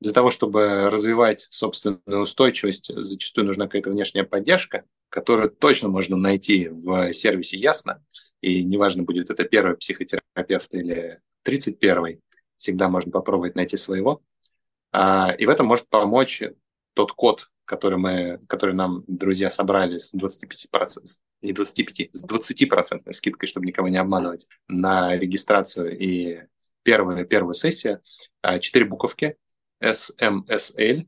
Для 0.00 0.12
того, 0.12 0.30
чтобы 0.30 0.88
развивать 0.88 1.46
собственную 1.50 2.22
устойчивость, 2.22 2.90
зачастую 2.94 3.46
нужна 3.46 3.66
какая-то 3.66 3.90
внешняя 3.90 4.24
поддержка, 4.24 4.84
которую 5.10 5.50
точно 5.50 5.88
можно 5.88 6.16
найти 6.16 6.68
в 6.68 7.12
сервисе 7.12 7.58
Ясно. 7.58 8.02
И 8.40 8.64
неважно, 8.64 9.02
будет 9.02 9.28
это 9.28 9.44
первый 9.44 9.76
психотерапевт 9.76 10.74
или 10.74 11.20
31-й, 11.46 12.20
всегда 12.56 12.88
можно 12.88 13.12
попробовать 13.12 13.56
найти 13.56 13.76
своего. 13.76 14.22
А, 14.92 15.34
и 15.38 15.44
в 15.44 15.50
этом 15.50 15.66
может 15.66 15.88
помочь 15.88 16.42
тот 16.94 17.12
код, 17.12 17.50
который, 17.66 17.98
мы, 17.98 18.40
который 18.48 18.74
нам 18.74 19.04
друзья 19.06 19.50
собрали 19.50 19.98
с 19.98 20.14
25%, 20.14 21.04
не 21.42 21.52
25, 21.52 22.10
с 22.14 22.24
20% 22.24 23.12
скидкой, 23.12 23.48
чтобы 23.48 23.66
никого 23.66 23.88
не 23.88 23.98
обманывать, 23.98 24.48
на 24.66 25.14
регистрацию 25.16 25.98
и 25.98 26.40
первую, 26.82 27.26
первую 27.26 27.54
сессию. 27.54 28.00
А, 28.40 28.58
четыре 28.58 28.86
буковки 28.86 29.36
SMSL. 29.82 31.06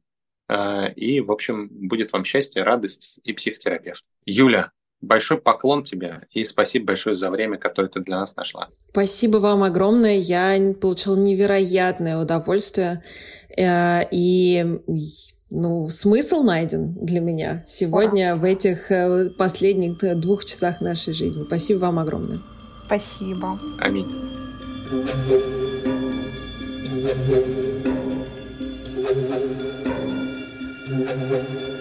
А, 0.48 0.86
и, 0.86 1.20
в 1.20 1.30
общем, 1.30 1.68
будет 1.70 2.12
вам 2.12 2.24
счастье, 2.24 2.62
радость 2.62 3.18
и 3.24 3.32
психотерапевт. 3.32 4.04
Юля, 4.26 4.70
большой 5.00 5.38
поклон 5.38 5.82
тебе 5.82 6.26
и 6.30 6.44
спасибо 6.44 6.86
большое 6.86 7.14
за 7.14 7.30
время, 7.30 7.58
которое 7.58 7.88
ты 7.88 8.00
для 8.00 8.18
нас 8.18 8.36
нашла. 8.36 8.68
Спасибо 8.90 9.38
вам 9.38 9.62
огромное. 9.62 10.16
Я 10.16 10.74
получила 10.80 11.16
невероятное 11.16 12.18
удовольствие. 12.18 13.02
Э, 13.56 14.02
и 14.10 14.80
ну, 15.50 15.88
смысл 15.88 16.42
найден 16.42 16.94
для 16.94 17.20
меня 17.20 17.62
сегодня 17.66 18.34
в 18.36 18.44
этих 18.44 18.90
э, 18.90 19.30
последних 19.36 19.98
двух 20.18 20.44
часах 20.44 20.80
нашей 20.80 21.12
жизни. 21.12 21.44
Спасибо 21.44 21.78
вам 21.80 21.98
огромное. 21.98 22.38
Спасибо. 22.86 23.58
Аминь. 23.78 24.08
Thank 29.14 29.30
you. 31.62 31.71